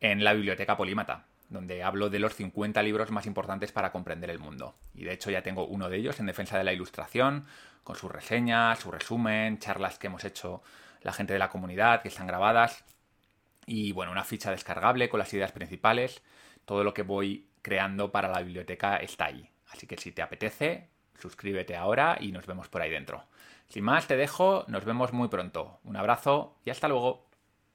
en 0.00 0.24
la 0.24 0.32
biblioteca 0.32 0.76
Polímata, 0.76 1.24
donde 1.52 1.82
hablo 1.82 2.10
de 2.10 2.18
los 2.18 2.34
50 2.34 2.82
libros 2.82 3.10
más 3.10 3.26
importantes 3.26 3.72
para 3.72 3.92
comprender 3.92 4.30
el 4.30 4.38
mundo. 4.38 4.74
Y 4.94 5.04
de 5.04 5.12
hecho 5.12 5.30
ya 5.30 5.42
tengo 5.42 5.66
uno 5.66 5.88
de 5.88 5.98
ellos 5.98 6.18
en 6.18 6.26
defensa 6.26 6.58
de 6.58 6.64
la 6.64 6.72
ilustración, 6.72 7.46
con 7.84 7.96
sus 7.96 8.10
reseñas, 8.10 8.78
su 8.78 8.90
resumen, 8.90 9.58
charlas 9.58 9.98
que 9.98 10.06
hemos 10.06 10.24
hecho 10.24 10.62
la 11.02 11.12
gente 11.12 11.32
de 11.32 11.38
la 11.38 11.50
comunidad, 11.50 12.02
que 12.02 12.08
están 12.08 12.26
grabadas, 12.26 12.84
y 13.66 13.92
bueno, 13.92 14.12
una 14.12 14.24
ficha 14.24 14.50
descargable 14.50 15.08
con 15.08 15.18
las 15.18 15.32
ideas 15.34 15.52
principales, 15.52 16.22
todo 16.64 16.84
lo 16.84 16.94
que 16.94 17.02
voy 17.02 17.48
creando 17.60 18.10
para 18.10 18.28
la 18.28 18.40
biblioteca 18.40 18.96
está 18.96 19.26
ahí. 19.26 19.48
Así 19.70 19.86
que 19.86 19.96
si 19.96 20.12
te 20.12 20.22
apetece, 20.22 20.88
suscríbete 21.18 21.76
ahora 21.76 22.18
y 22.20 22.32
nos 22.32 22.46
vemos 22.46 22.68
por 22.68 22.82
ahí 22.82 22.90
dentro. 22.90 23.24
Sin 23.68 23.84
más, 23.84 24.06
te 24.06 24.16
dejo, 24.16 24.64
nos 24.68 24.84
vemos 24.84 25.12
muy 25.12 25.28
pronto. 25.28 25.80
Un 25.84 25.96
abrazo 25.96 26.56
y 26.64 26.70
hasta 26.70 26.88
luego. 26.88 27.31